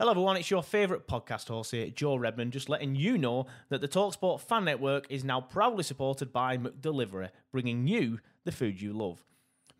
Hello, 0.00 0.10
everyone. 0.10 0.36
It's 0.36 0.50
your 0.50 0.64
favourite 0.64 1.06
podcast 1.06 1.46
host 1.46 1.70
here, 1.70 1.88
Joe 1.88 2.16
Redmond, 2.16 2.52
just 2.52 2.68
letting 2.68 2.96
you 2.96 3.16
know 3.16 3.46
that 3.68 3.80
the 3.80 3.86
Talksport 3.86 4.40
fan 4.40 4.64
network 4.64 5.06
is 5.08 5.22
now 5.22 5.40
proudly 5.40 5.84
supported 5.84 6.32
by 6.32 6.58
McDelivery, 6.58 7.28
bringing 7.52 7.86
you 7.86 8.18
the 8.42 8.50
food 8.50 8.82
you 8.82 8.92
love. 8.92 9.24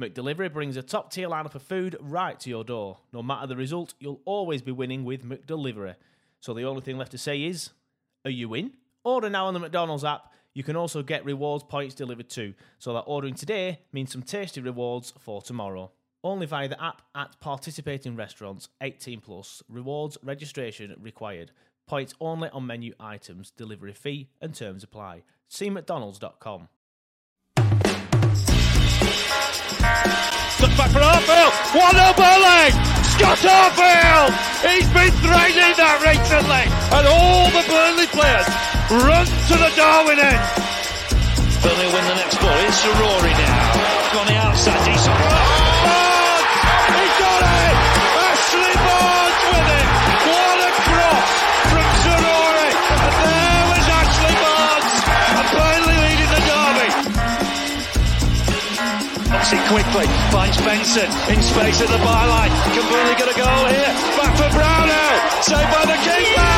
McDelivery 0.01 0.53
brings 0.53 0.77
a 0.77 0.85
top 0.85 1.11
tier 1.11 1.29
lineup 1.29 1.57
of 1.57 1.63
food 1.63 1.97
right 2.01 2.39
to 2.39 2.49
your 2.49 2.63
door. 2.63 2.99
No 3.13 3.25
matter 3.25 3.49
the 3.49 3.57
result, 3.57 3.95
you'll 3.99 4.21
always 4.25 4.63
be 4.63 4.71
winning 4.71 5.05
with 5.05 5.29
McDelivery. 5.29 5.97
So 6.39 6.55
the 6.55 6.63
only 6.63 6.83
thing 6.83 6.97
left 6.97 7.11
to 7.11 7.19
say 7.19 7.43
is, 7.43 7.71
are 8.25 8.31
you 8.31 8.55
in? 8.55 8.71
Order 9.03 9.31
now 9.31 9.47
on 9.47 9.55
the 9.55 9.59
McDonald's 9.59 10.05
app. 10.05 10.33
You 10.53 10.63
can 10.63 10.77
also 10.77 11.03
get 11.03 11.25
rewards 11.25 11.65
points 11.65 11.97
delivered 11.97 12.31
too, 12.31 12.55
so 12.79 12.95
that 12.95 13.01
ordering 13.01 13.35
today 13.35 13.81
means 13.93 14.13
some 14.13 14.23
tasty 14.23 14.61
rewards 14.61 15.13
for 15.19 15.43
tomorrow. 15.43 15.91
Only 16.25 16.47
via 16.47 16.69
the 16.69 16.83
app 16.83 17.03
at 17.15 17.39
participating 17.39 18.17
restaurants 18.17 18.71
18 18.81 19.21
plus. 19.21 19.63
Rewards 19.69 20.17
registration 20.23 20.97
required. 20.99 21.53
Points 21.87 22.15
only 22.19 22.49
on 22.49 22.67
menu 22.67 22.95
items. 22.99 23.51
Delivery 23.51 23.93
fee 23.93 24.31
and 24.41 24.55
terms 24.55 24.83
apply. 24.83 25.25
See 25.49 25.69
McDonald's.com. 25.69 26.69
Stuck 30.57 30.73
back 30.81 30.91
for 30.97 31.05
Arfield. 31.05 31.53
One 31.77 31.97
up 32.01 32.17
Erling. 32.17 32.73
Scott 33.05 33.45
Arfield. 33.45 34.33
He's 34.65 34.89
been 34.97 35.13
threatening 35.21 35.77
that 35.77 36.01
recently. 36.01 36.65
And 36.89 37.05
all 37.07 37.53
the 37.53 37.69
Burnley 37.69 38.09
players 38.09 38.49
run 39.05 39.27
to 39.29 39.55
the 39.61 39.69
Darwin 39.77 40.19
end. 40.19 40.41
Burnley 41.61 41.93
win 41.93 42.05
the 42.09 42.17
next 42.17 42.41
ball. 42.41 42.57
It's 42.65 42.81
Rory 42.97 43.37
now. 43.37 44.21
On 44.21 44.27
the 44.27 44.37
outside. 44.41 44.89
He's 44.89 45.74
quickly. 59.69 60.07
Finds 60.31 60.59
Benson 60.61 61.09
in 61.33 61.41
space 61.41 61.81
at 61.81 61.89
the 61.89 62.01
byline. 62.05 62.53
Completely 62.75 63.15
get 63.17 63.29
a 63.29 63.37
goal 63.37 63.65
here? 63.73 63.93
Back 64.19 64.35
for 64.37 64.51
Brownhill. 64.53 65.17
Saved 65.41 65.71
by 65.73 65.85
the 65.89 65.99
keeper. 66.05 66.53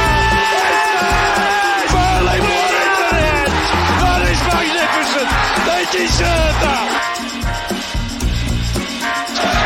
Burnley 1.93 2.41
won 2.43 2.73
it 2.75 2.91
to 2.99 3.07
the 3.07 3.23
end! 3.23 3.53
That 4.03 4.21
is 4.27 4.41
magnificent! 4.51 5.29
They 5.67 5.83
deserve 5.95 6.57
that! 6.67 6.89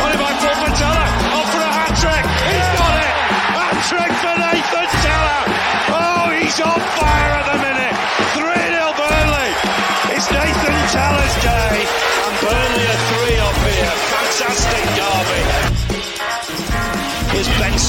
On 0.04 0.08
it 0.12 0.20
by 0.20 0.32
Paul 0.40 0.56
Patella. 0.60 1.06
Off 1.40 1.48
for 1.52 1.62
a 1.64 1.70
hat 1.70 1.92
trick. 1.96 2.24
He's 2.44 2.68
got 2.76 2.94
it! 3.00 3.12
Hat-trick 3.56 4.12
for 4.20 4.34
Nathan 4.36 4.88
Tella! 5.00 5.38
Oh, 5.92 6.28
he's 6.36 6.60
on 6.60 6.80
fire 6.96 7.39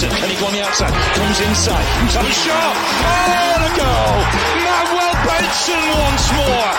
Here's 0.02 0.10
Benson. 0.10 0.18
Can 0.18 0.30
he 0.34 0.38
go 0.42 0.48
on 0.50 0.54
the 0.54 0.66
outside? 0.66 0.94
Comes 1.14 1.40
inside. 1.46 1.86
Comes 2.10 2.16
a 2.18 2.34
shot. 2.34 2.74
Oh, 3.06 3.58
the 3.62 3.72
goal! 3.78 4.18
Manuel 4.66 5.14
Benson 5.30 5.84
once 6.02 6.26
more! 6.34 6.74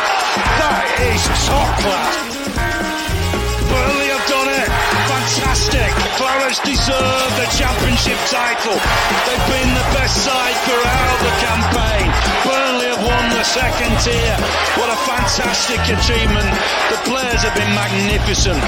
That 0.58 0.82
is 1.06 1.22
top 1.46 1.70
class! 1.86 2.14
Burnley 3.70 4.10
have 4.10 4.26
done 4.26 4.50
it! 4.50 4.70
Fantastic! 5.06 5.90
Clarets 6.18 6.58
deserve 6.66 7.30
the 7.38 7.46
championship 7.54 8.18
title. 8.26 8.78
They've 9.30 9.48
been 9.54 9.70
the 9.70 9.86
best 9.94 10.18
side 10.26 10.56
throughout 10.66 11.18
the 11.22 11.34
campaign. 11.46 12.06
Burnley 12.42 12.90
have 12.90 13.02
won 13.06 13.24
the 13.38 13.46
second 13.46 13.92
tier. 14.02 14.34
What 14.82 14.90
a 14.90 14.98
fantastic 15.06 15.82
achievement. 15.94 16.50
The 16.90 16.98
players 17.06 17.46
have 17.46 17.54
been 17.54 17.70
magnificent. 17.70 18.66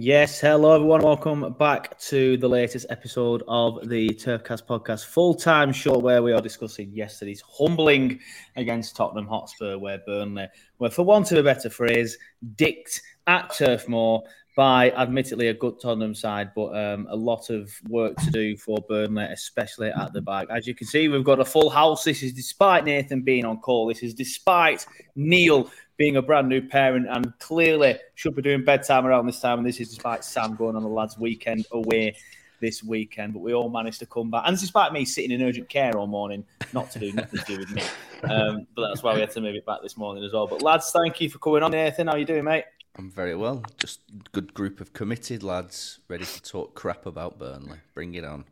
Yes, 0.00 0.40
hello 0.40 0.76
everyone. 0.76 1.02
Welcome 1.02 1.54
back 1.54 1.98
to 2.02 2.36
the 2.36 2.48
latest 2.48 2.86
episode 2.88 3.42
of 3.48 3.88
the 3.88 4.10
Turfcast 4.10 4.64
podcast, 4.64 5.06
full 5.06 5.34
time 5.34 5.72
show 5.72 5.98
where 5.98 6.22
we 6.22 6.32
are 6.32 6.40
discussing 6.40 6.92
yesterday's 6.92 7.40
humbling 7.40 8.20
against 8.54 8.94
Tottenham 8.94 9.26
Hotspur, 9.26 9.76
where 9.76 9.98
Burnley 10.06 10.46
were, 10.78 10.88
for 10.88 11.02
want 11.02 11.32
of 11.32 11.38
a 11.38 11.42
better 11.42 11.68
phrase, 11.68 12.16
dicked 12.54 13.02
at 13.26 13.52
Turf 13.52 13.88
Moor 13.88 14.22
by 14.56 14.92
admittedly 14.92 15.48
a 15.48 15.54
good 15.54 15.80
Tottenham 15.80 16.14
side, 16.14 16.52
but 16.54 16.76
um, 16.76 17.08
a 17.10 17.16
lot 17.16 17.50
of 17.50 17.68
work 17.88 18.14
to 18.18 18.30
do 18.30 18.56
for 18.56 18.78
Burnley, 18.88 19.24
especially 19.24 19.88
at 19.88 20.12
the 20.12 20.22
back. 20.22 20.46
As 20.48 20.64
you 20.64 20.76
can 20.76 20.86
see, 20.86 21.08
we've 21.08 21.24
got 21.24 21.40
a 21.40 21.44
full 21.44 21.70
house. 21.70 22.04
This 22.04 22.22
is 22.22 22.32
despite 22.32 22.84
Nathan 22.84 23.22
being 23.22 23.44
on 23.44 23.58
call. 23.58 23.88
This 23.88 24.04
is 24.04 24.14
despite 24.14 24.86
Neil 25.16 25.68
being 25.98 26.16
a 26.16 26.22
brand 26.22 26.48
new 26.48 26.62
parent 26.62 27.06
and 27.10 27.38
clearly 27.40 27.98
should 28.14 28.34
be 28.34 28.40
doing 28.40 28.64
bedtime 28.64 29.04
around 29.04 29.26
this 29.26 29.40
time. 29.40 29.58
And 29.58 29.66
this 29.66 29.80
is 29.80 29.90
despite 29.90 30.24
Sam 30.24 30.54
going 30.54 30.76
on 30.76 30.82
the 30.82 30.88
lads' 30.88 31.18
weekend 31.18 31.66
away 31.72 32.16
this 32.60 32.82
weekend. 32.82 33.34
But 33.34 33.40
we 33.40 33.52
all 33.52 33.68
managed 33.68 33.98
to 33.98 34.06
come 34.06 34.30
back. 34.30 34.44
And 34.46 34.58
despite 34.58 34.92
me 34.92 35.04
sitting 35.04 35.32
in 35.32 35.42
urgent 35.42 35.68
care 35.68 35.96
all 35.96 36.06
morning, 36.06 36.44
not 36.72 36.90
to 36.92 37.00
do 37.00 37.12
nothing 37.12 37.40
to 37.40 37.44
do 37.44 37.58
with 37.58 37.70
me. 37.70 37.82
Um, 38.22 38.66
but 38.74 38.88
that's 38.88 39.02
why 39.02 39.14
we 39.14 39.20
had 39.20 39.32
to 39.32 39.40
move 39.40 39.56
it 39.56 39.66
back 39.66 39.82
this 39.82 39.96
morning 39.96 40.24
as 40.24 40.32
well. 40.32 40.46
But 40.46 40.62
lads, 40.62 40.90
thank 40.90 41.20
you 41.20 41.28
for 41.28 41.38
coming 41.38 41.62
on, 41.62 41.72
Nathan. 41.72 42.06
How 42.06 42.16
you 42.16 42.24
doing, 42.24 42.44
mate? 42.44 42.64
I'm 42.96 43.10
very 43.10 43.36
well. 43.36 43.62
Just 43.76 44.00
good 44.32 44.54
group 44.54 44.80
of 44.80 44.92
committed 44.92 45.42
lads 45.42 46.00
ready 46.08 46.24
to 46.24 46.42
talk 46.42 46.74
crap 46.74 47.06
about 47.06 47.38
Burnley. 47.38 47.78
Bring 47.94 48.14
it 48.14 48.24
on. 48.24 48.44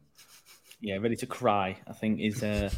Yeah, 0.81 0.97
ready 0.99 1.17
to 1.17 1.27
cry. 1.27 1.79
I 1.87 1.93
think 1.95 2.21
is 2.21 2.43
uh, 2.43 2.71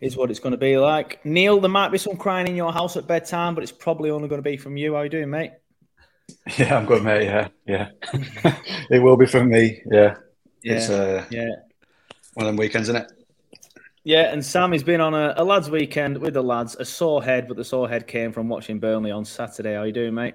is 0.00 0.16
what 0.16 0.30
it's 0.30 0.40
going 0.40 0.52
to 0.52 0.58
be 0.58 0.78
like. 0.78 1.24
Neil, 1.24 1.60
there 1.60 1.70
might 1.70 1.90
be 1.92 1.98
some 1.98 2.16
crying 2.16 2.48
in 2.48 2.56
your 2.56 2.72
house 2.72 2.96
at 2.96 3.06
bedtime, 3.06 3.54
but 3.54 3.62
it's 3.62 3.72
probably 3.72 4.10
only 4.10 4.28
going 4.28 4.38
to 4.42 4.50
be 4.50 4.56
from 4.56 4.76
you. 4.76 4.94
How 4.94 5.02
you 5.02 5.10
doing, 5.10 5.30
mate? 5.30 5.52
Yeah, 6.58 6.76
I'm 6.76 6.86
good, 6.86 7.02
mate. 7.02 7.24
Yeah, 7.24 7.48
yeah. 7.66 7.88
it 8.90 9.02
will 9.02 9.16
be 9.16 9.26
from 9.26 9.48
me. 9.48 9.82
Yeah, 9.90 10.16
Yeah, 10.62 10.72
it's 10.74 10.90
uh, 10.90 11.24
yeah. 11.30 11.48
one 12.34 12.46
of 12.46 12.50
them 12.50 12.56
weekends, 12.56 12.88
isn't 12.88 13.02
it? 13.02 13.12
Yeah, 14.04 14.32
and 14.32 14.44
Sam 14.44 14.72
has 14.72 14.82
been 14.82 15.00
on 15.00 15.14
a, 15.14 15.34
a 15.36 15.44
lads' 15.44 15.70
weekend 15.70 16.18
with 16.18 16.34
the 16.34 16.42
lads, 16.42 16.76
a 16.76 16.84
sore 16.84 17.22
head, 17.24 17.48
but 17.48 17.56
the 17.56 17.64
sore 17.64 17.88
head 17.88 18.06
came 18.06 18.32
from 18.32 18.48
watching 18.48 18.78
Burnley 18.78 19.10
on 19.10 19.24
Saturday. 19.24 19.74
How 19.74 19.84
you 19.84 19.92
doing, 19.92 20.14
mate? 20.14 20.34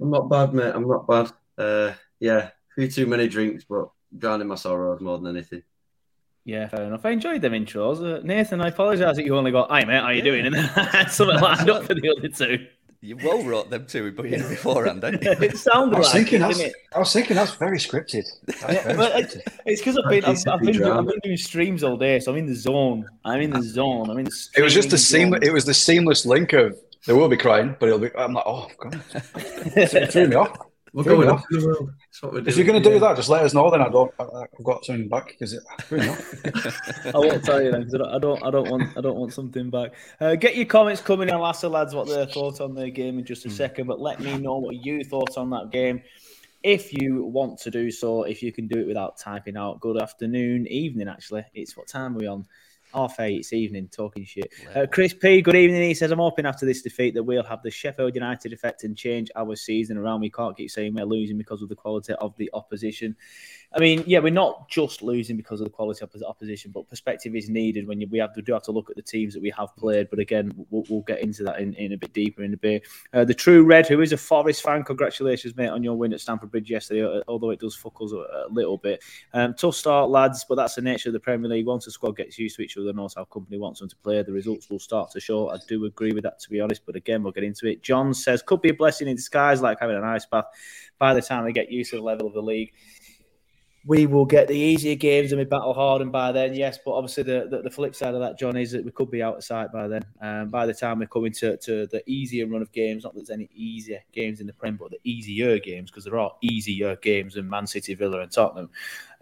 I'm 0.00 0.10
not 0.10 0.28
bad, 0.28 0.52
mate. 0.54 0.72
I'm 0.74 0.86
not 0.88 1.06
bad. 1.06 1.32
Uh, 1.56 1.94
yeah, 2.20 2.38
a 2.48 2.52
few 2.74 2.90
too 2.90 3.06
many 3.06 3.28
drinks, 3.28 3.64
but 3.64 3.88
drowning 4.16 4.48
my 4.48 4.54
sorrows 4.56 5.00
more 5.00 5.18
than 5.18 5.34
anything. 5.34 5.62
Yeah, 6.46 6.68
fair 6.68 6.84
enough. 6.84 7.04
I 7.04 7.10
enjoyed 7.10 7.42
them 7.42 7.52
intros. 7.54 8.00
Uh, 8.00 8.20
Nathan, 8.22 8.60
I 8.60 8.68
apologise 8.68 9.16
that 9.16 9.24
you 9.26 9.36
only 9.36 9.50
got, 9.50 9.68
"Hi, 9.68 9.84
mate, 9.84 9.94
how 9.96 10.04
are 10.04 10.12
you 10.14 10.22
doing?" 10.22 10.46
and 10.46 10.54
then 10.54 10.70
I 10.76 10.84
had 10.84 11.10
something 11.10 11.40
lined 11.40 11.68
up 11.68 11.84
for 11.84 11.94
the 11.94 12.14
other 12.16 12.28
two. 12.28 12.66
You 13.00 13.16
well 13.16 13.42
wrote 13.42 13.68
them 13.68 13.84
two 13.86 14.12
but 14.12 14.30
you 14.30 14.38
beforehand, 14.38 15.00
didn't 15.00 15.24
you? 15.24 15.30
it 15.48 15.56
sounded 15.58 15.96
I 15.96 15.98
was 15.98 16.14
like 16.14 16.28
thinking 16.28 16.36
it, 16.36 16.46
that's. 16.46 16.60
it? 16.60 16.72
I 16.94 16.98
was 17.00 17.12
thinking 17.12 17.34
that's 17.34 17.52
very 17.54 17.78
scripted. 17.78 18.24
That's 18.46 18.62
Yeah, 18.62 18.94
very 18.94 19.24
scripted. 19.24 19.42
it's 19.66 19.80
because 19.80 19.98
I've 19.98 20.08
been 20.08 20.24
I've, 20.24 20.38
I've 20.48 20.60
been 20.60 20.72
doing, 20.72 20.92
I've 20.92 21.06
been 21.06 21.20
doing 21.24 21.36
streams 21.36 21.82
all 21.82 21.96
day, 21.96 22.20
so 22.20 22.30
I'm 22.30 22.38
in 22.38 22.46
the 22.46 22.54
zone. 22.54 23.08
I'm 23.24 23.40
in 23.40 23.50
the 23.50 23.62
zone. 23.62 24.08
I'm 24.08 24.18
in 24.18 24.26
the. 24.26 24.48
It 24.56 24.62
was 24.62 24.72
just 24.72 24.90
the 24.90 24.98
streaming 24.98 25.40
seam. 25.40 25.50
It 25.50 25.52
was 25.52 25.64
the 25.64 25.74
seamless 25.74 26.24
link 26.24 26.52
of 26.52 26.78
there 27.06 27.16
will 27.16 27.28
be 27.28 27.36
crying, 27.36 27.74
but 27.80 27.86
it'll 27.88 27.98
be. 27.98 28.10
I'm 28.16 28.34
like, 28.34 28.44
oh 28.46 28.68
god, 28.78 29.00
it 29.34 30.12
threw 30.12 30.28
me 30.28 30.36
off. 30.36 30.56
We're 30.92 31.04
Fair 31.04 31.14
going 31.16 31.28
enough. 31.28 31.40
off 31.40 31.46
the 31.50 31.66
world. 31.66 31.90
That's 31.98 32.22
what 32.22 32.32
we're 32.32 32.48
If 32.48 32.56
you're 32.56 32.66
going 32.66 32.82
to 32.82 32.88
do 32.88 32.94
yeah. 32.94 33.00
that, 33.00 33.16
just 33.16 33.28
let 33.28 33.42
us 33.44 33.52
know. 33.52 33.70
Then 33.70 33.82
I 33.82 33.88
don't. 33.88 34.12
I, 34.18 34.24
I've 34.24 34.64
got 34.64 34.84
something 34.84 35.08
back 35.08 35.26
because 35.28 35.52
it. 35.52 35.62
Fair 35.82 35.98
enough. 35.98 37.06
I 37.14 37.18
won't 37.18 37.44
tell 37.44 37.60
you 37.62 37.70
then 37.72 37.82
'cause 37.84 37.94
I 37.94 37.98
don't, 37.98 38.12
I 38.14 38.18
don't. 38.18 38.42
I 38.44 38.50
don't 38.50 38.70
want. 38.70 38.96
I 38.96 39.00
don't 39.00 39.16
want 39.16 39.32
something 39.34 39.68
back. 39.68 39.92
Uh, 40.20 40.36
get 40.36 40.56
your 40.56 40.64
comments 40.66 41.02
coming 41.02 41.28
in. 41.28 41.34
I'll 41.34 41.46
ask 41.46 41.60
the 41.60 41.68
lads 41.70 41.94
what 41.94 42.08
their 42.08 42.26
thoughts 42.26 42.60
on 42.60 42.74
the 42.74 42.88
game 42.90 43.18
in 43.18 43.24
just 43.24 43.44
a 43.46 43.50
second. 43.50 43.86
But 43.88 44.00
let 44.00 44.20
me 44.20 44.38
know 44.38 44.56
what 44.58 44.76
you 44.76 45.04
thought 45.04 45.36
on 45.36 45.50
that 45.50 45.70
game. 45.70 46.02
If 46.62 46.92
you 46.92 47.24
want 47.24 47.58
to 47.60 47.70
do 47.70 47.90
so, 47.90 48.22
if 48.22 48.42
you 48.42 48.50
can 48.52 48.66
do 48.66 48.80
it 48.80 48.86
without 48.86 49.18
typing 49.18 49.56
out 49.56 49.80
good 49.80 50.00
afternoon, 50.00 50.66
evening, 50.68 51.08
actually. 51.08 51.44
It's 51.54 51.76
what 51.76 51.86
time 51.88 52.16
are 52.16 52.18
we 52.18 52.26
on? 52.26 52.46
Half 52.96 53.20
eight, 53.20 53.40
it's 53.40 53.52
evening, 53.52 53.90
talking 53.94 54.24
shit. 54.24 54.50
Uh, 54.74 54.86
Chris 54.90 55.12
P, 55.12 55.42
good 55.42 55.54
evening. 55.54 55.82
He 55.82 55.92
says, 55.92 56.10
I'm 56.10 56.18
hoping 56.18 56.46
after 56.46 56.64
this 56.64 56.80
defeat 56.80 57.12
that 57.12 57.22
we'll 57.22 57.42
have 57.42 57.62
the 57.62 57.70
Sheffield 57.70 58.14
United 58.14 58.54
effect 58.54 58.84
and 58.84 58.96
change 58.96 59.30
our 59.36 59.54
season 59.54 59.98
around. 59.98 60.22
We 60.22 60.30
can't 60.30 60.56
keep 60.56 60.70
saying 60.70 60.94
we're 60.94 61.04
losing 61.04 61.36
because 61.36 61.60
of 61.60 61.68
the 61.68 61.74
quality 61.74 62.14
of 62.14 62.34
the 62.38 62.48
opposition. 62.54 63.14
I 63.74 63.80
mean, 63.80 64.02
yeah, 64.06 64.20
we're 64.20 64.32
not 64.32 64.70
just 64.70 65.02
losing 65.02 65.36
because 65.36 65.60
of 65.60 65.66
the 65.66 65.72
quality 65.72 66.02
of 66.02 66.10
the 66.12 66.26
opposition, 66.26 66.70
but 66.70 66.88
perspective 66.88 67.36
is 67.36 67.50
needed 67.50 67.86
when 67.86 68.00
you, 68.00 68.06
we 68.10 68.18
have 68.18 68.32
to 68.32 68.40
do 68.40 68.54
have 68.54 68.62
to 68.62 68.72
look 68.72 68.88
at 68.88 68.96
the 68.96 69.02
teams 69.02 69.34
that 69.34 69.42
we 69.42 69.52
have 69.58 69.76
played. 69.76 70.08
But 70.08 70.18
again, 70.18 70.52
we'll, 70.70 70.84
we'll 70.88 71.02
get 71.02 71.20
into 71.20 71.42
that 71.42 71.60
in, 71.60 71.74
in 71.74 71.92
a 71.92 71.98
bit 71.98 72.14
deeper 72.14 72.44
in 72.44 72.54
a 72.54 72.56
bit. 72.56 72.86
Uh, 73.12 73.24
the 73.26 73.34
True 73.34 73.64
Red, 73.64 73.86
who 73.86 74.00
is 74.00 74.12
a 74.12 74.16
Forest 74.16 74.62
fan, 74.62 74.84
congratulations, 74.84 75.54
mate, 75.54 75.68
on 75.68 75.82
your 75.82 75.96
win 75.96 76.14
at 76.14 76.20
Stamford 76.20 76.50
Bridge 76.50 76.70
yesterday. 76.70 77.04
uh, 77.04 77.20
Although 77.28 77.50
it 77.50 77.60
does 77.60 77.76
fuck 77.76 78.00
us 78.00 78.12
a, 78.12 78.16
a 78.16 78.48
little 78.50 78.78
bit. 78.78 79.02
Um, 79.34 79.52
tough 79.52 79.74
start, 79.74 80.08
lads, 80.08 80.46
but 80.48 80.54
that's 80.54 80.76
the 80.76 80.82
nature 80.82 81.10
of 81.10 81.12
the 81.12 81.20
Premier 81.20 81.50
League. 81.50 81.66
Once 81.66 81.86
a 81.86 81.90
squad 81.90 82.16
gets 82.16 82.38
used 82.38 82.56
to 82.56 82.62
each 82.62 82.78
other, 82.78 82.85
knows 82.92 83.14
how 83.14 83.24
Kompany 83.24 83.58
wants 83.58 83.80
them 83.80 83.88
to 83.88 83.96
play, 83.96 84.22
the 84.22 84.32
results 84.32 84.70
will 84.70 84.78
start 84.78 85.10
to 85.12 85.20
show. 85.20 85.50
I 85.50 85.58
do 85.68 85.84
agree 85.84 86.12
with 86.12 86.24
that, 86.24 86.40
to 86.40 86.50
be 86.50 86.60
honest. 86.60 86.82
But 86.86 86.96
again, 86.96 87.22
we'll 87.22 87.32
get 87.32 87.44
into 87.44 87.66
it. 87.66 87.82
John 87.82 88.14
says 88.14 88.42
could 88.42 88.62
be 88.62 88.70
a 88.70 88.74
blessing 88.74 89.08
in 89.08 89.16
disguise, 89.16 89.62
like 89.62 89.80
having 89.80 89.96
an 89.96 90.04
ice 90.04 90.26
bath. 90.26 90.46
By 90.98 91.14
the 91.14 91.22
time 91.22 91.44
they 91.44 91.52
get 91.52 91.70
used 91.70 91.90
to 91.90 91.96
the 91.96 92.02
level 92.02 92.26
of 92.26 92.34
the 92.34 92.42
league 92.42 92.72
we 93.86 94.06
will 94.06 94.24
get 94.24 94.48
the 94.48 94.56
easier 94.56 94.96
games 94.96 95.30
and 95.30 95.38
we 95.38 95.44
battle 95.44 95.72
hard. 95.72 96.02
And 96.02 96.10
by 96.10 96.32
then, 96.32 96.54
yes, 96.54 96.78
but 96.84 96.92
obviously 96.92 97.22
the, 97.22 97.46
the, 97.48 97.62
the 97.62 97.70
flip 97.70 97.94
side 97.94 98.14
of 98.14 98.20
that, 98.20 98.36
John, 98.36 98.56
is 98.56 98.72
that 98.72 98.84
we 98.84 98.90
could 98.90 99.10
be 99.10 99.22
out 99.22 99.36
of 99.36 99.44
sight 99.44 99.72
by 99.72 99.86
then. 99.86 100.04
Um, 100.20 100.48
by 100.48 100.66
the 100.66 100.74
time 100.74 100.98
we're 100.98 101.06
coming 101.06 101.32
to, 101.34 101.56
to 101.56 101.86
the 101.86 102.02
easier 102.06 102.48
run 102.48 102.62
of 102.62 102.72
games, 102.72 103.04
not 103.04 103.14
that 103.14 103.20
there's 103.20 103.30
any 103.30 103.48
easier 103.54 104.00
games 104.12 104.40
in 104.40 104.48
the 104.48 104.52
Prem, 104.52 104.76
but 104.76 104.90
the 104.90 104.98
easier 105.04 105.58
games, 105.60 105.90
because 105.90 106.04
there 106.04 106.18
are 106.18 106.32
easier 106.42 106.96
games 106.96 107.34
than 107.34 107.48
Man 107.48 107.66
City, 107.66 107.94
Villa, 107.94 108.20
and 108.20 108.32
Tottenham. 108.32 108.70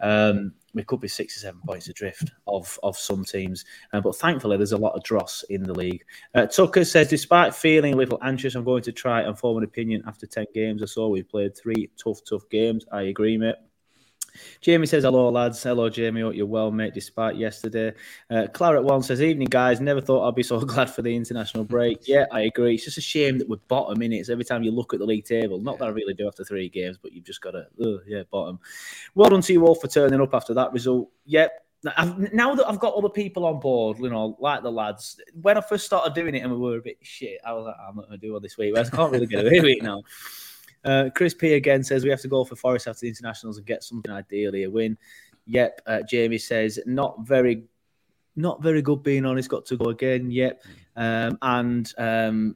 Um, 0.01 0.53
we 0.75 0.83
could 0.83 0.99
be 0.99 1.07
six 1.07 1.37
or 1.37 1.39
seven 1.39 1.61
points 1.65 1.87
adrift 1.87 2.31
of 2.45 2.77
of 2.83 2.97
some 2.97 3.25
teams, 3.25 3.65
uh, 3.93 4.01
but 4.01 4.15
thankfully 4.15 4.57
there's 4.57 4.73
a 4.73 4.77
lot 4.77 4.93
of 4.93 5.03
dross 5.03 5.43
in 5.49 5.63
the 5.63 5.73
league. 5.73 6.05
Uh, 6.35 6.45
Tucker 6.45 6.85
says, 6.85 7.07
despite 7.07 7.55
feeling 7.55 7.93
a 7.93 7.97
little 7.97 8.19
anxious, 8.21 8.55
I'm 8.55 8.63
going 8.63 8.83
to 8.83 8.91
try 8.91 9.21
and 9.21 9.37
form 9.37 9.57
an 9.57 9.63
opinion 9.63 10.03
after 10.05 10.27
ten 10.27 10.45
games 10.53 10.83
or 10.83 10.87
so. 10.87 11.07
We've 11.07 11.27
played 11.27 11.57
three 11.57 11.89
tough, 11.97 12.19
tough 12.29 12.47
games. 12.49 12.85
I 12.91 13.03
agree, 13.03 13.37
mate. 13.37 13.55
Jamie 14.61 14.87
says, 14.87 15.03
hello, 15.03 15.29
lads. 15.29 15.61
Hello, 15.63 15.89
Jamie. 15.89 16.21
Hope 16.21 16.35
you're 16.35 16.45
well, 16.45 16.71
mate, 16.71 16.93
despite 16.93 17.35
yesterday. 17.35 17.93
Uh, 18.29 18.47
Claret 18.53 18.83
One 18.83 19.01
says, 19.01 19.21
evening, 19.21 19.47
guys. 19.49 19.81
Never 19.81 20.01
thought 20.01 20.27
I'd 20.27 20.35
be 20.35 20.43
so 20.43 20.59
glad 20.65 20.89
for 20.89 21.01
the 21.01 21.15
international 21.15 21.63
break. 21.63 22.03
Yeah, 22.07 22.25
I 22.31 22.41
agree. 22.41 22.75
It's 22.75 22.85
just 22.85 22.97
a 22.97 23.01
shame 23.01 23.39
that 23.39 23.49
we're 23.49 23.57
bottom 23.67 24.01
in 24.01 24.13
it. 24.13 24.17
It's 24.17 24.29
every 24.29 24.45
time 24.45 24.63
you 24.63 24.71
look 24.71 24.93
at 24.93 24.99
the 24.99 25.05
league 25.05 25.25
table. 25.25 25.59
Not 25.59 25.79
that 25.79 25.85
I 25.85 25.89
really 25.89 26.13
do 26.13 26.27
after 26.27 26.43
three 26.43 26.69
games, 26.69 26.97
but 27.01 27.13
you've 27.13 27.25
just 27.25 27.41
got 27.41 27.51
to, 27.51 27.65
uh, 27.81 27.97
yeah, 28.07 28.23
bottom. 28.29 28.59
Well 29.15 29.29
done 29.29 29.41
to 29.41 29.53
you 29.53 29.65
all 29.65 29.75
for 29.75 29.87
turning 29.87 30.21
up 30.21 30.33
after 30.33 30.53
that 30.53 30.71
result. 30.71 31.09
Yep. 31.25 31.51
I've, 31.97 32.33
now 32.33 32.55
that 32.55 32.67
I've 32.67 32.79
got 32.79 32.95
other 32.95 33.09
people 33.09 33.45
on 33.45 33.59
board, 33.59 33.99
you 33.99 34.09
know, 34.09 34.37
like 34.39 34.63
the 34.63 34.71
lads, 34.71 35.19
when 35.41 35.57
I 35.57 35.61
first 35.61 35.85
started 35.85 36.13
doing 36.13 36.35
it 36.35 36.39
and 36.39 36.51
we 36.51 36.57
were 36.57 36.77
a 36.77 36.81
bit 36.81 36.97
shit, 37.01 37.39
I 37.45 37.53
was 37.53 37.65
like, 37.65 37.75
I'm 37.79 37.95
not 37.95 38.07
going 38.07 38.19
to 38.19 38.25
do 38.25 38.33
all 38.33 38.39
this 38.39 38.57
week. 38.57 38.77
I 38.77 38.83
can't 38.83 39.11
really 39.11 39.27
get 39.27 39.45
away 39.45 39.59
with 39.59 39.77
it 39.77 39.83
now. 39.83 40.03
Uh, 40.85 41.09
Chris 41.15 41.33
P 41.33 41.53
again 41.53 41.83
says 41.83 42.03
we 42.03 42.11
have 42.11 42.21
to 42.21 42.27
go 42.27 42.45
for 42.45 42.55
Forest 42.55 42.87
after 42.87 43.01
the 43.01 43.09
internationals 43.09 43.57
and 43.57 43.65
get 43.65 43.83
something 43.83 44.11
ideally 44.11 44.63
a 44.63 44.69
win. 44.69 44.97
Yep. 45.47 45.81
Uh, 45.85 46.01
Jamie 46.07 46.37
says 46.37 46.79
not 46.85 47.25
very, 47.25 47.63
not 48.35 48.61
very 48.61 48.81
good. 48.81 49.03
Being 49.03 49.25
honest, 49.25 49.49
got 49.49 49.65
to 49.65 49.77
go 49.77 49.89
again. 49.89 50.31
Yep. 50.31 50.63
Um, 50.95 51.37
and 51.41 51.93
um, 51.97 52.55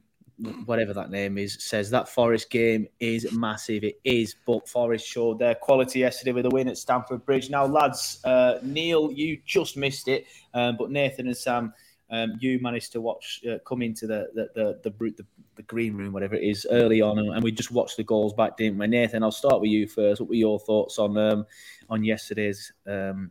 whatever 0.64 0.94
that 0.94 1.10
name 1.10 1.38
is 1.38 1.62
says 1.62 1.90
that 1.90 2.08
Forest 2.08 2.50
game 2.50 2.86
is 2.98 3.30
massive. 3.32 3.84
It 3.84 4.00
is, 4.04 4.34
but 4.46 4.68
Forest 4.68 5.06
showed 5.06 5.38
their 5.38 5.54
quality 5.54 6.00
yesterday 6.00 6.32
with 6.32 6.46
a 6.46 6.50
win 6.50 6.68
at 6.68 6.78
Stamford 6.78 7.24
Bridge. 7.24 7.50
Now, 7.50 7.66
lads, 7.66 8.20
uh, 8.24 8.58
Neil, 8.62 9.12
you 9.12 9.38
just 9.44 9.76
missed 9.76 10.08
it, 10.08 10.26
um, 10.54 10.76
but 10.76 10.90
Nathan 10.90 11.26
and 11.26 11.36
Sam. 11.36 11.74
Um, 12.10 12.36
you 12.40 12.60
managed 12.60 12.92
to 12.92 13.00
watch 13.00 13.40
uh, 13.48 13.58
come 13.66 13.82
into 13.82 14.06
the 14.06 14.28
the, 14.34 14.48
the 14.54 14.90
the 14.90 14.90
the 14.90 15.26
the 15.56 15.62
green 15.62 15.94
room, 15.94 16.12
whatever 16.12 16.34
it 16.34 16.42
is, 16.42 16.66
early 16.70 17.00
on, 17.00 17.18
and, 17.18 17.42
we 17.42 17.52
just 17.52 17.70
watched 17.70 17.96
the 17.96 18.04
goals 18.04 18.32
back, 18.32 18.56
didn't 18.56 18.78
we? 18.78 18.86
Nathan, 18.86 19.22
I'll 19.22 19.30
start 19.30 19.60
with 19.60 19.70
you 19.70 19.86
first. 19.86 20.20
What 20.20 20.30
were 20.30 20.34
your 20.34 20.58
thoughts 20.58 20.98
on 20.98 21.16
um, 21.16 21.46
on 21.88 22.02
yesterday's 22.02 22.72
um, 22.86 23.30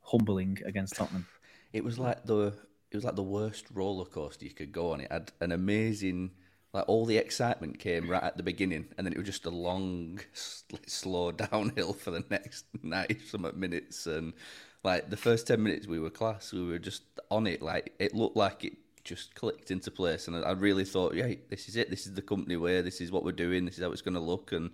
humbling 0.00 0.58
against 0.64 0.96
Tottenham? 0.96 1.26
It 1.72 1.84
was 1.84 1.98
like 1.98 2.24
the 2.24 2.54
it 2.90 2.96
was 2.96 3.04
like 3.04 3.16
the 3.16 3.22
worst 3.22 3.66
roller 3.72 4.04
coaster 4.04 4.44
you 4.44 4.52
could 4.52 4.72
go 4.72 4.92
on. 4.92 5.00
It 5.00 5.12
had 5.12 5.32
an 5.40 5.52
amazing 5.52 6.32
like 6.72 6.84
all 6.86 7.04
the 7.04 7.16
excitement 7.16 7.78
came 7.78 8.08
right 8.08 8.22
at 8.22 8.36
the 8.36 8.42
beginning, 8.42 8.86
and 8.96 9.06
then 9.06 9.12
it 9.12 9.18
was 9.18 9.26
just 9.26 9.46
a 9.46 9.50
long, 9.50 10.20
slow 10.32 11.32
downhill 11.52 11.92
for 11.92 12.10
the 12.10 12.24
next 12.30 12.64
ninety 12.82 13.18
some 13.18 13.50
minutes. 13.54 14.06
And 14.06 14.32
like 14.82 15.10
the 15.10 15.16
first 15.16 15.46
ten 15.46 15.62
minutes, 15.62 15.86
we 15.86 15.98
were 15.98 16.10
class. 16.10 16.52
We 16.52 16.66
were 16.66 16.78
just 16.78 17.02
on 17.30 17.46
it. 17.46 17.62
Like 17.62 17.94
it 17.98 18.14
looked 18.14 18.36
like 18.36 18.64
it 18.64 18.74
just 19.04 19.34
clicked 19.34 19.70
into 19.70 19.90
place, 19.90 20.28
and 20.28 20.36
I 20.44 20.52
really 20.52 20.84
thought, 20.84 21.14
yeah, 21.14 21.34
this 21.48 21.68
is 21.68 21.76
it. 21.76 21.90
This 21.90 22.06
is 22.06 22.14
the 22.14 22.22
Kompany 22.22 22.58
where 22.58 22.82
This 22.82 23.00
is 23.00 23.10
what 23.10 23.24
we're 23.24 23.32
doing. 23.32 23.64
This 23.64 23.78
is 23.78 23.84
how 23.84 23.92
it's 23.92 24.02
going 24.02 24.14
to 24.14 24.20
look. 24.20 24.52
And 24.52 24.70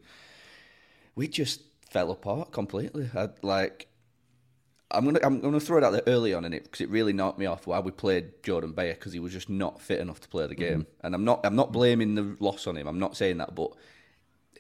we 1.15 1.29
just 1.29 1.63
fell 1.91 2.11
apart 2.11 2.53
completely. 2.53 3.11
I, 3.15 3.29
like 3.43 3.89
I'm 4.91 5.05
gonna 5.05 5.21
I'm 5.23 5.41
gonna 5.41 5.61
throw 5.61 5.79
it 5.79 5.85
out 5.85 5.93
there 5.93 6.03
early 6.07 6.33
on 6.33 6.45
in 6.45 6.53
it 6.53 6.65
because 6.65 6.81
it 6.81 6.91
really 6.91 7.13
knocked 7.13 7.39
me 7.39 7.47
off 7.47 7.67
why 7.67 7.81
we 7.81 7.91
played 7.91 8.43
Jordan 8.43 8.73
Beyer 8.73 8.95
because 8.95 9.13
he 9.13 9.19
was 9.19 9.33
just 9.33 9.51
not 9.51 9.81
fit 9.81 10.01
enough 10.01 10.21
to 10.21 10.29
play 10.29 10.47
the 10.47 10.55
mm-hmm. 10.55 10.63
game. 10.63 10.87
And 11.03 11.15
I'm 11.15 11.25
not 11.25 11.45
I'm 11.45 11.57
not 11.57 11.73
blaming 11.73 12.15
the 12.15 12.37
loss 12.39 12.67
on 12.67 12.77
him. 12.77 12.87
I'm 12.87 12.99
not 12.99 13.17
saying 13.17 13.39
that, 13.39 13.55
but 13.55 13.73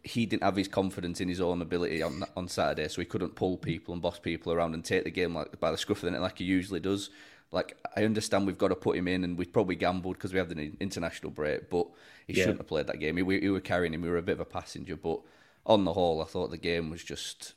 he 0.02 0.26
didn't 0.26 0.43
have 0.43 0.56
his 0.56 0.69
confidence 0.69 1.20
in 1.20 1.28
his 1.28 1.40
own 1.40 1.62
ability 1.62 2.02
on 2.02 2.25
on 2.37 2.48
Saturday, 2.48 2.88
so 2.88 3.00
he 3.00 3.06
couldn't 3.06 3.34
pull 3.34 3.56
people 3.56 3.93
and 3.93 4.02
boss 4.02 4.19
people 4.19 4.52
around 4.52 4.75
and 4.75 4.84
take 4.84 5.04
the 5.04 5.10
game 5.10 5.34
like 5.34 5.58
by 5.60 5.70
the 5.70 5.76
scruff 5.78 5.98
of 5.98 6.02
the 6.04 6.10
neck 6.12 6.20
like 6.20 6.38
he 6.38 6.44
usually 6.44 6.81
does. 6.81 7.10
Like 7.52 7.76
I 7.96 8.04
understand 8.04 8.46
we've 8.46 8.58
got 8.58 8.69
to 8.69 8.76
put 8.76 8.96
him 8.96 9.08
in, 9.08 9.25
and 9.25 9.38
we 9.38 9.44
probably 9.44 9.76
gambled 9.76 10.16
because 10.16 10.32
we 10.32 10.38
had 10.38 10.50
an 10.50 10.76
international 10.81 11.31
break, 11.31 11.70
but 11.70 11.87
he 12.26 12.34
Yeah. 12.34 12.44
shouldn't 12.44 12.60
have 12.60 12.66
played 12.66 12.88
that 12.88 12.98
game. 12.98 13.14
We, 13.14 13.22
we 13.22 13.50
were 13.50 13.60
carrying 13.60 13.94
him. 13.94 14.02
We 14.02 14.10
were 14.10 14.16
a 14.19 14.22
bit 14.22 14.32
of 14.32 14.40
a 14.40 14.44
passenger, 14.44 14.96
but 14.96 15.20
on 15.64 15.84
the 15.84 15.93
whole, 15.93 16.20
I 16.20 16.25
thought 16.25 16.50
the 16.50 16.56
game 16.58 16.90
was 16.90 17.02
just 17.04 17.54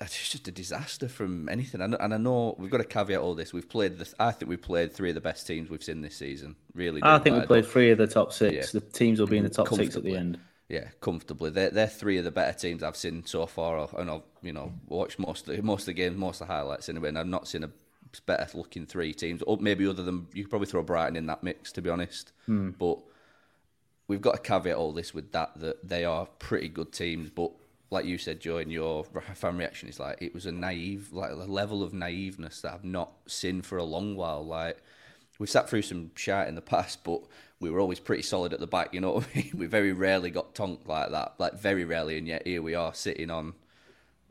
it's 0.00 0.30
just 0.30 0.46
a 0.46 0.52
disaster 0.52 1.08
from 1.08 1.48
anything. 1.48 1.80
And, 1.80 1.96
and 1.98 2.14
I 2.14 2.16
know 2.18 2.54
we've 2.58 2.70
got 2.70 2.78
to 2.78 2.84
caveat 2.84 3.20
all 3.20 3.34
this. 3.34 3.52
We've 3.52 3.68
played 3.68 3.98
the, 3.98 4.08
I 4.20 4.30
think 4.30 4.48
we've 4.48 4.62
played 4.62 4.92
three 4.92 5.08
of 5.08 5.16
the 5.16 5.20
best 5.20 5.46
teams 5.46 5.70
we've 5.70 5.82
seen 5.82 6.02
this 6.02 6.16
season. 6.16 6.54
Really, 6.74 7.00
I 7.02 7.18
think 7.18 7.36
we 7.36 7.46
played 7.46 7.66
three 7.66 7.90
of 7.90 7.98
the 7.98 8.06
top 8.06 8.32
six. 8.32 8.54
Yeah. 8.54 8.80
The 8.80 8.86
teams 8.86 9.18
will 9.18 9.26
be 9.26 9.38
in 9.38 9.44
the 9.44 9.50
top 9.50 9.68
six 9.68 9.96
at 9.96 10.04
the 10.04 10.16
end. 10.16 10.38
Yeah, 10.68 10.88
comfortably. 11.00 11.50
They're 11.50 11.70
they're 11.70 11.86
three 11.86 12.18
of 12.18 12.24
the 12.24 12.30
better 12.30 12.56
teams 12.56 12.82
I've 12.82 12.96
seen 12.96 13.24
so 13.24 13.46
far. 13.46 13.88
And 13.96 14.10
I've 14.10 14.22
you 14.42 14.52
know 14.52 14.72
watched 14.86 15.18
most 15.18 15.48
of 15.48 15.56
the, 15.56 15.62
most 15.62 15.82
of 15.82 15.86
the 15.86 15.92
games, 15.94 16.16
most 16.16 16.40
of 16.40 16.48
the 16.48 16.52
highlights 16.52 16.88
anyway. 16.88 17.08
And 17.08 17.18
I've 17.18 17.26
not 17.26 17.48
seen 17.48 17.64
a 17.64 17.70
better 18.26 18.56
looking 18.56 18.86
three 18.86 19.14
teams. 19.14 19.42
Or 19.42 19.56
maybe 19.58 19.86
other 19.86 20.02
than 20.02 20.26
you 20.34 20.44
could 20.44 20.50
probably 20.50 20.66
throw 20.66 20.82
Brighton 20.82 21.16
in 21.16 21.26
that 21.26 21.42
mix, 21.42 21.72
to 21.72 21.82
be 21.82 21.90
honest. 21.90 22.32
Hmm. 22.46 22.70
But 22.70 22.98
we've 24.08 24.20
got 24.20 24.32
to 24.32 24.40
caveat 24.40 24.76
all 24.76 24.92
this 24.92 25.14
with 25.14 25.32
that 25.32 25.58
that 25.60 25.88
they 25.88 26.04
are 26.04 26.26
pretty 26.38 26.68
good 26.68 26.92
teams, 26.92 27.30
but 27.30 27.52
like 27.90 28.04
you 28.04 28.18
said, 28.18 28.40
Joe, 28.40 28.58
in 28.58 28.70
your 28.70 29.04
fan 29.34 29.56
reaction, 29.56 29.88
is 29.88 29.98
like 29.98 30.20
it 30.20 30.34
was 30.34 30.46
a 30.46 30.52
naive, 30.52 31.12
like 31.12 31.30
a 31.30 31.34
level 31.34 31.82
of 31.82 31.92
naiveness 31.92 32.60
that 32.60 32.74
I've 32.74 32.84
not 32.84 33.12
seen 33.26 33.62
for 33.62 33.78
a 33.78 33.84
long 33.84 34.16
while. 34.16 34.44
Like 34.44 34.82
we've 35.38 35.48
sat 35.48 35.70
through 35.70 35.82
some 35.82 36.10
shit 36.14 36.48
in 36.48 36.54
the 36.54 36.60
past, 36.74 37.04
but 37.04 37.22
we 37.60 37.70
were 37.70 37.80
always 37.80 38.00
pretty 38.00 38.22
solid 38.22 38.52
at 38.52 38.60
the 38.60 38.66
back. 38.66 38.94
You 38.94 39.00
know 39.00 39.12
what 39.12 39.26
I 39.34 39.38
mean? 39.38 39.52
We 39.56 39.66
very 39.66 39.92
rarely 39.92 40.30
got 40.30 40.54
tonked 40.54 40.86
like 40.86 41.10
that, 41.10 41.34
like 41.38 41.54
very 41.54 41.84
rarely, 41.84 42.18
and 42.18 42.26
yet 42.26 42.46
here 42.46 42.62
we 42.62 42.74
are 42.74 42.94
sitting 42.94 43.30
on 43.30 43.54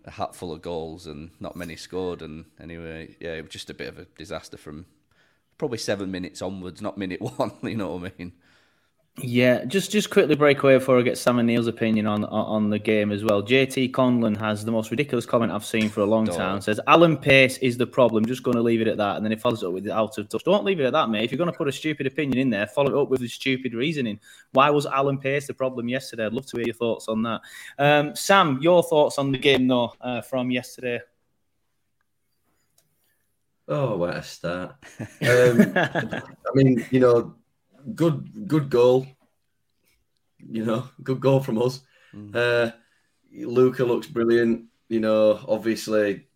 a 0.05 0.11
hat 0.11 0.35
full 0.35 0.53
of 0.53 0.61
goals 0.61 1.05
and 1.05 1.31
not 1.39 1.55
many 1.55 1.75
scored. 1.75 2.21
And 2.21 2.45
anyway, 2.59 3.15
yeah, 3.19 3.33
it 3.33 3.41
was 3.41 3.51
just 3.51 3.69
a 3.69 3.73
bit 3.73 3.89
of 3.89 3.99
a 3.99 4.05
disaster 4.17 4.57
from 4.57 4.85
probably 5.57 5.77
seven 5.77 6.11
minutes 6.11 6.41
onwards, 6.41 6.81
not 6.81 6.97
minute 6.97 7.21
one. 7.37 7.51
You 7.63 7.75
know 7.75 7.95
what 7.95 8.11
I 8.11 8.13
mean? 8.17 8.33
Yeah, 9.19 9.65
just 9.65 9.89
just 9.89 10.11
quickly 10.11 10.35
break 10.35 10.61
away 10.61 10.77
before 10.77 10.99
I 10.99 11.01
get 11.01 11.17
Sam 11.17 11.39
and 11.39 11.47
Neil's 11.47 11.65
opinion 11.65 12.05
on 12.05 12.23
on, 12.25 12.69
the 12.69 12.77
game 12.77 13.11
as 13.11 13.23
well. 13.23 13.41
JT 13.41 13.89
Conlon 13.89 14.37
has 14.37 14.63
the 14.63 14.71
most 14.71 14.91
ridiculous 14.91 15.25
comment 15.25 15.51
I've 15.51 15.65
seen 15.65 15.89
for 15.89 16.01
a 16.01 16.05
long 16.05 16.25
Don't. 16.25 16.37
time. 16.37 16.61
Says 16.61 16.79
Alan 16.85 17.17
Pace 17.17 17.57
is 17.57 17.77
the 17.77 17.87
problem. 17.87 18.27
Just 18.27 18.43
going 18.43 18.57
to 18.57 18.61
leave 18.61 18.79
it 18.79 18.87
at 18.87 18.97
that, 18.97 19.15
and 19.15 19.25
then 19.25 19.31
it 19.31 19.41
follows 19.41 19.63
up 19.63 19.73
with 19.73 19.87
out 19.89 20.15
of 20.19 20.29
touch. 20.29 20.43
Don't 20.43 20.63
leave 20.63 20.79
it 20.79 20.85
at 20.85 20.93
that, 20.93 21.09
mate. 21.09 21.23
If 21.23 21.31
you're 21.31 21.39
going 21.39 21.51
to 21.51 21.57
put 21.57 21.67
a 21.67 21.71
stupid 21.71 22.05
opinion 22.05 22.37
in 22.37 22.51
there, 22.51 22.67
follow 22.67 22.95
it 22.95 23.01
up 23.01 23.09
with 23.09 23.23
a 23.23 23.27
stupid 23.27 23.73
reasoning. 23.73 24.19
Why 24.51 24.69
was 24.69 24.85
Alan 24.85 25.17
Pace 25.17 25.47
the 25.47 25.53
problem 25.55 25.89
yesterday? 25.89 26.27
I'd 26.27 26.33
love 26.33 26.45
to 26.45 26.57
hear 26.57 26.67
your 26.67 26.75
thoughts 26.75 27.07
on 27.07 27.23
that. 27.23 27.41
Um, 27.79 28.15
Sam, 28.15 28.59
your 28.61 28.83
thoughts 28.83 29.17
on 29.17 29.31
the 29.31 29.39
game 29.39 29.67
though 29.67 29.93
uh, 29.99 30.21
from 30.21 30.51
yesterday? 30.51 30.99
Oh, 33.67 33.97
where 33.97 34.13
to 34.13 34.21
start? 34.21 34.75
Um, 35.27 35.73
I 35.75 36.21
mean, 36.53 36.85
you 36.91 36.99
know, 36.99 37.35
good 37.95 38.47
good 38.47 38.69
goal. 38.69 39.07
You 40.39 40.65
know, 40.65 40.89
good 41.03 41.19
goal 41.19 41.39
from 41.39 41.61
us. 41.61 41.81
Uh, 42.33 42.71
Luca 43.33 43.83
looks 43.83 44.07
brilliant. 44.07 44.65
You 44.89 44.99
know, 44.99 45.43
obviously, 45.47 46.27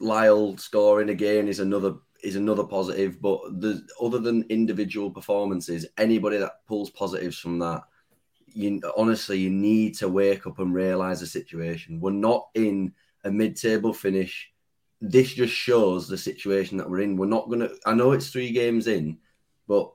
Lyle 0.00 0.56
scoring 0.56 1.10
again 1.10 1.48
is 1.48 1.60
another 1.60 1.94
is 2.22 2.36
another 2.36 2.64
positive. 2.64 3.20
But 3.20 3.60
the 3.60 3.86
other 4.00 4.18
than 4.18 4.44
individual 4.48 5.10
performances, 5.10 5.86
anybody 5.96 6.38
that 6.38 6.66
pulls 6.66 6.90
positives 6.90 7.38
from 7.38 7.58
that, 7.60 7.82
you 8.52 8.80
honestly 8.96 9.38
you 9.38 9.50
need 9.50 9.94
to 9.96 10.08
wake 10.08 10.46
up 10.46 10.58
and 10.58 10.74
realize 10.74 11.20
the 11.20 11.26
situation. 11.26 12.00
We're 12.00 12.10
not 12.10 12.48
in 12.54 12.92
a 13.24 13.30
mid-table 13.30 13.92
finish. 13.92 14.50
This 15.00 15.32
just 15.32 15.54
shows 15.54 16.08
the 16.08 16.18
situation 16.18 16.76
that 16.76 16.88
we're 16.88 17.00
in. 17.00 17.16
We're 17.16 17.26
not 17.26 17.48
gonna. 17.48 17.70
I 17.86 17.94
know 17.94 18.12
it's 18.12 18.30
three 18.30 18.52
games 18.52 18.86
in, 18.86 19.18
but 19.66 19.92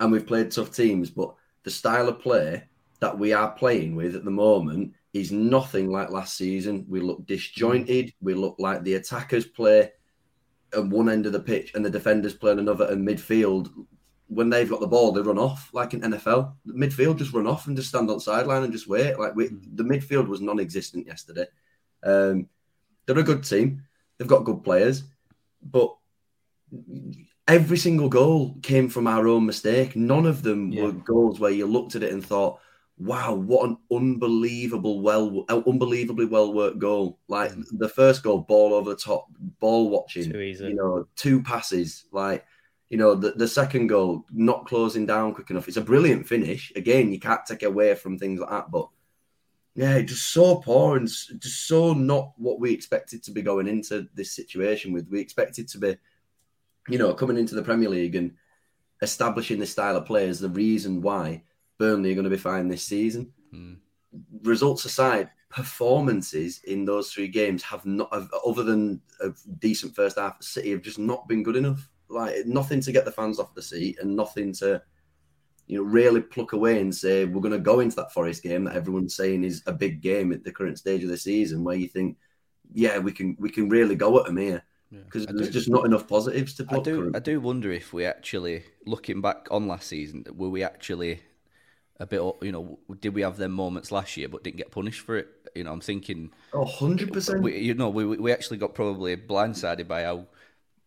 and 0.00 0.12
we've 0.12 0.26
played 0.26 0.50
tough 0.50 0.74
teams, 0.74 1.10
but 1.10 1.34
the 1.62 1.70
style 1.70 2.08
of 2.08 2.20
play 2.20 2.64
that 3.00 3.18
we 3.18 3.32
are 3.32 3.50
playing 3.50 3.94
with 3.94 4.14
at 4.14 4.24
the 4.24 4.30
moment 4.30 4.92
is 5.12 5.32
nothing 5.32 5.90
like 5.90 6.10
last 6.10 6.36
season. 6.36 6.84
We 6.88 7.00
look 7.00 7.26
disjointed. 7.26 8.12
We 8.20 8.34
look 8.34 8.56
like 8.58 8.82
the 8.82 8.94
attackers 8.94 9.46
play 9.46 9.92
at 10.74 10.86
one 10.86 11.08
end 11.08 11.26
of 11.26 11.32
the 11.32 11.40
pitch 11.40 11.72
and 11.74 11.84
the 11.84 11.90
defenders 11.90 12.34
play 12.34 12.52
on 12.52 12.58
another. 12.58 12.86
And 12.86 13.06
midfield, 13.06 13.70
when 14.28 14.50
they've 14.50 14.68
got 14.68 14.80
the 14.80 14.86
ball, 14.86 15.12
they 15.12 15.22
run 15.22 15.38
off 15.38 15.70
like 15.72 15.94
in 15.94 16.00
NFL. 16.00 16.54
The 16.64 16.74
midfield 16.74 17.18
just 17.18 17.32
run 17.32 17.46
off 17.46 17.66
and 17.66 17.76
just 17.76 17.88
stand 17.88 18.10
on 18.10 18.20
sideline 18.20 18.64
and 18.64 18.72
just 18.72 18.88
wait. 18.88 19.18
Like 19.18 19.34
we, 19.34 19.48
the 19.48 19.84
midfield 19.84 20.28
was 20.28 20.40
non-existent 20.40 21.06
yesterday. 21.06 21.46
Um, 22.02 22.48
they're 23.06 23.18
a 23.18 23.22
good 23.22 23.44
team. 23.44 23.84
They've 24.18 24.28
got 24.28 24.44
good 24.44 24.64
players, 24.64 25.04
but 25.62 25.94
every 27.48 27.76
single 27.76 28.08
goal 28.08 28.56
came 28.62 28.88
from 28.88 29.06
our 29.06 29.28
own 29.28 29.46
mistake. 29.46 29.96
None 29.96 30.26
of 30.26 30.42
them 30.42 30.72
yeah. 30.72 30.84
were 30.84 30.92
goals 30.92 31.40
where 31.40 31.50
you 31.50 31.66
looked 31.66 31.94
at 31.94 32.02
it 32.02 32.12
and 32.12 32.24
thought, 32.24 32.60
"Wow, 32.98 33.34
what 33.34 33.68
an 33.68 33.78
unbelievable 33.92 35.00
well, 35.00 35.44
unbelievably 35.48 36.26
well 36.26 36.52
worked 36.52 36.78
goal!" 36.78 37.18
Like 37.28 37.52
mm. 37.52 37.64
the 37.72 37.88
first 37.88 38.22
goal, 38.22 38.40
ball 38.40 38.74
over 38.74 38.90
the 38.90 38.96
top, 38.96 39.26
ball 39.60 39.90
watching, 39.90 40.30
you 40.34 40.74
know, 40.74 41.06
two 41.16 41.42
passes, 41.42 42.04
like. 42.12 42.44
You 42.88 42.98
know, 42.98 43.16
the, 43.16 43.32
the 43.32 43.48
second 43.48 43.88
goal, 43.88 44.24
not 44.30 44.68
closing 44.68 45.06
down 45.06 45.34
quick 45.34 45.50
enough. 45.50 45.66
It's 45.66 45.76
a 45.76 45.80
brilliant 45.80 46.28
finish. 46.28 46.72
Again, 46.76 47.10
you 47.10 47.18
can't 47.18 47.44
take 47.44 47.64
away 47.64 47.96
from 47.96 48.16
things 48.16 48.38
like 48.38 48.48
that. 48.48 48.70
But 48.70 48.88
yeah, 49.74 50.00
just 50.02 50.30
so 50.30 50.58
poor 50.58 50.96
and 50.96 51.08
just 51.08 51.66
so 51.66 51.94
not 51.94 52.32
what 52.36 52.60
we 52.60 52.72
expected 52.72 53.24
to 53.24 53.32
be 53.32 53.42
going 53.42 53.66
into 53.66 54.06
this 54.14 54.36
situation 54.36 54.92
with. 54.92 55.08
We 55.10 55.18
expected 55.18 55.66
to 55.66 55.78
be 55.78 55.96
you 56.88 56.98
know, 56.98 57.14
coming 57.14 57.36
into 57.36 57.54
the 57.54 57.62
Premier 57.62 57.88
League 57.88 58.14
and 58.14 58.34
establishing 59.02 59.58
this 59.58 59.72
style 59.72 59.96
of 59.96 60.06
play 60.06 60.26
is 60.26 60.40
the 60.40 60.48
reason 60.48 61.00
why 61.00 61.42
Burnley 61.78 62.12
are 62.12 62.14
going 62.14 62.24
to 62.24 62.30
be 62.30 62.36
fine 62.36 62.68
this 62.68 62.82
season. 62.82 63.32
Mm. 63.52 63.76
Results 64.42 64.84
aside, 64.84 65.30
performances 65.50 66.60
in 66.64 66.84
those 66.84 67.12
three 67.12 67.28
games 67.28 67.62
have 67.62 67.84
not, 67.84 68.12
other 68.46 68.62
than 68.62 69.00
a 69.20 69.30
decent 69.58 69.94
first 69.94 70.18
half, 70.18 70.42
City 70.42 70.70
have 70.70 70.82
just 70.82 70.98
not 70.98 71.28
been 71.28 71.42
good 71.42 71.56
enough. 71.56 71.88
Like 72.08 72.46
nothing 72.46 72.80
to 72.80 72.92
get 72.92 73.04
the 73.04 73.10
fans 73.10 73.38
off 73.38 73.54
the 73.54 73.62
seat 73.62 73.98
and 74.00 74.14
nothing 74.14 74.52
to, 74.54 74.80
you 75.66 75.78
know, 75.78 75.84
really 75.84 76.20
pluck 76.20 76.52
away 76.52 76.80
and 76.80 76.94
say 76.94 77.24
we're 77.24 77.40
going 77.40 77.52
to 77.52 77.58
go 77.58 77.80
into 77.80 77.96
that 77.96 78.12
Forest 78.12 78.44
game 78.44 78.64
that 78.64 78.76
everyone's 78.76 79.16
saying 79.16 79.42
is 79.42 79.62
a 79.66 79.72
big 79.72 80.00
game 80.00 80.32
at 80.32 80.44
the 80.44 80.52
current 80.52 80.78
stage 80.78 81.02
of 81.02 81.10
the 81.10 81.18
season, 81.18 81.64
where 81.64 81.74
you 81.74 81.88
think, 81.88 82.16
yeah, 82.72 82.98
we 82.98 83.10
can 83.10 83.36
we 83.40 83.50
can 83.50 83.68
really 83.68 83.96
go 83.96 84.18
at 84.20 84.26
them 84.26 84.36
here 84.36 84.62
because 84.90 85.24
yeah. 85.24 85.32
there's 85.34 85.50
just 85.50 85.68
not 85.68 85.84
enough 85.84 86.06
positives 86.08 86.54
to. 86.54 86.66
I 86.68 86.78
do. 86.78 87.12
I 87.14 87.18
do 87.18 87.40
wonder 87.40 87.72
if 87.72 87.92
we 87.92 88.04
actually, 88.04 88.64
looking 88.84 89.20
back 89.20 89.48
on 89.50 89.66
last 89.66 89.88
season, 89.88 90.24
were 90.34 90.48
we 90.48 90.62
actually 90.62 91.20
a 91.98 92.06
bit? 92.06 92.20
You 92.42 92.52
know, 92.52 92.78
did 93.00 93.14
we 93.14 93.22
have 93.22 93.36
them 93.36 93.52
moments 93.52 93.90
last 93.90 94.16
year, 94.16 94.28
but 94.28 94.44
didn't 94.44 94.58
get 94.58 94.70
punished 94.70 95.00
for 95.00 95.16
it? 95.16 95.28
You 95.54 95.64
know, 95.64 95.72
I'm 95.72 95.80
thinking. 95.80 96.30
Oh, 96.52 96.64
100 96.64 97.12
percent. 97.12 97.44
You 97.44 97.74
know, 97.74 97.88
we 97.88 98.04
we 98.04 98.32
actually 98.32 98.58
got 98.58 98.74
probably 98.74 99.16
blindsided 99.16 99.88
by 99.88 100.04
how, 100.04 100.26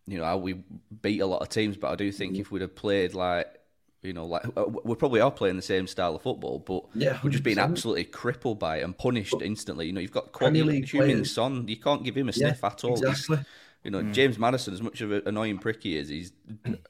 you 0.06 0.18
know, 0.18 0.24
how 0.24 0.38
we 0.38 0.62
beat 1.02 1.20
a 1.20 1.26
lot 1.26 1.42
of 1.42 1.48
teams. 1.48 1.76
But 1.76 1.90
I 1.90 1.96
do 1.96 2.10
think 2.10 2.32
mm-hmm. 2.32 2.40
if 2.40 2.50
we'd 2.50 2.62
have 2.62 2.74
played 2.74 3.14
like 3.14 3.60
you 4.02 4.14
know, 4.14 4.24
like 4.24 4.42
uh, 4.56 4.64
we 4.64 4.94
probably 4.94 5.20
are 5.20 5.30
playing 5.30 5.56
the 5.56 5.62
same 5.62 5.86
style 5.86 6.16
of 6.16 6.22
football, 6.22 6.58
but 6.58 6.84
yeah, 6.94 7.18
we're 7.22 7.30
just 7.30 7.42
being 7.42 7.58
absolutely 7.58 8.04
crippled 8.04 8.58
by 8.58 8.78
it 8.78 8.82
and 8.82 8.96
punished 8.96 9.32
but 9.32 9.42
instantly. 9.42 9.86
You 9.86 9.92
know, 9.92 10.00
you've 10.00 10.10
got 10.10 10.32
quality 10.32 10.82
Heung-min 10.82 11.24
Son, 11.26 11.68
you 11.68 11.76
can't 11.76 12.02
give 12.02 12.16
him 12.16 12.30
a 12.30 12.32
sniff 12.32 12.60
yeah, 12.62 12.68
at 12.68 12.84
all. 12.84 12.92
Exactly. 12.98 13.36
He's, 13.36 13.46
you 13.84 13.90
know, 13.90 14.02
mm. 14.02 14.12
James 14.12 14.38
Maddison, 14.38 14.74
as 14.74 14.82
much 14.82 15.00
of 15.00 15.10
an 15.10 15.22
annoying 15.26 15.58
prick 15.58 15.82
he 15.82 15.96
is, 15.96 16.08
he's 16.08 16.32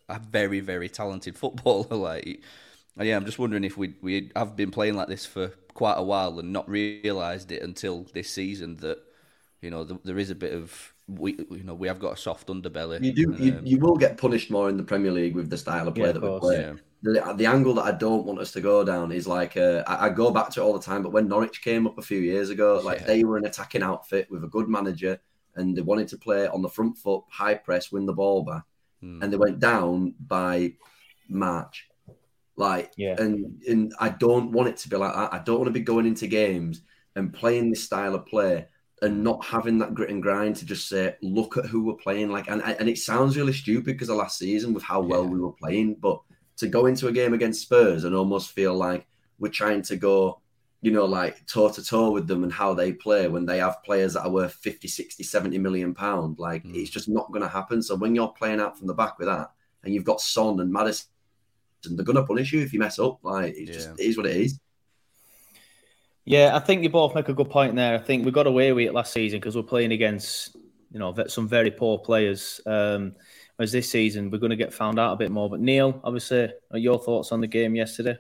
a 0.09 0.19
very, 0.19 0.61
very 0.61 0.89
talented 0.89 1.39
footballer. 1.39 1.87
like, 1.97 2.43
and 2.97 3.09
yeah, 3.09 3.17
I'm 3.17 3.25
just 3.25 3.39
wondering 3.39 3.65
if 3.65 3.77
we 3.77 3.95
we 4.01 4.31
have 4.35 4.57
been 4.57 4.71
playing 4.71 4.95
like 4.95 5.09
this 5.09 5.25
for 5.25 5.49
quite 5.75 5.95
a 5.95 6.03
while 6.03 6.39
and 6.39 6.53
not 6.53 6.69
realised 6.69 7.53
it 7.53 7.63
until 7.63 8.07
this 8.13 8.29
season 8.29 8.77
that 8.77 8.99
you 9.63 9.71
know 9.71 9.85
there 9.85 10.19
is 10.19 10.31
a 10.31 10.35
bit 10.35 10.53
of 10.53 10.93
we 11.07 11.37
you 11.51 11.63
know 11.63 11.75
we 11.75 11.87
have 11.87 12.01
got 12.01 12.15
a 12.15 12.17
soft 12.17 12.49
underbelly. 12.49 13.03
You 13.03 13.13
do 13.13 13.37
you, 13.39 13.53
um, 13.53 13.65
you 13.65 13.79
will 13.79 13.97
get 13.97 14.19
punished 14.19 14.51
more 14.51 14.69
in 14.69 14.77
the 14.77 14.83
Premier 14.83 15.13
League 15.13 15.37
with 15.37 15.49
the 15.49 15.59
style 15.59 15.87
of 15.87 15.95
play 15.95 16.07
yeah, 16.07 16.13
that 16.13 16.23
we 16.23 16.41
play. 16.41 16.61
Yeah. 16.61 16.73
The, 17.03 17.35
the 17.35 17.47
angle 17.47 17.73
that 17.75 17.85
I 17.85 17.93
don't 17.93 18.27
want 18.27 18.41
us 18.41 18.53
to 18.53 18.61
go 18.61 18.85
down 18.85 19.11
is 19.11 19.27
like 19.27 19.57
uh, 19.57 19.83
I, 19.87 20.07
I, 20.07 20.09
go 20.11 20.31
back 20.31 20.51
to 20.51 20.61
it 20.61 20.63
all 20.63 20.75
the 20.75 20.85
time. 20.85 21.03
But 21.03 21.13
when 21.13 21.29
Norwich 21.29 21.63
came 21.63 21.87
up 21.87 21.97
a 21.97 22.03
few 22.03 22.19
years 22.19 22.51
ago, 22.51 22.79
like 22.85 23.01
yeah. 23.01 23.07
they 23.07 23.25
were 23.25 23.39
an 23.39 23.47
attacking 23.47 23.83
outfit 23.83 24.31
with 24.31 24.45
a 24.45 24.49
good 24.49 24.69
manager 24.69 25.19
and 25.57 25.77
they 25.77 25.83
wanted 25.83 26.09
to 26.09 26.19
play 26.19 26.47
on 26.47 26.63
the 26.63 26.69
front 26.69 26.97
foot, 26.99 27.25
high 27.29 27.55
press, 27.55 27.93
win 27.93 28.07
the 28.07 28.13
ball 28.13 28.43
back, 28.43 28.63
mm. 29.03 29.23
and 29.23 29.33
they 29.33 29.37
went 29.37 29.61
down 29.61 30.15
by 30.27 30.75
March. 31.29 31.89
Like, 32.57 32.93
yeah. 32.97 33.17
and 33.19 33.63
and 33.67 33.95
I 33.99 34.11
don't 34.11 34.53
want 34.53 34.69
it 34.69 34.77
to 34.79 34.89
be 34.89 34.97
like 34.97 35.15
that. 35.15 35.33
I 35.33 35.39
don't 35.39 35.59
want 35.59 35.69
to 35.69 35.73
be 35.73 35.81
going 35.81 36.07
into 36.07 36.27
games 36.27 36.83
and 37.17 37.33
playing 37.33 37.71
this 37.71 37.85
style 37.85 38.15
of 38.15 38.27
play 38.27 38.67
and 39.03 39.25
not 39.25 39.45
having 39.45 39.79
that 39.79 39.95
grit 39.95 40.11
and 40.11 40.23
grind 40.23 40.57
to 40.57 40.67
just 40.67 40.89
say, 40.89 41.17
look 41.23 41.57
at 41.57 41.65
who 41.65 41.85
we're 41.85 41.95
playing. 41.95 42.31
Like, 42.31 42.49
and 42.51 42.63
and 42.63 42.89
it 42.89 42.99
sounds 42.99 43.37
really 43.37 43.53
stupid 43.53 43.87
because 43.87 44.11
of 44.11 44.17
last 44.17 44.39
season 44.39 44.75
with 44.75 44.83
how 44.83 45.01
well 45.01 45.25
yeah. 45.25 45.31
we 45.31 45.41
were 45.41 45.53
playing, 45.53 45.95
but 45.95 46.21
to 46.59 46.69
go 46.69 46.87
into 46.87 47.09
a 47.09 47.13
game 47.13 47.33
against 47.33 47.63
Spurs 47.63 48.05
and 48.05 48.15
almost 48.15 48.53
feel 48.53 48.75
like 48.75 49.07
we're 49.39 49.49
trying 49.49 49.81
to 49.81 49.97
go 49.97 50.41
you 50.83 50.91
know, 50.91 51.05
like 51.05 51.47
toe 51.47 51.69
to 51.69 51.85
toe 51.85 52.11
with 52.11 52.27
them 52.27 52.43
and 52.43 52.53
how 52.53 52.73
they 52.73 52.93
play 52.93 53.29
when 53.29 53.45
they 53.45 53.59
have 53.59 53.83
players 53.83 54.15
that 54.15 54.23
are 54.23 54.31
worth 54.31 54.55
50, 54.55 54.89
60, 54.89 55.23
70 55.23 55.59
million 55.59 55.95
pound. 55.95 56.39
Like 56.39 56.65
mm. 56.65 56.75
it's 56.75 56.91
just 56.91 57.09
not 57.09 57.31
going 57.31 57.43
to 57.43 57.49
happen. 57.49 57.83
So 57.83 57.97
when 57.97 58.15
you're 58.15 58.29
playing 58.29 58.61
out 58.61 58.79
from 58.79 58.87
the 58.87 58.95
back 58.95 59.19
with 59.19 59.29
that 59.29 59.51
and 59.85 59.93
you've 59.93 60.05
got 60.05 60.21
Son 60.21 60.59
and 60.61 60.73
Maddison, 60.73 61.09
they're 61.85 62.05
going 62.05 62.17
to 62.17 62.25
punish 62.25 62.53
you 62.53 62.61
if 62.61 62.73
you 62.73 62.79
mess 62.79 62.99
up. 62.99 63.19
Like 63.23 63.55
it 63.55 63.69
yeah. 63.69 63.73
just 63.75 63.91
it 63.99 64.05
is 64.05 64.17
what 64.17 64.27
it 64.27 64.37
is. 64.37 64.59
Yeah, 66.25 66.55
I 66.55 66.61
think 66.61 66.83
you 66.83 66.89
both 66.91 67.15
make 67.15 67.29
a 67.29 67.35
good 67.35 67.51
point 67.51 67.75
there. 67.75 67.95
I 67.95 67.99
think 67.99 68.25
we 68.25 68.31
got 68.31 68.47
away 68.47 68.73
with 68.73 68.87
it 68.87 68.95
last 68.95 69.13
season 69.13 69.41
because 69.41 69.57
we're 69.57 69.63
playing 69.63 69.93
against, 69.93 70.55
you 70.93 70.99
know, 70.99 71.15
some 71.27 71.49
very 71.49 71.71
poor 71.71 71.99
players. 71.99 72.61
Um, 72.67 73.17
as 73.59 73.73
this 73.73 73.91
season, 73.91 74.31
we're 74.31 74.39
going 74.39 74.51
to 74.51 74.57
get 74.57 74.73
found 74.73 74.99
out 74.99 75.13
a 75.13 75.17
bit 75.17 75.31
more. 75.31 75.51
But 75.51 75.61
Neil, 75.61 76.01
obviously, 76.03 76.51
your 76.73 76.99
thoughts 76.99 77.31
on 77.31 77.43
the 77.43 77.47
game 77.47 77.75
yesterday? 77.75 78.17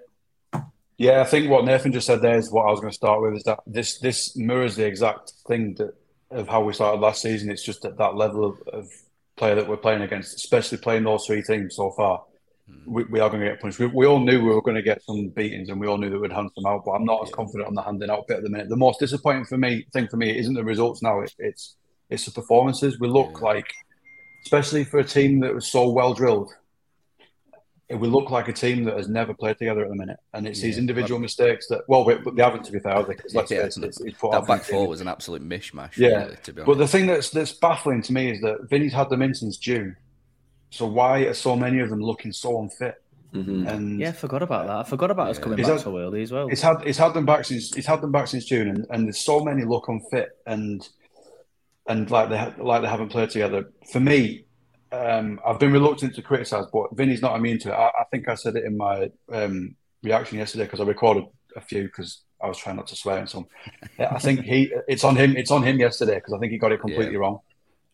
Yeah, 1.00 1.22
I 1.22 1.24
think 1.24 1.48
what 1.48 1.64
Nathan 1.64 1.94
just 1.94 2.06
said 2.06 2.20
there 2.20 2.36
is 2.36 2.50
what 2.50 2.66
I 2.66 2.70
was 2.70 2.80
going 2.80 2.90
to 2.90 2.94
start 2.94 3.22
with. 3.22 3.34
Is 3.34 3.44
that 3.44 3.60
this 3.66 3.98
this 4.00 4.36
mirrors 4.36 4.76
the 4.76 4.84
exact 4.84 5.32
thing 5.48 5.74
that 5.76 5.94
of 6.30 6.46
how 6.46 6.62
we 6.62 6.74
started 6.74 7.00
last 7.00 7.22
season. 7.22 7.50
It's 7.50 7.64
just 7.64 7.86
at 7.86 7.96
that 7.96 8.16
level 8.16 8.44
of, 8.44 8.60
of 8.68 8.92
player 9.36 9.54
that 9.54 9.66
we're 9.66 9.78
playing 9.78 10.02
against, 10.02 10.36
especially 10.36 10.76
playing 10.76 11.04
those 11.04 11.24
three 11.24 11.42
teams 11.42 11.76
so 11.76 11.90
far. 11.92 12.22
Mm. 12.70 12.86
We, 12.86 13.04
we, 13.04 13.20
are 13.20 13.30
going 13.30 13.40
to 13.40 13.48
get 13.48 13.62
punished. 13.62 13.78
We, 13.78 13.86
we, 13.86 14.04
all 14.04 14.20
knew 14.20 14.44
we 14.44 14.54
were 14.54 14.60
going 14.60 14.76
to 14.76 14.82
get 14.82 15.02
some 15.02 15.28
beatings, 15.28 15.70
and 15.70 15.80
we 15.80 15.86
all 15.86 15.96
knew 15.96 16.10
that 16.10 16.18
we'd 16.18 16.32
hand 16.32 16.50
some 16.54 16.66
out. 16.66 16.84
But 16.84 16.92
I'm 16.92 17.06
not 17.06 17.26
as 17.26 17.32
confident 17.32 17.68
on 17.68 17.74
the 17.74 17.82
handing 17.82 18.10
out 18.10 18.28
bit 18.28 18.36
at 18.36 18.42
the 18.42 18.50
minute. 18.50 18.68
The 18.68 18.76
most 18.76 19.00
disappointing 19.00 19.46
for 19.46 19.56
me 19.56 19.86
thing 19.94 20.06
for 20.06 20.18
me 20.18 20.38
isn't 20.38 20.52
the 20.52 20.62
results 20.62 21.00
now. 21.00 21.20
It, 21.20 21.32
it's 21.38 21.76
it's 22.10 22.26
the 22.26 22.32
performances. 22.32 23.00
We 23.00 23.08
look 23.08 23.38
yeah. 23.38 23.46
like, 23.46 23.72
especially 24.44 24.84
for 24.84 24.98
a 24.98 25.04
team 25.04 25.40
that 25.40 25.54
was 25.54 25.66
so 25.66 25.88
well 25.88 26.12
drilled, 26.12 26.52
it 27.90 27.96
will 27.96 28.08
look 28.08 28.30
like 28.30 28.46
a 28.46 28.52
team 28.52 28.84
that 28.84 28.96
has 28.96 29.08
never 29.08 29.34
played 29.34 29.58
together 29.58 29.82
at 29.82 29.88
the 29.88 29.96
minute, 29.96 30.18
and 30.32 30.46
it's 30.46 30.60
yeah, 30.60 30.66
these 30.66 30.78
individual 30.78 31.18
mistakes 31.18 31.66
that 31.66 31.82
well, 31.88 32.04
we, 32.04 32.14
they 32.34 32.42
haven't 32.42 32.64
to 32.64 32.72
be 32.72 32.78
fair, 32.78 33.02
because 33.02 33.34
let's 33.34 33.50
yeah, 33.50 33.64
face 33.64 33.76
it, 33.76 33.84
it's, 33.84 34.00
it's 34.00 34.20
that 34.20 34.46
back 34.46 34.62
four 34.62 34.86
was 34.86 35.00
an 35.00 35.08
absolute 35.08 35.46
mishmash. 35.46 35.96
Yeah, 35.96 36.24
really, 36.24 36.36
to 36.44 36.52
be 36.52 36.62
honest. 36.62 36.66
but 36.66 36.78
the 36.78 36.86
thing 36.86 37.08
that's 37.08 37.30
that's 37.30 37.52
baffling 37.52 38.00
to 38.02 38.12
me 38.12 38.30
is 38.30 38.40
that 38.42 38.68
Vinny's 38.70 38.92
had 38.92 39.10
them 39.10 39.22
in 39.22 39.34
since 39.34 39.56
June, 39.56 39.96
so 40.70 40.86
why 40.86 41.22
are 41.22 41.34
so 41.34 41.56
many 41.56 41.80
of 41.80 41.90
them 41.90 42.00
looking 42.00 42.32
so 42.32 42.60
unfit? 42.60 42.94
Mm-hmm. 43.34 43.66
And 43.66 44.00
yeah, 44.00 44.10
I 44.10 44.12
forgot 44.12 44.42
about 44.42 44.68
that. 44.68 44.76
I 44.76 44.84
forgot 44.84 45.10
about 45.10 45.24
yeah. 45.24 45.30
us 45.30 45.38
coming 45.40 45.56
back 45.56 45.66
had, 45.66 45.80
so 45.80 45.98
early 45.98 46.22
as 46.22 46.30
well. 46.30 46.46
It's 46.48 46.62
had 46.62 46.76
it's 46.84 46.98
had 46.98 47.12
them 47.12 47.26
back 47.26 47.44
since 47.44 47.76
it's 47.76 47.88
had 47.88 48.00
them 48.00 48.12
back 48.12 48.28
since 48.28 48.44
June, 48.44 48.68
and, 48.68 48.86
and 48.90 49.06
there's 49.06 49.20
so 49.20 49.44
many 49.44 49.64
look 49.64 49.88
unfit 49.88 50.30
and 50.46 50.88
and 51.88 52.08
like 52.08 52.28
they 52.28 52.62
like 52.62 52.82
they 52.82 52.88
haven't 52.88 53.08
played 53.08 53.30
together. 53.30 53.72
For 53.90 53.98
me, 53.98 54.44
um, 54.92 55.40
I've 55.46 55.58
been 55.58 55.72
reluctant 55.72 56.14
to 56.16 56.22
criticise, 56.22 56.66
but 56.72 56.96
Vinny's 56.96 57.22
not 57.22 57.36
immune 57.36 57.58
to 57.60 57.70
it. 57.70 57.74
I, 57.74 57.88
I 57.88 58.04
think 58.10 58.28
I 58.28 58.34
said 58.34 58.56
it 58.56 58.64
in 58.64 58.76
my 58.76 59.10
um, 59.32 59.76
reaction 60.02 60.38
yesterday 60.38 60.64
because 60.64 60.80
I 60.80 60.84
recorded 60.84 61.24
a 61.56 61.60
few 61.60 61.84
because 61.84 62.22
I 62.42 62.48
was 62.48 62.58
trying 62.58 62.76
not 62.76 62.86
to 62.88 62.96
swear 62.96 63.18
in 63.18 63.26
some. 63.26 63.46
I 63.98 64.18
think 64.18 64.40
he 64.40 64.72
it's 64.88 65.04
on 65.04 65.16
him. 65.16 65.36
It's 65.36 65.50
on 65.50 65.62
him 65.62 65.78
yesterday 65.78 66.16
because 66.16 66.32
I 66.32 66.38
think 66.38 66.52
he 66.52 66.58
got 66.58 66.72
it 66.72 66.80
completely 66.80 67.14
yeah. 67.14 67.18
wrong, 67.18 67.40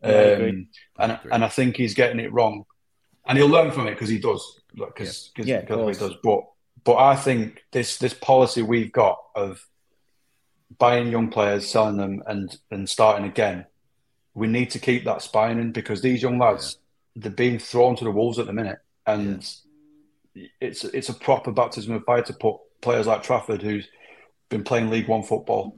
um, 0.02 0.68
and 0.98 1.12
I 1.12 1.20
and 1.32 1.44
I 1.44 1.48
think 1.48 1.76
he's 1.76 1.94
getting 1.94 2.20
it 2.20 2.32
wrong, 2.32 2.64
and 3.26 3.36
he'll 3.36 3.48
learn 3.48 3.72
from 3.72 3.86
it 3.88 3.92
because 3.92 4.08
he 4.08 4.18
does 4.18 4.60
because 4.74 5.32
yeah. 5.36 5.62
yeah, 5.68 5.86
he 5.86 5.92
does. 5.92 6.16
But 6.22 6.44
but 6.84 6.96
I 6.96 7.16
think 7.16 7.64
this 7.72 7.98
this 7.98 8.14
policy 8.14 8.62
we've 8.62 8.92
got 8.92 9.18
of 9.34 9.66
buying 10.78 11.10
young 11.10 11.28
players, 11.30 11.68
selling 11.68 11.96
them, 11.96 12.22
and 12.26 12.56
and 12.70 12.88
starting 12.88 13.26
again. 13.26 13.66
We 14.34 14.48
need 14.48 14.70
to 14.70 14.78
keep 14.78 15.04
that 15.04 15.22
spine 15.22 15.58
in 15.58 15.72
because 15.72 16.02
these 16.02 16.22
young 16.22 16.38
lads. 16.38 16.78
They're 17.16 17.30
being 17.30 17.58
thrown 17.58 17.96
to 17.96 18.04
the 18.04 18.10
wolves 18.10 18.38
at 18.38 18.46
the 18.46 18.52
minute, 18.52 18.78
and 19.06 19.46
yeah. 20.34 20.46
it's 20.60 20.84
it's 20.84 21.08
a 21.08 21.14
proper 21.14 21.50
baptism 21.50 21.94
of 21.94 22.04
fire 22.04 22.22
to 22.22 22.32
put 22.32 22.56
players 22.80 23.06
like 23.06 23.22
Trafford, 23.22 23.62
who's 23.62 23.88
been 24.48 24.64
playing 24.64 24.90
League 24.90 25.08
One 25.08 25.22
football, 25.22 25.76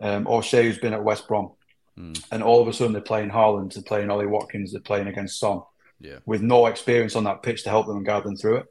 um, 0.00 0.26
or 0.26 0.42
Shea, 0.42 0.64
who's 0.64 0.78
been 0.78 0.94
at 0.94 1.04
West 1.04 1.28
Brom, 1.28 1.52
mm. 1.98 2.20
and 2.32 2.42
all 2.42 2.60
of 2.60 2.68
a 2.68 2.72
sudden 2.72 2.92
they're 2.92 3.02
playing 3.02 3.30
Haaland, 3.30 3.74
they're 3.74 3.82
playing 3.82 4.10
Ollie 4.10 4.26
Watkins, 4.26 4.72
they're 4.72 4.80
playing 4.80 5.08
against 5.08 5.38
Son, 5.38 5.60
yeah. 6.00 6.18
with 6.26 6.42
no 6.42 6.66
experience 6.66 7.16
on 7.16 7.24
that 7.24 7.42
pitch 7.42 7.64
to 7.64 7.70
help 7.70 7.86
them 7.86 7.98
and 7.98 8.06
guide 8.06 8.24
them 8.24 8.36
through 8.36 8.56
it. 8.56 8.66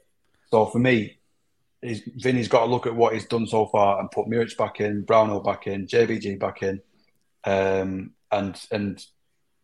So 0.50 0.66
for 0.66 0.80
me, 0.80 1.18
Vinny's 1.84 2.48
got 2.48 2.62
to 2.62 2.72
look 2.72 2.88
at 2.88 2.96
what 2.96 3.14
he's 3.14 3.28
done 3.28 3.46
so 3.46 3.68
far 3.68 4.00
and 4.00 4.10
put 4.10 4.28
Muric 4.28 4.58
back 4.58 4.82
in, 4.82 5.04
Brownhill 5.04 5.42
back 5.42 5.68
in, 5.68 5.88
JBG 5.88 6.40
back 6.40 6.64
in, 6.64 6.82
um, 7.44 8.12
and 8.32 8.60
and 8.72 9.06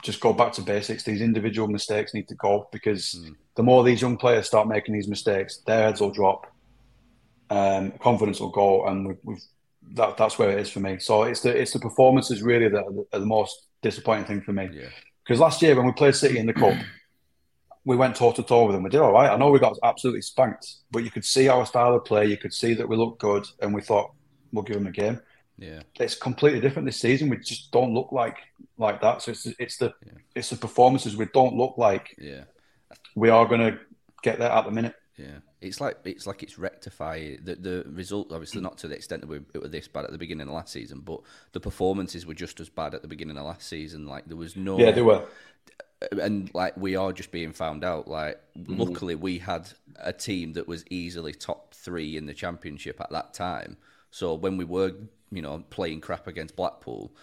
just 0.04 0.20
go 0.20 0.34
back 0.34 0.54
to 0.54 0.62
basics. 0.62 1.04
These 1.04 1.22
individual 1.22 1.68
mistakes 1.68 2.14
need 2.14 2.28
to 2.28 2.36
go 2.36 2.68
because 2.72 3.16
mm. 3.20 3.36
the 3.56 3.64
more 3.64 3.84
these 3.84 4.02
young 4.02 4.18
players 4.18 4.48
start 4.48 4.68
making 4.68 4.94
these 4.94 5.08
mistakes, 5.08 5.62
their 5.66 5.86
heads 5.86 6.02
will 6.02 6.12
drop, 6.12 6.48
um, 7.50 7.92
confidence 8.00 8.40
will 8.40 8.52
go, 8.52 8.86
and 8.86 9.08
we've, 9.08 9.18
we've, 9.24 9.44
that 9.96 10.18
that's 10.18 10.38
where 10.38 10.52
it 10.52 10.60
is 10.60 10.70
for 10.70 10.80
me. 10.80 11.00
So 11.00 11.24
it's 11.24 11.42
the 11.42 11.50
it's 11.50 11.74
the 11.74 11.80
performances 11.80 12.42
really 12.42 12.70
that 12.70 12.84
are 12.84 12.92
the, 12.92 13.06
are 13.14 13.20
the 13.20 13.26
most 13.26 13.68
disappointing 13.82 14.26
thing 14.26 14.42
for 14.42 14.54
me. 14.54 14.68
Because 14.68 15.40
yeah. 15.40 15.46
last 15.46 15.62
year 15.62 15.76
when 15.76 15.86
we 15.86 15.92
played 15.94 16.16
City 16.16 16.38
in 16.38 16.46
the 16.46 16.54
cup 16.54 16.76
we 17.86 17.96
went 17.96 18.16
toe 18.16 18.32
to 18.32 18.44
toe 18.44 18.66
with 18.66 18.76
them. 18.76 18.84
We 18.84 18.90
did 18.90 19.02
all 19.02 19.12
right. 19.12 19.30
I 19.30 19.38
know 19.38 19.52
we 19.52 19.60
got 19.60 19.78
absolutely 19.84 20.22
spanked, 20.22 20.76
but 20.92 21.04
you 21.04 21.12
could 21.12 21.26
see 21.26 21.50
our 21.50 21.66
style 21.66 21.96
of 21.96 22.06
play. 22.06 22.26
You 22.26 22.38
could 22.38 22.54
see 22.54 22.74
that 22.76 22.88
we 22.88 22.96
looked 22.96 23.20
good, 23.20 23.46
and 23.62 23.74
we 23.74 23.82
thought 23.82 24.12
we'll 24.52 24.64
give 24.64 24.78
them 24.78 24.88
a 24.88 24.92
game. 24.92 25.20
Yeah, 25.58 25.82
it's 26.00 26.16
completely 26.16 26.60
different 26.60 26.86
this 26.86 27.00
season. 27.00 27.30
We 27.30 27.38
just 27.38 27.72
don't 27.72 27.94
look 27.94 28.12
like 28.12 28.38
like 28.78 29.02
that. 29.02 29.22
So 29.22 29.32
it's 29.32 29.46
it's 29.60 29.78
the 29.78 29.94
yeah. 30.06 30.14
it's 30.36 30.50
the 30.50 30.56
performances 30.56 31.16
we 31.16 31.26
don't 31.26 31.56
look 31.56 31.78
like. 31.78 32.16
Yeah, 32.18 32.46
we 33.16 33.30
are 33.30 33.46
going 33.46 33.62
to 33.62 33.80
get 34.24 34.40
there 34.40 34.52
at 34.52 34.66
the 34.66 34.72
minute. 34.72 34.96
Yeah, 35.18 35.38
it's 35.62 35.80
like 35.80 35.98
it's 36.06 36.26
like 36.26 36.42
it's 36.42 36.58
rectify 36.58 37.36
the 37.44 37.56
the 37.56 37.86
result. 37.88 38.32
Obviously, 38.32 38.62
not 38.62 38.80
to 38.80 38.88
the 38.88 38.96
extent 38.96 39.22
that 39.22 39.28
we 39.28 39.42
were 39.60 39.68
this 39.68 39.88
bad 39.88 40.06
at 40.06 40.12
the 40.12 40.18
beginning 40.18 40.48
of 40.48 40.54
last 40.54 40.74
season, 40.74 41.02
but 41.02 41.22
the 41.52 41.60
performances 41.60 42.26
were 42.26 42.34
just 42.34 42.60
as 42.60 42.70
bad 42.70 42.96
at 42.96 43.04
the 43.04 43.08
beginning 43.08 43.38
of 43.38 43.46
last 43.46 43.68
season. 43.68 44.08
Like 44.08 44.26
there 44.26 44.38
was 44.38 44.56
no 44.56 44.80
yeah, 44.80 44.92
they 44.92 45.04
were 45.04 45.28
and 46.12 46.54
like 46.54 46.76
we 46.78 46.96
are 46.96 47.14
just 47.14 47.32
being 47.32 47.54
found 47.54 47.84
out. 47.84 48.08
Like, 48.08 48.40
mm. 48.58 48.78
luckily, 48.78 49.16
we 49.16 49.40
had 49.40 49.70
a 50.00 50.14
team 50.14 50.54
that 50.54 50.68
was 50.68 50.84
easily 50.90 51.34
top 51.34 51.74
three 51.74 52.18
in 52.18 52.26
the 52.26 52.34
championship 52.34 53.00
at 53.02 53.12
that 53.12 53.34
time. 53.34 53.78
So 54.12 54.34
when 54.36 54.58
we 54.58 54.66
were, 54.66 54.94
you 55.36 55.42
know, 55.42 55.64
playing 55.70 56.02
crap 56.02 56.28
against 56.28 56.56
Blackpool, 56.56 57.16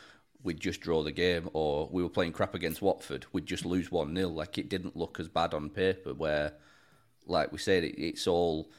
we'd 0.42 0.60
just 0.60 0.80
draw 0.80 1.02
the 1.02 1.12
game, 1.12 1.48
or 1.52 1.88
we 1.90 2.02
were 2.02 2.08
playing 2.08 2.32
crap 2.32 2.54
against 2.54 2.82
Watford, 2.82 3.26
we'd 3.32 3.46
just 3.46 3.64
lose 3.64 3.90
one 3.90 4.14
0 4.14 4.28
Like 4.28 4.58
it 4.58 4.68
didn't 4.68 4.96
look 4.96 5.20
as 5.20 5.28
bad 5.28 5.54
on 5.54 5.70
paper. 5.70 6.14
Where, 6.14 6.52
like 7.26 7.52
we 7.52 7.58
said, 7.58 7.84
it, 7.84 8.00
it's 8.00 8.26
all, 8.26 8.70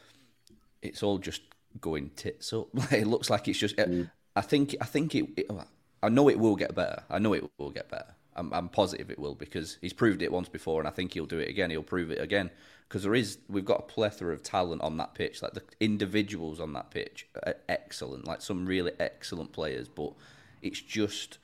it's 0.81 1.03
all 1.03 1.17
just 1.17 1.41
going 1.79 2.11
tits 2.15 2.53
up. 2.53 2.67
it 2.91 3.07
looks 3.07 3.29
like 3.29 3.47
it's 3.47 3.59
just. 3.59 3.77
Mm. 3.77 4.09
I 4.35 4.41
think. 4.41 4.75
I 4.81 4.85
think 4.85 5.15
it, 5.15 5.25
it. 5.37 5.51
I 6.03 6.09
know 6.09 6.29
it 6.29 6.39
will 6.39 6.55
get 6.55 6.73
better. 6.73 7.03
I 7.09 7.19
know 7.19 7.33
it 7.33 7.43
will 7.59 7.69
get 7.69 7.89
better 7.89 8.15
I'm, 8.35 8.53
I'm 8.53 8.69
positive 8.69 9.11
it 9.11 9.19
will 9.19 9.35
because 9.35 9.77
he's 9.81 9.93
proved 9.93 10.21
it 10.21 10.31
once 10.31 10.49
before, 10.49 10.79
and 10.79 10.87
I 10.87 10.91
think 10.91 11.13
he'll 11.13 11.25
do 11.25 11.39
it 11.39 11.49
again. 11.49 11.69
He'll 11.69 11.83
prove 11.83 12.11
it 12.11 12.21
again 12.21 12.49
because 12.91 13.03
there 13.03 13.15
is 13.15 13.37
we've 13.47 13.63
got 13.63 13.79
a 13.79 13.83
plethora 13.83 14.33
of 14.33 14.43
talent 14.43 14.81
on 14.81 14.97
that 14.97 15.15
pitch. 15.15 15.41
Like 15.41 15.53
the 15.53 15.63
individuals 15.79 16.59
on 16.59 16.73
that 16.73 16.91
pitch 16.91 17.25
are 17.43 17.55
excellent, 17.69 18.27
like 18.27 18.41
some 18.41 18.65
really 18.65 18.91
excellent 18.99 19.53
players. 19.53 19.87
But 19.87 20.11
it's 20.61 20.81
just 20.81 21.37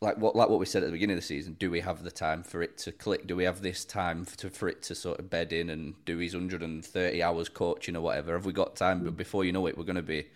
like 0.00 0.18
what 0.18 0.34
like 0.34 0.48
what 0.48 0.58
we 0.58 0.66
said 0.66 0.82
at 0.82 0.86
the 0.86 0.92
beginning 0.92 1.14
of 1.14 1.22
the 1.22 1.26
season. 1.26 1.54
Do 1.60 1.70
we 1.70 1.78
have 1.78 2.02
the 2.02 2.10
time 2.10 2.42
for 2.42 2.60
it 2.60 2.76
to 2.78 2.90
click? 2.90 3.28
Do 3.28 3.36
we 3.36 3.44
have 3.44 3.62
this 3.62 3.84
time 3.84 4.24
to, 4.38 4.50
for 4.50 4.68
it 4.68 4.82
to 4.82 4.96
sort 4.96 5.20
of 5.20 5.30
bed 5.30 5.52
in 5.52 5.70
and 5.70 5.94
do 6.04 6.18
his 6.18 6.34
130 6.34 7.22
hours 7.22 7.48
coaching 7.48 7.94
or 7.94 8.00
whatever? 8.00 8.32
Have 8.32 8.46
we 8.46 8.52
got 8.52 8.74
time? 8.74 9.04
But 9.04 9.16
before 9.16 9.44
you 9.44 9.52
know 9.52 9.68
it, 9.68 9.78
we're 9.78 9.84
going 9.84 9.94
to 9.94 10.02
be, 10.02 10.26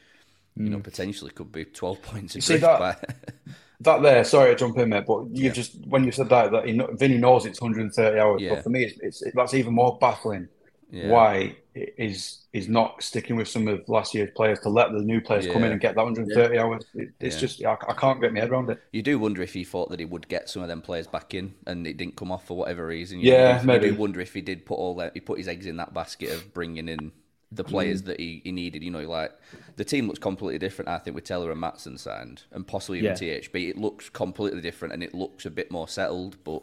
you 0.54 0.66
mm. 0.66 0.70
know, 0.70 0.78
potentially 0.78 1.32
could 1.32 1.50
be 1.50 1.64
12 1.64 2.02
points. 2.02 2.36
You 2.36 2.42
see 2.42 2.58
that? 2.58 3.16
By... 3.80 3.92
that 3.92 4.02
there, 4.02 4.24
sorry 4.24 4.50
to 4.50 4.56
jump 4.56 4.78
in, 4.78 4.88
mate, 4.88 5.04
but 5.06 5.26
you 5.30 5.44
yeah. 5.44 5.52
just 5.52 5.76
when 5.86 6.04
you 6.04 6.12
said 6.12 6.28
that 6.28 6.52
that 6.52 6.66
he, 6.66 6.80
Vinny 6.92 7.18
knows 7.18 7.46
it's 7.46 7.60
130 7.60 8.18
hours, 8.18 8.42
yeah. 8.42 8.54
but 8.54 8.64
for 8.64 8.70
me, 8.70 8.84
it's, 8.84 9.00
it's 9.00 9.22
it, 9.22 9.34
that's 9.34 9.54
even 9.54 9.74
more 9.74 9.98
baffling. 10.00 10.48
Yeah. 10.92 11.08
Why 11.08 11.56
is 11.74 12.46
is 12.52 12.68
not 12.68 13.00
sticking 13.00 13.36
with 13.36 13.46
some 13.46 13.68
of 13.68 13.88
last 13.88 14.12
year's 14.12 14.30
players 14.34 14.58
to 14.60 14.68
let 14.68 14.90
the 14.92 14.98
new 14.98 15.20
players 15.20 15.46
come 15.46 15.62
in 15.62 15.70
and 15.70 15.80
get 15.80 15.94
that 15.94 16.02
130 16.02 16.58
hours? 16.58 16.84
It, 16.94 17.10
it's 17.20 17.38
just 17.38 17.64
I, 17.64 17.76
I, 17.88 17.94
can't 17.94 18.20
get 18.20 18.32
my 18.32 18.40
head 18.40 18.50
around 18.50 18.70
it. 18.70 18.82
You 18.92 19.02
do 19.02 19.18
wonder 19.18 19.40
if 19.40 19.52
he 19.52 19.62
thought 19.62 19.88
that 19.90 20.00
he 20.00 20.04
would 20.04 20.26
get 20.26 20.48
some 20.48 20.62
of 20.62 20.68
them 20.68 20.82
players 20.82 21.06
back 21.06 21.32
in 21.32 21.54
and 21.66 21.86
it 21.86 21.96
didn't 21.96 22.16
come 22.16 22.32
off 22.32 22.46
for 22.46 22.56
whatever 22.56 22.86
reason. 22.86 23.20
You 23.20 23.32
yeah, 23.32 23.60
do, 23.60 23.66
maybe. 23.66 23.86
You 23.86 23.92
do 23.92 23.98
wonder 23.98 24.20
if 24.20 24.34
he 24.34 24.40
did 24.40 24.66
put 24.66 24.74
all 24.74 24.96
that 24.96 25.12
he 25.14 25.20
put 25.20 25.38
his 25.38 25.46
eggs 25.46 25.66
in 25.66 25.76
that 25.76 25.94
basket 25.94 26.32
of 26.32 26.52
bringing 26.52 26.88
in 26.88 27.12
the 27.52 27.64
players 27.64 28.02
mm. 28.02 28.06
that 28.06 28.20
he, 28.20 28.40
he 28.44 28.52
needed. 28.52 28.82
You 28.82 28.90
know, 28.90 29.08
like 29.08 29.32
the 29.76 29.84
team 29.84 30.06
looks 30.06 30.18
completely 30.18 30.58
different. 30.58 30.88
I 30.88 30.98
think 30.98 31.14
with 31.14 31.24
Taylor 31.24 31.50
and 31.50 31.60
Maatsen 31.60 31.98
signed, 31.98 32.42
and 32.52 32.66
possibly 32.66 32.98
even 32.98 33.10
yeah. 33.10 33.38
THB, 33.38 33.70
it 33.70 33.78
looks 33.78 34.08
completely 34.08 34.60
different 34.60 34.94
and 34.94 35.02
it 35.02 35.14
looks 35.14 35.46
a 35.46 35.50
bit 35.50 35.70
more 35.70 35.88
settled. 35.88 36.36
But 36.44 36.62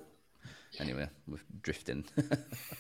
anyway, 0.79 1.09
we're 1.27 1.39
drifting. 1.61 2.05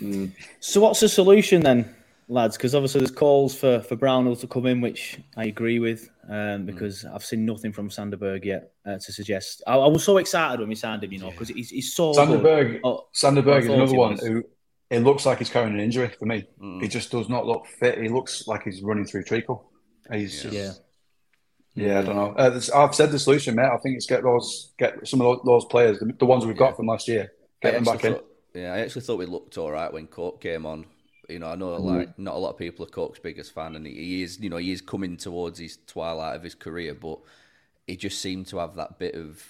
mm. 0.01 0.31
So, 0.59 0.81
what's 0.81 1.01
the 1.01 1.09
solution 1.09 1.61
then, 1.61 1.93
lads? 2.29 2.55
Because 2.57 2.75
obviously 2.75 2.99
there's 2.99 3.11
calls 3.11 3.55
for 3.55 3.81
for 3.81 3.95
Brownhill 3.95 4.37
to 4.37 4.47
come 4.47 4.65
in, 4.67 4.79
which 4.79 5.19
I 5.35 5.45
agree 5.45 5.79
with, 5.79 6.09
um, 6.29 6.33
mm. 6.33 6.65
because 6.65 7.03
mm. 7.03 7.13
I've 7.13 7.25
seen 7.25 7.45
nothing 7.45 7.73
from 7.73 7.89
Sander 7.89 8.17
Berge 8.17 8.45
yet 8.45 8.71
uh, 8.85 8.97
to 8.99 9.11
suggest. 9.11 9.63
I, 9.67 9.75
I, 9.75 9.87
was 9.87 10.03
so 10.03 10.17
excited 10.17 10.61
when 10.61 10.69
we 10.69 10.75
signed 10.75 11.03
him, 11.03 11.11
you 11.11 11.19
know, 11.19 11.31
because 11.31 11.49
he's, 11.49 11.71
he's 11.71 11.93
so 11.93 12.13
Sander 12.13 12.37
Berge. 12.37 12.79
Oh, 12.85 13.07
Sander 13.11 13.41
Berge 13.41 13.65
is 13.65 13.69
another 13.69 13.95
one 13.95 14.17
who 14.17 14.45
it 14.89 14.99
looks 14.99 15.25
like 15.25 15.39
he's 15.39 15.49
carrying 15.49 15.73
an 15.73 15.79
injury 15.79 16.09
for 16.17 16.25
me. 16.25 16.47
Mm. 16.61 16.81
He 16.81 16.87
just 16.87 17.11
does 17.11 17.29
not 17.29 17.45
look 17.45 17.65
fit. 17.67 18.01
He 18.01 18.09
looks 18.09 18.47
like 18.47 18.63
he's 18.63 18.81
running 18.81 19.05
through 19.05 19.23
treacle. 19.23 19.71
He's 20.11 20.43
yeah. 20.45 20.51
Just, 20.51 20.81
yeah. 21.75 21.87
yeah. 21.87 21.99
I 21.99 22.01
don't 22.03 22.15
know. 22.15 22.33
Uh, 22.37 22.61
I've 22.75 22.95
said 22.95 23.11
the 23.11 23.19
solution, 23.19 23.55
mate. 23.55 23.65
I 23.65 23.77
think 23.77 23.97
it's 23.97 24.05
get 24.05 24.23
those, 24.23 24.73
get 24.77 25.07
some 25.07 25.21
of 25.21 25.43
those 25.45 25.65
players, 25.65 25.99
the, 25.99 26.13
the 26.17 26.25
ones 26.25 26.45
we've 26.45 26.57
got 26.57 26.77
from 26.77 26.87
last 26.87 27.07
year, 27.07 27.33
get 27.61 27.73
them 27.73 27.83
back 27.83 28.01
thought, 28.01 28.25
in. 28.55 28.61
Yeah, 28.61 28.73
I 28.73 28.79
actually 28.79 29.01
thought 29.01 29.19
we 29.19 29.25
looked 29.25 29.57
all 29.57 29.71
right 29.71 29.91
when 29.91 30.07
Cork 30.07 30.39
came 30.41 30.65
on. 30.65 30.85
You 31.27 31.39
know, 31.39 31.47
I 31.47 31.55
know 31.55 31.77
mm. 31.77 31.83
like 31.83 32.17
not 32.17 32.35
a 32.35 32.37
lot 32.37 32.51
of 32.51 32.57
people 32.57 32.85
are 32.85 32.89
Cork's 32.89 33.19
biggest 33.19 33.53
fan, 33.53 33.75
and 33.75 33.85
he 33.85 34.23
is, 34.23 34.39
you 34.39 34.49
know, 34.49 34.57
he 34.57 34.71
is 34.71 34.81
coming 34.81 35.17
towards 35.17 35.59
his 35.59 35.77
twilight 35.85 36.37
of 36.37 36.43
his 36.43 36.55
career, 36.55 36.93
but 36.93 37.19
he 37.85 37.97
just 37.97 38.21
seemed 38.21 38.47
to 38.47 38.59
have 38.59 38.75
that 38.75 38.97
bit 38.97 39.15
of 39.15 39.43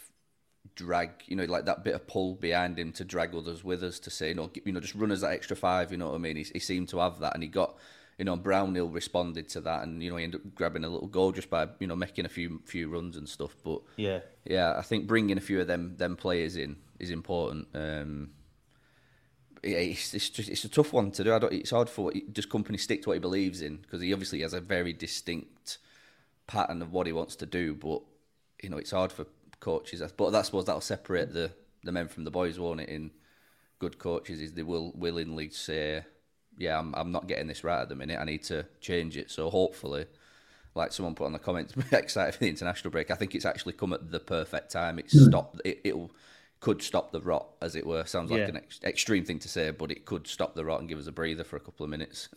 drag, 0.77 1.09
you 1.25 1.35
know, 1.35 1.43
like 1.43 1.65
that 1.65 1.83
bit 1.83 1.95
of 1.95 2.07
pull 2.07 2.35
behind 2.35 2.79
him 2.79 2.93
to 2.93 3.03
drag 3.03 3.35
others 3.35 3.63
with 3.63 3.83
us 3.83 3.99
to 3.99 4.09
say, 4.09 4.29
you 4.29 4.35
know, 4.35 4.49
you 4.63 4.71
know, 4.71 4.79
just 4.79 4.95
run 4.95 5.11
us 5.11 5.21
that 5.21 5.31
extra 5.31 5.57
five. 5.57 5.91
You 5.91 5.97
know 5.97 6.09
what 6.09 6.15
I 6.15 6.19
mean? 6.19 6.37
He, 6.37 6.43
he 6.43 6.59
seemed 6.59 6.87
to 6.89 6.99
have 6.99 7.19
that, 7.19 7.33
and 7.33 7.43
he 7.43 7.49
got, 7.49 7.75
you 8.17 8.25
know, 8.25 8.37
Brownhill 8.37 8.89
responded 8.89 9.49
to 9.49 9.61
that, 9.61 9.83
and 9.83 10.01
you 10.01 10.09
know, 10.09 10.15
he 10.15 10.23
ended 10.23 10.41
up 10.41 10.55
grabbing 10.55 10.85
a 10.85 10.89
little 10.89 11.07
goal 11.07 11.33
just 11.33 11.49
by 11.49 11.67
you 11.79 11.87
know 11.87 11.95
making 11.95 12.25
a 12.25 12.29
few 12.29 12.61
few 12.65 12.87
runs 12.87 13.17
and 13.17 13.27
stuff. 13.27 13.55
But 13.63 13.81
yeah, 13.97 14.19
yeah, 14.45 14.75
I 14.77 14.83
think 14.83 15.07
bringing 15.07 15.37
a 15.37 15.41
few 15.41 15.59
of 15.59 15.67
them 15.67 15.95
them 15.97 16.15
players 16.15 16.55
in 16.55 16.77
is 16.99 17.09
important. 17.09 17.67
Um, 17.73 18.29
it's, 19.63 20.13
it's 20.13 20.29
just 20.29 20.49
it's 20.49 20.63
a 20.63 20.69
tough 20.69 20.93
one 20.93 21.11
to 21.11 21.23
do. 21.23 21.33
I 21.33 21.39
don't, 21.39 21.51
it's 21.51 21.71
hard 21.71 21.89
for 21.89 22.13
just 22.31 22.49
Kompany 22.49 22.79
stick 22.79 23.01
to 23.01 23.09
what 23.09 23.15
he 23.15 23.19
believes 23.19 23.61
in 23.61 23.77
because 23.77 24.01
he 24.01 24.13
obviously 24.13 24.41
has 24.41 24.53
a 24.53 24.61
very 24.61 24.93
distinct 24.93 25.79
pattern 26.45 26.81
of 26.81 26.93
what 26.93 27.07
he 27.07 27.13
wants 27.13 27.35
to 27.37 27.45
do, 27.45 27.73
but 27.75 28.01
you 28.61 28.69
know, 28.69 28.77
it's 28.77 28.91
hard 28.91 29.11
for 29.11 29.25
coaches. 29.59 30.01
But 30.15 30.35
I 30.35 30.41
suppose 30.41 30.65
that'll 30.65 30.81
separate 30.81 31.33
the, 31.33 31.51
the 31.83 31.91
men 31.91 32.07
from 32.07 32.23
the 32.23 32.31
boys, 32.31 32.59
won't 32.59 32.81
it? 32.81 32.89
In 32.89 33.11
good 33.79 33.97
coaches, 33.97 34.41
is 34.41 34.53
they 34.53 34.63
will 34.63 34.91
willingly 34.95 35.49
say, 35.49 36.03
"Yeah, 36.57 36.79
I'm 36.79 36.93
I'm 36.95 37.11
not 37.11 37.27
getting 37.27 37.47
this 37.47 37.63
right 37.63 37.81
at 37.81 37.89
the 37.89 37.95
minute. 37.95 38.19
I 38.19 38.25
need 38.25 38.43
to 38.45 38.65
change 38.81 39.17
it." 39.17 39.31
So 39.31 39.49
hopefully, 39.49 40.05
like 40.75 40.91
someone 40.91 41.15
put 41.15 41.25
on 41.25 41.33
the 41.33 41.39
comments, 41.39 41.73
excited 41.91 42.33
for 42.33 42.39
the 42.39 42.49
international 42.49 42.91
break. 42.91 43.11
I 43.11 43.15
think 43.15 43.35
it's 43.35 43.45
actually 43.45 43.73
come 43.73 43.93
at 43.93 44.11
the 44.11 44.19
perfect 44.19 44.71
time. 44.71 44.99
It's 44.99 45.15
mm. 45.15 45.27
stopped. 45.27 45.61
It, 45.65 45.81
it'll 45.83 46.11
could 46.59 46.81
stop 46.81 47.11
the 47.11 47.21
rot, 47.21 47.47
as 47.61 47.75
it 47.75 47.85
were. 47.85 48.05
Sounds 48.05 48.31
like 48.31 48.39
yeah. 48.39 48.47
an 48.47 48.57
ex- 48.57 48.79
extreme 48.83 49.23
thing 49.23 49.39
to 49.39 49.49
say, 49.49 49.71
but 49.71 49.91
it 49.91 50.05
could 50.05 50.27
stop 50.27 50.55
the 50.55 50.65
rot 50.65 50.79
and 50.79 50.89
give 50.89 50.99
us 50.99 51.07
a 51.07 51.11
breather 51.11 51.43
for 51.43 51.55
a 51.55 51.59
couple 51.59 51.83
of 51.83 51.89
minutes. 51.89 52.29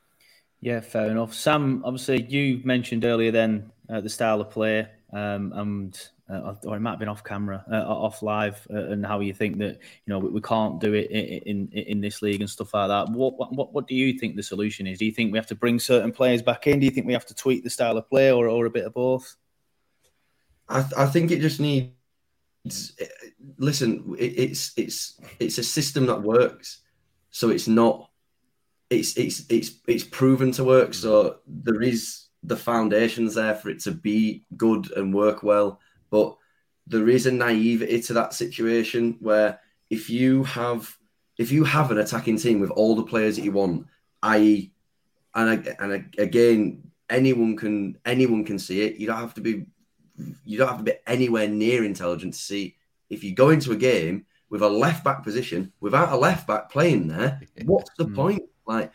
yeah, 0.60 0.80
fair 0.80 1.10
enough. 1.10 1.34
Sam, 1.34 1.82
obviously, 1.84 2.22
you 2.24 2.60
mentioned 2.64 3.04
earlier 3.04 3.30
then 3.30 3.70
uh, 3.88 4.00
the 4.00 4.08
style 4.08 4.40
of 4.40 4.50
play, 4.50 4.88
um, 5.12 5.52
and 5.54 6.08
uh, 6.30 6.54
or 6.64 6.76
it 6.76 6.80
might 6.80 6.90
have 6.90 6.98
been 6.98 7.08
off 7.08 7.24
camera, 7.24 7.64
uh, 7.70 7.82
off 7.82 8.22
live, 8.22 8.66
uh, 8.72 8.86
and 8.86 9.04
how 9.04 9.20
you 9.20 9.32
think 9.32 9.58
that 9.58 9.78
you 10.04 10.08
know 10.08 10.18
we, 10.18 10.28
we, 10.30 10.40
can't 10.40 10.80
do 10.80 10.92
it 10.94 11.10
in, 11.10 11.68
in 11.72 11.72
in 11.72 12.00
this 12.00 12.22
league 12.22 12.40
and 12.40 12.48
stuff 12.48 12.72
like 12.74 12.88
that. 12.88 13.10
What 13.10 13.38
what 13.38 13.72
what 13.72 13.86
do 13.86 13.94
you 13.94 14.18
think 14.18 14.36
the 14.36 14.42
solution 14.42 14.86
is? 14.86 14.98
Do 14.98 15.06
you 15.06 15.12
think 15.12 15.32
we 15.32 15.38
have 15.38 15.46
to 15.48 15.54
bring 15.54 15.78
certain 15.78 16.12
players 16.12 16.42
back 16.42 16.66
in? 16.66 16.78
Do 16.78 16.84
you 16.84 16.90
think 16.92 17.06
we 17.06 17.12
have 17.12 17.26
to 17.26 17.34
tweak 17.34 17.64
the 17.64 17.70
style 17.70 17.96
of 17.96 18.08
play, 18.08 18.30
or 18.30 18.48
or 18.48 18.66
a 18.66 18.70
bit 18.70 18.84
of 18.84 18.94
both? 18.94 19.36
I 20.68 20.84
I 20.96 21.06
think 21.06 21.30
it 21.30 21.40
just 21.40 21.60
needs. 21.60 21.90
Listen, 23.58 24.14
it, 24.18 24.38
it's 24.38 24.72
it's 24.76 25.20
it's 25.38 25.58
a 25.58 25.64
system 25.64 26.06
that 26.06 26.22
works, 26.22 26.82
so 27.30 27.50
it's 27.50 27.68
not. 27.68 28.08
It's 28.88 29.16
it's 29.16 29.44
it's 29.48 29.72
it's 29.86 30.04
proven 30.04 30.52
to 30.52 30.64
work. 30.64 30.94
So 30.94 31.38
there 31.46 31.82
is 31.82 32.26
the 32.42 32.56
foundations 32.56 33.34
there 33.34 33.54
for 33.54 33.68
it 33.68 33.80
to 33.80 33.92
be 33.92 34.44
good 34.56 34.90
and 34.92 35.14
work 35.14 35.42
well. 35.42 35.80
But 36.10 36.36
there 36.86 37.08
is 37.08 37.26
a 37.26 37.32
naivety 37.32 38.00
to 38.02 38.12
that 38.14 38.34
situation 38.34 39.16
where 39.20 39.60
if 39.88 40.10
you 40.10 40.44
have 40.44 40.96
if 41.38 41.50
you 41.50 41.64
have 41.64 41.90
an 41.90 41.98
attacking 41.98 42.36
team 42.36 42.60
with 42.60 42.70
all 42.70 42.94
the 42.94 43.02
players 43.02 43.36
that 43.36 43.44
you 43.44 43.52
want, 43.52 43.86
i.e., 44.22 44.72
and 45.34 45.66
and 45.78 46.14
again, 46.18 46.90
anyone 47.08 47.56
can 47.56 47.96
anyone 48.04 48.44
can 48.44 48.58
see 48.58 48.82
it. 48.82 48.96
You 48.96 49.06
don't 49.06 49.16
have 49.16 49.34
to 49.34 49.40
be 49.40 49.66
you 50.44 50.58
don't 50.58 50.68
have 50.68 50.78
to 50.78 50.84
be 50.84 50.94
anywhere 51.06 51.48
near 51.48 51.84
intelligent 51.84 52.34
to 52.34 52.38
see 52.38 52.76
if 53.08 53.24
you 53.24 53.34
go 53.34 53.50
into 53.50 53.72
a 53.72 53.76
game 53.76 54.26
with 54.50 54.62
a 54.62 54.68
left 54.68 55.04
back 55.04 55.22
position 55.22 55.72
without 55.80 56.12
a 56.12 56.16
left 56.16 56.46
back 56.46 56.70
playing 56.70 57.08
there. 57.08 57.40
What's 57.64 57.90
the 57.96 58.04
hmm. 58.04 58.14
point? 58.14 58.42
Like 58.66 58.92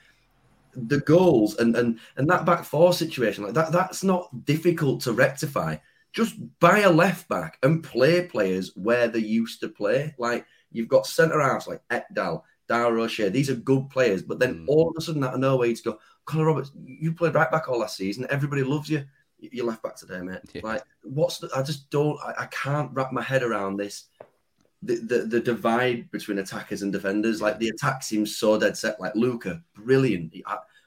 the 0.75 0.99
goals 0.99 1.58
and 1.58 1.75
and 1.75 1.99
and 2.17 2.30
that 2.30 2.45
back 2.45 2.65
four 2.65 2.91
situation 2.91 3.45
like 3.45 3.54
that 3.54 3.71
that's 3.71 4.04
not 4.04 4.43
difficult 4.43 4.99
to 4.99 5.13
rectify 5.13 5.75
just 6.15 6.36
buy 6.60 6.80
a 6.80 6.89
left 6.89 7.28
back 7.28 7.60
and 7.62 7.84
play 7.84 8.25
players 8.25 8.71
where 8.75 9.08
they 9.08 9.19
used 9.19 9.60
to 9.60 9.67
play 9.67 10.15
like 10.17 10.45
you've 10.71 10.88
got 10.88 11.06
centre 11.06 11.41
halves 11.41 11.67
like 11.67 11.82
Ekdal 11.89 12.41
Dara 12.67 13.01
O'Shea 13.01 13.30
these 13.30 13.49
are 13.49 13.56
good 13.56 13.89
players 13.89 14.23
but 14.23 14.39
then 14.39 14.56
mm. 14.56 14.65
all 14.67 14.89
of 14.89 14.95
a 14.97 15.01
sudden 15.01 15.23
out 15.23 15.34
of 15.34 15.39
nowhere 15.39 15.67
you 15.67 15.75
go 15.84 15.99
Connor 16.23 16.45
Roberts 16.45 16.71
you 16.84 17.13
played 17.13 17.36
right 17.36 17.51
back 17.51 17.67
all 17.67 17.80
last 17.80 17.97
season 17.97 18.25
everybody 18.30 18.63
loves 18.63 18.89
you 18.89 19.04
you're 19.38 19.65
left 19.65 19.84
back 19.84 19.95
today 19.95 20.21
mate 20.21 20.39
yeah. 20.54 20.62
like 20.63 20.84
what's 21.04 21.38
the 21.39 21.49
I 21.56 21.62
just 21.62 21.89
don't 21.89 22.17
I, 22.23 22.43
I 22.43 22.45
can't 22.47 22.91
wrap 22.93 23.12
my 23.12 23.21
head 23.21 23.43
around 23.43 23.78
this 23.78 24.06
the, 24.82 24.95
the, 24.95 25.17
the 25.25 25.39
divide 25.39 26.12
between 26.12 26.38
attackers 26.38 26.84
and 26.84 26.93
defenders. 26.93 27.41
Like 27.41 27.58
the 27.58 27.69
attack 27.69 28.04
seems 28.04 28.38
so 28.38 28.60
dead 28.60 28.78
set. 28.78 28.99
Like 28.99 29.15
Luca, 29.15 29.62
brilliant, 29.73 30.32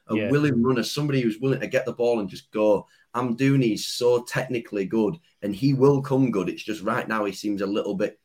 a 0.09 0.15
yeah. 0.15 0.31
willing 0.31 0.61
runner, 0.61 0.83
somebody 0.83 1.21
who's 1.21 1.39
willing 1.39 1.59
to 1.59 1.67
get 1.67 1.85
the 1.85 1.93
ball 1.93 2.19
and 2.19 2.29
just 2.29 2.51
go. 2.51 2.87
Amdouni's 3.15 3.87
so 3.87 4.23
technically 4.23 4.85
good, 4.85 5.17
and 5.41 5.55
he 5.55 5.73
will 5.73 6.01
come 6.01 6.31
good. 6.31 6.49
It's 6.49 6.63
just 6.63 6.83
right 6.83 7.07
now 7.07 7.25
he 7.25 7.31
seems 7.31 7.61
a 7.61 7.67
little 7.67 7.95
bit 7.95 8.19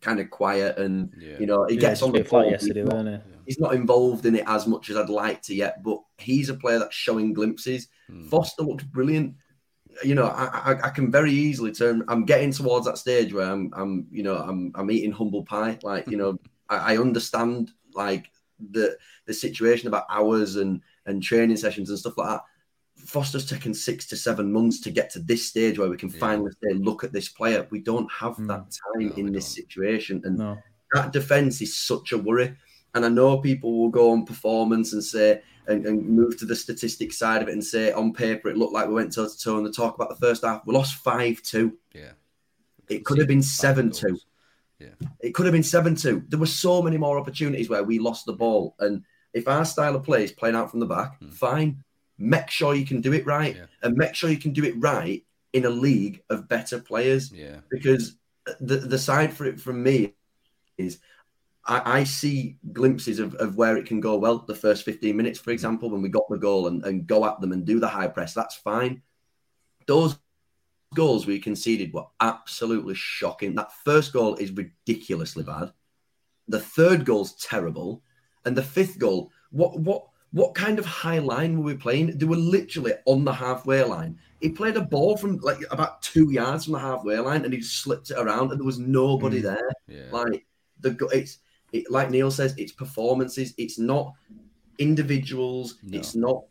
kind 0.00 0.20
of 0.20 0.30
quiet, 0.30 0.78
and 0.78 1.12
yeah. 1.18 1.38
you 1.40 1.46
know 1.46 1.64
he 1.66 1.74
yeah, 1.74 1.80
gets 1.80 2.02
on 2.02 2.12
the 2.12 2.22
ball. 2.22 2.48
Yesterday, 2.48 2.82
he's, 2.82 2.88
not, 2.88 3.22
he's 3.46 3.58
not 3.58 3.74
involved 3.74 4.26
in 4.26 4.36
it 4.36 4.44
as 4.46 4.66
much 4.66 4.90
as 4.90 4.96
I'd 4.96 5.08
like 5.08 5.42
to 5.42 5.54
yet, 5.54 5.82
but 5.82 5.98
he's 6.18 6.50
a 6.50 6.54
player 6.54 6.78
that's 6.78 6.94
showing 6.94 7.32
glimpses. 7.32 7.88
Hmm. 8.08 8.28
Foster 8.28 8.62
looks 8.62 8.84
brilliant 8.84 9.34
you 10.04 10.14
know, 10.14 10.26
I, 10.26 10.72
I, 10.72 10.86
I, 10.86 10.90
can 10.90 11.10
very 11.10 11.32
easily 11.32 11.72
turn. 11.72 12.04
I'm 12.08 12.24
getting 12.24 12.52
towards 12.52 12.86
that 12.86 12.98
stage 12.98 13.32
where 13.32 13.50
I'm, 13.50 13.72
I'm, 13.74 14.06
you 14.10 14.22
know, 14.22 14.36
I'm, 14.36 14.72
I'm 14.74 14.90
eating 14.90 15.12
humble 15.12 15.44
pie. 15.44 15.78
Like, 15.82 16.08
you 16.08 16.16
know, 16.16 16.38
I, 16.68 16.94
I 16.94 16.98
understand 16.98 17.72
like 17.94 18.30
the 18.70 18.96
the 19.26 19.34
situation 19.34 19.88
about 19.88 20.06
hours 20.10 20.56
and 20.56 20.80
and 21.06 21.22
training 21.22 21.56
sessions 21.56 21.90
and 21.90 21.98
stuff 21.98 22.18
like 22.18 22.28
that. 22.28 22.42
Foster's 23.06 23.48
taken 23.48 23.72
six 23.72 24.06
to 24.08 24.16
seven 24.16 24.52
months 24.52 24.80
to 24.80 24.90
get 24.90 25.10
to 25.10 25.20
this 25.20 25.46
stage 25.46 25.78
where 25.78 25.88
we 25.88 25.96
can 25.96 26.10
yeah. 26.10 26.18
finally 26.18 26.50
say, 26.62 26.74
look 26.74 27.02
at 27.02 27.12
this 27.12 27.30
player. 27.30 27.66
We 27.70 27.80
don't 27.80 28.10
have 28.12 28.36
mm. 28.36 28.48
that 28.48 28.76
time 28.94 29.08
no, 29.08 29.14
in 29.14 29.32
this 29.32 29.54
don't. 29.54 29.64
situation, 29.64 30.20
and 30.24 30.38
no. 30.38 30.58
that 30.92 31.12
defense 31.12 31.60
is 31.62 31.74
such 31.74 32.12
a 32.12 32.18
worry. 32.18 32.54
And 32.94 33.06
I 33.06 33.08
know 33.08 33.38
people 33.38 33.78
will 33.78 33.88
go 33.88 34.10
on 34.10 34.26
performance 34.26 34.92
and 34.92 35.02
say, 35.02 35.40
and, 35.68 35.86
and, 35.86 36.06
move 36.06 36.36
to 36.38 36.44
the 36.44 36.56
statistic 36.56 37.12
side 37.12 37.42
of 37.42 37.48
it 37.48 37.52
and 37.52 37.64
say 37.64 37.92
on 37.92 38.12
paper 38.12 38.48
it 38.48 38.56
looked 38.56 38.72
like 38.72 38.88
we 38.88 38.94
went 38.94 39.14
toe 39.14 39.28
to 39.28 39.38
toe 39.38 39.56
and 39.56 39.64
the 39.64 39.72
talk 39.72 39.94
about 39.94 40.08
the 40.08 40.16
first 40.16 40.44
half. 40.44 40.66
We 40.66 40.74
lost 40.74 40.96
five 40.96 41.40
two. 41.42 41.78
Yeah. 41.94 42.12
It 42.88 43.04
could 43.04 43.18
have 43.18 43.28
been 43.28 43.42
seven 43.42 43.90
two. 43.90 44.18
Yeah. 44.80 45.08
It 45.20 45.34
could 45.34 45.46
have 45.46 45.52
been 45.52 45.62
seven 45.62 45.94
two. 45.94 46.24
There 46.28 46.38
were 46.38 46.46
so 46.46 46.82
many 46.82 46.96
more 46.96 47.18
opportunities 47.18 47.68
where 47.68 47.84
we 47.84 47.98
lost 47.98 48.26
the 48.26 48.32
ball. 48.32 48.74
And 48.78 49.04
if 49.32 49.46
our 49.46 49.64
style 49.64 49.94
of 49.94 50.04
play 50.04 50.24
is 50.24 50.32
playing 50.32 50.56
out 50.56 50.70
from 50.70 50.80
the 50.80 50.86
back, 50.86 51.20
mm. 51.20 51.32
fine. 51.32 51.84
Make 52.18 52.50
sure 52.50 52.74
you 52.74 52.86
can 52.86 53.00
do 53.00 53.12
it 53.12 53.24
right. 53.26 53.56
Yeah. 53.56 53.66
And 53.82 53.96
make 53.96 54.14
sure 54.14 54.30
you 54.30 54.36
can 54.36 54.52
do 54.52 54.64
it 54.64 54.74
right 54.78 55.24
in 55.52 55.64
a 55.64 55.70
league 55.70 56.22
of 56.30 56.48
better 56.48 56.78
players. 56.78 57.32
Yeah. 57.32 57.56
Because 57.70 58.16
the 58.60 58.76
the 58.76 58.98
side 58.98 59.32
for 59.32 59.44
it 59.44 59.60
from 59.60 59.82
me 59.82 60.14
is 60.78 60.98
I, 61.66 62.00
I, 62.00 62.04
see 62.04 62.56
glimpses 62.72 63.18
of, 63.18 63.34
of 63.34 63.56
where 63.56 63.76
it 63.76 63.86
can 63.86 64.00
go 64.00 64.16
well. 64.16 64.38
The 64.38 64.54
first 64.54 64.84
15 64.84 65.16
minutes, 65.16 65.38
for 65.38 65.50
example, 65.50 65.90
when 65.90 66.02
we 66.02 66.08
got 66.08 66.28
the 66.28 66.38
goal 66.38 66.66
and, 66.68 66.84
and 66.84 67.06
go 67.06 67.24
at 67.26 67.40
them 67.40 67.52
and 67.52 67.66
do 67.66 67.78
the 67.78 67.86
high 67.86 68.08
press, 68.08 68.32
that's 68.32 68.56
fine. 68.56 69.02
Those 69.86 70.18
goals 70.94 71.26
we 71.26 71.38
conceded 71.38 71.92
were 71.92 72.06
absolutely 72.20 72.94
shocking. 72.94 73.54
That 73.54 73.72
first 73.84 74.12
goal 74.12 74.36
is 74.36 74.50
ridiculously 74.52 75.44
bad. 75.44 75.72
The 76.48 76.60
third 76.60 77.04
goal's 77.04 77.34
terrible. 77.36 78.02
And 78.44 78.56
the 78.56 78.62
fifth 78.62 78.98
goal, 78.98 79.30
what 79.50 79.78
what 79.78 80.06
what 80.32 80.54
kind 80.54 80.78
of 80.78 80.86
high 80.86 81.18
line 81.18 81.58
were 81.58 81.64
we 81.64 81.74
playing? 81.74 82.16
They 82.16 82.26
were 82.26 82.36
literally 82.36 82.92
on 83.04 83.24
the 83.24 83.32
halfway 83.32 83.82
line. 83.82 84.18
He 84.40 84.48
played 84.48 84.76
a 84.76 84.80
ball 84.80 85.16
from 85.16 85.38
like 85.38 85.58
about 85.70 86.02
two 86.02 86.30
yards 86.30 86.64
from 86.64 86.74
the 86.74 86.78
halfway 86.78 87.18
line 87.18 87.44
and 87.44 87.52
he 87.52 87.60
just 87.60 87.82
slipped 87.82 88.10
it 88.10 88.18
around 88.18 88.50
and 88.50 88.60
there 88.60 88.66
was 88.66 88.78
nobody 88.78 89.40
mm. 89.40 89.42
there. 89.42 89.70
Yeah. 89.88 90.10
Like 90.10 90.46
the 90.80 90.96
it's 91.12 91.38
it, 91.72 91.90
like 91.90 92.10
Neil 92.10 92.30
says, 92.30 92.54
it's 92.56 92.72
performances. 92.72 93.54
It's 93.58 93.78
not 93.78 94.14
individuals. 94.78 95.76
No. 95.82 95.98
It's 95.98 96.14
not 96.14 96.44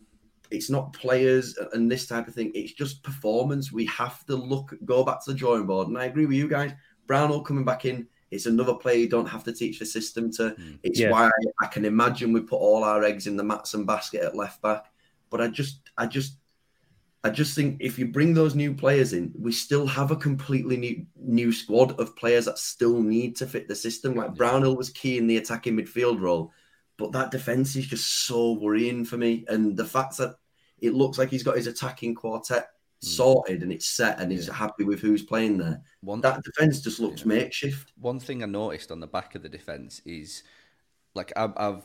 it's 0.51 0.69
not 0.69 0.93
players 0.93 1.57
and 1.73 1.91
this 1.91 2.07
type 2.07 2.27
of 2.27 2.33
thing. 2.33 2.51
It's 2.55 2.73
just 2.73 3.03
performance. 3.03 3.71
We 3.71 3.85
have 3.85 4.25
to 4.25 4.35
look, 4.35 4.73
go 4.85 5.03
back 5.03 5.23
to 5.23 5.31
the 5.31 5.37
drawing 5.37 5.65
board. 5.65 5.87
And 5.87 5.97
I 5.97 6.05
agree 6.05 6.25
with 6.25 6.37
you 6.37 6.47
guys. 6.47 6.71
Brownhill 7.07 7.41
coming 7.41 7.65
back 7.65 7.85
in. 7.85 8.07
It's 8.31 8.45
another 8.45 8.75
player 8.75 8.97
you 8.97 9.09
don't 9.09 9.27
have 9.27 9.43
to 9.45 9.53
teach 9.53 9.79
the 9.79 9.85
system 9.85 10.31
to. 10.33 10.51
Mm. 10.51 10.79
It's 10.83 10.99
yeah. 10.99 11.11
why 11.11 11.29
I 11.61 11.65
can 11.67 11.85
imagine 11.85 12.31
we 12.31 12.41
put 12.41 12.57
all 12.57 12.83
our 12.83 13.03
eggs 13.03 13.27
in 13.27 13.37
the 13.37 13.43
Maatsen 13.43 13.85
basket 13.85 14.21
at 14.21 14.35
left 14.35 14.61
back. 14.61 14.85
But 15.29 15.41
I 15.41 15.47
just, 15.47 15.89
I 15.97 16.05
just, 16.05 16.37
I 17.23 17.29
just 17.29 17.55
think 17.55 17.77
if 17.79 17.99
you 17.99 18.07
bring 18.07 18.33
those 18.33 18.55
new 18.55 18.73
players 18.73 19.13
in, 19.13 19.31
we 19.37 19.51
still 19.51 19.85
have 19.85 20.11
a 20.11 20.15
completely 20.15 20.77
new 20.77 21.05
new 21.15 21.51
squad 21.51 21.99
of 21.99 22.15
players 22.15 22.45
that 22.45 22.57
still 22.57 23.01
need 23.01 23.35
to 23.37 23.45
fit 23.45 23.67
the 23.67 23.75
system. 23.75 24.15
Like 24.15 24.35
Brownhill 24.35 24.77
was 24.77 24.89
key 24.89 25.17
in 25.17 25.27
the 25.27 25.37
attacking 25.37 25.75
midfield 25.75 26.21
role, 26.21 26.53
but 26.99 27.13
that 27.13 27.31
defense 27.31 27.75
is 27.77 27.87
just 27.87 28.25
so 28.27 28.51
worrying 28.51 29.05
for 29.05 29.17
me. 29.17 29.45
And 29.47 29.75
the 29.75 29.85
fact 29.85 30.17
that 30.17 30.35
it 30.81 30.93
looks 30.93 31.17
like 31.17 31.29
he's 31.29 31.43
got 31.43 31.55
his 31.55 31.65
attacking 31.65 32.13
quartet 32.13 32.67
hmm. 33.01 33.07
sorted 33.07 33.63
and 33.63 33.71
it's 33.71 33.89
set 33.89 34.19
and 34.19 34.31
he's 34.31 34.47
yeah. 34.47 34.53
happy 34.53 34.83
with 34.83 34.99
who's 34.99 35.23
playing 35.23 35.57
there. 35.57 35.81
One, 36.01 36.19
that 36.21 36.43
defense 36.43 36.81
just 36.81 36.99
looks 36.99 37.21
yeah. 37.21 37.27
makeshift. 37.27 37.93
One 37.99 38.19
thing 38.19 38.43
I 38.43 38.47
noticed 38.47 38.91
on 38.91 38.99
the 38.99 39.07
back 39.07 39.33
of 39.35 39.41
the 39.41 39.49
defense 39.49 40.01
is 40.05 40.43
like 41.15 41.31
I've, 41.37 41.53
I've 41.55 41.83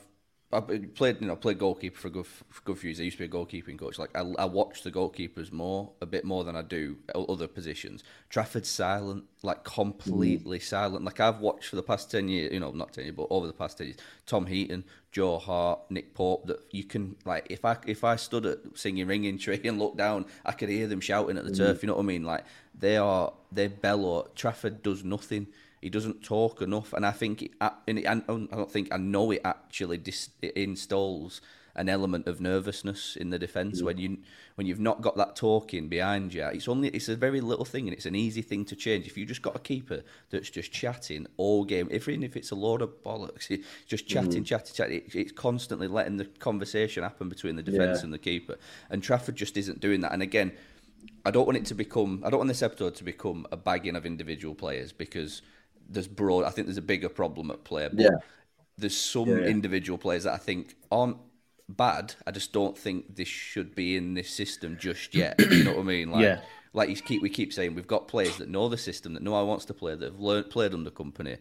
I 0.52 0.60
played, 0.60 1.20
you 1.20 1.26
know, 1.26 1.34
played 1.34 1.58
goalkeeper 1.58 1.98
for 1.98 2.08
a 2.08 2.10
good, 2.12 2.26
for 2.26 2.62
good 2.64 2.78
few 2.78 2.90
years. 2.90 3.00
I 3.00 3.04
used 3.04 3.18
to 3.18 3.26
be 3.26 3.36
a 3.36 3.40
goalkeeping 3.40 3.76
coach. 3.76 3.98
Like 3.98 4.16
I, 4.16 4.20
I 4.20 4.44
watch 4.44 4.82
the 4.82 4.90
goalkeepers 4.92 5.50
more, 5.50 5.90
a 6.00 6.06
bit 6.06 6.24
more 6.24 6.44
than 6.44 6.54
I 6.54 6.62
do 6.62 6.96
other 7.12 7.48
positions. 7.48 8.04
Trafford's 8.28 8.68
silent, 8.68 9.24
like 9.42 9.64
completely 9.64 10.60
mm. 10.60 10.62
silent. 10.62 11.04
Like 11.04 11.18
I've 11.18 11.40
watched 11.40 11.68
for 11.68 11.76
the 11.76 11.82
past 11.82 12.10
ten 12.10 12.28
years, 12.28 12.52
you 12.52 12.60
know, 12.60 12.70
not 12.70 12.92
ten 12.92 13.04
years, 13.04 13.16
but 13.16 13.26
over 13.30 13.48
the 13.48 13.52
past 13.52 13.78
ten 13.78 13.88
years. 13.88 13.98
Tom 14.26 14.46
Heaton, 14.46 14.84
Joe 15.10 15.38
Hart, 15.38 15.80
Nick 15.90 16.14
Pope. 16.14 16.46
That 16.46 16.60
you 16.70 16.84
can 16.84 17.16
like, 17.24 17.48
if 17.50 17.64
I 17.64 17.76
if 17.86 18.04
I 18.04 18.14
stood 18.14 18.46
at 18.46 18.58
singing 18.74 19.08
ringing 19.08 19.38
tree 19.38 19.60
and 19.64 19.80
looked 19.80 19.96
down, 19.96 20.26
I 20.44 20.52
could 20.52 20.68
hear 20.68 20.86
them 20.86 21.00
shouting 21.00 21.36
at 21.36 21.44
the 21.44 21.50
mm. 21.50 21.56
turf. 21.56 21.82
You 21.82 21.88
know 21.88 21.94
what 21.94 22.02
I 22.02 22.06
mean? 22.06 22.22
Like 22.22 22.44
they 22.78 22.96
are, 22.96 23.32
they 23.50 23.66
bellow. 23.66 24.28
Trafford 24.36 24.84
does 24.84 25.02
nothing 25.02 25.48
he 25.84 25.90
doesn't 25.90 26.24
talk 26.24 26.62
enough, 26.62 26.94
and 26.94 27.04
I 27.04 27.10
think 27.10 27.42
it, 27.42 27.50
I, 27.60 27.72
don't 27.86 28.72
think 28.72 28.88
I 28.90 28.96
know 28.96 29.30
it 29.32 29.42
actually 29.44 29.98
dis, 29.98 30.30
it 30.40 30.56
installs 30.56 31.42
an 31.76 31.90
element 31.90 32.26
of 32.26 32.40
nervousness 32.40 33.16
in 33.16 33.28
the 33.28 33.38
defence 33.38 33.82
when 33.82 33.98
you 33.98 34.16
when 34.54 34.66
you've 34.66 34.80
not 34.80 35.02
got 35.02 35.14
that 35.18 35.36
talking 35.36 35.88
behind 35.88 36.32
you. 36.32 36.46
It's 36.46 36.68
only 36.68 36.88
it's 36.88 37.10
a 37.10 37.16
very 37.16 37.42
little 37.42 37.66
thing 37.66 37.86
and 37.86 37.94
it's 37.94 38.06
an 38.06 38.14
easy 38.14 38.40
thing 38.40 38.64
to 38.64 38.74
change. 38.74 39.06
If 39.06 39.18
you 39.18 39.26
just 39.26 39.42
got 39.42 39.56
a 39.56 39.58
keeper 39.58 40.02
that's 40.30 40.48
just 40.48 40.72
chatting 40.72 41.26
all 41.36 41.66
game, 41.66 41.90
even 41.92 42.22
if 42.22 42.34
it's 42.34 42.50
a 42.50 42.54
load 42.54 42.80
of 42.80 43.02
bollocks, 43.04 43.62
just 43.86 44.06
chatting, 44.06 44.42
mm. 44.42 44.46
chatting, 44.46 44.74
chatting, 44.74 44.96
it, 44.96 45.14
it's 45.14 45.32
constantly 45.32 45.86
letting 45.86 46.16
the 46.16 46.24
conversation 46.24 47.02
happen 47.02 47.28
between 47.28 47.56
the 47.56 47.62
defence 47.62 47.98
yeah. 47.98 48.04
and 48.04 48.12
the 48.14 48.18
keeper. 48.18 48.56
And 48.88 49.02
Trafford 49.02 49.36
just 49.36 49.58
isn't 49.58 49.80
doing 49.80 50.00
that. 50.00 50.12
And 50.12 50.22
again, 50.22 50.52
I 51.26 51.30
don't 51.30 51.44
want 51.44 51.58
it 51.58 51.66
to 51.66 51.74
become 51.74 52.22
I 52.24 52.30
don't 52.30 52.38
want 52.38 52.48
this 52.48 52.62
episode 52.62 52.94
to 52.94 53.04
become 53.04 53.46
a 53.52 53.56
bagging 53.58 53.96
of 53.96 54.06
individual 54.06 54.54
players 54.54 54.90
because 54.90 55.42
there's 55.88 56.08
broad. 56.08 56.44
I 56.44 56.50
think 56.50 56.66
there's 56.66 56.78
a 56.78 56.82
bigger 56.82 57.08
problem 57.08 57.50
at 57.50 57.64
play. 57.64 57.88
But 57.88 58.00
yeah. 58.00 58.18
There's 58.76 58.96
some 58.96 59.28
yeah, 59.28 59.38
yeah. 59.38 59.46
individual 59.46 59.98
players 59.98 60.24
that 60.24 60.32
I 60.32 60.38
think 60.38 60.74
aren't 60.90 61.18
bad. 61.68 62.14
I 62.26 62.30
just 62.30 62.52
don't 62.52 62.76
think 62.76 63.16
this 63.16 63.28
should 63.28 63.74
be 63.74 63.96
in 63.96 64.14
this 64.14 64.30
system 64.30 64.76
just 64.78 65.14
yet. 65.14 65.40
you 65.50 65.64
know 65.64 65.72
what 65.72 65.80
I 65.80 65.84
mean? 65.84 66.10
Like, 66.10 66.22
yeah. 66.22 66.40
like 66.72 66.88
you 66.88 66.96
keep 66.96 67.22
we 67.22 67.30
keep 67.30 67.52
saying, 67.52 67.74
we've 67.74 67.86
got 67.86 68.08
players 68.08 68.36
that 68.38 68.48
know 68.48 68.68
the 68.68 68.78
system, 68.78 69.14
that 69.14 69.22
know 69.22 69.34
how 69.34 69.44
wants 69.44 69.64
to 69.66 69.74
play, 69.74 69.94
that 69.94 70.04
have 70.04 70.20
learned 70.20 70.50
played 70.50 70.74
under 70.74 70.90
Kompany. 70.90 71.38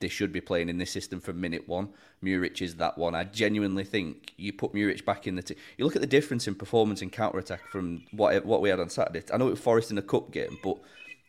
They 0.00 0.08
should 0.08 0.32
be 0.32 0.40
playing 0.40 0.68
in 0.68 0.76
this 0.76 0.90
system 0.90 1.20
from 1.20 1.40
minute 1.40 1.66
one. 1.66 1.88
Muric 2.22 2.60
is 2.60 2.76
that 2.76 2.98
one. 2.98 3.14
I 3.14 3.24
genuinely 3.24 3.84
think 3.84 4.34
you 4.36 4.52
put 4.52 4.74
Muric 4.74 5.04
back 5.04 5.26
in 5.26 5.36
the. 5.36 5.42
T- 5.42 5.56
you 5.78 5.84
look 5.84 5.96
at 5.96 6.02
the 6.02 6.06
difference 6.06 6.46
in 6.46 6.54
performance 6.54 7.00
in 7.00 7.08
counter 7.10 7.38
attack 7.38 7.66
from 7.70 8.02
what 8.10 8.44
what 8.44 8.60
we 8.60 8.68
had 8.68 8.80
on 8.80 8.90
Saturday. 8.90 9.22
I 9.32 9.38
know 9.38 9.46
it 9.46 9.52
was 9.52 9.60
Forest 9.60 9.92
in 9.92 9.98
a 9.98 10.02
cup 10.02 10.30
game, 10.30 10.58
but 10.62 10.78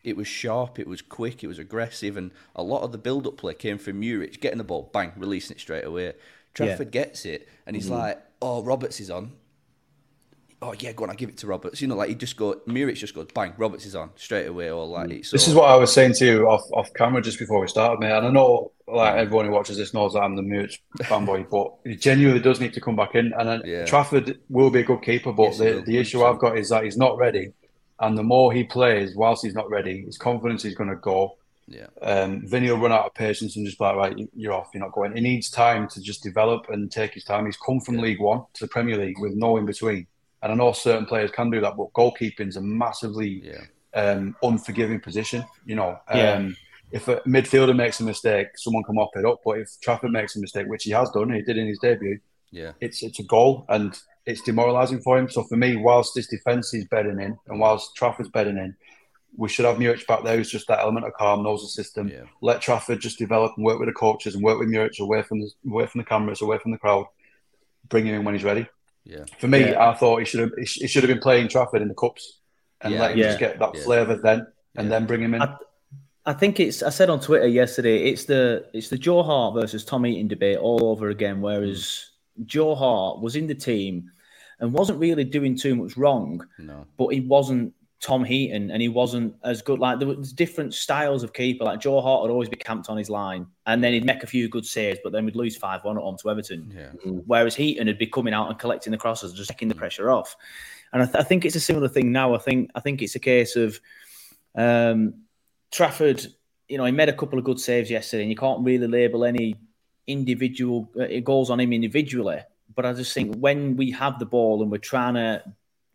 it 0.06 0.16
was 0.16 0.28
sharp, 0.28 0.78
it 0.78 0.86
was 0.86 1.02
quick, 1.02 1.42
it 1.42 1.48
was 1.48 1.58
aggressive, 1.58 2.16
and 2.16 2.30
a 2.54 2.62
lot 2.62 2.82
of 2.82 2.92
the 2.92 2.98
build 2.98 3.26
up 3.26 3.36
play 3.36 3.54
came 3.54 3.76
from 3.76 4.00
Muric 4.00 4.40
getting 4.40 4.58
the 4.58 4.64
ball, 4.64 4.88
bang, 4.92 5.12
releasing 5.16 5.56
it 5.56 5.60
straight 5.60 5.84
away. 5.84 6.14
Trafford 6.54 6.94
yeah. 6.94 7.02
gets 7.02 7.26
it, 7.26 7.48
and 7.66 7.76
he's 7.76 7.88
mm 7.88 7.98
like, 7.98 8.22
"Oh, 8.40 8.62
Roberts 8.62 9.00
is 9.00 9.10
on." 9.10 9.32
oh 10.62 10.74
yeah, 10.78 10.92
go 10.92 11.04
on, 11.04 11.10
I 11.10 11.14
give 11.14 11.28
it 11.28 11.36
to 11.38 11.46
Roberts. 11.46 11.80
You 11.80 11.88
know, 11.88 11.96
like 11.96 12.08
he 12.08 12.14
just 12.14 12.36
go, 12.36 12.54
Muric 12.66 12.96
just 12.96 13.14
goes 13.14 13.26
bang, 13.34 13.52
Roberts 13.56 13.86
is 13.86 13.94
on 13.94 14.10
straight 14.16 14.46
away, 14.46 14.70
or 14.70 14.86
like. 14.86 15.08
Mm. 15.08 15.30
This 15.30 15.48
is 15.48 15.54
what 15.54 15.68
I 15.70 15.76
was 15.76 15.92
saying 15.92 16.14
to 16.14 16.26
you 16.26 16.48
off 16.48 16.64
off 16.72 16.92
camera 16.94 17.22
just 17.22 17.38
before 17.38 17.60
we 17.60 17.68
started, 17.68 18.00
mate. 18.00 18.16
And 18.16 18.26
I 18.26 18.30
know 18.30 18.72
like 18.86 19.16
everyone 19.16 19.46
who 19.46 19.52
watches 19.52 19.76
this 19.76 19.92
knows 19.92 20.14
that 20.14 20.20
I'm 20.20 20.36
the 20.36 20.42
Muric 20.42 20.78
fanboy, 21.00 21.48
but 21.50 21.74
he 21.84 21.96
genuinely 21.96 22.40
does 22.40 22.60
need 22.60 22.74
to 22.74 22.80
come 22.80 22.96
back 22.96 23.14
in. 23.14 23.32
And 23.36 23.64
yeah. 23.64 23.84
Trafford 23.84 24.38
will 24.48 24.70
be 24.70 24.80
a 24.80 24.84
good 24.84 25.02
keeper, 25.02 25.32
but 25.32 25.48
yes, 25.48 25.58
the, 25.58 25.82
the 25.84 25.98
issue 25.98 26.22
I've 26.24 26.38
got 26.38 26.58
is 26.58 26.70
that 26.70 26.84
he's 26.84 26.96
not 26.96 27.18
ready. 27.18 27.52
And 28.00 28.16
the 28.16 28.22
more 28.22 28.52
he 28.52 28.64
plays, 28.64 29.14
whilst 29.14 29.44
he's 29.44 29.54
not 29.54 29.70
ready, 29.70 30.02
his 30.04 30.18
confidence 30.18 30.64
is 30.64 30.74
going 30.74 30.90
to 30.90 30.96
go. 30.96 31.36
Yeah. 31.68 31.86
Um, 32.02 32.46
Vinny 32.46 32.70
will 32.70 32.78
run 32.78 32.92
out 32.92 33.06
of 33.06 33.14
patience 33.14 33.56
and 33.56 33.66
just 33.66 33.78
be 33.78 33.84
like, 33.84 33.96
right, 33.96 34.16
you're 34.34 34.52
off, 34.52 34.68
you're 34.72 34.82
not 34.82 34.92
going. 34.92 35.14
He 35.14 35.20
needs 35.20 35.50
time 35.50 35.88
to 35.88 36.00
just 36.00 36.22
develop 36.22 36.66
and 36.68 36.92
take 36.92 37.14
his 37.14 37.24
time. 37.24 37.46
He's 37.46 37.56
come 37.56 37.80
from 37.80 37.96
yeah. 37.96 38.02
League 38.02 38.20
One 38.20 38.44
to 38.54 38.64
the 38.64 38.68
Premier 38.68 38.96
League 38.96 39.18
with 39.18 39.34
no 39.34 39.56
in 39.56 39.66
between. 39.66 40.06
And 40.42 40.52
I 40.52 40.54
know 40.54 40.72
certain 40.72 41.06
players 41.06 41.30
can 41.30 41.50
do 41.50 41.60
that, 41.60 41.76
but 41.76 41.92
goalkeeping's 41.92 42.56
a 42.56 42.60
massively 42.60 43.42
yeah. 43.42 44.00
um, 44.00 44.36
unforgiving 44.42 45.00
position. 45.00 45.44
You 45.64 45.76
know, 45.76 45.98
um, 46.08 46.18
yeah. 46.18 46.50
if 46.92 47.08
a 47.08 47.16
midfielder 47.20 47.74
makes 47.74 47.98
a 48.00 48.04
mistake, 48.04 48.48
someone 48.56 48.84
can 48.84 48.94
mop 48.94 49.10
it 49.16 49.24
up. 49.24 49.40
But 49.44 49.58
if 49.58 49.70
Trafford 49.80 50.12
makes 50.12 50.36
a 50.36 50.40
mistake, 50.40 50.68
which 50.68 50.84
he 50.84 50.90
has 50.90 51.10
done, 51.10 51.32
he 51.32 51.42
did 51.42 51.56
in 51.56 51.66
his 51.66 51.78
debut, 51.80 52.20
yeah, 52.52 52.72
it's 52.80 53.02
it's 53.02 53.18
a 53.18 53.24
goal 53.24 53.64
and 53.68 53.98
it's 54.26 54.42
demoralising 54.42 55.00
for 55.00 55.18
him. 55.18 55.30
So 55.30 55.44
for 55.44 55.56
me, 55.56 55.76
whilst 55.76 56.14
this 56.14 56.26
defence 56.26 56.74
is 56.74 56.84
bedding 56.86 57.20
in, 57.20 57.38
and 57.46 57.60
whilst 57.60 57.94
Trafford's 57.94 58.28
bedding 58.28 58.58
in, 58.58 58.76
we 59.36 59.48
should 59.48 59.64
have 59.64 59.76
Muric 59.76 60.06
back 60.06 60.24
there 60.24 60.36
who's 60.36 60.50
just 60.50 60.66
that 60.68 60.80
element 60.80 61.06
of 61.06 61.12
calm, 61.12 61.42
knows 61.42 61.62
the 61.62 61.68
system. 61.68 62.08
Yeah. 62.08 62.22
Let 62.40 62.60
Trafford 62.60 63.00
just 63.00 63.18
develop 63.18 63.52
and 63.56 63.64
work 63.64 63.78
with 63.78 63.88
the 63.88 63.92
coaches 63.92 64.34
and 64.34 64.42
work 64.42 64.58
with 64.58 64.68
Muric 64.68 64.98
away 64.98 65.22
from 65.22 65.40
the 65.40 65.50
away 65.68 65.86
from 65.86 66.00
the 66.00 66.04
cameras, 66.04 66.42
away 66.42 66.58
from 66.58 66.72
the 66.72 66.78
crowd. 66.78 67.06
Bring 67.88 68.06
him 68.06 68.14
in 68.14 68.24
when 68.24 68.34
he's 68.34 68.44
ready. 68.44 68.66
Yeah. 69.04 69.24
For 69.38 69.46
me, 69.46 69.60
Yeah. 69.60 69.88
I 69.90 69.94
thought 69.94 70.18
he 70.18 70.24
should 70.24 70.40
have 70.40 70.52
he 70.58 70.88
should 70.88 71.04
have 71.04 71.08
been 71.08 71.20
playing 71.20 71.48
Trafford 71.48 71.82
in 71.82 71.88
the 71.88 71.94
cups 71.94 72.40
and 72.80 72.94
Yeah. 72.94 73.00
let 73.00 73.12
him 73.12 73.18
Yeah. 73.18 73.26
just 73.28 73.38
get 73.38 73.58
that 73.58 73.74
Yeah. 73.74 73.84
flavour 73.84 74.16
then, 74.16 74.46
and 74.76 74.90
then 74.90 75.06
bring 75.06 75.22
him 75.22 75.34
in. 75.34 75.42
I, 75.42 75.56
I 76.24 76.32
think 76.32 76.58
it's. 76.58 76.82
I 76.82 76.90
said 76.90 77.08
on 77.10 77.20
Twitter 77.20 77.46
yesterday. 77.46 78.10
It's 78.10 78.24
the 78.24 78.66
it's 78.72 78.88
the 78.88 78.98
Joe 78.98 79.22
Hart 79.22 79.54
versus 79.54 79.84
Tom 79.84 80.04
Heaton 80.04 80.26
debate 80.26 80.58
all 80.58 80.86
over 80.86 81.10
again. 81.10 81.40
Whereas 81.40 82.10
mm. 82.40 82.46
Joe 82.46 82.74
Hart 82.74 83.20
was 83.20 83.36
in 83.36 83.46
the 83.46 83.54
team 83.54 84.10
and 84.60 84.72
wasn't 84.72 84.98
really 84.98 85.24
doing 85.24 85.56
too 85.56 85.74
much 85.76 85.96
wrong, 85.96 86.46
No. 86.58 86.86
but 86.96 87.08
he 87.08 87.20
wasn't 87.20 87.72
Tom 88.00 88.24
Heaton 88.24 88.70
and 88.70 88.80
he 88.82 88.88
wasn't 88.88 89.34
as 89.42 89.62
good. 89.62 89.78
Like 89.78 89.98
there 89.98 90.08
was 90.08 90.32
different 90.32 90.74
styles 90.74 91.22
of 91.22 91.32
keeper. 91.32 91.64
Like 91.64 91.80
Joe 91.80 92.00
Hart 92.00 92.22
would 92.22 92.30
always 92.30 92.48
be 92.48 92.56
camped 92.56 92.88
on 92.90 92.96
his 92.96 93.08
line, 93.10 93.46
and 93.66 93.82
then 93.82 93.92
he'd 93.94 94.04
make 94.04 94.22
a 94.22 94.26
few 94.26 94.48
good 94.48 94.66
saves, 94.66 94.98
but 95.02 95.12
then 95.12 95.24
we'd 95.24 95.34
lose 95.36 95.56
five 95.56 95.82
one 95.84 95.96
at 95.96 96.02
home 96.02 96.16
to 96.18 96.30
Everton. 96.30 96.72
Yeah. 96.76 97.10
Whereas 97.26 97.54
Heaton 97.56 97.86
would 97.86 97.98
be 97.98 98.06
coming 98.06 98.34
out 98.34 98.48
and 98.50 98.58
collecting 98.58 98.90
the 98.90 98.98
crosses, 98.98 99.32
just 99.32 99.50
taking 99.50 99.68
the 99.68 99.74
pressure 99.74 100.10
off. 100.10 100.36
And 100.92 101.02
I, 101.02 101.06
th- 101.06 101.16
I 101.16 101.22
think 101.22 101.44
it's 101.44 101.56
a 101.56 101.60
similar 101.60 101.88
thing 101.88 102.12
now. 102.12 102.34
I 102.34 102.38
think 102.38 102.70
I 102.74 102.80
think 102.80 103.02
it's 103.02 103.14
a 103.14 103.18
case 103.18 103.56
of 103.56 103.80
um, 104.54 105.14
Trafford. 105.72 106.24
You 106.68 106.78
know, 106.78 106.84
he 106.84 106.92
made 106.92 107.08
a 107.08 107.12
couple 107.12 107.38
of 107.38 107.44
good 107.44 107.60
saves 107.60 107.90
yesterday, 107.90 108.22
and 108.22 108.30
you 108.30 108.36
can't 108.36 108.64
really 108.64 108.86
label 108.86 109.24
any 109.24 109.56
individual 110.06 110.88
uh, 111.00 111.20
goals 111.24 111.50
on 111.50 111.60
him 111.60 111.72
individually. 111.72 112.40
But 112.76 112.86
I 112.86 112.92
just 112.92 113.12
think 113.12 113.34
when 113.36 113.76
we 113.76 113.90
have 113.90 114.20
the 114.20 114.26
ball 114.26 114.62
and 114.62 114.70
we're 114.70 114.78
trying 114.78 115.14
to, 115.14 115.42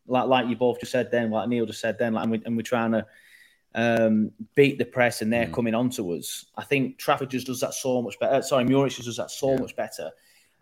like, 0.07 0.27
like 0.27 0.47
you 0.47 0.57
both 0.57 0.79
just 0.81 0.91
said 0.91 1.11
then, 1.11 1.31
like 1.31 1.47
Neil 1.47 1.65
just 1.65 1.79
said 1.79 1.97
then, 1.97 2.13
like, 2.13 2.23
and, 2.23 2.31
we, 2.31 2.41
and 2.45 2.57
we're 2.57 2.63
trying 2.63 2.91
to 2.91 3.05
um, 3.73 4.31
beat 4.55 4.77
the 4.77 4.85
press 4.85 5.21
and 5.21 5.31
they're 5.31 5.47
coming 5.47 5.75
onto 5.75 6.11
us. 6.11 6.45
I 6.57 6.63
think 6.63 6.97
Trafford 6.97 7.29
just 7.29 7.47
does 7.47 7.61
that 7.61 7.73
so 7.73 8.01
much 8.01 8.19
better. 8.19 8.41
Sorry, 8.41 8.65
Muric 8.65 8.95
just 8.95 9.05
does 9.05 9.17
that 9.17 9.31
so 9.31 9.55
much 9.57 9.75
better. 9.75 10.11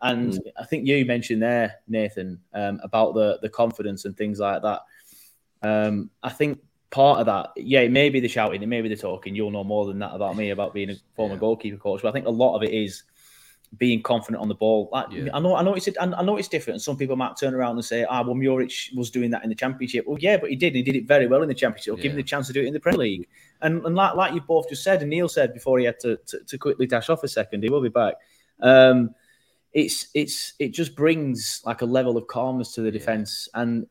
And 0.02 0.40
I 0.58 0.66
think 0.66 0.88
you 0.88 1.04
mentioned 1.06 1.42
there, 1.42 1.76
Nathan, 1.88 2.40
um, 2.54 2.80
about 2.84 3.16
the 3.16 3.40
the 3.42 3.50
confidence 3.50 4.06
and 4.06 4.16
things 4.16 4.40
like 4.40 4.62
that. 4.62 4.82
Um, 5.62 6.10
I 6.24 6.30
think 6.30 6.60
part 6.90 7.20
of 7.20 7.26
that, 7.26 7.52
yeah, 7.58 7.82
it 7.82 7.92
may 7.92 8.10
be 8.10 8.20
the 8.20 8.28
shouting, 8.28 8.64
it 8.64 8.68
may 8.68 8.82
be 8.82 8.90
the 8.90 8.96
talking. 8.96 9.36
You'll 9.36 9.52
know 9.52 9.64
more 9.64 9.86
than 9.86 10.00
that 10.00 10.14
about 10.14 10.38
me 10.38 10.52
about 10.52 10.74
being 10.74 10.90
a 10.90 10.96
former 11.16 11.36
goalkeeper 11.36 11.78
coach, 11.78 12.02
but 12.02 12.10
I 12.10 12.12
think 12.12 12.28
a 12.28 12.32
lot 12.32 12.56
of 12.56 12.64
it 12.64 12.74
is 12.74 13.04
being 13.78 14.02
confident 14.02 14.42
on 14.42 14.48
the 14.48 14.56
ball. 14.56 14.90
Like, 14.92 15.08
Yeah. 15.12 15.30
I 15.34 15.40
know, 15.40 15.56
I 15.56 15.62
know 15.62 15.76
it's, 15.76 15.88
I 16.00 16.24
know 16.24 16.38
it's 16.38 16.48
different. 16.48 16.76
And 16.76 16.82
some 16.82 16.98
people 16.98 17.16
might 17.16 17.38
turn 17.38 17.54
around 17.54 17.76
and 17.76 17.86
say, 17.86 18.04
"Ah, 18.04 18.24
well, 18.24 18.36
Muric 18.36 18.90
was 18.96 19.12
doing 19.12 19.30
that 19.32 19.44
in 19.44 19.50
the 19.50 19.56
championship." 19.56 20.06
Well, 20.08 20.18
yeah, 20.20 20.38
but 20.38 20.50
he 20.50 20.56
did. 20.56 20.74
He 20.76 20.82
did 20.82 20.96
it 20.96 21.08
very 21.08 21.28
well 21.28 21.44
in 21.44 21.48
the 21.48 21.54
championship. 21.54 21.98
Give 21.98 22.12
him 22.12 22.18
the 22.18 22.24
chance 22.24 22.48
to 22.48 22.54
do 22.54 22.62
it 22.62 22.66
in 22.66 22.74
the 22.74 22.80
Premier 22.80 23.00
League. 23.00 23.28
And, 23.62 23.86
and 23.86 23.96
like, 23.96 24.16
like 24.16 24.34
you 24.34 24.42
both 24.42 24.70
just 24.70 24.84
said, 24.84 25.02
and 25.02 25.10
Neil 25.10 25.30
said 25.30 25.54
before 25.54 25.78
he 25.80 25.86
had 25.86 26.00
to, 26.00 26.18
to, 26.18 26.40
to 26.46 26.58
quickly 26.58 26.88
dash 26.88 27.10
off 27.10 27.24
a 27.24 27.28
second, 27.28 27.64
he 27.64 27.70
will 27.70 27.82
be 27.82 27.90
back. 27.90 28.16
Um, 28.62 29.14
it's 29.72 30.08
it's 30.16 30.54
it 30.58 30.70
just 30.70 30.96
brings 30.96 31.62
like 31.66 31.82
a 31.82 31.86
level 31.86 32.18
of 32.18 32.26
calmness 32.28 32.74
to 32.74 32.82
the 32.82 32.92
defense, 32.92 33.48
and 33.54 33.86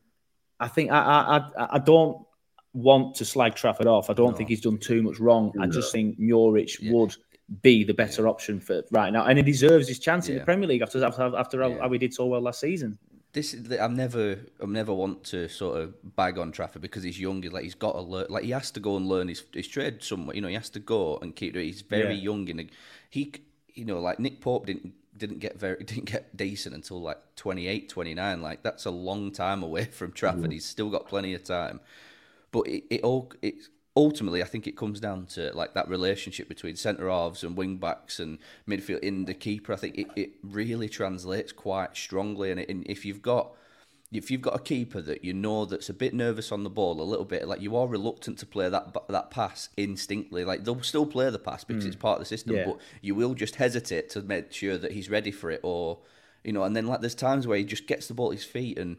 I 0.59 0.67
think 0.67 0.91
I 0.91 0.99
I 0.99 1.37
I, 1.37 1.67
I 1.75 1.79
don't 1.79 2.25
want 2.73 3.15
to 3.15 3.25
slag 3.25 3.55
Trafford 3.55 3.87
off. 3.87 4.09
I 4.09 4.13
don't 4.13 4.35
think 4.37 4.49
he's 4.49 4.61
done 4.61 4.77
too 4.77 5.01
much 5.01 5.19
wrong. 5.19 5.53
I 5.59 5.67
just 5.67 5.91
think 5.91 6.19
Muric 6.19 6.77
would 6.91 7.15
be 7.61 7.83
the 7.83 7.93
better 7.93 8.27
option 8.27 8.59
for 8.59 8.83
right 8.91 9.11
now, 9.11 9.25
and 9.25 9.37
he 9.37 9.43
deserves 9.43 9.87
his 9.87 9.99
chance 9.99 10.29
in 10.29 10.35
the 10.37 10.43
Premier 10.45 10.67
League 10.67 10.81
after 10.81 11.03
after, 11.03 11.35
after 11.35 11.61
how, 11.61 11.69
Yeah. 11.69 11.79
how 11.81 11.87
we 11.87 11.97
did 11.97 12.13
so 12.13 12.25
well 12.25 12.41
last 12.41 12.59
season. 12.59 12.97
This 13.31 13.53
is 13.53 13.71
I'm 13.79 13.95
never 13.95 14.39
I'm 14.59 14.73
never 14.73 14.93
want 14.93 15.23
to 15.25 15.47
sort 15.49 15.79
of 15.81 16.15
bag 16.15 16.37
on 16.39 16.51
Trafford 16.51 16.81
because 16.81 17.03
he's 17.03 17.19
young. 17.19 17.43
He's 17.43 17.51
Like 17.51 17.63
he's 17.63 17.75
got 17.75 17.93
to 17.93 18.01
learn. 18.01 18.25
Like 18.29 18.43
he 18.43 18.51
has 18.51 18.71
to 18.71 18.79
go 18.79 18.97
and 18.97 19.07
learn 19.07 19.27
his, 19.27 19.43
his 19.53 19.67
trade 19.67 20.01
somewhere. 20.03 20.35
You 20.35 20.41
know, 20.41 20.47
he 20.47 20.55
has 20.55 20.69
to 20.71 20.79
go 20.79 21.17
and 21.17 21.35
keep. 21.35 21.55
He's 21.55 21.81
very 21.81 22.15
Yeah. 22.15 22.21
young 22.21 22.49
and 22.49 22.69
he, 23.09 23.33
you 23.75 23.85
know, 23.85 23.99
like 23.99 24.19
Nick 24.19 24.41
Pope 24.41 24.65
didn't 24.65 24.93
didn't 25.15 25.39
get 25.39 25.59
very 25.59 25.83
didn't 25.83 26.05
get 26.05 26.35
decent 26.35 26.73
until 26.73 27.01
like 27.01 27.19
28, 27.35 27.87
29. 27.89 28.41
Like 28.41 28.63
that's 28.63 28.85
a 28.85 28.91
long 28.91 29.31
time 29.31 29.61
away 29.61 29.85
from 29.99 30.11
Trafford. 30.11 30.51
He's 30.51 30.65
still 30.65 30.89
got 30.89 31.07
plenty 31.07 31.35
of 31.35 31.43
time. 31.43 31.81
But 32.51 32.61
it, 32.67 32.83
it 32.89 33.01
all 33.01 33.31
it 33.43 33.55
ultimately 33.99 34.41
I 34.41 34.45
think 34.45 34.65
it 34.65 34.77
comes 34.77 35.01
down 35.01 35.25
to 35.27 35.51
like 35.53 35.73
that 35.73 35.89
relationship 35.89 36.47
between 36.47 36.77
centre 36.77 37.09
halves 37.09 37.43
and 37.43 37.57
wing 37.57 37.75
backs 37.77 38.17
and 38.19 38.39
midfield 38.67 38.99
in 38.99 39.25
the 39.25 39.33
keeper. 39.33 39.73
I 39.73 39.75
think 39.75 39.97
it, 39.97 40.07
it 40.15 40.31
really 40.41 40.87
translates 40.87 41.51
quite 41.51 41.97
strongly. 41.97 42.49
And, 42.49 42.61
it, 42.61 42.69
and 42.69 42.87
if 42.87 43.03
you've 43.03 43.21
got 43.21 43.51
if 44.11 44.31
you've 44.31 44.41
got 44.41 44.55
a 44.55 44.59
keeper 44.59 45.01
that 45.01 45.23
you 45.23 45.33
know 45.33 45.65
that's 45.65 45.89
a 45.89 45.93
bit 45.93 46.13
nervous 46.13 46.51
on 46.51 46.63
the 46.63 46.69
ball, 46.69 47.01
a 47.01 47.03
little 47.03 47.25
bit 47.25 47.45
like 47.45 47.61
you 47.61 47.75
are 47.75 47.87
reluctant 47.87 48.39
to 48.39 48.45
play 48.45 48.69
that 48.69 48.95
that 49.09 49.31
pass 49.31 49.67
instinctively, 49.75 50.45
like 50.45 50.63
they'll 50.63 50.81
still 50.81 51.05
play 51.05 51.29
the 51.29 51.37
pass 51.37 51.65
because 51.65 51.83
mm. 51.83 51.87
it's 51.87 51.97
part 51.97 52.15
of 52.15 52.19
the 52.19 52.25
system, 52.25 52.55
Yeah. 52.55 52.65
but 52.67 52.77
you 53.01 53.15
will 53.15 53.33
just 53.33 53.57
hesitate 53.57 54.09
to 54.11 54.21
make 54.21 54.53
sure 54.53 54.77
that 54.77 54.93
he's 54.93 55.09
ready 55.09 55.31
for 55.31 55.51
it, 55.51 55.59
or 55.61 55.99
you 56.43 56.53
know. 56.53 56.63
And 56.63 56.73
then 56.73 56.87
like 56.87 57.01
there's 57.01 57.15
times 57.15 57.45
where 57.45 57.57
he 57.57 57.65
just 57.65 57.85
gets 57.85 58.07
the 58.07 58.13
ball 58.13 58.31
at 58.31 58.37
his 58.37 58.45
feet 58.45 58.79
and 58.79 58.95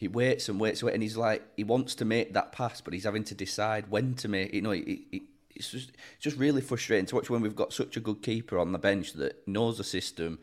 he 0.00 0.08
waits 0.08 0.48
and 0.48 0.58
waits 0.58 0.82
and 0.82 1.02
he's 1.02 1.18
like 1.18 1.42
he 1.58 1.62
wants 1.62 1.94
to 1.96 2.06
make 2.06 2.32
that 2.32 2.52
pass, 2.52 2.80
but 2.80 2.94
he's 2.94 3.04
having 3.04 3.22
to 3.24 3.34
decide 3.34 3.90
when 3.90 4.14
to 4.14 4.28
make. 4.28 4.54
You 4.54 4.62
know, 4.62 4.70
it, 4.70 4.88
it, 5.12 5.22
it's 5.54 5.72
just 5.72 5.90
it's 5.90 6.24
just 6.24 6.38
really 6.38 6.62
frustrating 6.62 7.04
to 7.04 7.16
watch 7.16 7.28
when 7.28 7.42
we've 7.42 7.54
got 7.54 7.74
such 7.74 7.98
a 7.98 8.00
good 8.00 8.22
keeper 8.22 8.58
on 8.58 8.72
the 8.72 8.78
bench 8.78 9.12
that 9.12 9.46
knows 9.46 9.76
the 9.76 9.84
system. 9.84 10.38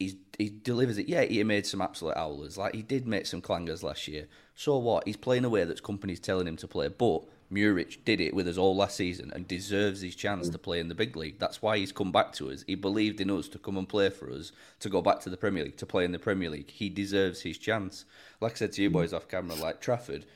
He's, 0.00 0.16
he 0.36 0.50
delivers 0.50 0.98
it. 0.98 1.08
Yeah, 1.08 1.22
he 1.22 1.44
made 1.44 1.64
some 1.64 1.80
absolute 1.80 2.16
howlers. 2.16 2.58
Like 2.58 2.74
he 2.74 2.82
did 2.82 3.06
make 3.06 3.26
some 3.26 3.40
clangers 3.40 3.84
last 3.84 4.08
year. 4.08 4.26
So 4.56 4.76
what? 4.78 5.06
He's 5.06 5.16
playing 5.16 5.44
a 5.44 5.48
way 5.48 5.62
that's 5.62 5.80
Kompany's 5.80 6.18
telling 6.18 6.48
him 6.48 6.56
to 6.56 6.66
play. 6.66 6.88
But 6.88 7.22
Muric 7.50 8.04
did 8.04 8.20
it 8.20 8.34
with 8.34 8.46
us 8.46 8.58
all 8.58 8.76
last 8.76 8.96
season 8.96 9.30
and 9.34 9.48
deserves 9.48 10.02
his 10.02 10.14
chance 10.14 10.48
to 10.48 10.58
play 10.58 10.80
in 10.80 10.88
the 10.88 10.94
big 10.94 11.16
league. 11.16 11.38
That's 11.38 11.62
why 11.62 11.78
he's 11.78 11.92
come 11.92 12.12
back 12.12 12.32
to 12.34 12.50
us. 12.50 12.62
He 12.66 12.74
believed 12.74 13.20
in 13.20 13.30
us 13.30 13.48
to 13.48 13.58
come 13.58 13.78
and 13.78 13.88
play 13.88 14.10
for 14.10 14.30
us, 14.30 14.52
to 14.80 14.90
go 14.90 15.00
back 15.00 15.20
to 15.20 15.30
the 15.30 15.36
Premier 15.36 15.64
League, 15.64 15.78
to 15.78 15.86
play 15.86 16.04
in 16.04 16.12
the 16.12 16.18
Premier 16.18 16.50
League. 16.50 16.70
He 16.70 16.90
deserves 16.90 17.42
his 17.42 17.56
chance. 17.56 18.04
Like 18.40 18.52
I 18.52 18.56
said 18.56 18.72
to 18.72 18.82
you 18.82 18.90
boys 18.90 19.14
off 19.14 19.28
camera, 19.28 19.56
like 19.56 19.80
Trafford, 19.80 20.26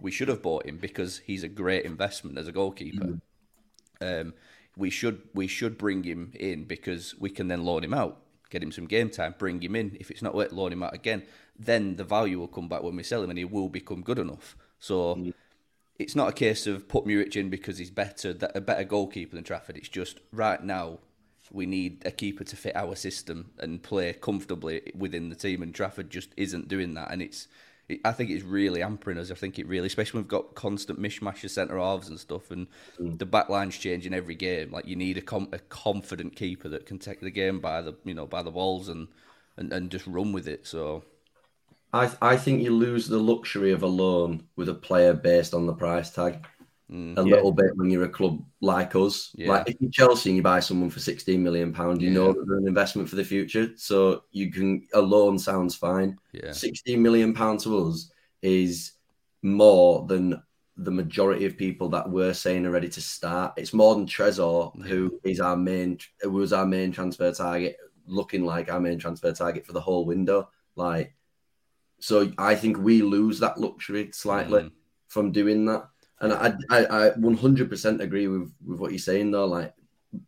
we 0.00 0.10
should 0.10 0.28
have 0.28 0.42
bought 0.42 0.66
him 0.66 0.78
because 0.78 1.18
he's 1.18 1.42
a 1.42 1.48
great 1.48 1.84
investment 1.84 2.38
as 2.38 2.48
a 2.48 2.52
goalkeeper. 2.52 3.18
Um, 4.00 4.34
we 4.76 4.88
should 4.88 5.22
we 5.34 5.46
should 5.46 5.76
bring 5.76 6.02
him 6.02 6.32
in 6.34 6.64
because 6.64 7.14
we 7.18 7.28
can 7.28 7.48
then 7.48 7.64
loan 7.64 7.84
him 7.84 7.92
out, 7.92 8.22
get 8.48 8.62
him 8.62 8.72
some 8.72 8.86
game 8.86 9.10
time, 9.10 9.34
bring 9.38 9.60
him 9.60 9.76
in. 9.76 9.96
If 10.00 10.10
it's 10.10 10.22
not 10.22 10.34
worth 10.34 10.52
loan 10.52 10.72
him 10.72 10.82
out 10.82 10.94
again, 10.94 11.24
then 11.58 11.96
the 11.96 12.04
value 12.04 12.38
will 12.38 12.48
come 12.48 12.68
back 12.68 12.82
when 12.82 12.96
we 12.96 13.02
sell 13.02 13.22
him, 13.22 13.28
and 13.28 13.38
he 13.38 13.44
will 13.44 13.68
become 13.68 14.00
good 14.00 14.18
enough. 14.18 14.56
So 14.78 15.22
it's 15.98 16.16
not 16.16 16.28
a 16.28 16.32
case 16.32 16.66
of 16.66 16.88
put 16.88 17.04
Muric 17.06 17.36
in 17.36 17.50
because 17.50 17.78
he's 17.78 17.90
better, 17.90 18.32
that 18.32 18.56
a 18.56 18.60
better 18.60 18.84
goalkeeper 18.84 19.36
than 19.36 19.44
Trafford. 19.44 19.76
It's 19.76 19.88
just 19.88 20.20
right 20.32 20.62
now 20.62 20.98
we 21.50 21.66
need 21.66 22.02
a 22.06 22.10
keeper 22.10 22.44
to 22.44 22.56
fit 22.56 22.74
our 22.74 22.96
system 22.96 23.50
and 23.58 23.82
play 23.82 24.12
comfortably 24.14 24.92
within 24.96 25.28
the 25.28 25.36
team, 25.36 25.62
and 25.62 25.74
Trafford 25.74 26.10
just 26.10 26.30
isn't 26.36 26.68
doing 26.68 26.94
that, 26.94 27.10
and 27.10 27.22
it's. 27.22 27.48
It, 27.88 28.00
I 28.04 28.12
think 28.12 28.30
it's 28.30 28.44
really 28.44 28.80
hampering 28.80 29.18
us. 29.18 29.32
I 29.32 29.34
think 29.34 29.58
it 29.58 29.66
really, 29.66 29.88
especially 29.88 30.18
when 30.18 30.24
we've 30.24 30.30
got 30.30 30.54
constant 30.54 31.02
mishmash 31.02 31.42
of 31.42 31.50
centre 31.50 31.78
halves 31.78 32.08
and 32.08 32.18
stuff, 32.18 32.52
and 32.52 32.68
mm. 32.98 33.18
the 33.18 33.26
back 33.26 33.48
line's 33.48 33.76
changing 33.76 34.14
every 34.14 34.36
game. 34.36 34.70
Like 34.70 34.86
you 34.86 34.94
need 34.94 35.18
a, 35.18 35.20
com- 35.20 35.48
a 35.52 35.58
confident 35.58 36.36
keeper 36.36 36.68
that 36.68 36.86
can 36.86 37.00
take 37.00 37.20
the 37.20 37.30
game 37.30 37.58
by 37.58 37.82
the 37.82 37.94
you 38.04 38.14
know 38.14 38.24
by 38.24 38.42
the 38.42 38.52
balls 38.52 38.88
and, 38.88 39.08
and, 39.56 39.72
and 39.72 39.90
just 39.90 40.06
run 40.06 40.32
with 40.32 40.46
it. 40.46 40.64
So 40.64 41.02
I 41.92 42.10
I 42.20 42.36
think 42.36 42.62
you 42.62 42.74
lose 42.74 43.06
the 43.08 43.18
luxury 43.18 43.72
of 43.72 43.82
a 43.82 43.86
loan 43.86 44.44
with 44.56 44.68
a 44.68 44.74
player 44.74 45.12
based 45.14 45.54
on 45.54 45.66
the 45.66 45.74
price 45.74 46.10
tag. 46.10 46.46
Mm. 46.90 47.16
a 47.16 47.22
little 47.22 47.52
bit 47.52 47.74
when 47.76 47.88
you're 47.88 48.04
a 48.04 48.08
club 48.08 48.44
like 48.60 48.94
us. 48.94 49.30
Yeah. 49.34 49.48
Like 49.48 49.70
if 49.70 49.76
you're 49.80 49.90
Chelsea 49.90 50.28
and 50.28 50.36
you 50.36 50.42
buy 50.42 50.60
someone 50.60 50.90
for 50.90 51.00
16 51.00 51.42
million 51.42 51.72
pound, 51.72 52.02
you 52.02 52.08
Yeah. 52.08 52.14
know 52.14 52.32
that 52.34 52.44
they're 52.46 52.58
an 52.58 52.68
investment 52.68 53.08
for 53.08 53.16
the 53.16 53.24
future. 53.24 53.70
So 53.76 54.24
you 54.30 54.52
can 54.52 54.86
a 54.92 55.00
loan 55.00 55.38
sounds 55.38 55.74
fine. 55.74 56.18
Yeah. 56.32 56.52
16 56.52 57.00
million 57.00 57.32
pound 57.32 57.60
to 57.60 57.78
us 57.88 58.12
is 58.42 58.92
more 59.40 60.06
than 60.06 60.42
the 60.76 60.90
majority 60.90 61.46
of 61.46 61.56
people 61.56 61.88
that 61.90 62.10
we're 62.10 62.34
saying 62.34 62.66
are 62.66 62.70
ready 62.70 62.90
to 62.90 63.00
start. 63.00 63.54
It's 63.56 63.72
more 63.72 63.94
than 63.94 64.06
Trezor, 64.06 64.84
who 64.84 65.18
is 65.24 65.40
our 65.40 65.56
main, 65.56 65.98
who 66.20 66.30
was 66.32 66.52
our 66.52 66.66
main 66.66 66.92
transfer 66.92 67.32
target, 67.32 67.78
looking 68.06 68.44
like 68.44 68.70
our 68.70 68.80
main 68.80 68.98
transfer 68.98 69.32
target 69.32 69.64
for 69.64 69.72
the 69.72 69.80
whole 69.80 70.04
window. 70.04 70.50
Like, 70.76 71.14
so 72.02 72.32
I 72.36 72.54
think 72.56 72.78
we 72.78 73.00
lose 73.02 73.38
that 73.40 73.58
luxury 73.58 74.10
slightly 74.12 74.62
Mm. 74.64 74.72
from 75.08 75.30
doing 75.32 75.64
that. 75.66 75.88
And 76.20 76.32
I, 76.32 76.54
I, 76.70 77.06
I 77.06 77.10
100% 77.10 78.00
agree 78.00 78.28
with, 78.28 78.52
with 78.64 78.78
what 78.80 78.90
you're 78.92 78.98
saying 78.98 79.30
though. 79.30 79.46
Like, 79.46 79.72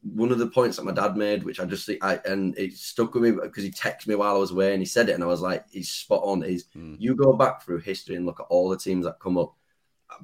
one 0.02 0.32
of 0.32 0.38
the 0.38 0.46
points 0.46 0.76
that 0.76 0.84
my 0.84 0.92
dad 0.92 1.16
made, 1.16 1.42
which 1.44 1.60
I 1.60 1.64
just 1.66 1.84
think 1.86 2.02
I 2.02 2.18
and 2.24 2.56
it 2.56 2.72
stuck 2.74 3.12
with 3.14 3.22
me 3.22 3.30
because 3.32 3.64
he 3.64 3.70
texted 3.70 4.06
me 4.06 4.14
while 4.14 4.34
I 4.34 4.38
was 4.38 4.50
away 4.52 4.72
and 4.72 4.80
he 4.80 4.86
said 4.86 5.08
it, 5.08 5.12
and 5.12 5.22
I 5.22 5.26
was 5.26 5.40
like, 5.42 5.64
he's 5.70 5.90
spot 5.90 6.22
on. 6.24 6.42
Is 6.42 6.64
Mm. 6.76 6.96
you 6.98 7.14
go 7.14 7.32
back 7.34 7.62
through 7.62 7.80
history 7.80 8.16
and 8.16 8.24
look 8.26 8.40
at 8.40 8.46
all 8.48 8.68
the 8.70 8.78
teams 8.78 9.04
that 9.04 9.18
come 9.20 9.36
up, 9.36 9.54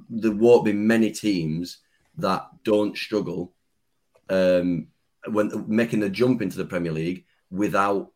there 0.08 0.32
won't 0.32 0.64
be 0.64 0.72
many 0.72 1.10
teams 1.10 1.78
that 2.16 2.48
don't 2.64 2.96
struggle 2.96 3.52
um, 4.28 4.86
when 5.28 5.64
making 5.68 6.00
the 6.00 6.08
jump 6.08 6.42
into 6.42 6.56
the 6.58 6.64
Premier 6.64 6.92
League 6.92 7.24
without 7.50 8.10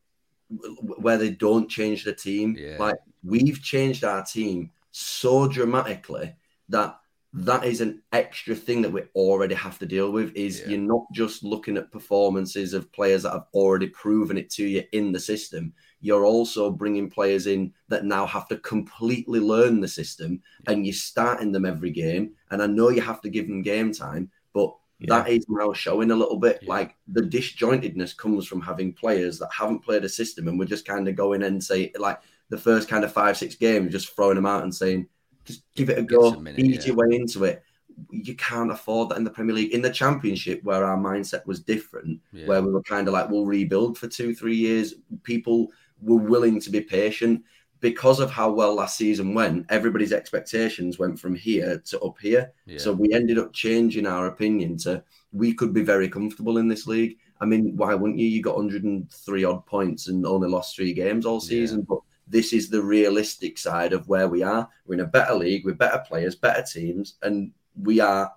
where 0.98 1.18
they 1.18 1.30
don't 1.30 1.68
change 1.68 2.04
the 2.04 2.12
team. 2.14 2.56
Yeah. 2.58 2.76
Like 2.78 2.96
we've 3.22 3.60
changed 3.62 4.04
our 4.04 4.24
team 4.24 4.70
so 4.90 5.48
dramatically 5.48 6.34
that 6.68 6.98
that 7.36 7.64
is 7.64 7.80
an 7.80 8.00
extra 8.12 8.54
thing 8.54 8.80
that 8.82 8.92
we 8.92 9.02
already 9.16 9.56
have 9.56 9.76
to 9.80 9.86
deal 9.86 10.12
with 10.12 10.32
is 10.36 10.60
Yeah. 10.60 10.68
you're 10.68 10.78
not 10.78 11.04
just 11.12 11.42
looking 11.42 11.76
at 11.76 11.90
performances 11.90 12.74
of 12.74 12.92
players 12.92 13.24
that 13.24 13.32
have 13.32 13.46
already 13.52 13.88
proven 13.88 14.38
it 14.38 14.50
to 14.50 14.64
you 14.64 14.84
in 14.92 15.10
the 15.10 15.18
system 15.18 15.72
you're 16.00 16.24
also 16.24 16.70
bringing 16.70 17.10
players 17.10 17.46
in 17.48 17.72
that 17.88 18.04
now 18.04 18.24
have 18.24 18.46
to 18.48 18.58
completely 18.58 19.40
learn 19.40 19.80
the 19.80 19.88
system 19.88 20.40
and 20.68 20.86
you're 20.86 20.92
starting 20.94 21.50
them 21.50 21.64
every 21.64 21.90
game 21.90 22.30
and 22.52 22.62
i 22.62 22.66
know 22.66 22.88
you 22.90 23.00
have 23.00 23.20
to 23.20 23.28
give 23.28 23.48
them 23.48 23.62
game 23.62 23.92
time 23.92 24.30
but 24.52 24.72
that 25.08 25.28
is 25.28 25.44
now 25.48 25.72
showing 25.72 26.10
a 26.10 26.16
little 26.16 26.38
bit 26.38 26.62
like 26.66 26.94
the 27.08 27.22
disjointedness 27.22 28.16
comes 28.16 28.46
from 28.46 28.60
having 28.60 28.92
players 28.92 29.38
that 29.38 29.50
haven't 29.52 29.80
played 29.80 30.04
a 30.04 30.08
system 30.08 30.48
and 30.48 30.58
we're 30.58 30.64
just 30.64 30.86
kind 30.86 31.08
of 31.08 31.16
going 31.16 31.42
and 31.42 31.62
say 31.62 31.92
like 31.98 32.20
the 32.50 32.58
first 32.58 32.88
kind 32.88 33.04
of 33.04 33.12
five 33.12 33.36
six 33.36 33.54
games 33.54 33.92
just 33.92 34.14
throwing 34.14 34.36
them 34.36 34.46
out 34.46 34.62
and 34.62 34.74
saying 34.74 35.06
just 35.44 35.62
give 35.74 35.90
it 35.90 35.98
a 35.98 36.02
go 36.02 36.28
a 36.28 36.40
minute, 36.40 36.58
ease 36.58 36.86
yeah. 36.86 36.92
your 36.92 36.96
way 36.96 37.16
into 37.16 37.44
it 37.44 37.62
you 38.10 38.34
can't 38.34 38.72
afford 38.72 39.08
that 39.08 39.18
in 39.18 39.24
the 39.24 39.30
Premier 39.30 39.54
League. 39.54 39.72
In 39.72 39.82
the 39.82 39.90
Championship, 39.90 40.62
where 40.64 40.84
our 40.84 40.96
mindset 40.96 41.46
was 41.46 41.60
different, 41.60 42.20
Yeah. 42.32 42.46
where 42.46 42.62
we 42.62 42.72
were 42.72 42.82
kind 42.82 43.06
of 43.06 43.14
like, 43.14 43.30
we'll 43.30 43.46
rebuild 43.46 43.98
for 43.98 44.08
two, 44.08 44.34
three 44.34 44.56
years, 44.56 44.94
people 45.22 45.70
were 46.00 46.16
willing 46.16 46.60
to 46.60 46.70
be 46.70 46.80
patient 46.80 47.42
because 47.84 48.18
of 48.18 48.30
how 48.30 48.50
well 48.50 48.76
last 48.76 48.96
season 48.96 49.34
went. 49.34 49.66
Everybody's 49.68 50.14
expectations 50.14 50.98
went 50.98 51.20
from 51.20 51.34
here 51.34 51.82
to 51.84 52.00
up 52.00 52.16
here. 52.18 52.50
Yeah. 52.64 52.78
So 52.78 52.94
we 52.94 53.12
ended 53.12 53.38
up 53.38 53.52
changing 53.52 54.06
our 54.06 54.26
opinion 54.28 54.78
to 54.78 55.04
we 55.34 55.52
could 55.52 55.74
be 55.74 55.82
very 55.82 56.08
comfortable 56.08 56.56
in 56.56 56.66
this 56.66 56.86
league. 56.86 57.18
I 57.42 57.44
mean, 57.44 57.76
why 57.76 57.92
wouldn't 57.92 58.18
you? 58.18 58.26
You 58.26 58.40
got 58.40 58.56
103 58.56 59.44
odd 59.44 59.66
points 59.66 60.08
and 60.08 60.24
only 60.24 60.48
lost 60.48 60.74
three 60.74 60.94
games 60.94 61.26
all 61.26 61.40
season, 61.40 61.82
but 61.82 61.98
this 62.26 62.54
is 62.54 62.70
the 62.70 62.82
realistic 62.82 63.58
side 63.58 63.92
of 63.92 64.08
where 64.08 64.28
we 64.28 64.42
are. 64.42 64.66
We're 64.86 64.94
in 64.94 65.00
a 65.00 65.06
better 65.06 65.34
league 65.34 65.66
with 65.66 65.76
better 65.76 66.02
players, 66.08 66.34
better 66.34 66.62
teams, 66.62 67.16
and 67.20 67.52
we 67.78 68.00
are 68.00 68.32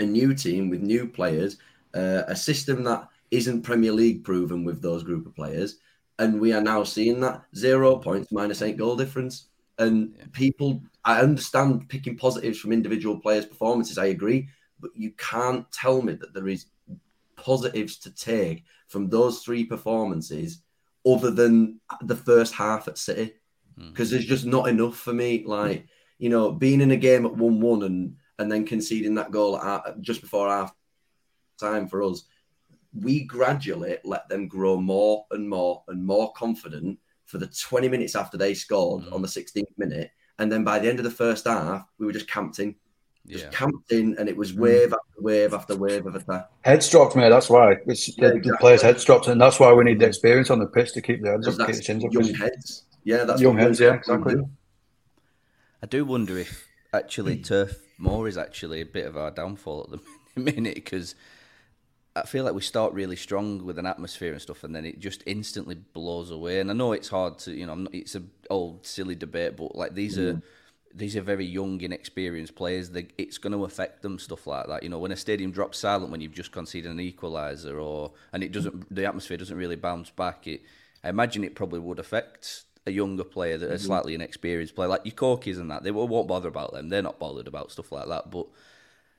a 0.00 0.04
new 0.04 0.34
team 0.34 0.68
with 0.68 0.82
new 0.82 1.08
players, 1.08 1.56
uh, 1.94 2.24
a 2.26 2.36
system 2.36 2.84
that 2.84 3.08
isn't 3.30 3.62
Premier 3.62 3.92
League 3.92 4.22
proven 4.22 4.64
with 4.64 4.82
those 4.82 5.02
group 5.02 5.24
of 5.24 5.34
players. 5.34 5.78
And 6.18 6.40
we 6.40 6.52
are 6.52 6.62
now 6.62 6.82
seeing 6.82 7.20
that 7.20 7.42
zero 7.54 7.96
points 7.96 8.32
minus 8.32 8.62
eight 8.62 8.76
goal 8.76 8.96
difference. 8.96 9.48
And 9.78 10.14
people, 10.32 10.80
I 11.04 11.20
understand 11.20 11.88
picking 11.88 12.16
positives 12.16 12.58
from 12.58 12.72
individual 12.72 13.20
players' 13.20 13.44
performances. 13.44 13.98
I 13.98 14.06
agree, 14.06 14.48
but 14.80 14.90
you 14.94 15.12
can't 15.18 15.70
tell 15.72 16.00
me 16.00 16.14
that 16.14 16.32
there 16.32 16.48
is 16.48 16.66
positives 17.36 17.98
to 17.98 18.10
take 18.10 18.64
from 18.88 19.08
those 19.08 19.42
three 19.42 19.64
performances 19.64 20.62
other 21.06 21.30
than 21.30 21.80
the 22.02 22.16
first 22.16 22.54
half 22.54 22.88
at 22.88 22.98
City 22.98 23.34
hmm. 23.78 23.90
because 23.90 24.10
there's 24.10 24.24
just 24.24 24.46
not 24.46 24.68
enough 24.68 24.96
for 24.96 25.12
me. 25.12 25.44
Like 25.46 25.86
you 26.18 26.30
know, 26.30 26.50
being 26.50 26.80
in 26.80 26.90
a 26.90 26.96
game 26.96 27.26
at 27.26 27.36
one-one 27.36 27.82
and 27.82 28.16
and 28.38 28.52
then 28.52 28.66
conceding 28.66 29.14
that 29.14 29.30
goal 29.30 29.58
at, 29.58 30.00
just 30.00 30.20
before 30.20 30.48
half 30.48 30.74
time 31.58 31.88
for 31.88 32.02
us, 32.02 32.24
we 33.00 33.24
gradually 33.24 33.98
let 34.04 34.28
them 34.28 34.48
grow 34.48 34.80
more 34.80 35.26
and 35.30 35.48
more 35.48 35.82
and 35.88 36.04
more 36.04 36.32
confident 36.32 36.98
for 37.24 37.38
the 37.38 37.46
20 37.46 37.88
minutes 37.88 38.14
after 38.14 38.36
they 38.36 38.54
scored 38.54 39.04
mm. 39.04 39.12
on 39.12 39.22
the 39.22 39.28
16th 39.28 39.64
minute. 39.76 40.10
And 40.38 40.50
then 40.50 40.64
by 40.64 40.78
the 40.78 40.88
end 40.88 40.98
of 40.98 41.04
the 41.04 41.10
first 41.10 41.46
half, 41.46 41.86
we 41.98 42.06
were 42.06 42.12
just 42.12 42.28
camped 42.28 42.58
in. 42.58 42.74
Just 43.26 43.44
Yeah. 43.46 43.50
camped 43.50 43.90
in, 43.90 44.16
and 44.18 44.28
it 44.28 44.36
was 44.36 44.52
mm. 44.52 44.58
wave 44.58 44.92
after 44.92 45.20
wave 45.20 45.52
after 45.54 45.74
wave 45.74 46.06
of 46.06 46.14
attack. 46.14 46.48
Heads 46.62 46.88
dropped, 46.88 47.16
mate. 47.16 47.30
That's 47.30 47.50
why. 47.50 47.76
It's 47.86 48.16
Yeah, 48.16 48.30
the, 48.30 48.40
the 48.40 48.56
players' 48.60 48.82
heads 48.82 49.04
dropped, 49.04 49.26
and 49.26 49.40
that's 49.40 49.58
why 49.58 49.72
we 49.72 49.82
need 49.82 49.98
the 49.98 50.06
experience 50.06 50.50
on 50.50 50.60
the 50.60 50.66
pitch 50.66 50.92
to 50.92 51.02
keep 51.02 51.22
the 51.22 51.30
heads 51.30 51.46
Because 51.46 51.58
up, 51.58 51.66
keep 51.66 51.76
the 51.76 51.82
chins 51.82 52.04
up. 52.04 52.12
young 52.12 52.34
heads. 52.34 52.84
Yeah, 53.02 53.24
that's 53.24 53.40
young 53.40 53.54
what 53.54 53.64
heads. 53.64 53.80
Yeah, 53.80 53.94
exactly. 53.94 54.36
I 55.82 55.86
do 55.86 56.04
wonder 56.04 56.38
if 56.38 56.68
actually 56.92 57.38
Turf 57.42 57.78
Moor 57.98 58.28
is 58.28 58.38
actually 58.38 58.80
a 58.80 58.86
bit 58.86 59.06
of 59.06 59.16
our 59.16 59.30
downfall 59.30 59.90
at 59.92 59.98
the 59.98 60.40
minute 60.40 60.76
because 60.76 61.14
I 62.16 62.22
feel 62.26 62.44
like 62.44 62.54
we 62.54 62.62
start 62.62 62.94
really 62.94 63.14
strong 63.16 63.64
with 63.64 63.78
an 63.78 63.84
atmosphere 63.84 64.32
and 64.32 64.40
stuff, 64.40 64.64
and 64.64 64.74
then 64.74 64.86
it 64.86 64.98
just 64.98 65.22
instantly 65.26 65.74
blows 65.74 66.30
away. 66.30 66.60
And 66.60 66.70
I 66.70 66.74
know 66.74 66.92
it's 66.92 67.08
hard 67.08 67.38
to, 67.40 67.52
you 67.52 67.66
know, 67.66 67.74
not, 67.74 67.94
it's 67.94 68.14
a 68.14 68.22
old 68.48 68.86
silly 68.86 69.14
debate, 69.14 69.56
but 69.56 69.76
like 69.76 69.94
these 69.94 70.18
are 70.18 70.40
these 70.94 71.14
are 71.14 71.20
very 71.20 71.44
young, 71.44 71.78
inexperienced 71.80 72.54
players. 72.54 72.88
They, 72.88 73.08
it's 73.18 73.36
going 73.36 73.52
to 73.52 73.64
affect 73.66 74.00
them, 74.00 74.18
stuff 74.18 74.46
like 74.46 74.66
that. 74.68 74.82
You 74.82 74.88
know, 74.88 74.98
when 74.98 75.12
a 75.12 75.16
stadium 75.16 75.50
drops 75.50 75.78
silent 75.78 76.10
when 76.10 76.22
you've 76.22 76.32
just 76.32 76.52
conceded 76.52 76.90
an 76.90 76.98
equaliser, 76.98 77.80
or 77.82 78.12
and 78.32 78.42
it 78.42 78.50
doesn't, 78.50 78.94
the 78.94 79.04
atmosphere 79.04 79.36
doesn't 79.36 79.56
really 79.56 79.76
bounce 79.76 80.08
back. 80.08 80.46
It, 80.46 80.62
I 81.04 81.10
imagine 81.10 81.44
it 81.44 81.54
probably 81.54 81.80
would 81.80 81.98
affect 81.98 82.64
a 82.86 82.92
younger 82.92 83.24
player 83.24 83.58
that 83.58 83.66
a 83.66 83.74
mm-hmm. 83.74 83.84
slightly 83.84 84.14
inexperienced 84.14 84.74
player, 84.74 84.88
like 84.88 85.04
your 85.04 85.14
Corkies 85.14 85.58
and 85.58 85.70
that. 85.70 85.82
They 85.82 85.90
won't 85.90 86.28
bother 86.28 86.48
about 86.48 86.72
them. 86.72 86.88
They're 86.88 87.02
not 87.02 87.18
bothered 87.18 87.46
about 87.46 87.72
stuff 87.72 87.92
like 87.92 88.08
that. 88.08 88.30
But 88.30 88.46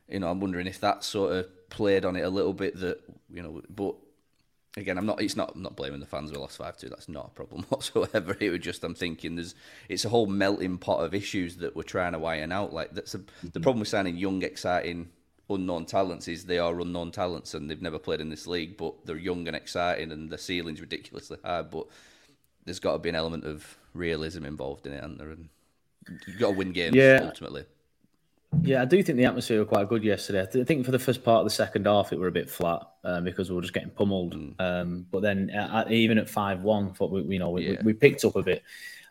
you 0.10 0.20
know, 0.20 0.30
I'm 0.30 0.40
wondering 0.40 0.68
if 0.68 0.80
that 0.82 1.04
sort 1.04 1.34
of 1.34 1.70
played 1.70 2.06
on 2.06 2.16
it 2.16 2.22
a 2.22 2.30
little 2.30 2.54
bit. 2.54 2.80
That 2.80 3.00
you 3.30 3.42
know, 3.42 3.62
but 3.70 3.96
again, 4.78 4.98
I'm 4.98 5.06
not. 5.06 5.22
It's 5.22 5.36
not. 5.36 5.54
I'm 5.56 5.62
not 5.64 5.76
blaming 5.76 6.00
the 6.00 6.06
fans. 6.06 6.32
We 6.32 6.38
lost 6.38 6.58
five 6.58 6.78
two. 6.78 6.90
That's 6.90 7.10
not 7.10 7.28
a 7.28 7.30
problem 7.30 7.64
whatsoever. 7.70 8.38
It 8.40 8.50
was 8.50 8.62
just 8.62 8.84
I'm 8.84 8.96
thinking 8.96 9.36
there's. 9.36 9.56
It's 9.90 10.06
a 10.06 10.10
whole 10.10 10.28
melting 10.28 10.78
pot 10.78 11.04
of 11.04 11.14
issues 11.14 11.58
that 11.58 11.76
we're 11.76 11.84
trying 11.84 12.14
to 12.14 12.26
iron 12.26 12.52
out. 12.52 12.74
Like 12.74 12.94
that's 12.94 13.16
a, 13.16 13.20
the 13.20 13.24
mm-hmm. 13.24 13.62
problem 13.62 13.80
with 13.80 13.90
signing 13.90 14.18
young, 14.18 14.44
exciting, 14.44 15.10
unknown 15.50 15.86
talents 15.86 16.28
is 16.28 16.46
they 16.46 16.60
are 16.60 16.80
unknown 16.80 17.12
talents 17.12 17.54
and 17.54 17.70
they've 17.70 17.82
never 17.82 18.00
played 18.00 18.22
in 18.22 18.30
this 18.30 18.48
league, 18.48 18.78
but 18.78 19.06
they're 19.06 19.18
young 19.18 19.48
and 19.48 19.56
exciting 19.56 20.12
and 20.12 20.30
the 20.30 20.38
ceiling's 20.38 20.82
ridiculously 20.82 21.38
high. 21.44 21.62
But 21.62 21.88
there's 22.66 22.80
got 22.80 22.94
to 22.94 23.00
be 23.00 23.10
an 23.10 23.16
element 23.16 23.46
of 23.46 23.78
realism 23.94 24.46
involved 24.46 24.86
in 24.86 24.94
it, 24.94 25.04
and 25.04 25.20
there? 25.20 25.30
And 25.30 25.50
you've 26.28 26.40
got 26.40 26.52
to 26.52 26.58
win 26.58 26.72
games 26.72 26.96
Yeah. 26.96 27.22
ultimately. 27.24 27.66
Yeah, 28.64 28.82
I 28.82 28.86
do 28.86 29.02
think 29.02 29.18
the 29.18 29.26
atmosphere 29.26 29.60
were 29.60 29.66
quite 29.66 29.88
good 29.88 30.04
yesterday. 30.04 30.42
I 30.42 30.64
think 30.66 30.86
for 30.86 30.92
the 30.92 31.00
first 31.00 31.24
part 31.24 31.40
of 31.40 31.46
the 31.46 31.52
second 31.52 31.86
half, 31.86 32.12
it 32.12 32.20
were 32.20 32.28
a 32.28 32.32
bit 32.32 32.50
flat 32.50 32.82
um, 33.04 33.24
because 33.24 33.50
we 33.50 33.56
were 33.56 33.62
just 33.62 33.74
getting 33.74 33.92
pummeled. 33.92 34.36
Um, 34.60 35.06
but 35.10 35.22
then, 35.22 35.50
uh, 35.52 35.86
even 35.90 36.18
at 36.18 36.30
five 36.30 36.64
one, 36.64 36.94
thought 36.94 37.12
we, 37.12 37.22
you 37.24 37.40
know, 37.40 37.50
we, 37.52 37.70
Yeah. 37.72 37.82
we 37.84 37.94
picked 37.94 38.26
up 38.26 38.36
a 38.36 38.44
bit. 38.44 38.64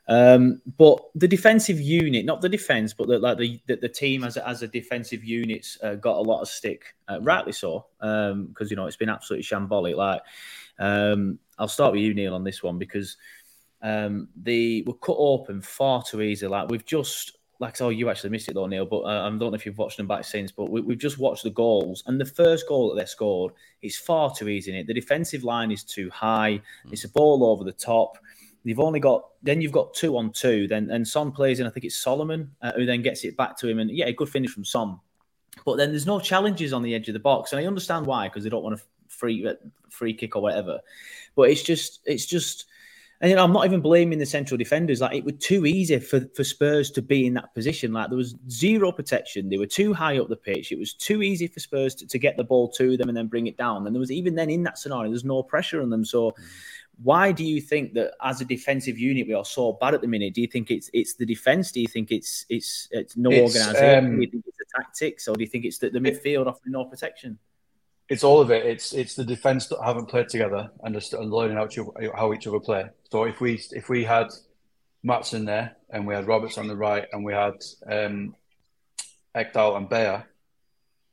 Um, 0.09 0.61
but 0.78 1.00
the 1.14 1.26
defensive 1.26 1.80
unit, 1.80 2.24
not 2.24 2.40
the 2.40 2.48
defense, 2.48 2.92
but 2.92 3.09
the, 3.09 3.18
like 3.18 3.38
the, 3.38 3.61
the 3.66 3.76
the 3.76 3.88
team 3.88 4.22
as 4.22 4.37
a, 4.37 4.46
as 4.46 4.62
a 4.62 4.68
defensive 4.68 5.24
unit, 5.24 5.66
uh, 5.82 5.94
got 5.96 6.16
a 6.16 6.20
lot 6.20 6.42
of 6.42 6.48
stick, 6.48 6.94
uh, 7.09 7.18
rightly 7.22 7.52
so, 7.52 7.87
because 7.98 8.70
you 8.70 8.76
know 8.76 8.87
it's 8.87 8.96
been 8.96 9.09
absolutely 9.09 9.42
shambolic. 9.44 9.96
Like, 9.96 10.22
um, 10.78 11.38
I'll 11.59 11.66
start 11.66 11.92
with 11.92 12.02
you, 12.02 12.14
Neil, 12.14 12.35
on 12.35 12.44
this 12.44 12.62
one 12.62 12.78
because 12.78 13.16
um, 13.82 14.28
they 14.40 14.85
were 14.87 14.94
cut 14.94 15.16
open 15.18 15.61
far 15.61 16.02
too 16.02 16.22
easy. 16.22 16.46
Like 16.46 16.68
we've 16.68 16.87
just, 16.87 17.38
like, 17.59 17.81
oh, 17.81 17.88
you 17.88 18.11
actually 18.11 18.31
missed 18.31 18.49
it 18.49 18.55
though, 18.55 18.66
Neil. 18.66 18.87
But 18.87 19.01
uh, 19.01 19.27
I 19.27 19.29
don't 19.29 19.40
know 19.40 19.55
if 19.55 19.66
you've 19.66 19.79
watched 19.79 19.97
them 19.97 20.07
back 20.07 20.25
since. 20.25 20.53
But 20.53 20.71
we, 20.71 20.81
we've 20.81 20.99
just 20.99 21.19
watched 21.19 21.42
the 21.42 21.51
goals, 21.51 22.03
and 22.07 22.21
the 22.21 22.27
first 22.27 22.69
goal 22.69 22.88
that 22.90 23.01
they 23.01 23.07
scored 23.07 23.53
is 23.83 23.97
far 23.97 24.35
too 24.35 24.49
easy. 24.49 24.73
In 24.73 24.79
it, 24.79 24.87
the 24.87 24.95
defensive 24.95 25.45
line 25.45 25.71
is 25.71 25.83
too 25.83 26.11
high. 26.11 26.61
It's 26.90 27.05
a 27.05 27.09
ball 27.09 27.45
over 27.45 27.64
the 27.64 27.73
top. 27.73 28.19
You've 28.64 28.81
only 28.81 29.01
got 29.01 29.29
then 29.42 29.61
you've 29.61 29.73
got 29.73 29.95
two 29.95 30.16
on 30.16 30.33
two. 30.33 30.67
Then 30.67 30.90
and 30.90 31.07
Son 31.07 31.31
plays 31.33 31.61
in. 31.61 31.67
I 31.67 31.71
think 31.71 31.85
it's 31.85 31.96
Solomon 31.96 32.50
uh, 32.63 32.73
who 32.73 32.85
then 32.85 33.02
gets 33.02 33.25
it 33.25 33.37
back 33.37 33.57
to 33.59 33.69
him, 33.69 33.79
and 33.79 33.90
yeah, 33.90 34.07
a 34.07 34.13
good 34.13 34.29
finish 34.29 34.50
from 34.50 34.65
Son. 34.65 34.98
But 35.65 35.77
then 35.77 35.90
there's 35.90 36.07
no 36.07 36.21
challenges 36.21 36.73
on 36.73 36.83
the 36.83 36.94
edge 36.94 37.09
of 37.09 37.15
the 37.15 37.21
box, 37.21 37.52
and 37.52 37.61
I 37.61 37.67
understand 37.67 38.07
why 38.07 38.29
because 38.29 38.44
they 38.44 38.50
don't 38.50 38.63
want 38.65 38.81
a 38.81 38.83
free 39.09 39.46
uh, 39.46 39.54
free 39.88 40.15
kick 40.15 40.37
or 40.37 40.42
whatever. 40.42 40.81
But 41.35 41.50
it's 41.50 41.63
just 41.63 42.00
it's 42.04 42.27
just, 42.27 42.67
and 43.21 43.31
you 43.31 43.37
know, 43.37 43.44
I'm 43.44 43.52
not 43.52 43.64
even 43.64 43.81
blaming 43.81 44.19
the 44.19 44.27
central 44.27 44.58
defenders. 44.58 45.00
Like 45.00 45.17
it 45.17 45.25
was 45.25 45.35
too 45.38 45.67
easy 45.67 45.98
for 45.98 46.21
for 46.35 46.44
Spurs 46.44 46.90
to 46.92 47.02
be 47.02 47.27
in 47.27 47.35
that 47.35 47.54
position. 47.54 47.92
Like 47.92 48.08
there 48.08 48.17
was 48.17 48.35
zero 48.50 48.92
protection. 48.92 49.48
They 49.48 49.58
were 49.58 49.67
too 49.67 49.94
high 49.94 50.19
up 50.19 50.29
the 50.29 50.37
pitch. 50.37 50.73
It 50.73 50.79
was 50.79 50.92
too 50.94 51.23
easy 51.23 51.46
for 51.46 51.60
Spurs 51.60 51.94
to, 51.96 52.06
to 52.06 52.19
get 52.19 52.37
the 52.37 52.44
ball 52.44 52.69
to 52.73 52.96
them 52.96 53.08
and 53.08 53.17
then 53.17 53.27
bring 53.29 53.46
it 53.46 53.56
down. 53.56 53.87
And 53.87 53.94
there 53.94 54.00
was 54.00 54.10
even 54.10 54.35
then 54.35 54.50
in 54.50 54.62
that 54.64 54.79
scenario, 54.79 55.10
there's 55.10 55.25
no 55.25 55.42
pressure 55.42 55.81
on 55.83 55.90
them. 55.90 56.04
So 56.04 56.35
Why 57.02 57.31
do 57.31 57.44
you 57.44 57.60
think 57.60 57.92
that 57.94 58.14
as 58.23 58.40
a 58.40 58.44
defensive 58.44 58.98
unit 58.98 59.27
we 59.29 59.35
are 59.35 59.44
so 59.44 59.73
bad 59.81 59.92
at 59.94 60.00
the 60.00 60.08
minute? 60.08 60.33
Do 60.33 60.40
you 60.40 60.46
think 60.46 60.71
it's 60.71 60.88
it's 60.94 61.14
the 61.14 61.27
defense? 61.27 61.71
Do 61.73 61.81
you 61.81 61.88
think 61.88 62.10
it's 62.10 62.46
it's 62.48 62.88
it's 62.90 63.17
no 63.17 63.31
It's, 63.31 63.54
organisation? 63.56 64.04
um, 64.06 64.17
do 64.17 64.23
you 64.23 64.31
think 64.31 64.44
it's 64.46 64.56
the 64.58 64.64
tactics, 64.75 65.29
or 65.29 65.35
do 65.37 65.42
you 65.44 65.50
think 65.50 65.64
it's 65.67 65.79
the, 65.79 65.90
the 65.90 65.98
midfield 65.98 66.46
offering 66.46 66.73
no 66.73 66.85
protection? 66.87 67.38
It's 68.09 68.23
all 68.25 68.40
of 68.40 68.50
it. 68.50 68.65
It's 68.65 68.92
it's 68.92 69.15
the 69.15 69.25
defense 69.25 69.67
that 69.69 69.83
haven't 69.83 70.07
played 70.07 70.29
together 70.29 70.71
and 70.83 70.94
just 70.94 71.13
learning 71.13 71.57
how, 71.57 71.67
each 71.67 71.79
other, 71.79 71.90
how 72.15 72.33
each 72.33 72.46
other 72.46 72.61
play. 72.61 72.88
So 73.11 73.25
if 73.25 73.40
we 73.40 73.61
if 73.73 73.88
we 73.88 74.04
had 74.04 74.29
Maatsen 75.04 75.46
there 75.46 75.77
and 75.90 76.07
we 76.07 76.15
had 76.15 76.27
Roberts 76.27 76.59
on 76.59 76.69
the 76.69 76.77
right 76.77 77.07
and 77.13 77.25
we 77.25 77.33
had 77.33 77.54
um, 77.90 78.37
Ekdal 79.35 79.77
and 79.77 79.88
Beyer, 79.88 80.25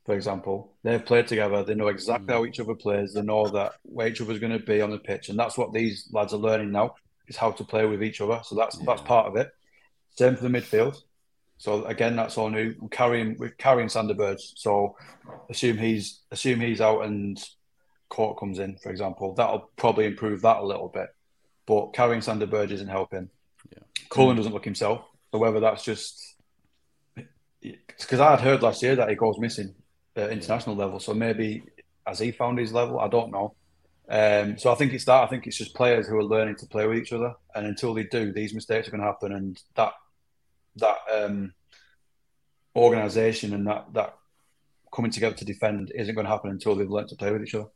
for 0.05 0.15
example, 0.15 0.73
they've 0.83 1.03
played 1.03 1.27
together. 1.27 1.63
They 1.63 1.75
know 1.75 1.87
exactly 1.87 2.33
how 2.33 2.45
each 2.45 2.59
other 2.59 2.75
plays. 2.75 3.13
They 3.13 3.21
know 3.21 3.47
that 3.47 3.73
where 3.83 4.07
each 4.07 4.21
other's 4.21 4.39
going 4.39 4.57
to 4.57 4.63
be 4.63 4.81
on 4.81 4.91
the 4.91 4.99
pitch, 4.99 5.29
and 5.29 5.39
that's 5.39 5.57
what 5.57 5.73
these 5.73 6.09
lads 6.11 6.33
are 6.33 6.37
learning 6.37 6.71
now 6.71 6.95
is 7.27 7.37
how 7.37 7.51
to 7.51 7.63
play 7.63 7.85
with 7.85 8.03
each 8.03 8.21
other. 8.21 8.41
So 8.43 8.55
that's 8.55 8.77
that's 8.79 9.01
part 9.01 9.27
of 9.27 9.35
it. 9.35 9.49
Same 10.15 10.35
for 10.35 10.47
the 10.47 10.49
midfield. 10.49 11.01
So 11.63 11.85
again, 11.85 12.17
that's 12.17 12.37
all 12.37 12.49
new. 12.49 12.75
We're 12.77 12.89
carrying 12.89 13.37
we're 13.37 13.51
carrying 13.51 13.87
Sander 13.87 14.35
So 14.37 14.97
assume 15.49 15.77
he's 15.77 16.19
assume 16.29 16.59
he's 16.59 16.81
out 16.81 17.05
and 17.05 17.41
Cork 18.09 18.37
comes 18.37 18.59
in, 18.59 18.75
for 18.75 18.89
example. 18.89 19.33
That'll 19.33 19.71
probably 19.77 20.05
improve 20.07 20.41
that 20.41 20.57
a 20.57 20.65
little 20.65 20.89
bit. 20.89 21.07
But 21.65 21.93
carrying 21.93 22.19
Sander 22.19 22.47
Berge 22.47 22.73
isn't 22.73 22.89
helping. 22.89 23.29
Yeah. 23.71 23.79
Cullen 24.09 24.35
doesn't 24.35 24.51
look 24.51 24.65
himself. 24.65 25.05
So 25.31 25.37
whether 25.37 25.61
that's 25.61 25.85
just 25.85 26.35
because 27.61 28.19
I 28.19 28.31
had 28.31 28.41
heard 28.41 28.61
last 28.61 28.83
year 28.83 28.97
that 28.97 29.07
he 29.07 29.15
goes 29.15 29.39
missing 29.39 29.73
at 30.17 30.31
international 30.31 30.75
level. 30.75 30.99
So 30.99 31.13
maybe 31.13 31.63
has 32.05 32.19
he 32.19 32.33
found 32.33 32.59
his 32.59 32.73
level? 32.73 32.99
I 32.99 33.07
don't 33.07 33.31
know. 33.31 33.55
Um, 34.09 34.57
so 34.57 34.69
I 34.69 34.75
think 34.75 34.91
it's 34.91 35.05
that. 35.05 35.23
I 35.23 35.27
think 35.27 35.47
it's 35.47 35.57
just 35.57 35.73
players 35.75 36.09
who 36.09 36.17
are 36.17 36.25
learning 36.25 36.57
to 36.57 36.65
play 36.65 36.87
with 36.87 36.97
each 36.97 37.13
other, 37.13 37.35
and 37.55 37.65
until 37.65 37.93
they 37.93 38.03
do, 38.03 38.33
these 38.33 38.53
mistakes 38.53 38.89
are 38.89 38.91
going 38.91 38.99
to 38.99 39.07
happen, 39.07 39.31
and 39.31 39.57
that 39.75 39.93
that 40.77 40.97
um, 41.11 41.53
organisation 42.75 43.53
and 43.53 43.67
that 43.67 43.93
that 43.93 44.17
coming 44.93 45.11
together 45.11 45.35
to 45.35 45.45
defend 45.45 45.91
isn't 45.95 46.15
going 46.15 46.25
to 46.25 46.31
happen 46.31 46.51
until 46.51 46.75
they've 46.75 46.89
learned 46.89 47.09
to 47.09 47.15
play 47.15 47.31
with 47.31 47.43
each 47.43 47.55
other. 47.55 47.69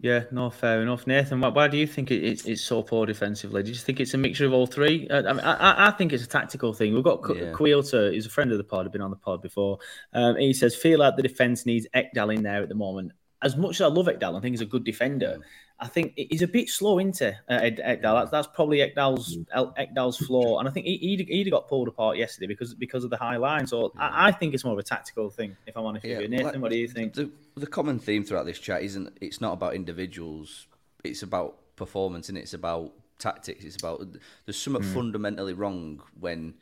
Yeah, 0.00 0.24
no, 0.30 0.48
fair 0.48 0.80
enough, 0.80 1.08
Nathan. 1.08 1.40
Why, 1.40 1.48
why 1.48 1.66
do 1.66 1.76
you 1.76 1.86
think 1.86 2.12
it, 2.12 2.22
it's, 2.22 2.44
it's 2.44 2.62
so 2.62 2.84
poor 2.84 3.04
defensively? 3.04 3.64
Do 3.64 3.70
you 3.70 3.74
think 3.74 3.98
it's 3.98 4.14
a 4.14 4.18
mixture 4.18 4.46
of 4.46 4.52
all 4.52 4.68
three? 4.68 5.08
Uh, 5.08 5.34
I, 5.34 5.54
I, 5.54 5.88
I 5.88 5.90
think 5.90 6.12
it's 6.12 6.22
a 6.22 6.28
tactical 6.28 6.72
thing. 6.72 6.94
We've 6.94 7.02
got 7.02 7.20
Yeah. 7.36 7.50
Quilter, 7.50 8.12
who's 8.12 8.26
a 8.26 8.30
friend 8.30 8.52
of 8.52 8.58
the 8.58 8.64
pod, 8.64 8.86
have 8.86 8.92
been 8.92 9.02
on 9.02 9.10
the 9.10 9.16
pod 9.16 9.42
before. 9.42 9.78
Um, 10.12 10.36
he 10.36 10.52
says, 10.52 10.76
feel 10.76 11.00
like 11.00 11.16
the 11.16 11.22
defence 11.22 11.66
needs 11.66 11.88
Ekdal 11.96 12.32
in 12.32 12.44
there 12.44 12.62
at 12.62 12.68
the 12.68 12.76
moment. 12.76 13.10
As 13.40 13.56
much 13.56 13.76
as 13.76 13.82
I 13.82 13.86
love 13.86 14.06
Ekdal, 14.06 14.36
I 14.36 14.40
think 14.40 14.54
he's 14.54 14.60
a 14.60 14.66
good 14.66 14.84
defender. 14.84 15.38
I 15.80 15.86
think 15.86 16.14
he's 16.16 16.42
a 16.42 16.48
bit 16.48 16.68
slow 16.68 16.98
into 16.98 17.28
uh, 17.48 17.60
Ekdal. 17.60 18.02
That's, 18.02 18.30
that's 18.32 18.46
probably 18.48 18.78
Ekdal's 18.78 19.38
Ekdal's 19.54 20.18
flaw, 20.18 20.58
and 20.58 20.68
I 20.68 20.72
think 20.72 20.86
he, 20.86 21.24
he'd 21.28 21.50
got 21.50 21.68
pulled 21.68 21.86
apart 21.86 22.16
yesterday 22.16 22.48
because 22.48 22.74
because 22.74 23.04
of 23.04 23.10
the 23.10 23.16
high 23.16 23.36
line. 23.36 23.64
So 23.66 23.92
I, 23.96 24.28
I 24.28 24.32
think 24.32 24.54
it's 24.54 24.64
more 24.64 24.72
of 24.72 24.78
a 24.80 24.82
tactical 24.82 25.30
thing. 25.30 25.56
If 25.66 25.76
I'm 25.76 25.84
honest 25.86 26.04
with 26.04 26.20
you, 26.20 26.28
Nathan, 26.28 26.46
like, 26.46 26.62
what 26.62 26.72
do 26.72 26.78
you 26.78 26.88
think? 26.88 27.14
The, 27.14 27.30
the 27.54 27.68
common 27.68 28.00
theme 28.00 28.24
throughout 28.24 28.46
this 28.46 28.58
chat 28.58 28.82
isn't 28.82 29.16
it's 29.20 29.40
not 29.40 29.52
about 29.52 29.74
individuals. 29.74 30.66
It's 31.04 31.22
about 31.22 31.76
performance 31.76 32.28
and 32.28 32.36
it's 32.36 32.54
about 32.54 32.92
tactics. 33.20 33.64
It's 33.64 33.76
about 33.76 34.04
there's 34.46 34.58
something 34.60 34.82
Hmm. 34.82 34.94
fundamentally 34.94 35.52
wrong 35.52 36.02
when 36.18 36.54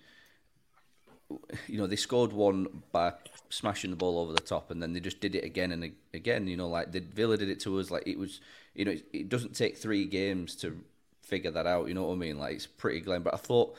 you 1.67 1.79
know 1.79 1.87
they 1.87 1.97
scored 1.97 2.33
one 2.33 2.83
by 2.93 3.13
smashing 3.57 3.91
the 3.91 3.97
ball 3.97 4.19
over 4.19 4.33
the 4.33 4.41
top 4.41 4.71
and 4.71 4.83
then 4.83 4.93
they 4.93 5.01
just 5.01 5.21
did 5.21 5.35
it 5.35 5.45
again 5.45 5.73
and 5.73 5.93
again. 6.15 6.47
You 6.47 6.57
know, 6.57 6.69
like 6.69 6.93
the 6.93 7.01
Villa 7.01 7.37
did 7.37 7.49
it 7.49 7.61
to 7.61 7.79
us. 7.79 7.91
Like 7.91 8.07
it 8.07 8.19
was, 8.19 8.41
you 8.75 8.85
know, 8.85 8.93
it, 8.93 9.07
it 9.13 9.29
doesn't 9.29 9.57
take 9.57 9.77
three 9.77 10.05
games 10.05 10.55
to 10.57 10.79
figure 11.23 11.51
that 11.51 11.67
out. 11.67 11.89
You 11.89 11.95
know 11.95 12.05
what 12.05 12.15
I 12.15 12.17
mean? 12.17 12.39
Like 12.39 12.55
it's 12.55 12.67
pretty 12.67 13.01
glam. 13.01 13.23
But 13.23 13.35
I 13.35 13.39
thought 13.39 13.77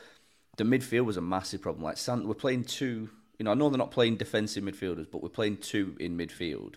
the 0.58 0.64
midfield 0.64 1.06
was 1.06 1.18
a 1.18 1.22
massive 1.22 1.62
problem. 1.62 1.84
Like 1.84 1.98
San, 1.98 2.28
we're 2.28 2.34
playing 2.34 2.66
two. 2.66 3.10
You 3.40 3.44
know, 3.44 3.52
I 3.52 3.54
know 3.54 3.70
they're 3.70 3.78
not 3.78 3.92
playing 3.92 4.18
defensive 4.18 4.64
midfielders, 4.64 5.08
but 5.12 5.22
we're 5.22 5.30
playing 5.30 5.58
two 5.58 5.96
in 6.00 6.18
midfield. 6.18 6.76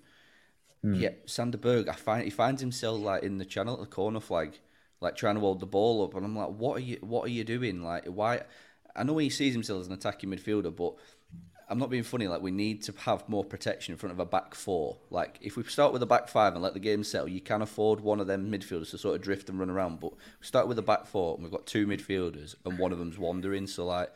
Hmm. 0.83 0.95
Yeah, 0.95 1.11
Sander 1.27 1.59
Berge, 1.59 1.89
I 1.89 1.95
find 1.95 2.25
he 2.25 2.31
finds 2.31 2.61
himself 2.61 3.01
like 3.01 3.23
in 3.23 3.39
the 3.39 3.45
channel 3.45 3.75
at 3.75 3.81
the 3.81 3.87
corner 3.87 4.21
flag, 4.21 4.59
like 5.01 5.17
trying 5.17 5.35
to 5.35 5.41
hold 5.41 5.61
the 5.61 5.67
ball 5.67 6.05
up, 6.05 6.15
and 6.15 6.25
I'm 6.25 6.37
like, 6.37 6.49
what 6.49 6.77
are 6.77 6.81
you, 6.81 6.99
what 7.01 7.25
are 7.25 7.31
you 7.31 7.45
doing? 7.45 7.83
Like, 7.83 8.07
why? 8.07 8.43
I 8.97 9.05
know 9.05 9.19
he 9.19 9.31
sees 9.31 9.53
himself 9.53 9.83
as 9.83 9.87
an 9.87 9.93
attacking 9.93 10.31
midfielder, 10.31 10.75
but 10.75 10.95
I'm 11.71 11.79
not 11.79 11.89
being 11.89 12.03
funny. 12.03 12.27
Like, 12.27 12.43
we 12.43 12.51
need 12.51 12.83
to 12.83 12.95
have 13.05 13.29
more 13.29 13.45
protection 13.45 13.93
in 13.93 13.99
front 13.99 14.13
of 14.13 14.19
a 14.19 14.27
back 14.27 14.55
four. 14.55 14.97
Like, 15.09 15.39
if 15.41 15.57
we 15.57 15.63
start 15.65 15.93
with 15.93 16.03
a 16.03 16.07
back 16.07 16.29
five 16.29 16.55
and 16.55 16.63
let 16.63 16.75
the 16.75 16.81
game 16.81 17.05
settle, 17.05 17.29
you 17.29 17.41
can 17.41 17.63
afford 17.63 18.01
one 18.01 18.21
of 18.21 18.27
them 18.27 18.51
midfielders 18.51 18.91
to 18.91 18.99
sort 18.99 19.15
of 19.15 19.23
drift 19.23 19.49
and 19.49 19.59
run 19.59 19.71
around. 19.71 20.01
But 20.01 20.13
start 20.41 20.67
with 20.67 20.79
a 20.79 20.83
back 20.83 21.07
four, 21.07 21.35
and 21.35 21.45
we've 21.45 21.53
got 21.53 21.67
two 21.67 21.87
midfielders, 21.87 22.57
and 22.65 22.79
one 22.79 22.93
of 22.93 22.99
them's 22.99 23.19
wandering. 23.19 23.69
So 23.69 23.87
like, 23.87 24.13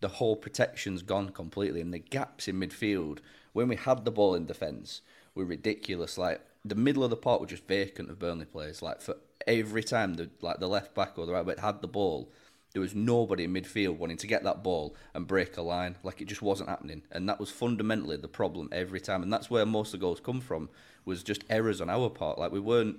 the 0.00 0.08
whole 0.08 0.36
protection's 0.36 1.02
gone 1.02 1.30
completely, 1.30 1.80
and 1.80 1.94
the 1.94 1.98
gaps 1.98 2.48
in 2.48 2.60
midfield 2.60 3.20
when 3.52 3.68
we 3.68 3.76
had 3.76 4.04
the 4.04 4.10
ball 4.10 4.34
in 4.34 4.44
defence 4.44 5.00
were 5.34 5.44
ridiculous. 5.44 6.18
Like 6.18 6.42
the 6.64 6.74
middle 6.74 7.04
of 7.04 7.10
the 7.10 7.16
park 7.16 7.40
were 7.40 7.46
just 7.46 7.66
vacant 7.66 8.10
of 8.10 8.18
Burnley 8.18 8.44
players. 8.44 8.82
Like 8.82 9.00
for 9.00 9.16
every 9.46 9.82
time 9.82 10.14
the 10.14 10.28
like 10.40 10.58
the 10.58 10.68
left 10.68 10.94
back 10.94 11.18
or 11.18 11.24
the 11.24 11.32
right 11.32 11.46
back 11.46 11.58
had 11.60 11.80
the 11.80 11.88
ball, 11.88 12.30
there 12.76 12.82
was 12.82 12.94
nobody 12.94 13.44
in 13.44 13.54
midfield 13.54 13.96
wanting 13.96 14.18
to 14.18 14.26
get 14.26 14.44
that 14.44 14.62
ball 14.62 14.94
and 15.14 15.26
break 15.26 15.56
a 15.56 15.62
line. 15.62 15.96
Like 16.02 16.20
it 16.20 16.26
just 16.28 16.42
wasn't 16.42 16.68
happening, 16.68 17.00
and 17.10 17.26
that 17.26 17.40
was 17.40 17.50
fundamentally 17.50 18.18
the 18.18 18.28
problem 18.28 18.68
every 18.70 19.00
time. 19.00 19.22
And 19.22 19.32
that's 19.32 19.48
where 19.48 19.64
most 19.64 19.94
of 19.94 20.00
the 20.00 20.04
goals 20.06 20.20
come 20.20 20.42
from 20.42 20.68
was 21.06 21.22
just 21.22 21.42
errors 21.48 21.80
on 21.80 21.88
our 21.88 22.10
part. 22.10 22.38
Like 22.38 22.52
we 22.52 22.60
weren't, 22.60 22.98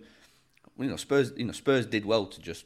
you 0.80 0.88
know, 0.90 0.96
Spurs. 0.96 1.32
You 1.38 1.46
know, 1.46 1.52
Spurs 1.52 1.86
did 1.86 2.06
well 2.06 2.26
to 2.26 2.42
just 2.42 2.66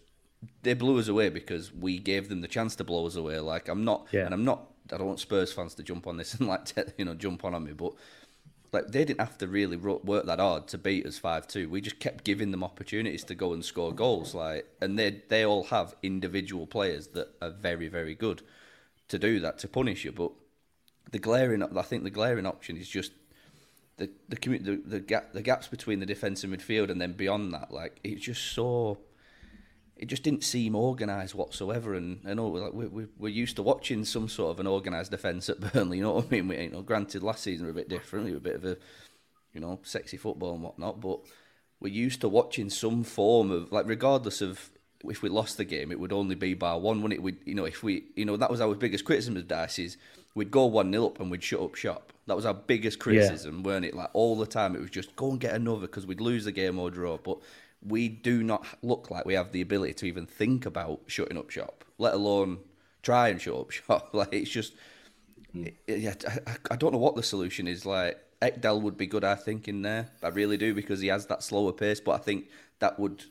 they 0.64 0.74
blew 0.74 0.97
us 0.99 1.09
away 1.09 1.28
because 1.28 1.74
we 1.74 1.99
gave 1.99 2.30
them 2.30 2.39
the 2.39 2.47
chance 2.47 2.78
to 2.78 2.86
blow 2.86 3.05
us 3.05 3.18
away. 3.18 3.39
Like 3.39 3.68
I'm 3.68 3.84
not, 3.84 4.07
Yeah. 4.14 4.24
and 4.26 4.34
I'm 4.34 4.45
not. 4.45 4.70
I 4.93 4.97
don't 4.97 5.07
want 5.07 5.20
Spurs 5.20 5.51
fans 5.51 5.74
to 5.76 5.84
jump 5.84 6.07
on 6.07 6.16
this 6.16 6.34
and 6.39 6.47
like 6.47 6.72
you 6.97 7.03
know 7.03 7.14
jump 7.14 7.43
on 7.43 7.53
on 7.53 7.66
me, 7.66 7.74
but 7.74 7.91
like 8.72 8.88
they 8.88 9.03
didn't 9.03 9.19
have 9.19 9.38
to 9.39 9.47
really 9.47 9.76
work 9.78 10.26
that 10.26 10.39
hard 10.39 10.67
to 10.69 10.78
beat 10.78 11.05
us 11.05 11.17
five 11.17 11.47
two. 11.47 11.69
We 11.69 11.82
just 11.82 11.99
kept 11.99 12.24
giving 12.24 12.51
them 12.51 12.63
opportunities 12.63 13.24
to 13.26 13.36
go 13.36 13.53
and 13.53 13.63
score 13.63 13.93
goals. 13.93 14.34
Like, 14.34 14.67
and 14.80 14.97
they 14.97 15.22
they 15.28 15.45
all 15.45 15.65
have 15.65 15.95
individual 16.01 16.67
players 16.67 17.07
that 17.07 17.30
are 17.41 17.51
very 17.51 17.88
very 17.88 18.15
good 18.15 18.41
to 19.09 19.19
do 19.19 19.39
that 19.41 19.59
to 19.59 19.67
punish 19.67 20.05
you. 20.05 20.11
But 20.11 20.32
the 21.11 21.19
glaring, 21.19 21.61
I 21.61 21.82
think 21.82 22.03
the 22.03 22.09
glaring 22.09 22.45
option 22.45 22.78
is 22.78 22.88
just 22.88 23.11
the 23.97 24.09
the 24.30 24.36
the, 24.38 24.82
the 24.86 24.99
gap 24.99 25.34
the 25.34 25.41
gaps 25.41 25.67
between 25.67 25.99
the 25.99 26.05
defence 26.05 26.43
and 26.43 26.55
midfield, 26.55 26.89
and 26.89 27.01
then 27.01 27.13
beyond 27.13 27.53
that, 27.53 27.72
like 27.72 27.99
it's 28.03 28.22
just 28.22 28.53
so. 28.53 28.97
It 30.01 30.07
just 30.07 30.23
didn't 30.23 30.43
seem 30.43 30.75
organised 30.75 31.35
whatsoever, 31.35 31.93
and 31.93 32.19
I 32.27 32.33
know 32.33 32.47
like 32.47 32.73
we, 32.73 32.87
we 32.87 33.05
we're 33.17 33.29
used 33.29 33.55
to 33.57 33.63
watching 33.63 34.03
some 34.03 34.27
sort 34.27 34.51
of 34.51 34.59
an 34.59 34.67
organised 34.67 35.11
defence 35.11 35.47
at 35.47 35.59
Burnley. 35.73 35.97
You 35.97 36.03
know 36.03 36.13
what 36.13 36.25
I 36.25 36.29
mean? 36.31 36.47
We, 36.47 36.59
you 36.59 36.69
know, 36.71 36.81
granted, 36.81 37.23
last 37.23 37.43
season 37.43 37.65
were 37.65 37.71
a 37.71 37.75
bit 37.75 37.87
different. 37.87 38.25
We 38.25 38.31
were 38.31 38.37
a 38.37 38.41
bit 38.41 38.55
of 38.55 38.65
a, 38.65 38.77
you 39.53 39.61
know, 39.61 39.79
sexy 39.83 40.17
football 40.17 40.53
and 40.53 40.63
whatnot, 40.63 40.99
but 40.99 41.19
we're 41.79 41.93
used 41.93 42.21
to 42.21 42.29
watching 42.29 42.69
some 42.69 43.03
form 43.03 43.51
of 43.51 43.71
like, 43.71 43.87
regardless 43.87 44.41
of 44.41 44.71
if 45.05 45.21
we 45.21 45.29
lost 45.29 45.57
the 45.57 45.65
game, 45.65 45.91
it 45.91 45.99
would 45.99 46.13
only 46.13 46.35
be 46.35 46.53
by 46.53 46.75
one. 46.75 47.01
Wouldn't 47.01 47.19
it? 47.19 47.23
We, 47.23 47.35
you 47.45 47.55
know, 47.55 47.65
if 47.65 47.83
we, 47.83 48.05
you 48.15 48.25
know, 48.25 48.37
that 48.37 48.51
was 48.51 48.61
our 48.61 48.73
biggest 48.75 49.05
criticism 49.05 49.37
of 49.37 49.47
Dyche 49.47 49.85
is 49.85 49.97
we'd 50.35 50.51
go 50.51 50.65
one 50.65 50.91
0 50.91 51.07
up 51.07 51.19
and 51.19 51.29
we'd 51.29 51.43
shut 51.43 51.61
up 51.61 51.75
shop. 51.75 52.13
That 52.27 52.35
was 52.35 52.45
our 52.45 52.53
biggest 52.53 52.99
criticism, 52.99 53.63
weren't 53.63 53.85
it? 53.85 53.95
Like 53.95 54.09
all 54.13 54.37
the 54.37 54.45
time, 54.45 54.75
it 54.75 54.81
was 54.81 54.89
just 54.89 55.15
go 55.15 55.31
and 55.31 55.39
get 55.39 55.53
another 55.53 55.81
because 55.81 56.05
we'd 56.05 56.21
lose 56.21 56.45
the 56.45 56.51
game 56.51 56.79
or 56.79 56.91
draw. 56.91 57.17
But 57.17 57.39
we 57.86 58.07
do 58.09 58.43
not 58.43 58.65
look 58.82 59.09
like 59.09 59.25
we 59.25 59.34
have 59.34 59.51
the 59.51 59.61
ability 59.61 59.93
to 59.95 60.05
even 60.05 60.25
think 60.25 60.65
about 60.65 61.01
shutting 61.07 61.38
up 61.38 61.49
shop, 61.49 61.84
let 61.97 62.13
alone 62.13 62.59
try 63.01 63.29
and 63.29 63.41
shut 63.41 63.55
up 63.55 63.71
shop. 63.71 64.09
Like 64.13 64.34
it's 64.34 64.49
just, 64.51 64.73
hmm. 65.53 65.65
it- 65.88 65.99
yeah, 65.99 66.13
I, 66.47 66.55
I 66.71 66.75
don't 66.75 66.93
know 66.93 66.99
what 66.99 67.15
the 67.15 67.23
solution 67.23 67.67
is. 67.67 67.86
Like 67.86 68.19
Ekdal 68.41 68.82
would 68.82 68.97
be 68.97 69.07
good, 69.07 69.23
I 69.23 69.36
think, 69.36 69.67
in 69.67 69.82
there. 69.82 70.09
I 70.23 70.29
really 70.29 70.57
do 70.57 70.73
because 70.73 70.99
he 71.01 71.07
has 71.07 71.25
that 71.27 71.43
slower 71.43 71.73
pace. 71.73 71.99
But 71.99 72.13
I 72.13 72.17
think 72.19 72.49
that 72.79 72.99
would 72.99 73.25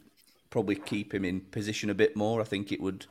probably 0.51 0.77
keep 0.77 1.15
him 1.15 1.25
in 1.25 1.41
position 1.41 1.91
a 1.91 1.95
bit 1.95 2.17
more. 2.17 2.41
I 2.41 2.45
think 2.45 2.73
it 2.73 2.81
would. 2.81 3.07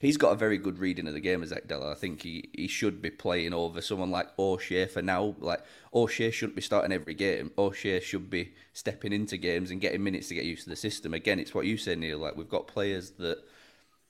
He's 0.00 0.16
got 0.16 0.32
a 0.32 0.36
very 0.36 0.56
good 0.56 0.78
reading 0.78 1.06
of 1.06 1.12
the 1.12 1.20
game 1.20 1.42
as 1.42 1.52
Ekdal. 1.52 1.84
I 1.84 1.94
think 1.94 2.22
he, 2.22 2.48
he 2.54 2.68
should 2.68 3.02
be 3.02 3.10
playing 3.10 3.52
over 3.52 3.82
someone 3.82 4.10
like 4.10 4.28
O'Shea 4.38 4.86
for 4.86 5.02
now. 5.02 5.34
Like 5.38 5.62
O'Shea 5.92 6.30
shouldn't 6.30 6.56
be 6.56 6.62
starting 6.62 6.90
every 6.90 7.12
game. 7.12 7.50
O'Shea 7.58 8.00
should 8.00 8.30
be 8.30 8.54
stepping 8.72 9.12
into 9.12 9.36
games 9.36 9.70
and 9.70 9.78
getting 9.78 10.02
minutes 10.02 10.28
to 10.28 10.34
get 10.34 10.44
used 10.44 10.64
to 10.64 10.70
the 10.70 10.76
system. 10.76 11.12
Again, 11.12 11.38
it's 11.38 11.54
what 11.54 11.66
you 11.66 11.76
said, 11.76 11.98
Neil. 11.98 12.16
Like 12.16 12.34
we've 12.34 12.48
got 12.48 12.66
players 12.66 13.10
that 13.18 13.44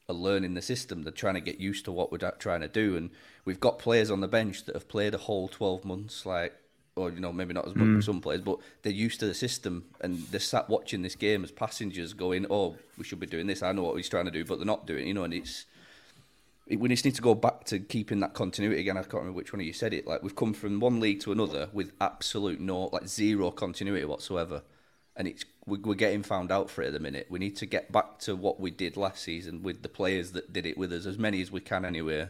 are 0.08 0.14
learning 0.14 0.54
the 0.54 0.62
system. 0.62 1.02
They're 1.02 1.12
trying 1.12 1.34
to 1.34 1.40
get 1.40 1.58
used 1.58 1.84
to 1.86 1.92
what 1.92 2.12
we're 2.12 2.18
trying 2.18 2.60
to 2.60 2.68
do, 2.68 2.96
and 2.96 3.10
we've 3.44 3.60
got 3.60 3.80
players 3.80 4.12
on 4.12 4.20
the 4.20 4.28
bench 4.28 4.64
that 4.66 4.76
have 4.76 4.88
played 4.88 5.14
a 5.14 5.18
whole 5.18 5.48
twelve 5.48 5.84
months. 5.84 6.24
Like, 6.24 6.54
or 6.94 7.10
you 7.10 7.20
know, 7.20 7.32
maybe 7.32 7.54
not 7.54 7.66
as 7.66 7.74
much 7.74 7.86
mm. 7.86 7.98
as 7.98 8.04
some 8.04 8.20
players, 8.20 8.42
but 8.42 8.58
they're 8.82 8.92
used 8.92 9.20
to 9.20 9.26
the 9.26 9.34
system, 9.34 9.86
and 10.00 10.18
they're 10.28 10.40
sat 10.40 10.68
watching 10.68 11.02
this 11.02 11.16
game 11.16 11.42
as 11.42 11.50
passengers, 11.50 12.12
going, 12.12 12.46
"Oh, 12.48 12.76
we 12.98 13.04
should 13.04 13.20
be 13.20 13.26
doing 13.26 13.46
this. 13.46 13.62
I 13.62 13.72
know 13.72 13.82
what 13.82 13.96
he's 13.96 14.08
trying 14.08 14.26
to 14.26 14.30
do, 14.30 14.44
but 14.44 14.58
they're 14.58 14.66
not 14.66 14.86
doing." 14.86 15.04
it," 15.04 15.08
You 15.08 15.14
know, 15.14 15.24
and 15.24 15.34
it's 15.34 15.60
it- 15.60 15.66
we 16.76 16.88
just 16.88 17.04
need 17.04 17.14
to 17.16 17.22
go 17.22 17.34
back 17.34 17.64
to 17.64 17.78
keeping 17.80 18.20
that 18.20 18.34
continuity 18.34 18.80
again. 18.80 18.96
I 18.96 19.02
can't 19.02 19.14
remember 19.14 19.36
which 19.36 19.52
one 19.52 19.60
of 19.60 19.66
you 19.66 19.72
said 19.72 19.92
it. 19.94 20.06
Like 20.06 20.22
we've 20.22 20.36
come 20.36 20.52
from 20.52 20.80
one 20.80 21.00
league 21.00 21.20
to 21.20 21.32
another 21.32 21.68
with 21.72 21.92
absolute 22.00 22.60
no, 22.60 22.84
like 22.92 23.08
zero 23.08 23.50
continuity 23.50 24.04
whatsoever, 24.04 24.62
and 25.16 25.26
it's 25.28 25.44
we're 25.66 25.94
getting 25.94 26.22
found 26.22 26.50
out 26.50 26.70
for 26.70 26.82
it 26.82 26.88
at 26.88 26.92
the 26.92 27.00
minute. 27.00 27.26
We 27.30 27.38
need 27.38 27.56
to 27.56 27.66
get 27.66 27.92
back 27.92 28.18
to 28.20 28.34
what 28.36 28.60
we 28.60 28.70
did 28.70 28.96
last 28.96 29.22
season 29.22 29.62
with 29.62 29.82
the 29.82 29.88
players 29.88 30.32
that 30.32 30.52
did 30.52 30.66
it 30.66 30.76
with 30.78 30.92
us, 30.92 31.06
as 31.06 31.18
many 31.18 31.40
as 31.42 31.50
we 31.52 31.60
can 31.60 31.84
anyway. 31.84 32.28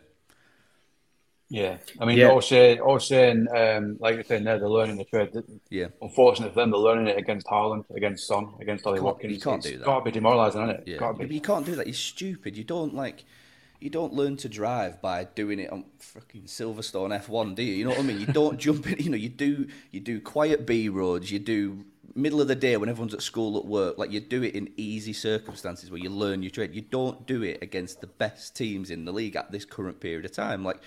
Yeah, 1.53 1.78
I 1.99 2.05
mean, 2.05 2.16
Yeah. 2.16 2.30
O'Shea, 2.30 2.78
O'Shea, 2.78 3.30
and 3.32 3.49
um, 3.49 3.97
like 3.99 4.14
you're 4.14 4.22
saying, 4.22 4.45
there 4.45 4.59
they're 4.61 4.68
learning 4.68 4.99
the 4.99 5.05
trade. 5.05 5.30
Yeah. 5.68 5.88
Unfortunately 6.01 6.55
for 6.55 6.61
them, 6.61 6.70
they're 6.70 6.78
learning 6.78 7.09
it 7.09 7.18
against 7.18 7.47
Haaland, 7.49 7.84
against 7.91 8.28
Son, 8.28 8.51
against 8.61 8.86
Ollie 8.86 9.01
Watkins. 9.01 9.34
you 9.34 9.41
can't 9.41 9.57
It's 9.59 9.66
do 9.72 9.78
that. 9.78 9.84
Got 9.84 9.99
to 9.99 10.05
be 10.05 10.11
demoralising, 10.12 10.62
isn't 10.62 10.76
it? 10.76 10.82
Yeah, 10.86 10.97
Got 10.99 11.12
to 11.12 11.18
but 11.18 11.28
be. 11.28 11.34
you 11.34 11.41
can't 11.41 11.66
do 11.66 11.74
that. 11.74 11.86
You're 11.88 11.95
stupid. 11.95 12.57
You 12.57 12.62
don't 12.62 12.95
like. 12.95 13.24
You 13.81 13.91
don't 13.91 14.12
learn 14.12 14.37
to 14.39 14.49
drive 14.49 15.01
by 15.01 15.24
doing 15.24 15.59
it 15.59 15.72
on 15.72 15.85
fucking 15.99 16.43
Silverstone 16.43 17.18
F1, 17.18 17.55
do 17.55 17.62
you? 17.62 17.74
You 17.74 17.85
know 17.85 17.91
what 17.91 18.01
I 18.01 18.03
mean? 18.03 18.20
You 18.20 18.26
don't 18.26 18.59
jump 18.59 18.87
in. 18.87 18.99
You 18.99 19.11
know, 19.11 19.16
you 19.16 19.28
do. 19.28 19.68
You 19.91 20.01
do 20.01 20.20
quiet 20.20 20.66
B 20.66 20.89
roads. 20.89 21.31
You 21.31 21.39
do 21.39 21.85
middle 22.14 22.41
of 22.41 22.49
the 22.49 22.57
day 22.57 22.76
when 22.76 22.89
everyone's 22.89 23.14
at 23.14 23.22
school 23.22 23.57
at 23.57 23.64
work. 23.64 23.97
Like 23.97 24.11
you 24.11 24.20
do 24.20 24.43
it 24.43 24.55
in 24.55 24.72
easy 24.76 25.12
circumstances 25.12 25.91
where 25.91 26.01
you 26.01 26.11
learn 26.11 26.43
your 26.43 26.51
trade. 26.51 26.74
You 26.74 26.83
don't 26.83 27.26
do 27.26 27.43
it 27.43 27.62
against 27.62 28.01
the 28.01 28.07
best 28.07 28.55
teams 28.55 28.91
in 28.91 29.05
the 29.05 29.12
league 29.12 29.37
at 29.37 29.51
this 29.51 29.64
current 29.64 30.01
period 30.01 30.24
of 30.24 30.33
time. 30.33 30.64
Like 30.64 30.81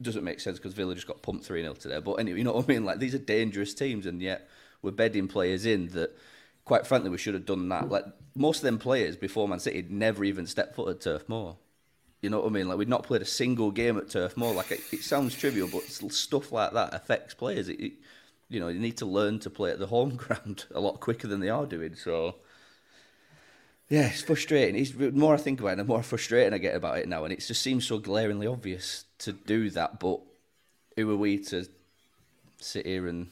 doesn't 0.00 0.24
make 0.24 0.40
sense 0.40 0.58
because 0.58 0.74
Villa 0.74 0.94
just 0.94 1.06
got 1.06 1.22
pumped 1.22 1.44
3 1.44 1.62
0 1.62 1.74
today. 1.74 2.00
But 2.00 2.14
anyway, 2.14 2.38
you 2.38 2.44
know 2.44 2.52
what 2.52 2.64
I 2.64 2.68
mean? 2.68 2.84
Like, 2.84 2.98
these 2.98 3.14
are 3.14 3.18
dangerous 3.18 3.74
teams, 3.74 4.06
and 4.06 4.20
yet 4.20 4.48
we're 4.82 4.90
bedding 4.90 5.28
players 5.28 5.64
in 5.64 5.88
that, 5.88 6.16
quite 6.64 6.86
frankly, 6.86 7.10
we 7.10 7.18
should 7.18 7.34
have 7.34 7.46
done 7.46 7.68
that. 7.68 7.88
Like, 7.88 8.04
most 8.34 8.58
of 8.58 8.64
them 8.64 8.78
players 8.78 9.16
before 9.16 9.48
Man 9.48 9.60
City 9.60 9.84
never 9.88 10.24
even 10.24 10.46
stepped 10.46 10.74
foot 10.74 10.90
at 10.90 11.00
Turf 11.00 11.28
Moor. 11.28 11.56
You 12.22 12.30
know 12.30 12.38
what 12.40 12.46
I 12.46 12.50
mean? 12.50 12.68
Like, 12.68 12.78
we'd 12.78 12.88
not 12.88 13.02
played 13.02 13.20
a 13.20 13.26
single 13.26 13.72
game 13.72 13.98
at 13.98 14.08
Turf 14.08 14.36
Moor. 14.36 14.54
Like, 14.54 14.70
it, 14.70 14.80
it 14.92 15.02
sounds 15.02 15.34
trivial, 15.34 15.68
but 15.68 15.82
stuff 15.82 16.52
like 16.52 16.72
that 16.72 16.94
affects 16.94 17.34
players. 17.34 17.68
It, 17.68 17.80
it, 17.80 17.92
you 18.48 18.60
know, 18.60 18.68
you 18.68 18.78
need 18.78 18.96
to 18.98 19.06
learn 19.06 19.40
to 19.40 19.50
play 19.50 19.72
at 19.72 19.80
the 19.80 19.88
home 19.88 20.10
ground 20.16 20.66
a 20.72 20.80
lot 20.80 21.00
quicker 21.00 21.26
than 21.26 21.40
they 21.40 21.48
are 21.48 21.66
doing. 21.66 21.96
So, 21.96 22.36
yeah, 23.88 24.06
it's 24.06 24.22
frustrating. 24.22 24.80
It's 24.80 24.92
the 24.92 25.10
more 25.10 25.34
I 25.34 25.38
think 25.38 25.60
about 25.60 25.72
it, 25.72 25.76
the 25.78 25.84
more 25.84 26.02
frustrating 26.02 26.54
I 26.54 26.58
get 26.58 26.76
about 26.76 26.98
it 26.98 27.08
now, 27.08 27.24
and 27.24 27.32
it 27.32 27.40
just 27.40 27.60
seems 27.60 27.86
so 27.86 27.98
glaringly 27.98 28.46
obvious 28.46 29.04
to 29.18 29.32
do 29.32 29.68
that. 29.70 29.98
But 29.98 30.20
who 30.96 31.10
are 31.10 31.16
we 31.16 31.38
to 31.38 31.66
sit 32.58 32.86
here 32.86 33.08
and 33.08 33.26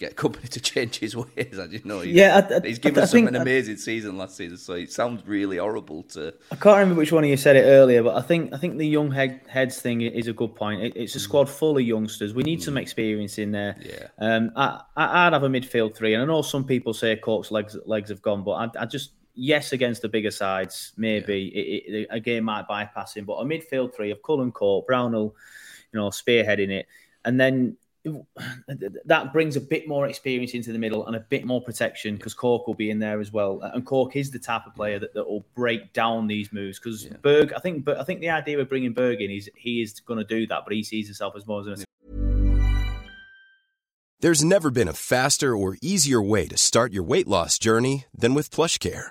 get 0.00 0.12
a 0.12 0.14
Kompany 0.14 0.48
to 0.48 0.60
change 0.60 0.98
his 0.98 1.14
ways? 1.14 1.58
I 1.58 1.66
just 1.68 1.84
know. 1.84 2.00
He's, 2.00 2.14
Yeah, 2.14 2.40
I- 2.50 2.56
I- 2.56 2.60
he's 2.66 2.78
given 2.78 2.98
I 2.98 3.02
us 3.02 3.12
an 3.14 3.36
amazing 3.36 3.76
season 3.76 4.16
last 4.18 4.36
season, 4.36 4.56
so 4.56 4.72
it 4.72 4.90
sounds 4.90 5.22
really 5.26 5.58
horrible 5.58 6.02
to. 6.14 6.34
I 6.50 6.56
can't 6.56 6.78
remember 6.78 6.94
which 6.98 7.12
one 7.12 7.22
of 7.22 7.30
you 7.30 7.36
said 7.36 7.54
it 7.56 7.62
earlier, 7.64 8.02
but 8.02 8.16
I 8.16 8.22
think 8.22 8.52
I 8.52 8.56
think 8.56 8.78
the 8.78 8.86
young 8.88 9.10
head, 9.12 9.42
heads 9.46 9.80
thing 9.80 10.00
is 10.00 10.26
a 10.26 10.32
good 10.32 10.56
point. 10.56 10.82
It, 10.82 10.96
it's 10.96 11.14
a 11.14 11.20
squad 11.20 11.48
full 11.48 11.76
of 11.76 11.84
youngsters. 11.84 12.34
We 12.34 12.42
need 12.42 12.62
some 12.62 12.76
experience 12.78 13.38
in 13.38 13.52
there. 13.52 13.76
Yeah. 13.80 14.08
Um, 14.18 14.50
I, 14.56 14.80
I 14.96 15.26
I'd 15.26 15.32
have 15.34 15.42
a 15.44 15.48
midfield 15.48 15.94
three, 15.94 16.14
and 16.14 16.22
I 16.22 16.26
know 16.26 16.42
some 16.42 16.64
people 16.64 16.94
say 16.94 17.14
Cork's 17.16 17.50
legs 17.50 17.76
legs 17.86 18.08
have 18.08 18.22
gone, 18.22 18.42
but 18.42 18.52
I, 18.52 18.82
I 18.82 18.86
just 18.86 19.12
yes 19.34 19.72
against 19.72 20.02
the 20.02 20.08
bigger 20.08 20.30
sides, 20.30 20.92
maybe 20.96 21.48
it, 21.48 21.94
it, 21.94 22.06
a 22.10 22.18
game 22.20 22.44
might 22.44 22.66
bypass 22.66 23.14
him, 23.14 23.24
but 23.26 23.34
a 23.34 23.44
midfield 23.44 23.94
three 23.94 24.10
of 24.10 24.22
Cullen 24.22 24.50
Cork, 24.50 24.86
Brownhill, 24.86 25.34
you 25.92 26.00
know, 26.00 26.08
spearheading 26.08 26.70
it, 26.70 26.86
and 27.24 27.38
then. 27.38 27.76
That 29.04 29.32
brings 29.32 29.56
a 29.56 29.60
bit 29.60 29.88
more 29.88 30.06
experience 30.06 30.54
into 30.54 30.72
the 30.72 30.78
middle 30.78 31.06
and 31.06 31.16
a 31.16 31.20
bit 31.20 31.44
more 31.44 31.60
protection 31.60 32.16
because 32.16 32.34
Cork 32.34 32.66
will 32.66 32.74
be 32.74 32.90
in 32.90 32.98
there 32.98 33.20
as 33.20 33.32
well. 33.32 33.60
And 33.62 33.84
Cork 33.84 34.16
is 34.16 34.30
the 34.30 34.38
type 34.38 34.66
of 34.66 34.74
player 34.74 34.98
that, 34.98 35.14
that 35.14 35.28
will 35.28 35.44
break 35.54 35.92
down 35.92 36.26
these 36.26 36.52
moves. 36.52 36.78
Because 36.78 37.04
Berge, 37.22 37.52
I 37.54 37.60
think, 37.60 37.84
but 37.84 37.98
I 37.98 38.04
think 38.04 38.20
the 38.20 38.30
idea 38.30 38.58
of 38.58 38.68
bringing 38.68 38.92
Berge 38.92 39.20
in 39.20 39.30
is 39.30 39.50
he 39.54 39.82
is 39.82 40.00
going 40.00 40.18
to 40.18 40.24
do 40.24 40.46
that, 40.46 40.62
but 40.64 40.72
he 40.72 40.82
sees 40.82 41.06
himself 41.06 41.34
as 41.36 41.46
more 41.46 41.60
as 41.60 41.80
a 41.80 41.84
There's 44.20 44.44
never 44.44 44.70
been 44.70 44.88
a 44.88 44.92
faster 44.92 45.56
or 45.56 45.76
easier 45.82 46.22
way 46.22 46.46
to 46.48 46.56
start 46.56 46.92
your 46.92 47.02
weight 47.02 47.28
loss 47.28 47.58
journey 47.58 48.06
than 48.14 48.34
with 48.34 48.50
PlushCare. 48.50 49.10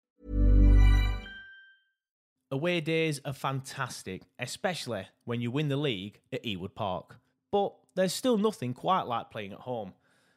Away 2.53 2.81
days 2.81 3.21
are 3.23 3.31
fantastic, 3.31 4.23
especially 4.37 5.07
when 5.23 5.39
you 5.39 5.49
win 5.51 5.69
the 5.69 5.77
league 5.77 6.19
at 6.33 6.43
Ewood 6.43 6.75
Park. 6.75 7.15
But 7.49 7.73
there's 7.95 8.11
still 8.11 8.37
nothing 8.37 8.73
quite 8.73 9.07
like 9.07 9.31
playing 9.31 9.53
at 9.53 9.59
home. 9.59 9.93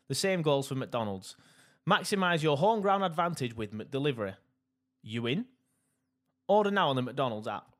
The 0.06 0.14
same 0.14 0.40
goes 0.42 0.68
for 0.68 0.76
McDonald's. 0.76 1.36
Maximise 1.88 2.42
your 2.42 2.56
home 2.56 2.80
ground 2.80 3.02
advantage 3.02 3.56
with 3.56 3.74
McDelivery. 3.74 4.36
You 5.02 5.26
in? 5.26 5.46
Order 6.46 6.70
now 6.70 6.88
on 6.90 6.96
the 6.96 7.02
McDonald's 7.02 7.48
app. 7.48 7.74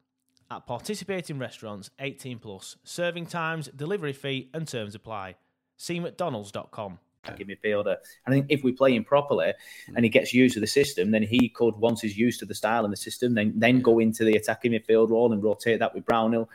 At 0.51 0.67
participating 0.67 1.39
restaurants, 1.39 1.91
18 2.01 2.39
plus, 2.41 2.77
serving 2.83 3.27
times, 3.27 3.69
delivery 3.69 4.13
fee, 4.13 4.51
and 4.53 4.67
terms 4.67 4.97
apply. 4.97 5.37
See 5.77 6.01
McDonald's.com. 6.01 6.99
attacking 7.25 7.47
midfielder. 7.47 7.97
And 8.27 8.27
I 8.27 8.31
think 8.31 8.47
if 8.49 8.63
we 8.63 8.73
play 8.73 8.95
him 8.95 9.05
properly 9.05 9.53
and 9.95 10.05
he 10.05 10.09
gets 10.09 10.33
used 10.33 10.55
to 10.55 10.61
the 10.61 10.67
system, 10.67 11.11
then 11.11 11.23
he 11.23 11.49
could, 11.49 11.77
once 11.77 12.01
he's 12.01 12.17
used 12.17 12.41
to 12.41 12.47
the 12.47 12.55
style 12.55 12.85
and 12.85 12.93
the 12.93 12.97
system, 12.97 13.35
then 13.35 13.53
then 13.57 13.81
go 13.81 13.99
into 13.99 14.25
the 14.25 14.37
attacking 14.37 14.73
midfield 14.73 15.11
role 15.11 15.33
and 15.33 15.43
rotate 15.43 15.79
that 15.81 15.95
with 15.95 16.05
Brownhill. 16.05 16.49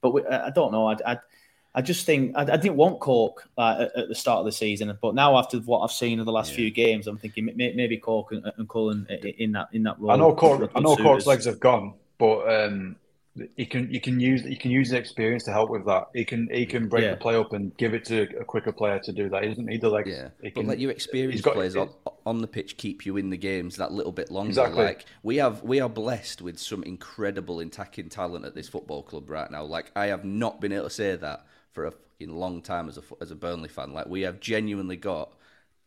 But 0.00 0.10
we, 0.10 0.26
I 0.26 0.50
don't 0.50 0.72
know. 0.72 0.88
I, 0.88 0.96
I, 1.06 1.18
I 1.74 1.82
just 1.82 2.06
think 2.06 2.36
I, 2.36 2.42
I 2.42 2.56
didn't 2.56 2.76
want 2.76 3.00
Cork 3.00 3.48
uh, 3.58 3.76
at, 3.80 3.96
at 3.96 4.08
the 4.08 4.14
start 4.14 4.40
of 4.40 4.46
the 4.46 4.52
season, 4.52 4.96
but 5.00 5.14
now 5.14 5.36
after 5.36 5.58
what 5.58 5.80
I've 5.80 5.92
seen 5.92 6.20
of 6.20 6.26
the 6.26 6.32
last 6.32 6.54
few 6.54 6.70
games, 6.70 7.06
I'm 7.06 7.18
thinking 7.18 7.46
may- 7.54 7.74
maybe 7.74 7.98
Cork 7.98 8.32
and, 8.32 8.50
and 8.56 8.68
Cullen 8.68 9.06
in 9.38 9.52
that 9.52 9.68
in 9.72 9.82
that 9.82 9.98
role. 9.98 10.12
I 10.12 10.16
know 10.16 10.34
Cork. 10.34 10.70
I 10.74 10.80
know 10.80 10.96
Cork's 10.96 11.26
legs 11.26 11.44
have 11.44 11.60
gone, 11.60 11.94
but 12.18 12.48
um, 12.48 12.96
you 13.56 13.66
can 13.66 13.90
you 13.90 14.00
can 14.00 14.18
use 14.18 14.42
you 14.44 14.56
can 14.56 14.70
use 14.70 14.90
the 14.90 14.96
experience 14.96 15.44
to 15.44 15.52
help 15.52 15.70
with 15.70 15.84
that. 15.86 16.04
He 16.14 16.24
can 16.24 16.48
he 16.52 16.64
can 16.66 16.88
break 16.88 17.04
Yeah. 17.04 17.10
the 17.12 17.16
play 17.18 17.36
up 17.36 17.52
and 17.52 17.76
give 17.76 17.92
it 17.94 18.04
to 18.06 18.22
a 18.40 18.44
quicker 18.44 18.72
player 18.72 18.98
to 19.00 19.12
do 19.12 19.28
that. 19.28 19.42
He 19.42 19.48
doesn't 19.48 19.66
need 19.66 19.80
the 19.80 19.90
legs. 19.90 20.08
Yeah, 20.10 20.28
He 20.42 20.48
but 20.50 20.54
can- 20.60 20.66
let 20.68 20.78
your 20.78 20.90
experienced 20.90 21.44
got- 21.44 21.54
players 21.54 21.76
on, 21.76 21.90
on 22.24 22.40
the 22.40 22.46
pitch 22.46 22.76
keep 22.76 23.04
you 23.04 23.16
in 23.16 23.30
the 23.30 23.36
games 23.36 23.76
that 23.76 23.92
little 23.92 24.12
bit 24.12 24.30
longer. 24.30 24.50
Exactly. 24.50 24.84
Like 24.84 25.04
we 25.22 25.36
have, 25.36 25.62
we 25.62 25.80
are 25.80 25.88
blessed 25.88 26.40
with 26.42 26.58
some 26.58 26.82
incredible 26.84 27.60
attacking 27.60 28.08
talent 28.08 28.44
at 28.44 28.54
this 28.54 28.68
football 28.68 29.02
club 29.02 29.28
right 29.28 29.50
now. 29.50 29.64
Like 29.64 29.92
I 29.94 30.06
have 30.06 30.24
not 30.24 30.60
been 30.60 30.72
able 30.72 30.84
to 30.84 30.90
say 30.90 31.14
that 31.16 31.46
for 31.72 31.84
a 31.86 31.90
fucking 31.92 32.34
long 32.34 32.62
time 32.62 32.88
as 32.88 32.96
a 32.96 33.02
as 33.20 33.30
a 33.30 33.36
Burnley 33.36 33.68
fan. 33.68 33.92
Like 33.92 34.06
we 34.06 34.22
have 34.22 34.40
genuinely 34.40 34.96
got 34.96 35.32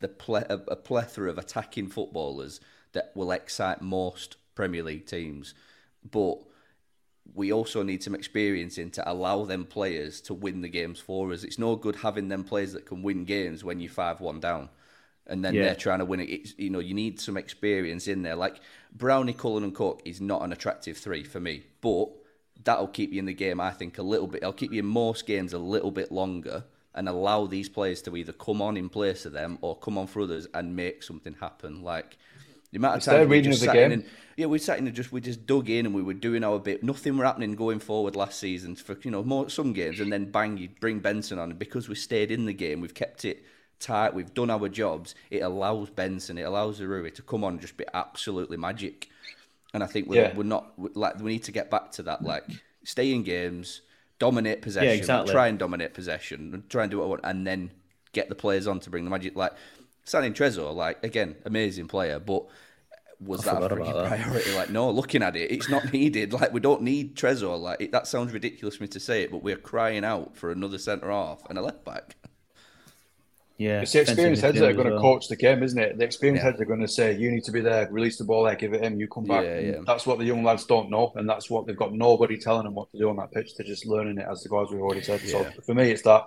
the 0.01 0.07
ple- 0.07 0.35
a, 0.37 0.61
a 0.67 0.75
plethora 0.75 1.29
of 1.29 1.37
attacking 1.39 1.87
footballers 1.89 2.61
that 2.93 3.11
will 3.15 3.31
excite 3.31 3.81
most 3.81 4.37
Premier 4.55 4.83
League 4.83 5.05
teams, 5.07 5.53
but 6.09 6.37
we 7.33 7.51
also 7.51 7.83
need 7.83 8.03
some 8.03 8.15
experience 8.15 8.77
in 8.77 8.91
to 8.91 9.11
allow 9.11 9.45
them 9.45 9.65
players 9.65 10.21
to 10.21 10.33
win 10.33 10.61
the 10.61 10.69
games 10.69 10.99
for 10.99 11.31
us. 11.31 11.43
It's 11.43 11.59
no 11.59 11.75
good 11.75 11.97
having 11.97 12.27
them 12.29 12.43
players 12.43 12.73
that 12.73 12.85
can 12.85 13.03
win 13.03 13.25
games 13.25 13.63
when 13.63 13.79
you're 13.79 13.91
five 13.91 14.21
one 14.21 14.39
down, 14.39 14.69
and 15.27 15.43
then 15.43 15.55
Yeah. 15.55 15.63
they're 15.63 15.75
trying 15.75 15.99
to 15.99 16.05
win 16.05 16.19
it. 16.19 16.29
It's, 16.29 16.55
you 16.57 16.69
know, 16.69 16.79
you 16.79 16.93
need 16.93 17.19
some 17.19 17.37
experience 17.37 18.07
in 18.07 18.23
there. 18.23 18.35
Like 18.35 18.59
Brownie, 18.91 19.33
Cullen, 19.33 19.63
and 19.63 19.75
Cork 19.75 20.01
is 20.05 20.19
not 20.21 20.41
an 20.41 20.51
attractive 20.51 20.97
three 20.97 21.23
for 21.23 21.39
me, 21.39 21.63
but 21.81 22.09
that'll 22.63 22.87
keep 22.87 23.11
you 23.13 23.19
in 23.19 23.25
the 23.25 23.33
game. 23.33 23.59
I 23.59 23.71
think 23.71 23.97
a 23.97 24.03
little 24.03 24.27
bit. 24.27 24.43
I'll 24.43 24.53
keep 24.53 24.71
you 24.73 24.79
in 24.79 24.85
most 24.85 25.25
games 25.25 25.53
a 25.53 25.59
little 25.59 25.91
bit 25.91 26.11
longer. 26.11 26.65
And 26.95 27.07
allow 27.07 27.45
these 27.45 27.69
players 27.69 28.01
to 28.01 28.17
either 28.17 28.33
come 28.33 28.63
on 28.63 28.75
in 28.75 28.89
place 28.89 29.23
of 29.23 29.31
them 29.31 29.59
or 29.61 29.77
come 29.77 29.97
on 29.97 30.07
for 30.07 30.21
others 30.21 30.47
and 30.55 30.75
make 30.75 31.03
something 31.03 31.35
happen. 31.39 31.83
Like 31.83 32.17
the 32.71 32.77
amount 32.77 32.93
of 32.93 32.97
It's 32.97 33.05
times 33.07 33.27
we 33.27 33.41
just 33.41 33.61
sat 33.61 33.75
in 33.75 33.91
and 33.91 34.05
yeah, 34.37 34.45
we 34.45 34.57
sat 34.57 34.77
in 34.77 34.87
and 34.87 34.95
just 34.95 35.11
we 35.11 35.19
just 35.19 35.45
dug 35.45 35.69
in 35.69 35.85
and 35.85 35.93
we 35.93 36.01
were 36.01 36.13
doing 36.13 36.43
our 36.43 36.59
bit. 36.59 36.81
Nothing 36.83 37.17
were 37.17 37.25
happening 37.25 37.55
going 37.55 37.79
forward 37.79 38.15
last 38.15 38.39
season 38.39 38.75
for 38.75 38.97
you 39.03 39.11
know 39.11 39.23
more 39.23 39.49
some 39.49 39.73
games, 39.73 39.99
and 39.99 40.13
then 40.13 40.31
bang, 40.31 40.57
you 40.57 40.69
bring 40.79 40.99
Benson 40.99 41.39
on, 41.39 41.49
and 41.49 41.59
because 41.59 41.89
we 41.89 41.95
stayed 41.95 42.31
in 42.31 42.45
the 42.45 42.53
game, 42.53 42.79
we've 42.79 42.93
kept 42.93 43.25
it 43.25 43.43
tight. 43.79 44.13
We've 44.13 44.33
done 44.33 44.49
our 44.49 44.69
jobs. 44.69 45.15
It 45.29 45.39
allows 45.39 45.89
Benson, 45.89 46.37
it 46.37 46.43
allows 46.43 46.79
Zaroury 46.79 47.13
to 47.15 47.21
come 47.21 47.43
on 47.43 47.53
and 47.53 47.61
just 47.61 47.75
be 47.75 47.85
absolutely 47.93 48.57
magic. 48.57 49.09
And 49.73 49.83
I 49.83 49.87
think 49.87 50.07
we're, 50.07 50.21
Yeah. 50.21 50.35
we're 50.35 50.43
not 50.43 50.71
like 50.95 51.19
we 51.19 51.33
need 51.33 51.43
to 51.43 51.51
get 51.51 51.69
back 51.69 51.91
to 51.93 52.03
that. 52.03 52.23
Like 52.23 52.45
stay 52.83 53.13
in 53.13 53.23
games, 53.23 53.81
dominate 54.19 54.61
possession, 54.61 54.89
exactly. 54.89 55.33
try 55.33 55.47
and 55.47 55.59
dominate 55.59 55.93
possession, 55.93 56.53
and 56.53 56.69
try 56.69 56.83
and 56.83 56.91
do 56.91 56.99
what 56.99 57.05
I 57.05 57.07
want, 57.07 57.21
and 57.25 57.45
then 57.45 57.71
get 58.13 58.29
the 58.29 58.35
players 58.35 58.67
on 58.67 58.79
to 58.81 58.89
bring 58.89 59.03
the 59.03 59.11
magic. 59.11 59.35
Like 59.35 59.51
signing 60.09 60.33
Trésor, 60.33 60.73
like 60.75 61.03
again, 61.03 61.35
amazing 61.45 61.87
player, 61.87 62.19
but 62.19 62.45
was 63.19 63.45
I 63.47 63.53
that 63.53 63.63
a 63.63 63.69
forgot 63.69 63.89
about 63.89 64.09
that. 64.09 64.21
priority? 64.21 64.55
Like, 64.55 64.69
no, 64.69 64.89
looking 64.89 65.21
at 65.23 65.35
it, 65.35 65.51
it's 65.51 65.69
not 65.69 65.91
needed. 65.93 66.31
Like, 66.33 66.53
we 66.53 66.59
don't 66.61 66.81
need 66.81 67.15
Trésor. 67.15 67.59
Like, 67.59 67.81
it, 67.81 67.91
that 67.91 68.07
sounds 68.07 68.31
ridiculous 68.33 68.77
for 68.77 68.83
me 68.83 68.87
to 68.89 68.99
say 68.99 69.23
it, 69.23 69.31
but 69.31 69.43
we're 69.43 69.57
crying 69.57 70.05
out 70.05 70.35
for 70.37 70.51
another 70.51 70.77
centre 70.77 71.11
half 71.11 71.41
and 71.49 71.57
a 71.57 71.61
left 71.61 71.83
back. 71.83 72.15
Yeah, 73.57 73.81
it's 73.81 73.91
the 73.91 73.99
experienced 73.99 74.41
heads 74.41 74.57
that 74.57 74.69
are 74.69 74.73
going 74.73 74.87
to 74.87 74.93
well. 74.93 75.01
coach 75.01 75.27
the 75.27 75.35
game, 75.35 75.63
isn't 75.63 75.77
it? 75.77 75.97
The 75.97 76.05
experienced 76.05 76.41
Yeah. 76.45 76.51
heads 76.51 76.61
are 76.61 76.65
going 76.65 76.79
to 76.79 76.87
say, 76.87 77.17
"You 77.17 77.29
need 77.29 77.43
to 77.43 77.51
be 77.51 77.59
there, 77.59 77.89
release 77.91 78.17
the 78.17 78.23
ball 78.23 78.45
there, 78.45 78.55
give 78.55 78.73
it 78.73 78.81
him, 78.81 78.97
you 79.01 79.09
come 79.09 79.25
back." 79.25 79.43
Yeah, 79.43 79.59
yeah. 79.59 79.75
That's 79.85 80.07
what 80.07 80.17
the 80.17 80.23
young 80.23 80.45
lads 80.45 80.63
don't 80.65 80.89
know, 80.89 81.11
and 81.17 81.27
that's 81.29 81.49
what 81.49 81.67
they've 81.67 81.75
got 81.75 81.91
nobody 81.93 82.37
telling 82.37 82.63
them 82.63 82.73
what 82.75 82.89
to 82.93 82.97
do 82.97 83.09
on 83.09 83.17
that 83.17 83.33
pitch. 83.33 83.55
They're 83.57 83.67
just 83.67 83.85
learning 83.85 84.17
it 84.17 84.25
as 84.31 84.43
the 84.43 84.49
guys 84.49 84.67
we've 84.71 84.79
already 84.79 85.01
said. 85.01 85.19
Yeah. 85.23 85.31
So 85.31 85.51
for 85.65 85.73
me, 85.73 85.91
it's 85.91 86.03
that. 86.03 86.23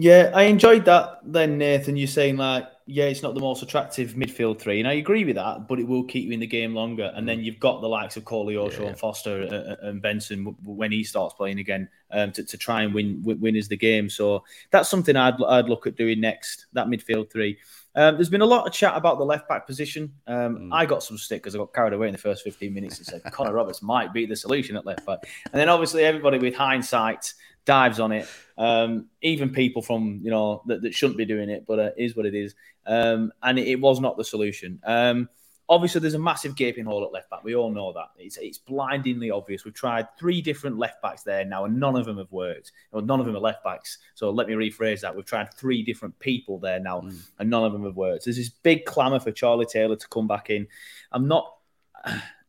Yeah, 0.00 0.30
I 0.32 0.44
enjoyed 0.44 0.86
that. 0.86 1.20
Then 1.24 1.58
Nathan, 1.58 1.94
you're 1.94 2.08
saying 2.08 2.38
like, 2.38 2.66
yeah, 2.86 3.04
it's 3.04 3.22
not 3.22 3.34
the 3.34 3.40
most 3.40 3.62
attractive 3.62 4.14
midfield 4.14 4.58
three, 4.58 4.80
and 4.80 4.88
I 4.88 4.94
agree 4.94 5.26
with 5.26 5.36
that, 5.36 5.68
but 5.68 5.78
it 5.78 5.86
will 5.86 6.04
keep 6.04 6.24
you 6.24 6.32
in 6.32 6.40
the 6.40 6.46
game 6.46 6.74
longer. 6.74 7.12
And 7.14 7.28
then 7.28 7.44
you've 7.44 7.60
got 7.60 7.82
the 7.82 7.86
likes 7.86 8.16
of 8.16 8.24
Coley, 8.24 8.56
Osho, 8.56 8.86
and 8.86 8.98
Foster, 8.98 9.42
uh, 9.42 9.54
uh, 9.54 9.88
and 9.88 10.00
Benson 10.00 10.56
when 10.64 10.90
he 10.90 11.04
starts 11.04 11.34
playing 11.34 11.58
again 11.58 11.86
um, 12.12 12.32
to, 12.32 12.42
to 12.42 12.56
try 12.56 12.80
and 12.80 12.94
win 12.94 13.20
win 13.22 13.54
as 13.56 13.68
the 13.68 13.76
game. 13.76 14.08
So 14.08 14.42
that's 14.70 14.88
something 14.88 15.16
I'd 15.16 15.40
I'd 15.42 15.68
look 15.68 15.86
at 15.86 15.96
doing 15.96 16.18
next. 16.18 16.64
That 16.72 16.86
midfield 16.86 17.30
three. 17.30 17.58
Um, 17.94 18.14
there's 18.14 18.30
been 18.30 18.40
a 18.40 18.46
lot 18.46 18.66
of 18.66 18.72
chat 18.72 18.96
about 18.96 19.18
the 19.18 19.24
left 19.24 19.48
back 19.48 19.66
position. 19.66 20.14
Um, 20.26 20.72
I 20.72 20.86
got 20.86 21.02
some 21.02 21.18
stick 21.18 21.42
because 21.42 21.54
I 21.54 21.58
got 21.58 21.74
carried 21.74 21.92
away 21.92 22.06
in 22.06 22.12
the 22.12 22.18
first 22.18 22.44
15 22.44 22.72
minutes 22.72 22.98
and 22.98 23.06
said 23.06 23.22
Connor 23.32 23.52
Roberts 23.52 23.82
might 23.82 24.12
be 24.12 24.26
the 24.26 24.36
solution 24.36 24.76
at 24.76 24.86
left 24.86 25.04
back. 25.04 25.28
And 25.52 25.60
then 25.60 25.68
obviously 25.68 26.04
everybody 26.04 26.38
with 26.38 26.54
hindsight 26.54 27.34
dives 27.64 28.00
on 28.00 28.12
it. 28.12 28.28
Um, 28.58 29.08
even 29.22 29.50
people 29.50 29.82
from 29.82 30.20
you 30.22 30.30
know 30.30 30.62
that, 30.66 30.82
that 30.82 30.94
shouldn't 30.94 31.18
be 31.18 31.24
doing 31.24 31.48
it, 31.48 31.64
but 31.66 31.78
uh, 31.78 31.90
it 31.96 32.04
is 32.04 32.16
what 32.16 32.26
it 32.26 32.34
is. 32.34 32.54
Um, 32.86 33.32
and 33.42 33.58
it, 33.58 33.68
it 33.68 33.80
was 33.80 34.00
not 34.00 34.16
the 34.16 34.24
solution. 34.24 34.80
Um, 34.84 35.28
obviously, 35.70 36.00
there's 36.00 36.14
a 36.14 36.18
massive 36.18 36.56
gaping 36.56 36.84
hole 36.84 37.04
at 37.04 37.12
left 37.12 37.30
back. 37.30 37.44
We 37.44 37.54
all 37.54 37.70
know 37.70 37.92
that. 37.92 38.08
It's, 38.18 38.36
it's 38.38 38.58
blindingly 38.58 39.30
obvious. 39.30 39.64
We've 39.64 39.72
tried 39.72 40.08
three 40.18 40.42
different 40.42 40.78
left 40.78 41.00
backs 41.00 41.22
there 41.22 41.44
now, 41.44 41.64
and 41.64 41.78
none 41.78 41.96
of 41.96 42.04
them 42.04 42.18
have 42.18 42.32
worked. 42.32 42.72
Well, 42.90 43.02
none 43.02 43.20
of 43.20 43.26
them 43.26 43.36
are 43.36 43.40
left 43.40 43.62
backs. 43.64 43.98
So 44.14 44.30
let 44.30 44.48
me 44.48 44.54
rephrase 44.54 45.00
that. 45.02 45.14
We've 45.14 45.24
tried 45.24 45.54
three 45.54 45.82
different 45.82 46.18
people 46.18 46.58
there 46.58 46.80
now, 46.80 47.08
and 47.38 47.50
none 47.50 47.64
of 47.64 47.72
them 47.72 47.84
have 47.84 47.96
worked. 47.96 48.24
There's 48.24 48.36
this 48.36 48.50
big 48.50 48.84
clamour 48.84 49.20
for 49.20 49.30
Charlie 49.30 49.66
Taylor 49.66 49.96
to 49.96 50.08
come 50.08 50.26
back 50.26 50.50
in. 50.50 50.66
I'm 51.12 51.28
not. 51.28 51.54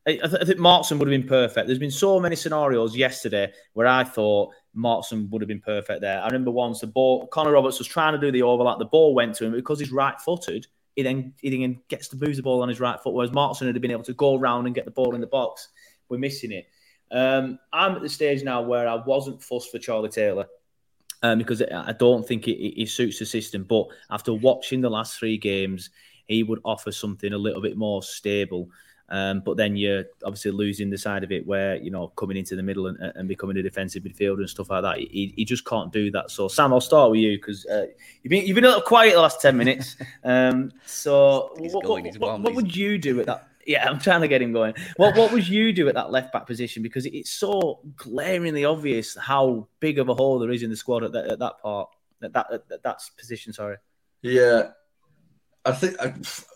I, 0.07 0.13
th- 0.13 0.41
I 0.41 0.45
think 0.45 0.57
Martin 0.57 0.97
would 0.97 1.07
have 1.07 1.21
been 1.21 1.29
perfect. 1.29 1.67
There's 1.67 1.79
been 1.79 1.91
so 1.91 2.19
many 2.19 2.35
scenarios 2.35 2.95
yesterday 2.95 3.51
where 3.73 3.85
I 3.85 4.03
thought 4.03 4.51
Martin 4.73 5.29
would 5.29 5.41
have 5.41 5.47
been 5.47 5.61
perfect 5.61 6.01
there. 6.01 6.19
I 6.19 6.25
remember 6.25 6.49
once 6.49 6.79
the 6.79 6.87
ball, 6.87 7.27
Connor 7.27 7.51
Roberts 7.51 7.77
was 7.77 7.87
trying 7.87 8.13
to 8.13 8.19
do 8.19 8.31
the 8.31 8.41
overlap. 8.41 8.79
The 8.79 8.85
ball 8.85 9.13
went 9.13 9.35
to 9.35 9.45
him 9.45 9.51
because 9.51 9.79
he's 9.79 9.91
right 9.91 10.19
footed. 10.19 10.65
He 10.95 11.03
then 11.03 11.33
he 11.39 11.49
then 11.49 11.79
gets 11.87 12.07
to 12.09 12.15
boost 12.15 12.37
the 12.37 12.43
ball 12.43 12.63
on 12.63 12.69
his 12.69 12.79
right 12.79 12.99
foot, 12.99 13.13
whereas 13.13 13.31
Martin 13.31 13.67
had 13.67 13.79
been 13.79 13.91
able 13.91 14.03
to 14.03 14.13
go 14.13 14.37
around 14.37 14.65
and 14.65 14.75
get 14.75 14.85
the 14.85 14.91
ball 14.91 15.15
in 15.15 15.21
the 15.21 15.27
box. 15.27 15.69
We're 16.09 16.17
missing 16.17 16.51
it. 16.51 16.67
Um, 17.11 17.59
I'm 17.71 17.95
at 17.95 18.01
the 18.01 18.09
stage 18.09 18.43
now 18.43 18.61
where 18.61 18.87
I 18.87 18.95
wasn't 18.95 19.43
fussed 19.43 19.71
for 19.71 19.79
Charlie 19.79 20.09
Taylor 20.09 20.47
um, 21.21 21.37
because 21.37 21.61
I 21.61 21.89
I 21.89 21.93
don't 21.93 22.27
think 22.27 22.47
it, 22.47 22.57
it, 22.57 22.81
it 22.81 22.89
suits 22.89 23.19
the 23.19 23.25
system. 23.25 23.63
But 23.63 23.87
after 24.09 24.33
watching 24.33 24.81
the 24.81 24.89
last 24.89 25.17
three 25.19 25.37
games, 25.37 25.91
he 26.27 26.43
would 26.43 26.59
offer 26.65 26.91
something 26.91 27.33
a 27.33 27.37
little 27.37 27.61
bit 27.61 27.77
more 27.77 28.01
stable. 28.01 28.69
Um, 29.11 29.41
but 29.45 29.57
then 29.57 29.75
you're 29.75 30.05
obviously 30.23 30.51
losing 30.51 30.89
the 30.89 30.97
side 30.97 31.25
of 31.25 31.33
it 31.33 31.45
where, 31.45 31.75
you 31.75 31.91
know, 31.91 32.07
coming 32.07 32.37
into 32.37 32.55
the 32.55 32.63
middle 32.63 32.87
and, 32.87 32.97
and 32.97 33.27
becoming 33.27 33.57
a 33.57 33.61
defensive 33.61 34.03
midfielder 34.03 34.39
and 34.39 34.49
stuff 34.49 34.69
like 34.69 34.83
that. 34.83 34.99
He, 34.99 35.33
he 35.35 35.43
just 35.43 35.65
can't 35.65 35.91
do 35.91 36.09
that. 36.11 36.31
So, 36.31 36.47
Sam, 36.47 36.71
I'll 36.71 36.79
start 36.79 37.11
with 37.11 37.19
you 37.19 37.37
because 37.37 37.65
uh, 37.65 37.87
you've, 38.23 38.29
been, 38.29 38.45
you've 38.45 38.55
been 38.55 38.63
a 38.63 38.69
little 38.69 38.81
quiet 38.81 39.13
the 39.13 39.21
last 39.21 39.41
10 39.41 39.55
minutes. 39.55 39.97
Um, 40.23 40.71
so, 40.85 41.55
He's 41.59 41.73
what, 41.73 41.83
going, 41.83 42.05
what, 42.05 42.19
what, 42.19 42.41
what 42.41 42.55
would 42.55 42.75
you 42.75 42.97
do 42.97 43.19
at 43.19 43.25
that? 43.25 43.47
Yeah, 43.65 43.87
I'm 43.87 43.99
trying 43.99 44.21
to 44.21 44.27
get 44.27 44.41
him 44.41 44.53
going. 44.53 44.73
What 44.97 45.15
what 45.15 45.31
would 45.31 45.47
you 45.47 45.71
do 45.71 45.87
at 45.87 45.93
that 45.93 46.09
left 46.09 46.33
back 46.33 46.47
position? 46.47 46.81
Because 46.81 47.05
it's 47.05 47.29
so 47.29 47.79
glaringly 47.95 48.65
obvious 48.65 49.15
how 49.15 49.67
big 49.79 49.99
of 49.99 50.09
a 50.09 50.15
hole 50.15 50.39
there 50.39 50.49
is 50.49 50.63
in 50.63 50.71
the 50.71 50.75
squad 50.75 51.03
at 51.03 51.11
that, 51.11 51.27
at 51.27 51.39
that 51.39 51.61
part, 51.61 51.89
at 52.23 52.33
that, 52.33 52.51
at 52.51 52.67
that, 52.69 52.83
that 52.83 53.01
position. 53.17 53.53
Sorry. 53.53 53.77
Yeah, 54.23 54.71
I 55.63 55.71
think, 55.73 55.99
I, 56.01 56.13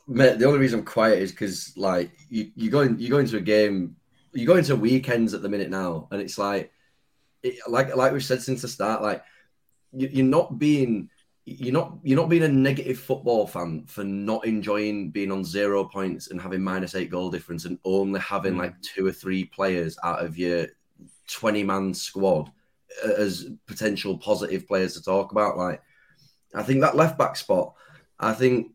mate. 0.08 0.40
The 0.40 0.46
only 0.46 0.60
reason 0.60 0.80
I'm 0.80 0.86
quiet 0.86 1.20
is 1.20 1.32
because 1.32 1.74
like 1.78 2.12
you 2.30 2.52
you 2.56 2.70
go 2.70 2.82
in, 2.82 3.00
you 3.00 3.10
go 3.10 3.20
into 3.20 3.38
a 3.38 3.42
game, 3.42 3.96
you 4.34 4.46
go 4.46 4.58
into 4.58 4.76
weekends 4.76 5.34
at 5.34 5.42
the 5.42 5.50
minute 5.50 5.70
now, 5.70 6.08
and 6.12 6.22
it's 6.22 6.38
like, 6.38 6.72
it, 7.44 7.56
like 7.68 7.96
like 7.96 8.12
we've 8.12 8.24
said 8.24 8.42
since 8.42 8.62
the 8.62 8.68
start, 8.68 9.02
like 9.02 9.24
you, 9.92 10.10
you're 10.12 10.26
not 10.26 10.60
being. 10.60 11.10
You're 11.48 11.74
not 11.74 12.00
you're 12.02 12.18
not 12.18 12.28
being 12.28 12.42
a 12.42 12.48
negative 12.48 12.98
football 12.98 13.46
fan 13.46 13.86
for 13.86 14.04
not 14.04 14.48
enjoying 14.48 15.12
being 15.12 15.32
on 15.32 15.46
zero 15.46 15.84
points 15.84 16.32
and 16.32 16.42
having 16.42 16.64
minus 16.64 16.96
eight 16.96 17.12
goal 17.12 17.30
difference 17.30 17.66
and 17.66 17.78
only 17.86 18.20
having 18.20 18.58
like 18.58 18.72
mm. 18.72 18.82
two 18.82 19.06
or 19.06 19.12
three 19.12 19.46
players 19.46 19.96
out 20.04 20.26
of 20.26 20.40
your 20.40 20.66
twenty 21.30 21.62
man 21.62 21.94
squad 21.94 22.52
as 23.04 23.46
potential 23.68 24.18
positive 24.18 24.68
players 24.68 24.96
to 24.96 25.04
talk 25.04 25.34
about. 25.34 25.56
Like, 25.56 25.84
I 26.56 26.64
think 26.64 26.82
that 26.82 26.96
left 26.96 27.16
back 27.16 27.36
spot, 27.36 27.76
I 28.20 28.34
think 28.34 28.72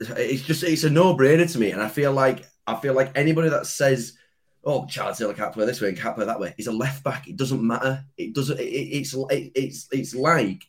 it's 0.00 0.42
just 0.42 0.62
it's 0.62 0.84
a 0.84 0.90
no 0.90 1.16
brainer 1.16 1.50
to 1.50 1.58
me, 1.58 1.70
and 1.70 1.82
I 1.82 1.88
feel 1.88 2.12
like 2.12 2.44
I 2.66 2.76
feel 2.76 2.94
like 2.94 3.16
anybody 3.16 3.48
that 3.48 3.66
says, 3.66 4.14
"Oh, 4.64 4.86
Charles 4.86 5.18
Taylor 5.18 5.34
can't 5.34 5.52
play 5.52 5.66
this 5.66 5.80
way 5.80 5.88
and 5.88 5.98
can't 5.98 6.16
play 6.16 6.26
that 6.26 6.40
way," 6.40 6.54
he's 6.56 6.66
a 6.66 6.72
left 6.72 7.04
back. 7.04 7.28
It 7.28 7.36
doesn't 7.36 7.62
matter. 7.62 8.04
It 8.16 8.34
doesn't. 8.34 8.58
It, 8.58 8.64
it's 8.64 9.14
it, 9.14 9.52
it's 9.54 9.88
it's 9.92 10.14
like 10.14 10.64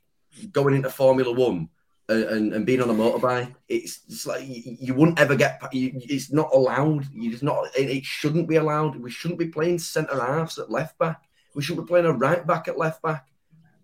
going 0.51 0.76
into 0.76 0.89
Formula 0.89 1.32
One. 1.32 1.69
And, 2.07 2.23
and, 2.23 2.53
and 2.53 2.65
being 2.67 2.84
on 2.84 2.89
a 2.91 2.93
motorbike, 2.93 3.55
it's, 3.67 4.01
it's 4.07 4.28
like 4.28 4.47
you, 4.47 4.78
you 4.80 4.93
wouldn't 4.93 5.19
ever 5.19 5.36
get. 5.36 5.59
You, 5.73 5.91
it's 5.95 6.32
not 6.32 6.53
allowed. 6.53 7.11
You 7.11 7.32
just 7.32 7.41
not. 7.41 7.76
It, 7.76 7.89
it 7.89 8.05
shouldn't 8.05 8.47
be 8.47 8.57
allowed. 8.57 8.95
We 8.95 9.09
shouldn't 9.09 9.39
be 9.39 9.47
playing 9.47 9.80
centre 9.80 10.23
halves 10.23 10.59
at 10.59 10.69
left 10.69 10.99
back. 10.99 11.23
We 11.55 11.63
should 11.63 11.78
be 11.78 11.84
playing 11.84 12.05
a 12.05 12.13
right 12.13 12.45
back 12.45 12.67
at 12.67 12.78
left 12.78 13.01
back. 13.01 13.26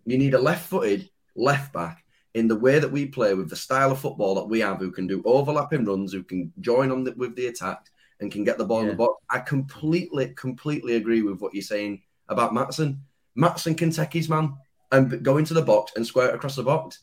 You 0.06 0.20
need 0.20 0.36
a 0.36 0.39
left-footed 0.39 1.10
left 1.36 1.74
back 1.74 2.04
in 2.34 2.48
the 2.48 2.56
way 2.56 2.80
that 2.80 2.92
we 2.92 3.06
play 3.06 3.34
with 3.34 3.50
the 3.50 3.56
style 3.56 3.92
of 3.92 4.00
football 4.00 4.36
that 4.36 4.48
we 4.48 4.60
have, 4.60 4.80
who 4.80 4.92
can 4.92 5.08
do 5.08 5.22
overlapping 5.26 5.86
runs, 5.86 6.14
who 6.14 6.24
can 6.24 6.52
join 6.62 6.92
on 6.92 7.04
the, 7.04 7.12
with 7.14 7.36
the 7.36 7.48
attack 7.48 7.88
and 8.20 8.32
can 8.32 8.44
get 8.44 8.58
the 8.58 8.66
ball 8.66 8.82
in 8.82 8.88
the 8.88 8.94
box. 8.94 9.24
I 9.30 9.40
completely, 9.40 10.34
completely 10.36 10.96
agree 10.96 11.22
with 11.22 11.42
what 11.42 11.54
you're 11.54 11.64
saying 11.64 12.04
about 12.30 12.54
Maatsen. 12.54 13.00
Maatsen 13.38 13.78
can 13.78 13.92
take 13.92 14.14
his 14.14 14.30
man 14.30 14.54
and 14.92 15.24
go 15.24 15.38
into 15.38 15.54
the 15.54 15.62
box 15.62 15.94
and 15.96 16.06
square 16.06 16.30
it 16.30 16.36
across 16.36 16.56
the 16.56 16.64
box. 16.64 17.00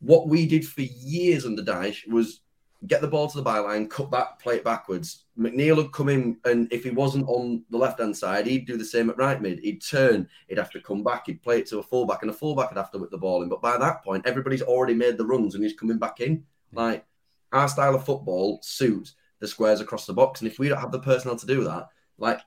What 0.00 0.28
we 0.28 0.46
did 0.46 0.66
for 0.66 0.80
years 0.80 1.44
under 1.44 1.62
Dyche 1.62 2.08
was 2.08 2.40
get 2.86 3.00
the 3.00 3.08
ball 3.08 3.28
to 3.28 3.36
the 3.36 3.48
byline, 3.48 3.90
cut 3.90 4.10
back, 4.10 4.38
play 4.38 4.56
it 4.56 4.64
backwards. 4.64 5.24
McNeil 5.38 5.76
would 5.76 5.92
come 5.92 6.08
in, 6.08 6.38
and 6.44 6.72
if 6.72 6.84
he 6.84 6.90
wasn't 6.90 7.28
on 7.28 7.62
the 7.70 7.76
left 7.76 8.00
hand 8.00 8.16
side, 8.16 8.46
he'd 8.46 8.66
do 8.66 8.76
the 8.76 8.84
same 8.84 9.10
at 9.10 9.18
right 9.18 9.40
mid. 9.40 9.60
He'd 9.60 9.82
turn, 9.82 10.28
he'd 10.48 10.58
have 10.58 10.70
to 10.70 10.80
come 10.80 11.04
back, 11.04 11.26
he'd 11.26 11.42
play 11.42 11.58
it 11.58 11.66
to 11.68 11.78
a 11.78 11.82
fullback, 11.82 12.22
and 12.22 12.30
a 12.30 12.34
fullback 12.34 12.70
would 12.70 12.78
have 12.78 12.90
to 12.92 12.98
whip 12.98 13.10
the 13.10 13.18
ball 13.18 13.42
in. 13.42 13.48
But 13.48 13.62
by 13.62 13.76
that 13.76 14.02
point, 14.02 14.26
everybody's 14.26 14.62
already 14.62 14.94
made 14.94 15.18
the 15.18 15.26
runs 15.26 15.54
and 15.54 15.62
he's 15.62 15.78
coming 15.78 15.98
back 15.98 16.20
in. 16.20 16.44
Like 16.72 17.04
our 17.52 17.68
style 17.68 17.94
of 17.94 18.04
football 18.04 18.60
suits 18.62 19.14
the 19.40 19.48
squares 19.48 19.80
across 19.80 20.06
the 20.06 20.12
box, 20.12 20.40
and 20.40 20.50
if 20.50 20.58
we 20.58 20.68
don't 20.68 20.80
have 20.80 20.92
the 20.92 21.00
personnel 21.00 21.36
to 21.36 21.46
do 21.46 21.64
that, 21.64 21.88
like 22.18 22.40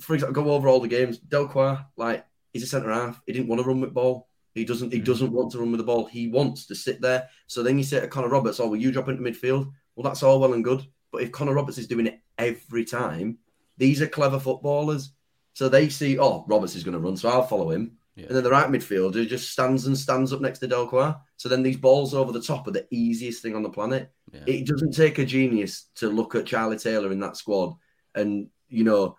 for 0.00 0.14
example, 0.14 0.42
go 0.42 0.50
over 0.52 0.68
all 0.68 0.80
the 0.80 0.88
games. 0.88 1.18
Delcroix, 1.18 1.84
like 1.96 2.26
he's 2.52 2.62
a 2.62 2.66
centre 2.66 2.92
half. 2.92 3.20
He 3.26 3.32
didn't 3.32 3.48
want 3.48 3.60
to 3.60 3.66
run 3.66 3.80
with 3.80 3.94
ball. 3.94 4.28
He 4.56 4.64
doesn't. 4.64 4.90
He 4.90 4.98
hmm. 4.98 5.04
doesn't 5.04 5.32
want 5.32 5.52
to 5.52 5.58
run 5.58 5.70
with 5.70 5.78
the 5.78 5.84
ball. 5.84 6.06
He 6.06 6.28
wants 6.28 6.66
to 6.66 6.74
sit 6.74 7.02
there. 7.02 7.28
So 7.46 7.62
then 7.62 7.76
you 7.76 7.84
say 7.84 8.00
to 8.00 8.08
Connor 8.08 8.30
Roberts, 8.30 8.58
"Oh, 8.58 8.68
will 8.68 8.76
you 8.76 8.90
drop 8.90 9.08
into 9.08 9.22
midfield?" 9.22 9.70
Well, 9.94 10.04
that's 10.04 10.22
all 10.22 10.40
well 10.40 10.54
and 10.54 10.64
good. 10.64 10.84
But 11.12 11.22
if 11.22 11.30
Connor 11.30 11.52
Roberts 11.52 11.78
is 11.78 11.86
doing 11.86 12.06
it 12.06 12.20
every 12.38 12.86
time, 12.86 13.38
these 13.76 14.00
are 14.00 14.06
clever 14.06 14.40
footballers. 14.40 15.12
So 15.52 15.68
they 15.68 15.90
see, 15.90 16.18
"Oh, 16.18 16.46
Roberts 16.48 16.74
is 16.74 16.84
going 16.84 16.94
to 16.94 16.98
run, 16.98 17.18
so 17.18 17.28
I'll 17.28 17.46
follow 17.46 17.70
him." 17.70 17.98
And 18.16 18.34
then 18.34 18.44
the 18.44 18.50
right 18.50 18.70
midfielder 18.70 19.28
just 19.28 19.50
stands 19.50 19.86
and 19.86 19.96
stands 19.96 20.32
up 20.32 20.40
next 20.40 20.60
to 20.60 20.68
Delcroix. 20.68 21.14
So 21.36 21.50
then 21.50 21.62
these 21.62 21.76
balls 21.76 22.14
over 22.14 22.32
the 22.32 22.40
top 22.40 22.66
are 22.66 22.70
the 22.70 22.86
easiest 22.90 23.42
thing 23.42 23.54
on 23.54 23.62
the 23.62 23.68
planet. 23.68 24.10
It 24.46 24.66
doesn't 24.66 24.92
take 24.92 25.18
a 25.18 25.24
genius 25.26 25.88
to 25.96 26.08
look 26.08 26.34
at 26.34 26.46
Charlie 26.46 26.78
Taylor 26.78 27.12
in 27.12 27.20
that 27.20 27.36
squad 27.36 27.74
and 28.14 28.48
you 28.68 28.84
know 28.84 29.18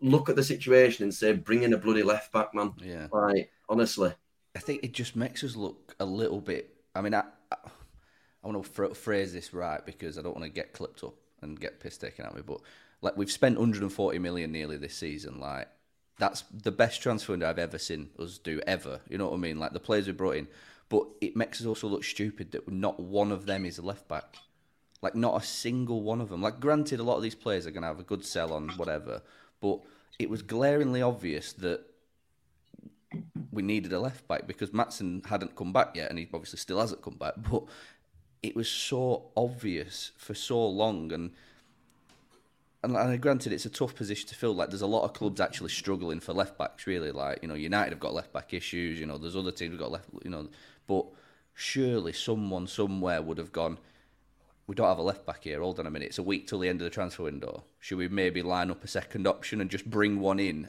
look 0.00 0.28
at 0.28 0.34
the 0.34 0.42
situation 0.42 1.04
and 1.04 1.14
say, 1.14 1.34
"Bring 1.34 1.62
in 1.62 1.72
a 1.72 1.78
bloody 1.78 2.02
left 2.02 2.32
back, 2.32 2.52
man." 2.52 2.72
Yeah. 2.78 3.06
Like 3.12 3.52
honestly. 3.68 4.12
I 4.54 4.58
think 4.58 4.84
it 4.84 4.92
just 4.92 5.16
makes 5.16 5.42
us 5.44 5.56
look 5.56 5.94
a 5.98 6.04
little 6.04 6.40
bit. 6.40 6.74
I 6.94 7.00
mean, 7.00 7.14
I 7.14 7.24
I, 7.50 7.56
want 8.48 8.64
to 8.64 8.94
phrase 8.94 9.32
this 9.32 9.54
right 9.54 9.84
because 9.84 10.18
I 10.18 10.22
don't 10.22 10.36
want 10.36 10.44
to 10.44 10.50
get 10.50 10.72
clipped 10.72 11.04
up 11.04 11.14
and 11.40 11.58
get 11.58 11.80
piss 11.80 11.96
taken 11.96 12.24
at 12.24 12.34
me. 12.34 12.42
But 12.44 12.60
like 13.00 13.16
we've 13.16 13.30
spent 13.30 13.58
140 13.58 14.18
million 14.18 14.52
nearly 14.52 14.76
this 14.76 14.94
season. 14.94 15.40
Like 15.40 15.68
that's 16.18 16.42
the 16.52 16.72
best 16.72 17.02
transfer 17.02 17.32
window 17.32 17.48
I've 17.48 17.58
ever 17.58 17.78
seen 17.78 18.10
us 18.18 18.38
do 18.38 18.60
ever. 18.66 19.00
You 19.08 19.18
know 19.18 19.28
what 19.28 19.34
I 19.34 19.38
mean? 19.38 19.58
Like 19.58 19.72
the 19.72 19.80
players 19.80 20.06
we 20.06 20.12
brought 20.12 20.36
in, 20.36 20.48
but 20.88 21.06
it 21.20 21.36
makes 21.36 21.60
us 21.60 21.66
also 21.66 21.88
look 21.88 22.04
stupid 22.04 22.52
that 22.52 22.70
not 22.70 23.00
one 23.00 23.32
of 23.32 23.46
them 23.46 23.64
is 23.64 23.78
a 23.78 23.82
left 23.82 24.08
back. 24.08 24.36
Like 25.00 25.14
not 25.14 25.40
a 25.42 25.44
single 25.44 26.02
one 26.02 26.20
of 26.20 26.28
them. 26.28 26.42
Like 26.42 26.60
granted, 26.60 27.00
a 27.00 27.04
lot 27.04 27.16
of 27.16 27.22
these 27.22 27.34
players 27.34 27.66
are 27.66 27.70
going 27.70 27.82
to 27.82 27.88
have 27.88 28.00
a 28.00 28.04
good 28.04 28.24
sell 28.24 28.52
on 28.52 28.68
whatever, 28.70 29.22
but 29.60 29.80
it 30.18 30.30
was 30.30 30.42
glaringly 30.42 31.02
obvious 31.02 31.52
that 31.54 31.84
we 33.52 33.62
needed 33.62 33.92
a 33.92 34.00
left 34.00 34.26
back 34.26 34.46
because 34.46 34.70
Maatsen 34.70 35.24
hadn't 35.26 35.54
come 35.54 35.72
back 35.72 35.94
yet, 35.94 36.10
and 36.10 36.18
he 36.18 36.26
obviously 36.32 36.58
still 36.58 36.80
hasn't 36.80 37.02
come 37.02 37.16
back. 37.16 37.34
But 37.50 37.64
it 38.42 38.56
was 38.56 38.68
so 38.68 39.30
obvious 39.36 40.10
for 40.16 40.34
so 40.34 40.66
long, 40.66 41.12
and 41.12 41.30
and, 42.82 42.96
and 42.96 43.20
granted, 43.20 43.52
it's 43.52 43.66
a 43.66 43.70
tough 43.70 43.94
position 43.94 44.28
to 44.30 44.34
fill. 44.34 44.54
Like, 44.54 44.70
there's 44.70 44.82
a 44.82 44.86
lot 44.88 45.04
of 45.04 45.12
clubs 45.12 45.40
actually 45.40 45.70
struggling 45.70 46.18
for 46.18 46.32
left 46.32 46.58
backs. 46.58 46.86
Really, 46.86 47.12
like 47.12 47.38
you 47.42 47.48
know, 47.48 47.54
United 47.54 47.90
have 47.90 48.00
got 48.00 48.14
left 48.14 48.32
back 48.32 48.52
issues. 48.54 48.98
You 48.98 49.06
know, 49.06 49.18
there's 49.18 49.36
other 49.36 49.52
teams 49.52 49.72
who've 49.72 49.80
got 49.80 49.92
left. 49.92 50.08
You 50.24 50.30
know, 50.30 50.48
but 50.86 51.06
surely 51.54 52.12
someone 52.12 52.66
somewhere 52.66 53.22
would 53.22 53.38
have 53.38 53.52
gone. 53.52 53.78
We 54.66 54.74
don't 54.74 54.88
have 54.88 54.98
a 54.98 55.02
left 55.02 55.26
back 55.26 55.44
here. 55.44 55.60
Hold 55.60 55.80
on 55.80 55.86
a 55.86 55.90
minute. 55.90 56.08
It's 56.08 56.18
a 56.18 56.22
week 56.22 56.46
till 56.46 56.60
the 56.60 56.68
end 56.68 56.80
of 56.80 56.84
the 56.84 56.90
transfer 56.90 57.24
window. 57.24 57.64
Should 57.78 57.98
we 57.98 58.08
maybe 58.08 58.42
line 58.42 58.70
up 58.70 58.82
a 58.82 58.88
second 58.88 59.26
option 59.26 59.60
and 59.60 59.68
just 59.68 59.90
bring 59.90 60.18
one 60.18 60.38
in, 60.38 60.68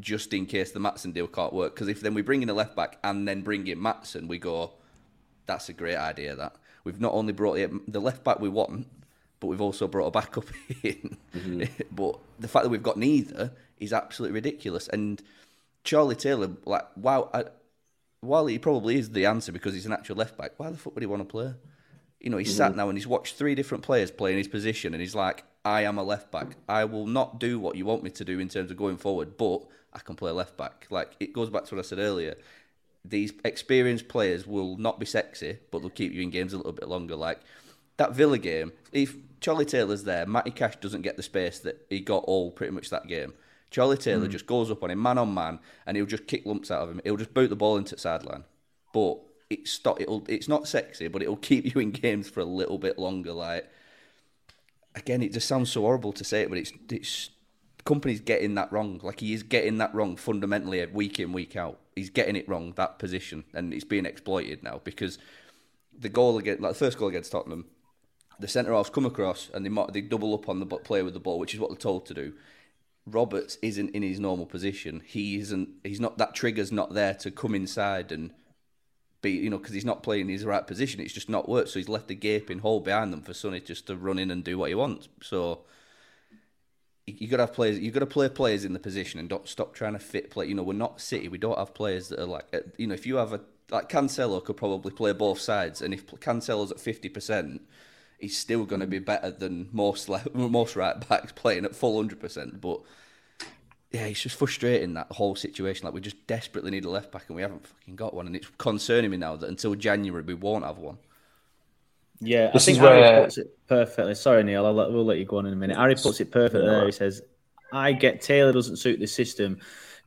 just 0.00 0.32
in 0.32 0.46
case 0.46 0.72
the 0.72 0.80
Maatsen 0.80 1.12
deal 1.12 1.26
can't 1.26 1.52
work? 1.52 1.74
Because 1.74 1.88
if 1.88 2.00
then 2.00 2.14
we 2.14 2.22
bring 2.22 2.42
in 2.42 2.50
a 2.50 2.54
left 2.54 2.76
back 2.76 2.98
and 3.02 3.26
then 3.26 3.42
bring 3.42 3.66
in 3.66 3.78
Maatsen, 3.78 4.28
we 4.28 4.38
go, 4.38 4.72
that's 5.46 5.68
a 5.68 5.72
great 5.72 5.96
idea. 5.96 6.34
That 6.36 6.56
we've 6.84 7.00
not 7.00 7.12
only 7.12 7.32
brought 7.32 7.58
the 7.88 8.00
left 8.00 8.24
back 8.24 8.40
we 8.40 8.48
want, 8.48 8.86
but 9.40 9.48
we've 9.48 9.60
also 9.60 9.86
brought 9.86 10.06
a 10.06 10.10
backup 10.10 10.46
in. 10.82 11.16
Mm-hmm. 11.34 11.82
but 11.92 12.18
the 12.38 12.48
fact 12.48 12.64
that 12.64 12.70
we've 12.70 12.82
got 12.82 12.96
neither 12.96 13.52
is 13.78 13.92
absolutely 13.92 14.34
ridiculous. 14.34 14.88
And 14.88 15.22
Charlie 15.84 16.16
Taylor, 16.16 16.50
like, 16.64 16.86
wow, 16.96 17.30
I, 17.32 17.44
while 18.20 18.46
he 18.46 18.58
probably 18.58 18.96
is 18.96 19.10
the 19.10 19.26
answer 19.26 19.52
because 19.52 19.74
he's 19.74 19.86
an 19.86 19.92
actual 19.92 20.16
left 20.16 20.36
back, 20.36 20.52
why 20.56 20.70
the 20.70 20.76
fuck 20.76 20.94
would 20.94 21.02
he 21.02 21.06
want 21.06 21.20
to 21.20 21.26
play? 21.26 21.54
You 22.20 22.30
know, 22.30 22.38
he's 22.38 22.48
mm-hmm. 22.48 22.56
sat 22.56 22.76
now 22.76 22.88
and 22.88 22.98
he's 22.98 23.06
watched 23.06 23.36
three 23.36 23.54
different 23.54 23.84
players 23.84 24.10
play 24.10 24.32
in 24.32 24.38
his 24.38 24.48
position, 24.48 24.94
and 24.94 25.00
he's 25.00 25.14
like, 25.14 25.44
I 25.66 25.82
am 25.82 25.98
a 25.98 26.04
left 26.04 26.30
back. 26.30 26.54
I 26.68 26.84
will 26.84 27.08
not 27.08 27.40
do 27.40 27.58
what 27.58 27.74
you 27.74 27.84
want 27.84 28.04
me 28.04 28.10
to 28.10 28.24
do 28.24 28.38
in 28.38 28.48
terms 28.48 28.70
of 28.70 28.76
going 28.76 28.98
forward, 28.98 29.36
but 29.36 29.62
I 29.92 29.98
can 29.98 30.14
play 30.14 30.30
left 30.30 30.56
back. 30.56 30.86
Like, 30.90 31.16
it 31.18 31.32
goes 31.32 31.50
back 31.50 31.64
to 31.64 31.74
what 31.74 31.84
I 31.84 31.88
said 31.88 31.98
earlier. 31.98 32.36
These 33.04 33.32
experienced 33.44 34.06
players 34.06 34.46
will 34.46 34.76
not 34.76 35.00
be 35.00 35.06
sexy, 35.06 35.58
but 35.72 35.80
they'll 35.80 35.90
keep 35.90 36.12
you 36.12 36.22
in 36.22 36.30
games 36.30 36.52
a 36.52 36.56
little 36.56 36.70
bit 36.70 36.86
longer. 36.88 37.16
Like, 37.16 37.40
that 37.96 38.14
Villa 38.14 38.38
game, 38.38 38.74
if 38.92 39.16
Charlie 39.40 39.64
Taylor's 39.64 40.04
there, 40.04 40.24
Matty 40.24 40.52
Cash 40.52 40.76
doesn't 40.76 41.02
get 41.02 41.16
the 41.16 41.22
space 41.24 41.58
that 41.58 41.84
he 41.90 41.98
got 41.98 42.22
all 42.28 42.52
pretty 42.52 42.72
much 42.72 42.90
that 42.90 43.08
game. 43.08 43.34
Charlie 43.72 43.96
Taylor 43.96 44.28
mm. 44.28 44.30
just 44.30 44.46
goes 44.46 44.70
up 44.70 44.84
on 44.84 44.92
him 44.92 45.02
man 45.02 45.18
on 45.18 45.34
man, 45.34 45.58
and 45.84 45.96
he'll 45.96 46.06
just 46.06 46.28
kick 46.28 46.46
lumps 46.46 46.70
out 46.70 46.82
of 46.82 46.90
him. 46.90 47.00
He'll 47.02 47.16
just 47.16 47.34
boot 47.34 47.50
the 47.50 47.56
ball 47.56 47.76
into 47.76 47.96
the 47.96 48.00
sideline. 48.00 48.44
But 48.92 49.18
it's 49.50 49.84
not. 49.84 50.00
It'll. 50.00 50.24
It's 50.28 50.46
not 50.46 50.68
sexy, 50.68 51.08
but 51.08 51.22
it'll 51.22 51.36
keep 51.50 51.74
you 51.74 51.80
in 51.80 51.90
games 51.90 52.30
for 52.30 52.38
a 52.38 52.44
little 52.44 52.78
bit 52.78 53.00
longer. 53.00 53.32
Like 53.32 53.68
again, 54.96 55.22
it 55.22 55.32
just 55.32 55.46
sounds 55.46 55.70
so 55.70 55.82
horrible 55.82 56.12
to 56.14 56.24
say 56.24 56.42
it, 56.42 56.48
but 56.48 56.58
it's 56.58 56.72
it's 56.90 57.30
Kompany's 57.84 58.20
getting 58.20 58.54
that 58.56 58.72
wrong. 58.72 58.98
Like 59.02 59.20
he 59.20 59.32
is 59.32 59.44
getting 59.44 59.78
that 59.78 59.94
wrong 59.94 60.16
fundamentally 60.16 60.84
week 60.86 61.20
in 61.20 61.32
week 61.32 61.54
out. 61.54 61.78
He's 61.94 62.10
getting 62.10 62.34
it 62.34 62.48
wrong 62.48 62.72
that 62.76 62.98
position, 62.98 63.44
and 63.54 63.72
it's 63.72 63.84
being 63.84 64.06
exploited 64.06 64.62
now 64.62 64.80
because 64.82 65.18
the 65.96 66.08
goal 66.08 66.38
against 66.38 66.62
like 66.62 66.72
the 66.72 66.78
first 66.78 66.98
goal 66.98 67.08
against 67.08 67.30
Tottenham, 67.30 67.66
the 68.40 68.48
centre 68.48 68.72
halves 68.72 68.90
come 68.90 69.06
across 69.06 69.50
and 69.54 69.64
they 69.64 69.84
they 69.92 70.00
double 70.00 70.34
up 70.34 70.48
on 70.48 70.58
the 70.58 70.66
player 70.66 71.04
with 71.04 71.14
the 71.14 71.20
ball, 71.20 71.38
which 71.38 71.54
is 71.54 71.60
what 71.60 71.70
they're 71.70 71.76
told 71.76 72.06
to 72.06 72.14
do. 72.14 72.32
Roberts 73.06 73.56
isn't 73.62 73.90
in 73.90 74.02
his 74.02 74.18
normal 74.18 74.46
position. 74.46 75.00
He 75.04 75.38
isn't. 75.38 75.68
He's 75.84 76.00
not. 76.00 76.18
That 76.18 76.34
trigger's 76.34 76.72
not 76.72 76.94
there 76.94 77.14
to 77.14 77.30
come 77.30 77.54
inside 77.54 78.10
and 78.10 78.32
be. 79.22 79.32
You 79.32 79.50
know, 79.50 79.58
because 79.58 79.74
he's 79.74 79.84
not 79.84 80.02
playing 80.02 80.28
his 80.28 80.44
right 80.44 80.66
position. 80.66 81.00
It's 81.00 81.12
just 81.12 81.28
not 81.28 81.48
worked. 81.48 81.70
So 81.70 81.78
he's 81.78 81.88
left 81.88 82.10
a 82.10 82.14
gaping 82.14 82.60
hole 82.60 82.80
behind 82.80 83.12
them 83.12 83.22
for 83.22 83.34
Sonny 83.34 83.60
just 83.60 83.86
to 83.86 83.96
run 83.96 84.18
in 84.18 84.30
and 84.30 84.44
do 84.44 84.58
what 84.58 84.68
he 84.68 84.74
wants. 84.74 85.08
So 85.22 85.64
you 87.06 87.28
got 87.28 87.36
to 87.38 87.44
have 87.44 87.52
players. 87.52 87.78
You 87.78 87.90
got 87.90 88.00
to 88.00 88.06
play 88.06 88.28
players 88.28 88.64
in 88.64 88.72
the 88.72 88.78
position 88.78 89.20
and 89.20 89.28
don't 89.28 89.48
stop 89.48 89.74
trying 89.74 89.92
to 89.92 89.98
fit 89.98 90.30
play. 90.30 90.46
You 90.46 90.54
know, 90.54 90.62
we're 90.62 90.74
not 90.74 91.00
City. 91.00 91.28
We 91.28 91.38
don't 91.38 91.58
have 91.58 91.74
players 91.74 92.08
that 92.08 92.20
are 92.20 92.26
like. 92.26 92.46
Uh, 92.52 92.60
you 92.76 92.86
know, 92.86 92.94
if 92.94 93.06
you 93.06 93.16
have 93.16 93.32
a 93.32 93.40
like 93.70 93.88
Cancelo 93.88 94.44
could 94.44 94.56
probably 94.56 94.92
play 94.92 95.12
both 95.12 95.40
sides, 95.40 95.82
and 95.82 95.92
if 95.92 96.06
Cancelo's 96.06 96.70
at 96.70 96.80
fifty 96.80 97.08
percent 97.08 97.62
he's 98.18 98.38
still 98.38 98.64
going 98.64 98.80
to 98.80 98.86
be 98.86 98.98
better 98.98 99.30
than 99.30 99.68
most 99.72 100.08
most 100.34 100.76
right 100.76 101.08
backs 101.08 101.32
playing 101.32 101.64
at 101.64 101.76
full 101.76 101.96
hundred 101.96 102.20
percent. 102.20 102.60
But 102.60 102.80
yeah, 103.92 104.06
it's 104.06 104.20
just 104.20 104.36
frustrating 104.36 104.94
that 104.94 105.10
whole 105.10 105.36
situation. 105.36 105.84
Like 105.84 105.94
we 105.94 106.00
just 106.00 106.26
desperately 106.26 106.70
need 106.70 106.84
a 106.84 106.90
left 106.90 107.12
back 107.12 107.24
and 107.28 107.36
we 107.36 107.42
haven't 107.42 107.66
fucking 107.66 107.96
got 107.96 108.14
one, 108.14 108.26
and 108.26 108.36
it's 108.36 108.50
concerning 108.58 109.10
me 109.10 109.16
now 109.16 109.36
that 109.36 109.48
until 109.48 109.74
January 109.74 110.22
we 110.22 110.34
won't 110.34 110.64
have 110.64 110.78
one. 110.78 110.98
Yeah, 112.20 112.50
this 112.52 112.62
I 112.62 112.66
think 112.66 112.78
Harry 112.78 113.00
where... 113.00 113.24
puts 113.24 113.38
it 113.38 113.58
perfectly. 113.68 114.14
Sorry, 114.14 114.42
Neil, 114.42 114.64
I'll 114.64 114.72
let, 114.72 114.90
we'll 114.90 115.04
let 115.04 115.18
you 115.18 115.24
go 115.24 115.38
on 115.38 115.46
in 115.46 115.52
a 115.52 115.56
minute. 115.56 115.76
Harry 115.76 115.94
puts 115.94 116.20
it 116.20 116.30
perfectly 116.30 116.66
there. 116.66 116.86
He 116.86 116.92
says, 116.92 117.22
"I 117.72 117.92
get 117.92 118.20
Taylor 118.20 118.52
doesn't 118.52 118.76
suit 118.76 119.00
the 119.00 119.06
system." 119.06 119.60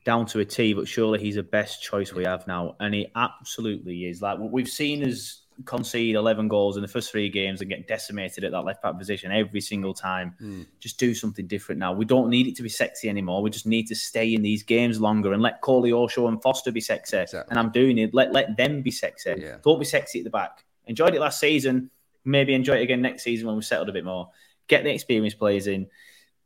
down 0.05 0.25
to 0.25 0.39
a 0.39 0.45
T, 0.45 0.73
but 0.73 0.88
surely 0.88 1.19
he's 1.19 1.36
the 1.36 1.43
best 1.43 1.84
choice 1.84 2.13
we 2.13 2.23
have 2.23 2.47
now, 2.47 2.75
and 2.80 2.93
he 2.93 3.11
absolutely 3.15 4.05
is. 4.05 4.21
Like 4.21 4.39
what 4.39 4.51
we've 4.51 4.67
seen 4.67 5.03
as 5.03 5.39
concede 5.66 6.16
11 6.16 6.47
goals 6.47 6.76
in 6.76 6.82
the 6.82 6.88
first 6.88 7.12
three 7.12 7.30
games 7.30 7.62
and 7.62 7.70
get 7.70 7.88
decimated 7.88 8.43
at 8.43 8.51
that 8.51 8.62
left 8.62 8.82
back 8.82 8.97
position 8.97 9.32
every 9.32 9.62
single 9.62 9.93
time. 9.93 10.36
Mm. 10.41 10.66
Just 10.80 10.99
do 10.99 11.14
something 11.14 11.47
different 11.47 11.80
now. 11.80 11.93
We 11.93 12.05
don't 12.05 12.30
need 12.30 12.47
it 12.47 12.55
to 12.57 12.64
be 12.64 12.70
sexy 12.70 13.10
anymore. 13.10 13.41
We 13.41 13.49
just 13.49 13.66
need 13.66 13.88
to 13.88 13.95
stay 13.95 14.34
in 14.34 14.41
these 14.41 14.64
games 14.64 14.99
longer 14.99 15.34
and 15.34 15.41
let 15.41 15.62
Koleosho 15.62 16.28
and 16.28 16.41
Foster 16.41 16.72
be 16.72 16.82
sexy. 16.82 17.18
Exactly. 17.18 17.49
And 17.49 17.60
I'm 17.60 17.72
doing 17.72 17.97
it. 17.97 18.14
Let 18.14 18.32
let 18.34 18.57
them 18.57 18.82
be 18.82 18.91
sexy. 18.91 19.36
Yeah. 19.38 19.57
Don't 19.64 19.80
be 19.80 19.86
sexy 19.86 20.20
at 20.20 20.24
the 20.24 20.30
back. 20.30 20.66
Enjoyed 20.86 21.14
it 21.14 21.22
last 21.22 21.39
season. 21.39 21.91
Maybe 22.26 22.53
enjoy 22.53 22.76
it 22.76 22.84
again 22.84 23.01
next 23.01 23.24
season 23.24 23.47
when 23.47 23.55
we've 23.55 23.66
settled 23.66 23.89
a 23.89 23.93
bit 23.93 24.05
more. 24.05 24.30
Get 24.68 24.84
the 24.84 24.93
experienced 24.93 25.39
players 25.39 25.68
in. 25.68 25.88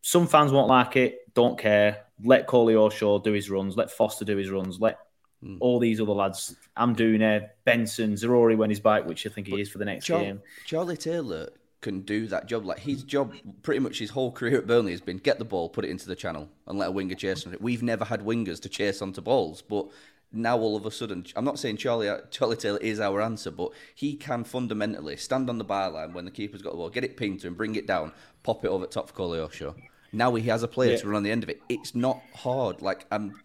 Some 0.02 0.28
fans 0.28 0.52
won't 0.52 0.68
like 0.68 0.96
it. 0.96 1.34
Don't 1.34 1.58
care. 1.58 2.06
Let 2.24 2.48
Koleosho 2.48 3.24
do 3.24 3.32
his 3.32 3.50
runs. 3.50 3.78
Let 3.78 3.92
Foster 3.92 4.26
do 4.26 4.38
his 4.38 4.50
runs. 4.50 4.80
Let 4.80 4.98
Mm. 5.44 5.58
All 5.60 5.80
these 5.80 6.00
other 6.00 6.14
lads, 6.14 6.56
Amdouni, 6.78 7.50
Benson, 7.66 8.14
Zaroury 8.14 8.56
when 8.56 8.70
he's 8.70 8.80
back, 8.80 9.06
which 9.06 9.26
I 9.26 9.30
think 9.30 9.48
he 9.48 9.60
is 9.60 9.70
for 9.70 9.78
the 9.78 9.86
next 9.86 10.06
Char- 10.06 10.22
game. 10.22 10.42
Charlie 10.66 10.98
Taylor 10.98 11.50
can 11.82 12.02
do 12.02 12.28
that 12.28 12.48
job. 12.48 12.66
Like 12.66 12.80
his 12.80 13.04
job, 13.04 13.34
pretty 13.62 13.80
much 13.80 14.00
his 14.00 14.10
whole 14.10 14.32
career 14.32 14.60
at 14.60 14.68
Burnley 14.68 14.92
has 14.92 15.02
been 15.02 15.18
get 15.18 15.40
the 15.40 15.46
ball, 15.46 15.70
put 15.70 15.86
it 15.86 15.92
into 15.92 16.08
the 16.08 16.16
channel, 16.16 16.50
and 16.66 16.80
let 16.80 16.90
a 16.90 16.92
winger 16.92 17.16
chase 17.16 17.46
on 17.46 17.54
it. 17.54 17.62
We've 17.62 17.84
never 17.84 18.06
had 18.06 18.22
wingers 18.22 18.62
to 18.62 18.70
chase 18.70 19.02
onto 19.02 19.22
balls, 19.22 19.62
but 19.62 19.88
now 20.32 20.58
all 20.58 20.76
of 20.76 20.86
a 20.86 20.92
sudden, 20.92 21.26
I'm 21.36 21.46
not 21.46 21.60
saying 21.60 21.78
Charlie 21.78 22.10
Charlie 22.32 22.56
Taylor 22.56 22.80
is 22.80 23.00
our 23.00 23.22
answer, 23.22 23.52
but 23.52 23.72
he 23.94 24.16
can 24.16 24.44
fundamentally 24.44 25.18
stand 25.18 25.50
on 25.50 25.58
the 25.60 25.66
byline 25.66 26.14
when 26.14 26.26
the 26.26 26.32
keeper's 26.32 26.62
got 26.62 26.72
the 26.72 26.78
ball, 26.78 26.90
get 26.90 27.04
it 27.04 27.18
pinned 27.18 27.42
to 27.42 27.48
him, 27.48 27.54
bring 27.54 27.76
it 27.76 27.86
down, 27.86 28.12
pop 28.42 28.66
it 28.66 28.70
over 28.70 28.88
top 28.88 29.10
of 29.10 29.16
Koleosho. 29.16 29.76
Now 30.12 30.34
he 30.36 30.44
has 30.44 30.64
a 30.64 30.68
player 30.68 30.92
yeah. 30.92 30.98
to 30.98 31.08
run 31.08 31.18
on 31.18 31.24
the 31.24 31.32
end 31.32 31.44
of 31.44 31.50
it. 31.50 31.62
It's 31.70 31.94
not 31.96 32.22
hard. 32.36 32.82
Like 32.82 33.06
I'm 33.12 33.42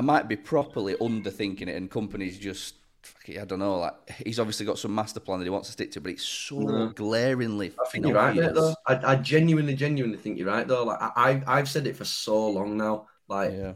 I 0.00 0.02
might 0.02 0.28
be 0.28 0.36
properly 0.36 0.94
underthinking 0.94 1.68
it, 1.68 1.76
and 1.76 1.90
Kompany's 1.90 2.38
just. 2.38 2.76
I 3.28 3.44
don't 3.44 3.58
know. 3.58 3.80
Like 3.80 3.94
he's 4.24 4.40
obviously 4.40 4.64
got 4.64 4.78
some 4.78 4.94
master 4.94 5.20
plan 5.20 5.40
that 5.40 5.44
he 5.44 5.50
wants 5.50 5.68
to 5.68 5.72
stick 5.72 5.90
to, 5.92 6.00
but 6.00 6.12
it's 6.12 6.24
so 6.24 6.88
glaringly. 6.96 7.74
I 7.78 7.86
think 7.90 8.06
you're 8.06 8.14
right, 8.14 8.34
mate, 8.34 8.54
though. 8.54 8.74
I, 8.86 9.12
I, 9.12 9.16
genuinely, 9.16 9.74
genuinely 9.74 10.16
think 10.16 10.38
you're 10.38 10.46
right, 10.46 10.66
though. 10.66 10.84
Like 10.84 10.98
I, 11.02 11.42
I've 11.46 11.68
said 11.68 11.86
it 11.86 11.96
for 11.96 12.06
so 12.06 12.48
long 12.48 12.78
now. 12.78 13.08
Like, 13.28 13.52
yeah. 13.52 13.72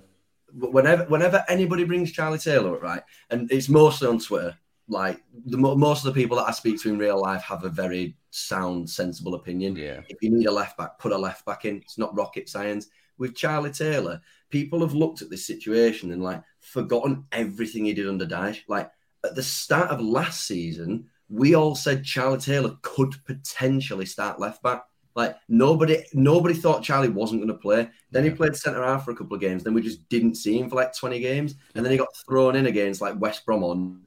whenever, 0.55 1.05
whenever 1.05 1.45
anybody 1.47 1.85
brings 1.85 2.11
Charlie 2.11 2.39
Taylor 2.39 2.77
up, 2.77 2.83
right, 2.83 3.03
and 3.29 3.53
it's 3.53 3.69
mostly 3.69 4.09
on 4.09 4.19
Twitter. 4.19 4.57
Like 4.89 5.23
the 5.45 5.59
most 5.59 6.07
of 6.07 6.15
the 6.15 6.19
people 6.19 6.39
that 6.39 6.49
I 6.49 6.53
speak 6.53 6.81
to 6.81 6.89
in 6.89 6.97
real 6.97 7.21
life 7.21 7.43
have 7.43 7.65
a 7.65 7.69
very 7.69 8.17
sound, 8.31 8.89
sensible 8.89 9.35
opinion. 9.35 9.77
Yeah. 9.77 10.01
If 10.09 10.23
you 10.23 10.31
need 10.31 10.47
a 10.47 10.53
left 10.53 10.79
back, 10.79 10.99
put 10.99 11.13
a 11.13 11.19
left 11.19 11.45
back 11.45 11.67
in. 11.67 11.77
It's 11.77 11.99
not 11.99 12.17
rocket 12.17 12.49
science. 12.49 12.89
With 13.19 13.37
Charlie 13.37 13.71
Taylor, 13.71 14.21
people 14.51 14.81
have 14.81 14.95
looked 14.95 15.23
at 15.23 15.31
this 15.31 15.47
situation 15.47 16.13
and 16.13 16.23
like 16.23 16.43
forgotten 16.61 17.27
everything 17.33 17.85
he 17.85 17.95
did 17.95 18.09
under 18.09 18.27
Dyche. 18.27 18.63
Like 18.69 18.91
at 19.25 19.35
the 19.35 19.43
start 19.43 19.91
of 19.91 20.01
last 20.01 20.47
season, 20.47 21.09
we 21.29 21.55
all 21.55 21.75
said 21.75 22.05
Charlie 22.05 22.39
Taylor 22.39 22.77
could 22.83 23.15
potentially 23.25 24.07
start 24.07 24.41
left 24.41 24.63
back. 24.63 24.85
Like 25.15 25.37
nobody, 25.49 26.05
nobody 26.13 26.55
thought 26.55 26.83
Charlie 26.83 27.09
wasn't 27.09 27.41
going 27.41 27.53
to 27.53 27.61
play. 27.61 27.89
Then 28.11 28.25
he 28.25 28.31
played 28.31 28.57
centre 28.57 28.83
half 28.83 29.05
for 29.05 29.13
a 29.13 29.17
couple 29.17 29.35
of 29.35 29.41
games. 29.41 29.63
Then 29.63 29.75
we 29.75 29.81
just 29.81 30.09
didn't 30.09 30.35
see 30.35 30.59
him 30.59 30.69
for 30.69 30.75
like 30.75 30.97
twenty 30.97 31.21
games, 31.21 31.55
and 31.75 31.85
then 31.85 31.93
he 31.93 31.99
got 31.99 32.09
thrown 32.29 32.57
in 32.57 32.67
against 32.67 33.01
like 33.01 33.21
West 33.21 33.47
Brom 33.47 33.63
on 33.63 34.03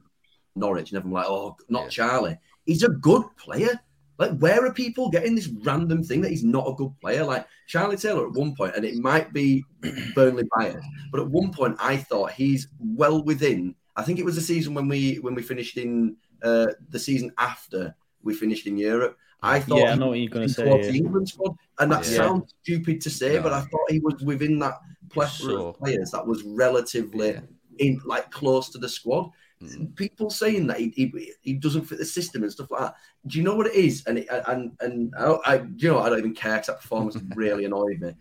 Norwich, 0.54 0.90
and 0.90 0.98
everyone 0.98 1.22
like, 1.22 1.30
"Oh, 1.30 1.56
not 1.70 1.84
yeah. 1.84 1.88
Charlie." 1.88 2.38
He's 2.66 2.82
a 2.82 2.90
good 2.90 3.24
player. 3.38 3.80
Like, 4.18 4.36
where 4.38 4.64
are 4.66 4.72
people 4.72 5.10
getting 5.10 5.36
this 5.36 5.46
random 5.46 6.02
thing 6.02 6.20
that 6.22 6.30
he's 6.30 6.44
not 6.44 6.68
a 6.68 6.74
good 6.74 6.92
player? 7.00 7.24
Like 7.24 7.46
Charlie 7.68 7.96
Taylor 7.96 8.26
at 8.26 8.32
one 8.32 8.54
point, 8.54 8.74
and 8.74 8.84
it 8.84 8.96
might 8.96 9.32
be 9.32 9.64
Burnley 10.14 10.44
biased, 10.56 10.86
but 11.12 11.20
at 11.20 11.28
one 11.28 11.52
point 11.52 11.76
I 11.78 11.96
thought 11.96 12.32
he's 12.32 12.68
well 12.80 13.22
within. 13.22 13.74
I 13.96 14.02
think 14.02 14.18
it 14.18 14.24
was 14.24 14.34
the 14.34 14.42
season 14.42 14.74
when 14.74 14.88
we 14.88 15.16
when 15.16 15.34
we 15.34 15.42
finished 15.42 15.76
in 15.76 16.16
uh, 16.42 16.66
the 16.90 16.98
season 16.98 17.32
after 17.38 17.94
we 18.22 18.34
finished 18.34 18.66
in 18.66 18.76
Europe. 18.76 19.16
I 19.40 19.60
thought, 19.60 19.78
yeah, 19.78 19.92
I 19.92 19.94
know 19.94 20.08
what 20.08 20.18
you're 20.18 20.30
going 20.30 20.48
to 20.48 20.52
say. 20.52 20.66
Yeah. 20.66 20.90
The 20.90 20.96
England 20.96 21.28
squad, 21.28 21.54
and 21.78 21.92
that 21.92 22.04
yeah. 22.04 22.16
sounds 22.16 22.54
stupid 22.62 23.00
to 23.02 23.10
say, 23.10 23.34
no. 23.34 23.42
but 23.42 23.52
I 23.52 23.60
thought 23.60 23.90
he 23.90 24.00
was 24.00 24.20
within 24.22 24.58
that 24.58 24.74
plethora 25.10 25.50
sure. 25.50 25.68
of 25.68 25.78
players 25.78 26.10
that 26.10 26.26
was 26.26 26.42
relatively 26.42 27.30
yeah. 27.30 27.40
in 27.78 28.00
like 28.04 28.30
close 28.32 28.68
to 28.70 28.78
the 28.78 28.88
squad. 28.88 29.30
Mm. 29.62 29.96
People 29.96 30.30
saying 30.30 30.66
that 30.68 30.78
he, 30.78 30.92
he, 30.94 31.32
he 31.42 31.52
doesn't 31.54 31.84
fit 31.84 31.98
the 31.98 32.04
system 32.04 32.42
and 32.42 32.52
stuff 32.52 32.70
like 32.70 32.80
that. 32.80 32.96
Do 33.26 33.38
you 33.38 33.44
know 33.44 33.56
what 33.56 33.66
it 33.66 33.74
is? 33.74 34.04
And 34.06 34.18
it, 34.18 34.28
and 34.46 34.72
and 34.80 35.12
I, 35.18 35.36
I 35.44 35.54
you 35.76 35.88
know 35.88 36.00
I 36.00 36.08
don't 36.08 36.18
even 36.18 36.34
care 36.34 36.54
because 36.54 36.68
that 36.68 36.80
performance 36.80 37.16
really 37.34 37.64
annoyed 37.64 38.00
me. 38.00 38.14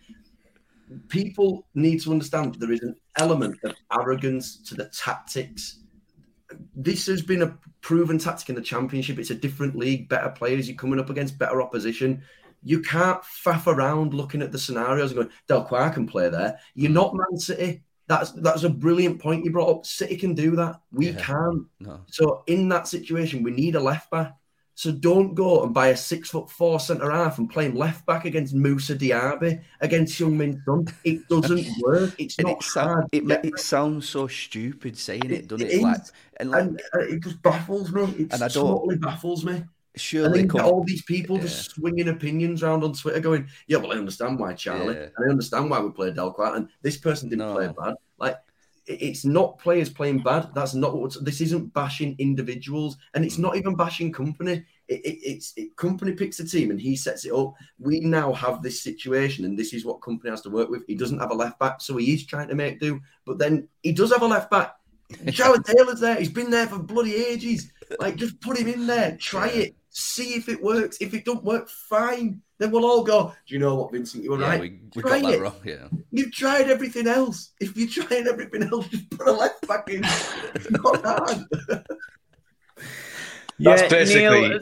People 1.09 1.67
need 1.75 2.01
to 2.01 2.11
understand 2.11 2.55
there 2.55 2.71
is 2.71 2.81
an 2.81 2.95
element 3.17 3.57
of 3.63 3.75
arrogance 3.91 4.57
to 4.63 4.75
the 4.75 4.85
tactics. 4.85 5.79
This 6.75 7.05
has 7.07 7.21
been 7.21 7.41
a 7.41 7.57
proven 7.81 8.17
tactic 8.17 8.49
in 8.49 8.55
the 8.55 8.61
championship. 8.61 9.19
It's 9.19 9.29
a 9.29 9.35
different 9.35 9.75
league, 9.75 10.07
better 10.09 10.29
players. 10.29 10.67
You're 10.67 10.77
coming 10.77 10.99
up 10.99 11.09
against 11.09 11.37
better 11.37 11.61
opposition. 11.61 12.23
You 12.63 12.81
can't 12.81 13.21
faff 13.21 13.67
around 13.67 14.13
looking 14.13 14.41
at 14.41 14.51
the 14.51 14.57
scenarios 14.57 15.11
and 15.11 15.17
going, 15.17 15.31
Delcroix 15.47 15.93
can 15.93 16.07
play 16.07 16.29
there. 16.29 16.57
You're 16.73 16.91
not 16.91 17.15
Man 17.15 17.37
City. 17.37 17.83
That's 18.07 18.31
that's 18.31 18.63
a 18.63 18.69
brilliant 18.69 19.19
point 19.19 19.43
you 19.45 19.51
brought 19.51 19.69
up. 19.69 19.85
City 19.85 20.15
can 20.15 20.33
do 20.33 20.55
that. 20.55 20.79
We 20.91 21.09
Yeah. 21.09 21.21
can't. 21.21 21.65
No. 21.79 21.99
So 22.09 22.43
in 22.47 22.69
that 22.69 22.87
situation, 22.87 23.43
we 23.43 23.51
need 23.51 23.75
a 23.75 23.79
left 23.81 24.09
back. 24.11 24.33
So 24.75 24.91
don't 24.91 25.33
go 25.33 25.63
and 25.63 25.73
buy 25.73 25.87
a 25.87 25.97
six 25.97 26.29
foot 26.29 26.51
four 26.51 26.79
centre 26.79 27.09
half 27.09 27.39
and 27.39 27.49
play 27.49 27.65
him 27.65 27.75
left 27.75 28.05
back 28.05 28.25
against 28.25 28.53
Moussa 28.53 28.95
Diaby 28.95 29.61
against 29.81 30.19
Young 30.19 30.37
Min 30.37 30.61
Son. 30.65 30.87
It 31.03 31.27
doesn't 31.29 31.65
work. 31.81 32.13
It's 32.19 32.37
not 32.39 32.59
it, 32.59 32.63
hard. 32.75 33.05
it, 33.11 33.25
ma- 33.25 33.37
it 33.43 33.57
sounds 33.59 34.07
so 34.07 34.27
stupid 34.27 34.95
saying 34.95 35.31
it, 35.31 35.47
doesn't 35.47 35.65
it? 35.67 35.73
It 35.73 35.81
Like, 35.81 36.01
and 36.39 36.51
like, 36.51 36.61
and 36.63 36.81
uh, 36.93 36.99
it 36.99 37.23
just 37.23 37.41
baffles 37.41 37.91
me. 37.91 38.03
It 38.03 38.33
And 38.33 38.43
I 38.43 38.47
don't- 38.49 38.67
totally 38.67 38.97
baffles 38.97 39.43
me. 39.43 39.63
Surely 39.97 40.25
and 40.25 40.35
then 40.35 40.47
come- 40.47 40.65
all 40.65 40.83
these 40.83 41.01
people 41.03 41.37
just 41.37 41.71
swinging 41.71 42.09
opinions 42.09 42.63
around 42.63 42.83
on 42.83 42.93
Twitter, 42.93 43.19
going, 43.19 43.47
"Yeah, 43.67 43.77
well, 43.77 43.93
I 43.93 43.97
understand 43.97 44.39
why 44.39 44.53
Charlie, 44.53 44.95
Yeah. 44.95 45.09
I 45.19 45.29
understand 45.29 45.69
why 45.69 45.79
we 45.79 45.91
played 45.91 46.15
Delcroix, 46.15 46.55
and 46.55 46.69
this 46.81 46.97
person 46.97 47.29
didn't 47.29 47.53
play 47.53 47.67
bad." 47.67 47.95
Like, 48.17 48.37
it's 48.87 49.25
not 49.25 49.59
players 49.59 49.89
playing 49.89 50.19
bad. 50.19 50.49
That's 50.53 50.73
not 50.73 50.97
what. 50.97 51.15
This 51.23 51.41
isn't 51.41 51.73
bashing 51.73 52.15
individuals, 52.19 52.97
and 53.13 53.25
it's 53.25 53.37
not 53.37 53.53
mm. 53.53 53.57
even 53.57 53.75
bashing 53.75 54.11
Kompany. 54.13 54.63
It, 54.87 55.05
it, 55.05 55.19
it's 55.21 55.53
it, 55.57 55.75
Kompany 55.75 56.17
picks 56.17 56.39
a 56.39 56.47
team 56.47 56.71
and 56.71 56.79
he 56.79 56.95
sets 56.95 57.25
it 57.25 57.33
up. 57.33 57.53
We 57.79 57.99
now 57.99 58.31
have 58.33 58.63
this 58.63 58.81
situation, 58.81 59.43
and 59.45 59.59
this 59.59 59.73
is 59.73 59.83
what 59.83 59.99
Kompany 59.99 60.29
has 60.29 60.41
to 60.41 60.49
work 60.49 60.69
with. 60.69 60.85
He 60.87 60.95
doesn't 60.95 61.19
have 61.19 61.31
a 61.31 61.35
left 61.35 61.59
back, 61.59 61.81
so 61.81 61.97
he 61.97 62.13
is 62.13 62.25
trying 62.25 62.47
to 62.47 62.55
make 62.55 62.79
do. 62.79 63.01
But 63.25 63.37
then 63.39 63.67
he 63.83 63.91
does 63.91 64.11
have 64.11 64.21
a 64.21 64.27
left 64.27 64.49
back. 64.49 64.75
Charlie 65.31 65.63
Taylor's 65.63 65.99
there. 65.99 66.15
He's 66.15 66.31
been 66.31 66.49
there 66.49 66.67
for 66.67 66.79
bloody 66.79 67.15
ages. 67.15 67.71
Like, 67.99 68.15
just 68.15 68.39
put 68.41 68.57
him 68.57 68.67
in 68.67 68.87
there. 68.87 69.17
Try 69.17 69.47
it. 69.47 69.75
See 69.99 70.35
if 70.35 70.47
it 70.47 70.61
works. 70.61 70.97
If 71.01 71.15
it 71.15 71.25
don't 71.25 71.43
work, 71.43 71.67
fine. 71.69 72.39
Then 72.59 72.69
we'll 72.69 72.85
all 72.85 73.03
go. 73.03 73.33
Do 73.47 73.53
you 73.55 73.59
know 73.59 73.73
what, 73.73 73.91
Vincent? 73.91 74.23
You 74.23 74.29
were 74.29 74.39
yeah, 74.39 74.47
right. 74.49 74.61
we, 74.61 74.79
we 74.95 75.01
Try 75.01 75.21
got 75.21 75.31
that 75.31 75.37
it. 75.39 75.41
wrong. 75.41 75.55
Yeah. 75.65 75.87
You've 76.11 76.31
tried 76.31 76.69
everything 76.69 77.07
else. 77.07 77.53
If 77.59 77.75
you're 77.75 77.89
trying 77.89 78.27
everything 78.27 78.61
else, 78.61 78.87
just 78.89 79.09
put 79.09 79.27
a 79.27 79.31
left 79.31 79.67
back 79.67 79.89
in. 79.89 80.01
Not 80.01 81.03
hard. 81.03 81.45
That's 83.59 83.81
Yeah, 83.81 83.87
basically. 83.89 84.49
Neil, 84.49 84.61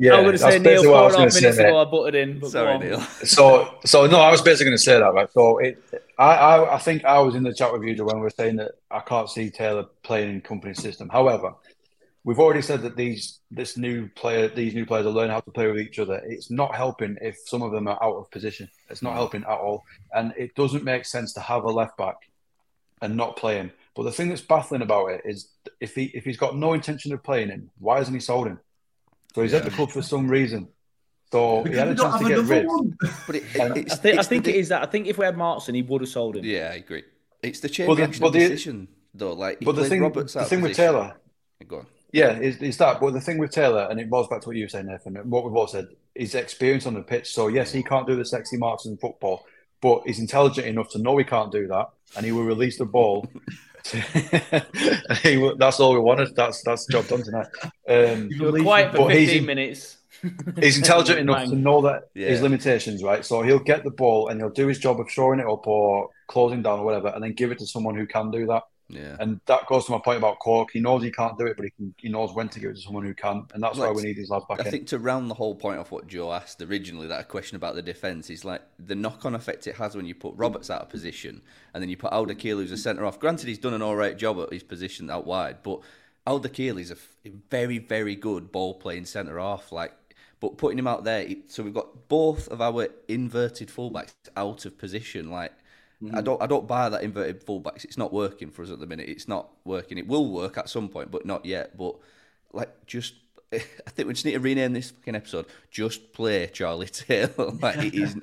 yeah, 0.00 0.14
I'm 0.14 0.24
going 0.24 0.36
to 0.36 0.42
that's 0.42 0.54
say 0.54 0.58
Neil 0.58 0.64
basically 0.64 0.88
what 0.88 0.96
I 0.96 0.98
four 0.98 1.04
was 1.04 1.14
going 1.16 1.28
to 1.30 1.34
minutes 1.42 1.56
say. 1.58 1.64
ago. 1.68 1.78
I 1.80 1.84
butted 1.84 2.14
in. 2.16 2.38
But 2.40 2.50
Sorry. 2.50 2.78
Neil. 2.78 3.00
So, 3.24 3.78
so 3.84 4.06
no, 4.08 4.18
I 4.20 4.32
was 4.32 4.42
basically 4.42 4.64
going 4.70 4.78
to 4.78 4.82
say 4.82 4.98
that, 4.98 5.14
right? 5.14 5.30
So, 5.30 5.58
it, 5.58 5.80
I, 6.18 6.34
I, 6.34 6.74
I 6.74 6.78
think 6.78 7.04
I 7.04 7.20
was 7.20 7.36
in 7.36 7.44
the 7.44 7.54
chat 7.54 7.72
with 7.72 7.84
you 7.84 7.94
Joe, 7.94 8.04
when 8.06 8.16
we 8.16 8.22
were 8.22 8.30
saying 8.30 8.56
that 8.56 8.72
I 8.90 8.98
can't 8.98 9.30
see 9.30 9.48
Taylor 9.48 9.84
playing 10.02 10.30
in 10.30 10.40
Kompany 10.40 10.76
system. 10.76 11.08
However, 11.08 11.54
we've 12.24 12.38
already 12.38 12.62
said 12.62 12.82
that 12.82 12.96
these 12.96 13.40
this 13.50 13.76
new 13.76 14.08
player, 14.08 14.48
these 14.48 14.74
new 14.74 14.86
players 14.86 15.06
are 15.06 15.10
learning 15.10 15.32
how 15.32 15.40
to 15.40 15.50
play 15.50 15.66
with 15.66 15.80
each 15.80 15.98
other. 15.98 16.22
It's 16.24 16.50
not 16.50 16.74
helping 16.74 17.16
if 17.20 17.38
some 17.46 17.62
of 17.62 17.72
them 17.72 17.88
are 17.88 18.02
out 18.02 18.16
of 18.16 18.30
position. 18.30 18.68
It's 18.90 19.02
not 19.02 19.12
mm. 19.12 19.16
helping 19.16 19.42
at 19.42 19.48
all, 19.48 19.84
and 20.14 20.32
it 20.36 20.54
doesn't 20.54 20.84
make 20.84 21.04
sense 21.04 21.32
to 21.34 21.40
have 21.40 21.64
a 21.64 21.70
left 21.70 21.96
back 21.96 22.16
and 23.00 23.16
not 23.16 23.36
play 23.36 23.56
him. 23.56 23.72
But 23.94 24.04
the 24.04 24.12
thing 24.12 24.28
that's 24.28 24.40
baffling 24.40 24.82
about 24.82 25.08
it 25.08 25.22
is 25.24 25.48
if 25.80 25.94
he 25.94 26.04
if 26.14 26.24
he's 26.24 26.36
got 26.36 26.56
no 26.56 26.72
intention 26.72 27.12
of 27.12 27.22
playing 27.22 27.48
him, 27.48 27.70
why 27.78 27.98
hasn't 27.98 28.14
he 28.14 28.20
sold 28.20 28.46
him? 28.46 28.60
So 29.34 29.42
he's 29.42 29.54
at 29.54 29.64
the 29.64 29.70
club 29.70 29.90
for 29.90 30.02
some 30.02 30.28
reason. 30.28 30.68
So 31.30 31.64
he 31.64 31.74
had 31.74 31.88
a 31.88 31.94
chance 31.94 32.22
to 32.22 32.28
get 32.28 32.44
rid. 32.44 32.66
But 33.26 33.36
it, 33.36 33.44
And- 33.58 33.76
it's, 33.78 33.94
I 33.94 33.96
think, 33.96 34.16
I 34.16 34.20
it's 34.20 34.28
think 34.28 34.44
the, 34.44 34.50
it 34.50 34.56
is 34.56 34.68
that. 34.68 34.82
I 34.82 34.86
think 34.86 35.06
if 35.06 35.16
we 35.16 35.24
had 35.24 35.36
Martin, 35.36 35.74
he 35.74 35.80
would 35.80 36.02
have 36.02 36.10
sold 36.10 36.36
him. 36.36 36.44
Yeah, 36.44 36.68
I 36.70 36.74
agree. 36.74 37.04
It's 37.42 37.60
the 37.60 37.70
chain 37.70 37.86
Well, 37.86 37.96
the- 37.96 38.02
reaction 38.02 38.24
of 38.24 38.32
the- 38.34 38.38
decision, 38.38 38.88
though. 39.14 39.32
Like, 39.32 39.60
But 39.60 39.76
the 39.76 39.86
thing, 39.86 40.00
the 40.00 40.06
out 40.08 40.36
of 40.36 40.48
thing 40.48 40.60
with. 40.60 40.76
Taylor, 40.76 41.16
Go 41.66 41.78
on. 41.78 41.86
Yeah, 42.12 42.38
is, 42.38 42.58
is 42.58 42.76
that. 42.78 43.00
But 43.00 43.12
the 43.14 43.20
thing 43.20 43.38
with 43.38 43.50
Taylor, 43.50 43.88
and 43.90 43.98
it 43.98 44.08
boils 44.10 44.28
back 44.28 44.42
to 44.42 44.48
what 44.48 44.56
you 44.56 44.64
were 44.64 44.68
saying, 44.68 44.86
Nathan. 44.86 45.14
What 45.28 45.44
we've 45.44 45.54
all 45.54 45.66
said, 45.66 45.88
his 46.14 46.34
experience 46.34 46.86
on 46.86 46.94
the 46.94 47.02
pitch. 47.02 47.32
So 47.32 47.48
yes, 47.48 47.72
he 47.72 47.82
can't 47.82 48.06
do 48.06 48.16
the 48.16 48.24
sexy 48.24 48.56
marks 48.58 48.84
in 48.86 48.96
football, 48.98 49.46
but 49.80 50.02
he's 50.06 50.18
intelligent 50.18 50.66
enough 50.66 50.90
to 50.90 50.98
know 50.98 51.16
he 51.16 51.24
can't 51.24 51.50
do 51.50 51.66
that, 51.68 51.88
and 52.16 52.24
he 52.24 52.32
will 52.32 52.44
release 52.44 52.78
the 52.78 52.84
ball. 52.84 53.26
he 55.22 55.36
will, 55.38 55.56
that's 55.56 55.80
all 55.80 55.92
we 55.92 55.98
wanted. 55.98 56.34
That's 56.36 56.62
that's 56.62 56.86
job 56.86 57.06
done 57.08 57.22
tonight. 57.24 57.48
Um, 57.88 58.28
You 58.30 58.44
were 58.52 58.60
quiet 58.62 58.92
for 58.92 58.98
but 59.08 59.14
he's 59.16 59.28
15 59.30 59.38
in- 59.38 59.46
minutes. 59.46 59.98
He's 60.60 60.78
intelligent 60.78 61.18
enough 61.18 61.48
to 61.48 61.56
know 61.56 61.80
that 61.80 62.04
Yeah. 62.14 62.28
his 62.28 62.42
limitations, 62.42 63.02
right? 63.02 63.24
So 63.24 63.42
he'll 63.42 63.58
get 63.58 63.82
the 63.82 63.90
ball 63.90 64.28
and 64.28 64.40
he'll 64.40 64.50
do 64.50 64.68
his 64.68 64.78
job 64.78 65.00
of 65.00 65.10
shoring 65.10 65.40
it 65.40 65.46
up 65.46 65.66
or 65.66 66.10
closing 66.28 66.62
down 66.62 66.78
or 66.78 66.84
whatever, 66.84 67.08
and 67.08 67.24
then 67.24 67.32
give 67.32 67.50
it 67.50 67.58
to 67.58 67.66
someone 67.66 67.96
who 67.96 68.06
can 68.06 68.30
do 68.30 68.46
that. 68.46 68.62
Yeah. 68.88 69.16
And 69.20 69.40
that 69.46 69.66
goes 69.66 69.86
to 69.86 69.92
my 69.92 69.98
point 69.98 70.18
about 70.18 70.38
Cork. 70.38 70.70
He 70.72 70.80
knows 70.80 71.02
he 71.02 71.10
can't 71.10 71.38
do 71.38 71.46
it, 71.46 71.56
but 71.56 71.64
he 71.64 71.70
can. 71.70 71.94
He 71.96 72.10
knows 72.10 72.34
when 72.34 72.50
to 72.50 72.60
give 72.60 72.70
it 72.70 72.74
to 72.74 72.80
someone 72.80 73.04
who 73.04 73.14
can, 73.14 73.46
and 73.54 73.62
that's 73.62 73.78
why 73.78 73.90
we 73.90 74.02
need 74.02 74.16
these 74.16 74.28
lads 74.28 74.44
back 74.48 74.60
I 74.60 74.64
in. 74.64 74.70
think 74.70 74.86
to 74.88 74.98
round 74.98 75.30
the 75.30 75.34
whole 75.34 75.54
point 75.54 75.78
off 75.78 75.90
what 75.90 76.06
Joe 76.06 76.32
asked 76.32 76.60
originally, 76.60 77.06
that 77.06 77.28
question 77.28 77.56
about 77.56 77.74
the 77.74 77.80
defence 77.80 78.28
is 78.28 78.44
like 78.44 78.60
the 78.78 78.94
knock-on 78.94 79.34
effect 79.34 79.66
it 79.66 79.76
has 79.76 79.96
when 79.96 80.04
you 80.04 80.14
put 80.14 80.34
Roberts 80.36 80.68
out 80.68 80.82
of 80.82 80.90
position 80.90 81.40
and 81.72 81.82
then 81.82 81.88
you 81.88 81.96
put 81.96 82.12
Al-Dakhil, 82.12 82.56
who's 82.56 82.72
a 82.72 82.76
centre 82.76 83.06
off. 83.06 83.18
Granted, 83.18 83.48
he's 83.48 83.58
done 83.58 83.72
an 83.72 83.80
all 83.80 83.96
right 83.96 84.18
job 84.18 84.38
at 84.40 84.52
his 84.52 84.62
position 84.62 85.08
out 85.08 85.26
wide, 85.26 85.62
but 85.62 85.80
Al-Dakhil 86.26 86.78
is 86.78 86.90
a 86.90 86.96
very, 87.50 87.78
very 87.78 88.14
good 88.14 88.52
ball-playing 88.52 89.06
centre 89.06 89.40
off. 89.40 89.72
Like, 89.72 89.94
but 90.38 90.58
putting 90.58 90.78
him 90.78 90.86
out 90.86 91.04
there, 91.04 91.26
so 91.46 91.62
we've 91.62 91.72
got 91.72 92.08
both 92.08 92.48
of 92.48 92.60
our 92.60 92.88
inverted 93.08 93.68
fullbacks 93.68 94.12
out 94.36 94.66
of 94.66 94.76
position. 94.76 95.30
Like, 95.30 95.52
I 96.02 96.06
mm-hmm. 96.06 96.24
don't, 96.24 96.42
I 96.42 96.46
don't 96.46 96.66
buy 96.66 96.88
that 96.88 97.02
inverted 97.02 97.46
fullbacks. 97.46 97.84
It's 97.84 97.98
not 97.98 98.12
working 98.12 98.50
for 98.50 98.62
us 98.62 98.70
at 98.70 98.80
the 98.80 98.86
minute. 98.86 99.08
It's 99.08 99.28
not 99.28 99.50
working. 99.64 99.98
It 99.98 100.08
will 100.08 100.28
work 100.30 100.58
at 100.58 100.68
some 100.68 100.88
point, 100.88 101.12
but 101.12 101.24
not 101.24 101.44
yet. 101.44 101.76
But 101.76 101.96
like, 102.52 102.86
just 102.86 103.14
I 103.52 103.90
think 103.90 104.08
we 104.08 104.14
just 104.14 104.24
need 104.24 104.32
to 104.32 104.40
rename 104.40 104.72
this 104.72 104.90
fucking 104.90 105.14
episode. 105.14 105.46
Just 105.70 106.12
play 106.12 106.46
Charlie 106.46 106.86
Taylor. 106.92 107.50
like 107.60 107.78
it 107.78 107.94
is, 107.94 108.16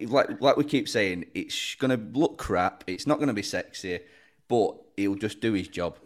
like 0.00 0.40
like 0.40 0.56
we 0.56 0.64
keep 0.64 0.88
saying, 0.88 1.26
it's 1.34 1.74
gonna 1.76 2.00
look 2.12 2.38
crap. 2.38 2.84
It's 2.86 3.06
not 3.06 3.18
gonna 3.18 3.34
be 3.34 3.42
sexy, 3.42 4.00
but 4.46 4.76
he'll 4.96 5.14
just 5.14 5.40
do 5.40 5.54
his 5.54 5.68
job. 5.68 5.98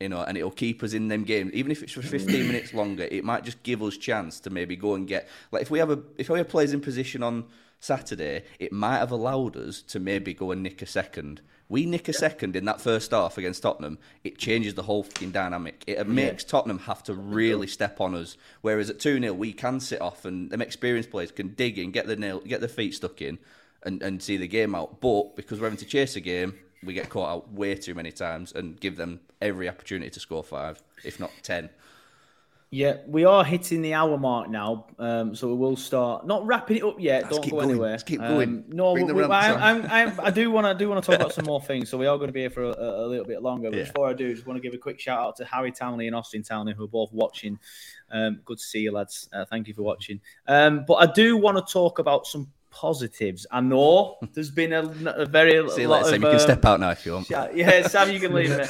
You 0.00 0.08
know, 0.08 0.22
and 0.22 0.36
it'll 0.36 0.50
keep 0.50 0.82
us 0.82 0.94
in 0.94 1.06
them 1.06 1.22
games, 1.22 1.52
even 1.52 1.70
if 1.70 1.80
it's 1.80 1.92
for 1.92 2.02
15 2.02 2.48
minutes 2.48 2.74
longer. 2.74 3.04
It 3.04 3.22
might 3.22 3.44
just 3.44 3.62
give 3.62 3.80
us 3.84 3.96
chance 3.96 4.40
to 4.40 4.50
maybe 4.50 4.74
go 4.74 4.94
and 4.94 5.06
get 5.06 5.28
like 5.52 5.62
if 5.62 5.70
we 5.70 5.78
have 5.78 5.90
a 5.90 6.02
if 6.18 6.28
we 6.28 6.38
have 6.38 6.48
players 6.48 6.72
in 6.72 6.80
position 6.80 7.22
on 7.22 7.44
Saturday, 7.82 8.44
it 8.60 8.72
might 8.72 8.98
have 8.98 9.10
allowed 9.10 9.56
us 9.56 9.82
to 9.82 9.98
maybe 9.98 10.32
go 10.32 10.52
and 10.52 10.62
nick 10.62 10.82
a 10.82 10.86
second. 10.86 11.40
We 11.68 11.84
nick 11.84 12.08
a 12.08 12.12
second 12.12 12.54
in 12.54 12.64
that 12.66 12.80
first 12.80 13.10
half 13.10 13.38
against 13.38 13.62
Tottenham, 13.62 13.98
it 14.22 14.38
changes 14.38 14.74
the 14.74 14.84
whole 14.84 15.02
fucking 15.02 15.32
dynamic. 15.32 15.82
It 15.88 16.06
makes 16.06 16.44
Tottenham 16.44 16.78
have 16.78 17.02
to 17.04 17.14
really 17.14 17.66
step 17.66 18.00
on 18.00 18.14
us. 18.14 18.36
Whereas 18.60 18.88
at 18.88 19.00
2 19.00 19.18
0, 19.18 19.32
we 19.32 19.52
can 19.52 19.80
sit 19.80 20.00
off 20.00 20.24
and 20.24 20.48
them 20.48 20.62
experienced 20.62 21.10
players 21.10 21.32
can 21.32 21.54
dig 21.54 21.76
in, 21.76 21.90
get 21.90 22.06
the 22.06 22.14
nail, 22.14 22.38
get 22.38 22.60
their 22.60 22.68
feet 22.68 22.94
stuck 22.94 23.20
in, 23.20 23.40
and, 23.82 24.00
and 24.00 24.22
see 24.22 24.36
the 24.36 24.46
game 24.46 24.76
out. 24.76 25.00
But 25.00 25.34
because 25.34 25.58
we're 25.58 25.66
having 25.66 25.78
to 25.78 25.84
chase 25.84 26.14
a 26.14 26.20
game, 26.20 26.54
we 26.84 26.94
get 26.94 27.08
caught 27.08 27.30
out 27.30 27.52
way 27.52 27.74
too 27.74 27.96
many 27.96 28.12
times 28.12 28.52
and 28.52 28.78
give 28.78 28.96
them 28.96 29.18
every 29.40 29.68
opportunity 29.68 30.10
to 30.10 30.20
score 30.20 30.44
five, 30.44 30.80
if 31.02 31.18
not 31.18 31.32
10. 31.42 31.68
Yeah, 32.74 32.96
we 33.06 33.26
are 33.26 33.44
hitting 33.44 33.82
the 33.82 33.92
hour 33.92 34.16
mark 34.16 34.48
now, 34.48 34.86
um, 34.98 35.34
so 35.34 35.46
we 35.48 35.54
will 35.56 35.76
start 35.76 36.26
not 36.26 36.46
wrapping 36.46 36.78
it 36.78 36.82
up 36.82 36.98
yet. 36.98 37.24
Let's 37.24 37.34
don't 37.34 37.42
keep 37.44 37.50
go 37.50 37.58
going, 37.58 37.68
anywhere. 37.72 37.90
let's 37.90 38.02
keep 38.02 38.18
Um, 38.22 38.28
going. 38.28 38.64
no, 38.68 38.94
we, 38.94 39.04
we- 39.04 39.24
I. 39.24 39.70
I'm, 39.70 39.84
I'm, 39.90 40.18
I 40.18 40.30
do 40.30 40.50
want 40.50 40.66
to 40.66 40.72
do 40.74 40.88
want 40.88 41.04
to 41.04 41.10
talk 41.10 41.20
about 41.20 41.34
some 41.34 41.44
more 41.44 41.60
things, 41.60 41.90
so 41.90 41.98
we 41.98 42.06
are 42.06 42.16
going 42.16 42.28
to 42.28 42.32
be 42.32 42.40
here 42.40 42.48
for 42.48 42.62
a, 42.62 42.70
a 42.72 43.06
little 43.06 43.26
bit 43.26 43.42
longer. 43.42 43.68
But 43.68 43.76
Yeah. 43.78 43.84
before 43.84 44.08
I 44.08 44.14
do, 44.14 44.30
I 44.30 44.32
just 44.32 44.46
want 44.46 44.56
to 44.56 44.62
give 44.62 44.72
a 44.72 44.78
quick 44.78 44.98
shout 44.98 45.18
out 45.20 45.36
to 45.36 45.44
Harry 45.44 45.70
Townley 45.70 46.06
and 46.06 46.16
Austin 46.16 46.42
Townley, 46.42 46.72
who 46.72 46.84
are 46.84 46.88
both 46.88 47.12
watching. 47.12 47.58
Um, 48.10 48.40
good 48.46 48.56
to 48.56 48.64
see 48.64 48.80
you, 48.80 48.92
lads. 48.92 49.28
Uh, 49.34 49.44
thank 49.44 49.68
you 49.68 49.74
for 49.74 49.82
watching. 49.82 50.22
Um, 50.48 50.86
but 50.88 50.94
I 50.94 51.04
do 51.12 51.36
want 51.36 51.58
to 51.58 51.70
talk 51.70 51.98
about 51.98 52.26
some 52.26 52.50
positives. 52.70 53.46
I 53.50 53.60
know 53.60 54.16
there's 54.32 54.50
been 54.50 54.72
a, 54.72 54.80
a 55.14 55.26
very 55.26 55.68
See 55.68 55.82
you 55.82 55.88
lot 55.88 56.04
later, 56.06 56.12
Sam. 56.14 56.22
You 56.22 56.26
can 56.28 56.34
um, 56.36 56.40
step 56.40 56.64
out 56.64 56.80
now 56.80 56.88
if 56.92 57.04
you 57.04 57.12
want. 57.12 57.28
yeah, 57.28 57.50
yeah, 57.54 57.86
Sam, 57.86 58.10
you 58.10 58.18
can 58.18 58.32
leave 58.32 58.50
it. 58.50 58.66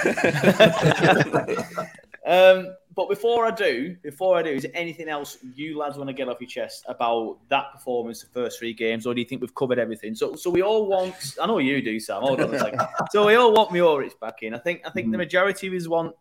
um, 2.27 2.77
but 2.95 3.09
before 3.09 3.47
I 3.47 3.51
do, 3.51 3.97
before 4.03 4.37
I 4.37 4.43
do, 4.43 4.51
is 4.51 4.63
there 4.63 4.73
anything 4.75 5.09
else 5.09 5.39
you 5.55 5.79
lads 5.79 5.97
want 5.97 6.09
to 6.09 6.15
get 6.15 6.29
off 6.29 6.41
your 6.41 6.49
chest 6.49 6.85
about 6.87 7.39
that 7.49 7.73
performance, 7.73 8.23
the 8.23 8.29
first 8.29 8.59
three 8.59 8.75
games, 8.75 9.07
or 9.07 9.15
do 9.15 9.21
you 9.21 9.27
think 9.27 9.41
we've 9.41 9.55
covered 9.55 9.79
everything? 9.79 10.15
So, 10.15 10.35
so 10.35 10.51
we 10.51 10.63
all 10.63 10.87
want. 10.87 11.15
I 11.41 11.47
know 11.47 11.59
you 11.59 11.83
do, 11.83 11.99
Sam. 11.99 12.23
Hold 12.23 12.41
on 12.41 12.55
a 12.55 12.59
second. 12.59 12.81
So 13.11 13.27
we 13.27 13.35
all 13.35 13.53
want 13.53 13.71
Muric 13.71 14.19
back 14.21 14.43
in. 14.43 14.55
I 14.55 14.59
think. 14.59 14.83
I 14.87 14.91
think 14.91 15.11
the 15.11 15.19
majority 15.19 15.67
of 15.67 15.75
us 15.75 15.89
want 15.89 16.15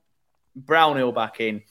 Brownhill 0.55 1.11
back 1.11 1.39
in. 1.39 1.61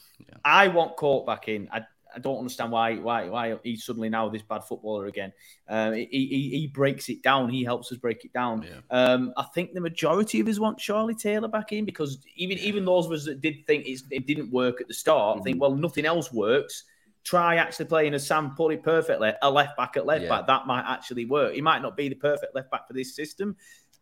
I 0.45 0.69
want 0.69 0.97
Cork 0.97 1.27
back 1.27 1.49
in. 1.49 1.69
I, 1.73 1.83
I 2.15 2.19
don't 2.19 2.39
understand 2.39 2.73
why 2.73 2.97
why 2.97 3.29
why 3.29 3.57
he's 3.63 3.85
suddenly 3.85 4.09
now 4.09 4.29
this 4.29 4.43
bad 4.43 4.65
footballer 4.65 5.07
again. 5.07 5.33
Um, 5.69 5.95
he, 5.95 6.07
he 6.11 6.51
he 6.61 6.67
breaks 6.67 7.09
it 7.09 7.23
down. 7.23 7.49
He 7.51 7.65
helps 7.65 7.91
us 7.93 7.99
break 7.99 8.25
it 8.25 8.33
down. 8.33 8.67
Um, 8.91 9.33
I 9.37 9.45
think 9.55 9.73
the 9.75 9.81
majority 9.81 10.41
of 10.41 10.49
us 10.49 10.59
want 10.59 10.79
Charlie 10.79 11.15
Taylor 11.15 11.49
back 11.49 11.73
in 11.73 11.85
because 11.85 12.19
even 12.37 12.59
even 12.59 12.85
those 12.85 13.07
of 13.07 13.13
us 13.13 13.25
that 13.27 13.41
did 13.41 13.67
think 13.67 13.87
it's, 13.87 14.05
it 14.11 14.27
didn't 14.27 14.51
work 14.51 14.81
at 14.81 14.89
the 14.89 14.95
start 14.95 15.43
think 15.45 15.61
well 15.61 15.75
nothing 15.75 16.07
else 16.07 16.33
works. 16.33 16.85
Try 17.23 17.57
actually 17.57 17.85
playing 17.85 18.15
as 18.15 18.27
Sam 18.27 18.55
put 18.57 18.73
it 18.73 18.83
perfectly, 18.83 19.33
a 19.43 19.51
left 19.51 19.77
back 19.77 19.97
at 19.99 20.07
left 20.07 20.23
Yeah. 20.23 20.31
back. 20.31 20.47
That 20.47 20.67
might 20.67 20.85
actually 20.91 21.27
work. 21.27 21.53
He 21.55 21.61
might 21.61 21.83
not 21.83 21.95
be 21.97 22.09
the 22.09 22.15
perfect 22.15 22.55
left 22.55 22.71
back 22.71 22.87
for 22.87 22.95
this 22.95 23.15
system. 23.15 23.57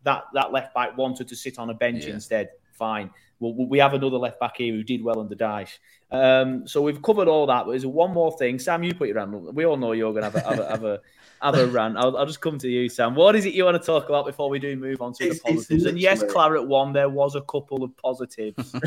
that 0.05 0.23
that 0.33 0.53
left 0.53 0.73
back 0.75 0.97
wanted 0.97 1.27
to 1.27 1.35
sit 1.35 1.59
on 1.59 1.71
a 1.71 1.75
bench 1.75 2.07
Yeah. 2.07 2.15
instead. 2.15 2.51
Fine. 2.75 3.11
Well, 3.41 3.55
we 3.55 3.79
have 3.79 3.95
another 3.95 4.17
left 4.17 4.41
back 4.41 4.57
here 4.57 4.75
who 4.75 4.83
did 4.83 5.03
well 5.03 5.21
under 5.21 5.37
Dyche. 5.37 5.79
Um, 6.11 6.67
so 6.67 6.83
we've 6.83 7.01
covered 7.01 7.29
all 7.29 7.47
that. 7.47 7.65
But 7.65 7.71
there's 7.71 7.87
one 7.87 8.13
more 8.13 8.37
thing. 8.37 8.59
Sam, 8.59 8.83
you 8.83 8.95
put 8.95 9.09
your 9.09 9.19
hand 9.19 9.35
up. 9.35 9.55
We 9.55 9.65
all 9.65 9.77
know 9.77 9.93
you're 9.93 10.13
going 10.13 10.31
to 10.31 10.41
have 10.41 10.45
a, 10.45 10.49
have 10.49 10.59
a, 10.59 10.69
have 10.71 10.85
a, 10.85 11.01
have 11.43 11.55
a 11.55 11.67
rant. 11.69 11.97
I'll, 11.97 12.17
I'll 12.17 12.27
just 12.27 12.41
come 12.41 12.59
to 12.59 12.69
you, 12.69 12.89
Sam. 12.89 13.15
What 13.15 13.37
is 13.37 13.47
it 13.47 13.55
you 13.55 13.65
want 13.65 13.81
to 13.81 13.87
talk 13.87 14.09
about 14.09 14.27
before 14.27 14.51
we 14.51 14.59
do 14.59 14.75
move 14.77 15.01
on 15.01 15.13
to 15.15 15.25
It's- 15.25 15.41
the 15.41 15.51
it's 15.51 15.57
positives? 15.57 15.85
And 15.85 16.01
yes, 16.01 16.21
literally- 16.21 16.33
Claret 16.33 16.67
won. 16.69 16.93
There 16.93 17.09
was 17.09 17.37
a 17.37 17.43
couple 17.43 17.85
of 17.85 17.97
positives. 17.97 18.75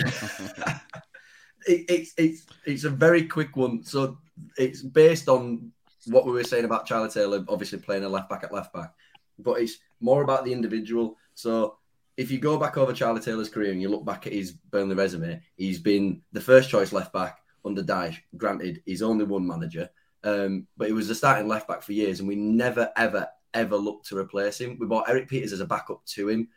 it, 1.68 1.86
it's 1.90 2.14
it's 2.18 2.46
it's 2.66 2.84
a 2.84 2.90
very 2.90 3.26
quick 3.28 3.56
one. 3.56 3.84
So 3.84 4.18
it's 4.58 4.82
based 4.82 5.30
on 5.30 5.72
what 6.08 6.26
we 6.26 6.32
were 6.32 6.44
saying 6.44 6.66
about 6.66 6.86
Charlie 6.86 7.10
Taylor, 7.10 7.46
obviously 7.48 7.80
playing 7.80 8.04
a 8.04 8.10
left 8.10 8.30
back 8.30 8.44
at 8.44 8.54
left 8.54 8.74
back, 8.74 8.94
but 9.40 9.62
it's 9.62 9.78
more 10.00 10.24
about 10.24 10.46
the 10.46 10.52
individual. 10.52 11.16
So 11.36 11.78
if 12.22 12.30
you 12.30 12.38
go 12.38 12.58
back 12.58 12.78
over 12.78 12.94
Charlie 12.94 13.20
Taylor's 13.20 13.50
career 13.50 13.72
and 13.72 13.82
you 13.82 13.90
look 13.90 14.06
back 14.06 14.28
at 14.28 14.34
his 14.34 14.52
Burnley 14.52 14.96
resume, 14.96 15.42
he's 15.56 15.80
been 15.80 16.22
the 16.32 16.40
first 16.40 16.70
choice 16.70 16.94
left 16.94 17.12
back 17.12 17.40
under 17.66 17.82
Dyche. 17.82 18.18
Granted, 18.38 18.84
he's 18.86 19.02
only 19.02 19.26
one 19.26 19.46
manager, 19.46 19.90
um, 20.24 20.68
but 20.78 20.88
he 20.88 20.94
was 20.94 21.08
the 21.08 21.16
starting 21.16 21.48
left 21.48 21.68
back 21.68 21.82
for 21.82 21.94
years, 21.94 22.20
and 22.20 22.30
we 22.30 22.36
never, 22.36 22.92
ever, 22.96 23.28
ever 23.56 23.76
looked 23.76 24.08
to 24.08 24.18
replace 24.18 24.62
him. 24.62 24.78
We 24.80 24.86
bought 24.86 25.10
Erik 25.10 25.30
Pieters 25.30 25.52
as 25.52 25.62
a 25.62 25.66
backup 25.66 26.06
to 26.06 26.30
him. 26.30 26.48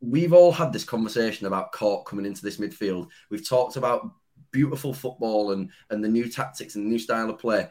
We've 0.00 0.32
all 0.32 0.50
had 0.50 0.72
this 0.72 0.84
conversation 0.84 1.46
about 1.46 1.72
Cork 1.72 2.06
coming 2.06 2.24
into 2.24 2.42
this 2.42 2.56
midfield. 2.56 3.08
We've 3.30 3.46
talked 3.46 3.76
about 3.76 4.10
beautiful 4.50 4.92
football 4.92 5.52
and 5.52 5.70
and 5.90 6.02
the 6.02 6.08
new 6.08 6.28
tactics 6.28 6.74
and 6.74 6.86
the 6.86 6.90
new 6.90 6.98
style 6.98 7.28
of 7.30 7.38
play. 7.38 7.68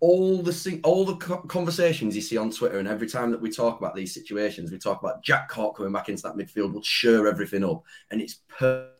All 0.00 0.42
the 0.42 0.80
all 0.84 1.04
the 1.04 1.16
conversations 1.48 2.14
you 2.14 2.22
see 2.22 2.36
on 2.36 2.50
Twitter, 2.50 2.78
and 2.78 2.88
every 2.88 3.08
time 3.08 3.30
that 3.30 3.40
we 3.40 3.50
talk 3.50 3.78
about 3.78 3.94
these 3.94 4.12
situations, 4.12 4.70
we 4.70 4.78
talk 4.78 5.00
about 5.02 5.22
Jack 5.22 5.48
Cork 5.48 5.76
coming 5.76 5.92
back 5.92 6.08
into 6.08 6.22
that 6.22 6.36
midfield 6.36 6.74
will 6.74 6.82
sure 6.82 7.26
everything 7.26 7.64
up, 7.64 7.82
and 8.10 8.20
it's 8.20 8.40
per- 8.48 8.90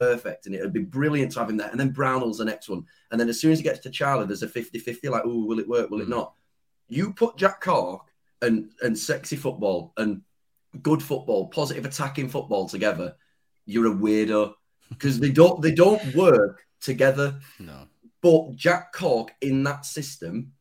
perfect, 0.00 0.46
and 0.46 0.54
it 0.54 0.62
would 0.62 0.72
be 0.72 0.80
brilliant 0.80 1.32
to 1.32 1.40
have 1.40 1.50
him 1.50 1.58
there. 1.58 1.68
And 1.68 1.78
then 1.78 1.92
Brownhill's 1.92 2.38
the 2.38 2.44
next 2.46 2.70
one, 2.70 2.86
and 3.10 3.20
then 3.20 3.28
as 3.28 3.38
soon 3.38 3.52
as 3.52 3.58
he 3.58 3.64
gets 3.64 3.80
to 3.80 3.90
Charlie, 3.90 4.26
there's 4.26 4.42
a 4.42 4.48
50-50, 4.48 5.10
like, 5.10 5.22
oh, 5.26 5.44
will 5.44 5.58
it 5.58 5.68
work? 5.68 5.90
Will 5.90 6.00
it 6.00 6.04
hmm. 6.04 6.10
not? 6.10 6.32
You 6.88 7.12
put 7.12 7.36
Jack 7.36 7.60
Cork 7.60 8.06
and 8.42 8.70
and 8.82 8.98
sexy 8.98 9.36
football 9.36 9.92
and 9.96 10.22
good 10.82 11.02
football, 11.02 11.48
positive 11.48 11.84
attacking 11.84 12.28
football 12.28 12.68
together, 12.68 13.16
you're 13.64 13.92
a 13.92 13.94
weirdo 13.94 14.54
because 14.90 15.18
they 15.18 15.30
don't 15.30 15.60
they 15.62 15.72
don't 15.72 16.14
work 16.14 16.64
together. 16.80 17.38
No. 17.58 17.86
But 18.26 18.56
Jack 18.56 18.92
Cork 18.92 19.36
in 19.40 19.62
that 19.62 19.86
system 19.86 20.52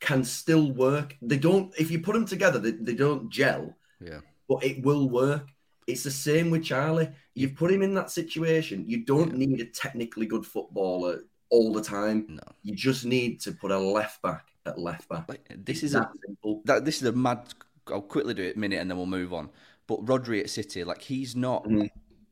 can 0.00 0.24
still 0.24 0.72
work. 0.72 1.14
They 1.20 1.36
don't 1.36 1.70
if 1.78 1.90
you 1.90 2.00
put 2.00 2.14
them 2.14 2.24
together, 2.24 2.58
they, 2.58 2.70
they 2.70 2.94
don't 2.94 3.28
gel, 3.28 3.76
Yeah. 4.00 4.20
but 4.48 4.64
it 4.64 4.82
will 4.82 5.10
work. 5.10 5.46
It's 5.86 6.04
the 6.04 6.10
same 6.10 6.48
with 6.48 6.64
Charlie. 6.64 7.10
You've 7.34 7.54
put 7.54 7.70
him 7.70 7.82
in 7.82 7.92
that 7.96 8.10
situation. 8.10 8.88
You 8.88 9.04
don't 9.04 9.36
need 9.36 9.60
a 9.60 9.66
technically 9.66 10.24
good 10.24 10.46
footballer 10.46 11.24
all 11.50 11.74
the 11.74 11.82
time. 11.82 12.24
No. 12.30 12.40
You 12.62 12.74
just 12.74 13.04
need 13.04 13.42
to 13.42 13.52
put 13.52 13.72
a 13.72 13.78
left 13.78 14.22
back 14.22 14.46
at 14.64 14.78
left 14.78 15.06
back. 15.10 15.26
This 15.50 15.78
It's 15.78 15.82
is 15.82 15.92
that 15.92 16.08
a 16.14 16.18
simple. 16.26 16.62
that 16.64 16.86
this 16.86 17.02
is 17.02 17.08
a 17.08 17.12
mad. 17.12 17.52
I'll 17.88 18.00
quickly 18.00 18.32
do 18.32 18.44
it 18.44 18.56
a 18.56 18.58
minute 18.58 18.80
and 18.80 18.90
then 18.90 18.96
we'll 18.96 19.04
move 19.04 19.34
on. 19.34 19.50
But 19.86 20.06
Rodri 20.06 20.40
at 20.40 20.48
City, 20.48 20.82
like 20.82 21.02
he's 21.02 21.36
not 21.36 21.64
mm-hmm. 21.64 21.88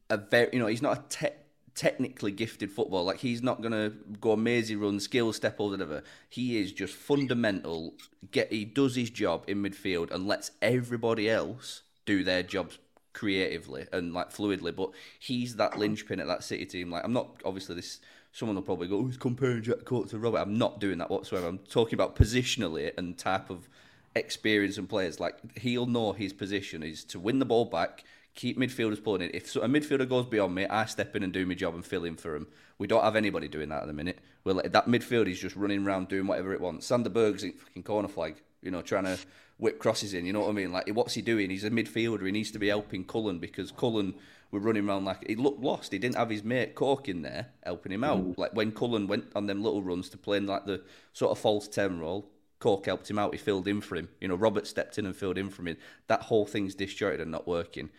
a 0.08 0.16
very, 0.16 0.48
you 0.54 0.58
know, 0.58 0.68
he's 0.68 0.80
not 0.80 0.96
a 0.96 1.02
te- 1.10 1.36
technically 1.74 2.32
gifted 2.32 2.70
football. 2.70 3.04
Like 3.04 3.18
he's 3.18 3.42
not 3.42 3.62
gonna 3.62 3.90
go 4.20 4.32
amazing 4.32 4.80
run, 4.80 5.00
skill 5.00 5.32
step 5.32 5.56
or 5.58 5.70
whatever. 5.70 6.02
He 6.28 6.60
is 6.60 6.72
just 6.72 6.94
fundamental. 6.94 7.94
Get 8.30 8.52
he 8.52 8.64
does 8.64 8.96
his 8.96 9.10
job 9.10 9.44
in 9.46 9.62
midfield 9.62 10.10
and 10.10 10.26
lets 10.26 10.52
everybody 10.62 11.28
else 11.28 11.82
do 12.06 12.22
their 12.24 12.42
jobs 12.42 12.78
creatively 13.12 13.86
and 13.92 14.12
like 14.12 14.30
fluidly. 14.30 14.74
But 14.74 14.90
he's 15.18 15.56
that 15.56 15.78
linchpin 15.78 16.20
at 16.20 16.26
that 16.26 16.44
City 16.44 16.66
team. 16.66 16.90
Like 16.90 17.04
I'm 17.04 17.12
not 17.12 17.40
obviously 17.44 17.76
this. 17.76 18.00
Someone 18.32 18.54
will 18.54 18.62
probably 18.62 18.86
go, 18.86 18.98
"Oh, 18.98 19.06
he's 19.06 19.16
comparing 19.16 19.62
Jack 19.62 19.84
Cork 19.84 20.08
to 20.10 20.16
Rodri." 20.16 20.40
I'm 20.40 20.56
not 20.56 20.78
doing 20.78 20.98
that 20.98 21.10
whatsoever. 21.10 21.48
I'm 21.48 21.58
talking 21.58 21.94
about 21.94 22.14
positionally 22.14 22.92
and 22.96 23.18
type 23.18 23.50
of 23.50 23.68
experience 24.14 24.78
and 24.78 24.88
players. 24.88 25.18
Like 25.18 25.58
he'll 25.58 25.86
know 25.86 26.12
his 26.12 26.32
position 26.32 26.82
is 26.82 27.04
to 27.06 27.18
win 27.18 27.38
the 27.38 27.44
ball 27.44 27.64
back, 27.64 28.04
keep 28.34 28.58
midfielders 28.58 29.02
pulling 29.02 29.22
it. 29.22 29.34
If 29.34 29.56
a 29.56 29.60
midfielder 29.60 30.08
goes 30.08 30.26
beyond 30.26 30.54
me, 30.54 30.66
I 30.66 30.86
step 30.86 31.14
in 31.16 31.22
and 31.22 31.32
do 31.32 31.46
my 31.46 31.54
job 31.54 31.74
and 31.74 31.84
fill 31.84 32.04
in 32.04 32.16
for 32.16 32.34
him. 32.34 32.46
We 32.78 32.86
don't 32.86 33.04
have 33.04 33.16
anybody 33.16 33.48
doing 33.48 33.68
that 33.70 33.82
at 33.82 33.86
the 33.86 33.92
minute. 33.92 34.18
We're 34.44 34.54
that 34.54 34.86
midfield 34.86 35.30
is 35.30 35.40
just 35.40 35.56
running 35.56 35.86
around 35.86 36.08
doing 36.08 36.26
whatever 36.26 36.52
it 36.52 36.60
wants. 36.60 36.86
Sander 36.86 37.10
Berge's 37.10 37.44
in 37.44 37.52
fucking 37.52 37.82
corner 37.82 38.08
flag, 38.08 38.36
you 38.62 38.70
know, 38.70 38.82
trying 38.82 39.04
to 39.04 39.18
whip 39.58 39.78
crosses 39.78 40.14
in. 40.14 40.24
You 40.24 40.32
know 40.32 40.40
what 40.40 40.48
I 40.48 40.52
mean? 40.52 40.72
Like, 40.72 40.88
what's 40.88 41.14
he 41.14 41.22
doing? 41.22 41.50
He's 41.50 41.64
a 41.64 41.70
midfielder. 41.70 42.24
He 42.24 42.32
needs 42.32 42.50
to 42.52 42.58
be 42.58 42.68
helping 42.68 43.04
Cullen 43.04 43.38
because 43.38 43.70
Cullen 43.70 44.14
were 44.50 44.60
running 44.60 44.88
around 44.88 45.04
like 45.04 45.26
he 45.26 45.36
looked 45.36 45.60
lost. 45.60 45.92
He 45.92 45.98
didn't 45.98 46.16
have 46.16 46.30
his 46.30 46.42
mate 46.42 46.74
Cork 46.74 47.08
in 47.08 47.22
there 47.22 47.48
helping 47.62 47.92
him 47.92 48.04
out. 48.04 48.20
Mm. 48.20 48.38
Like 48.38 48.54
when 48.54 48.72
Cullen 48.72 49.06
went 49.06 49.26
on 49.34 49.46
them 49.46 49.62
little 49.62 49.82
runs 49.82 50.08
to 50.10 50.16
play 50.18 50.38
in 50.38 50.46
like 50.46 50.64
the 50.64 50.82
sort 51.12 51.32
of 51.32 51.38
false 51.38 51.68
ten 51.68 52.00
role, 52.00 52.30
Cork 52.58 52.86
helped 52.86 53.10
him 53.10 53.18
out. 53.18 53.34
He 53.34 53.38
filled 53.38 53.68
in 53.68 53.80
for 53.80 53.96
him. 53.96 54.08
You 54.20 54.28
know, 54.28 54.38
Rodri 54.38 54.66
stepped 54.66 54.98
in 54.98 55.06
and 55.06 55.14
filled 55.14 55.38
in 55.38 55.50
for 55.50 55.62
him. 55.62 55.76
That 56.08 56.22
whole 56.22 56.46
thing's 56.46 56.74
disjointed 56.74 57.20
and 57.20 57.30
not 57.30 57.46
working. 57.46 57.90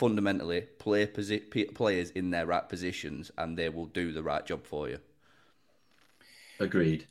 Fundamentally, 0.00 0.62
play 0.78 1.06
posi- 1.06 1.50
p- 1.50 1.66
players 1.66 2.08
in 2.12 2.30
their 2.30 2.46
right 2.46 2.66
positions, 2.66 3.30
and 3.36 3.58
they 3.58 3.68
will 3.68 3.84
do 3.84 4.12
the 4.12 4.22
right 4.22 4.46
job 4.46 4.64
for 4.64 4.88
you. 4.88 4.98
Agreed. 6.58 7.06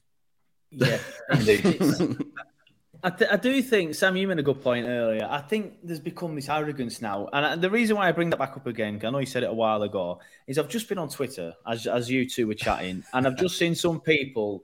Yeah, 0.72 0.98
I, 1.30 3.12
th- 3.12 3.30
I 3.32 3.36
do 3.36 3.62
think 3.62 3.94
Sam, 3.94 4.18
you 4.18 4.28
made 4.28 4.40
a 4.40 4.44
good 4.44 4.64
point 4.64 4.88
earlier. 4.88 5.28
I 5.30 5.40
think 5.40 5.76
there's 5.84 6.00
become 6.00 6.34
this 6.34 6.50
arrogance 6.50 7.00
now, 7.00 7.30
and 7.32 7.46
I, 7.46 7.56
the 7.58 7.70
reason 7.70 7.96
why 7.96 8.08
I 8.10 8.12
bring 8.12 8.32
that 8.32 8.40
back 8.40 8.58
up 8.58 8.66
again, 8.66 9.00
I 9.04 9.12
know 9.12 9.20
you 9.20 9.28
said 9.28 9.44
it 9.44 9.52
a 9.52 9.54
while 9.54 9.84
ago, 9.84 10.20
is 10.48 10.58
I've 10.58 10.68
just 10.68 10.90
been 10.90 10.98
on 10.98 11.10
Twitter 11.10 11.54
as 11.68 11.86
as 11.86 12.10
you 12.10 12.28
two 12.28 12.48
were 12.48 12.56
chatting, 12.56 13.04
and 13.14 13.28
I've 13.28 13.38
just 13.38 13.60
seen 13.60 13.76
some 13.76 14.02
people 14.02 14.64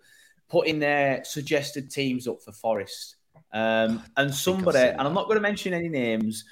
putting 0.50 0.80
their 0.80 1.24
suggested 1.26 1.92
teams 1.92 2.28
up 2.28 2.42
for 2.42 2.54
Forest, 2.54 3.18
um, 3.54 4.02
and 4.18 4.34
somebody, 4.34 4.80
and 4.80 5.02
I'm 5.02 5.14
not 5.14 5.26
going 5.26 5.38
to 5.38 5.42
mention 5.42 5.76
any 5.76 5.90
names. 5.90 6.44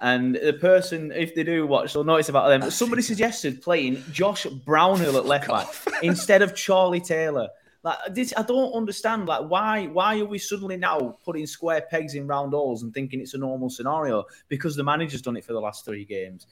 And 0.00 0.34
the 0.34 0.54
person, 0.54 1.12
if 1.12 1.34
they 1.34 1.44
do 1.44 1.66
watch, 1.66 1.92
they'll 1.92 2.04
notice 2.04 2.30
about 2.30 2.48
them. 2.48 2.70
Somebody 2.70 3.02
suggested 3.02 3.60
playing 3.60 4.02
Josh 4.10 4.46
Brownhill 4.46 5.18
at 5.18 5.26
left 5.26 5.48
back 5.48 5.66
instead 6.02 6.40
of 6.40 6.54
Charlie 6.54 7.00
Taylor. 7.00 7.48
Like 7.82 7.98
this, 8.10 8.32
I 8.36 8.42
don't 8.42 8.72
understand. 8.72 9.26
Like 9.26 9.46
why? 9.48 9.86
Why 9.86 10.18
are 10.20 10.26
we 10.26 10.38
suddenly 10.38 10.76
now 10.76 11.18
putting 11.24 11.46
square 11.46 11.82
pegs 11.82 12.14
in 12.14 12.26
round 12.26 12.52
holes 12.52 12.82
and 12.82 12.92
thinking 12.92 13.20
it's 13.20 13.34
a 13.34 13.38
normal 13.38 13.70
scenario? 13.70 14.24
Because 14.48 14.74
the 14.74 14.84
manager's 14.84 15.22
done 15.22 15.36
it 15.36 15.44
for 15.44 15.52
the 15.52 15.60
last 15.60 15.84
three 15.84 16.04
games. 16.04 16.46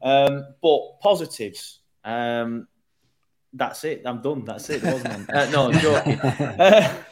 Um, 0.00 0.46
but 0.60 1.00
positives. 1.00 1.80
Um, 2.04 2.66
that's 3.52 3.84
it. 3.84 4.02
I'm 4.04 4.22
done. 4.22 4.44
That's 4.44 4.70
it. 4.70 4.82
Wasn't. 4.82 5.30
Uh, 5.32 5.50
no, 5.50 5.70
I'm 5.70 5.78
joking. 5.78 6.20
Uh, 6.20 7.02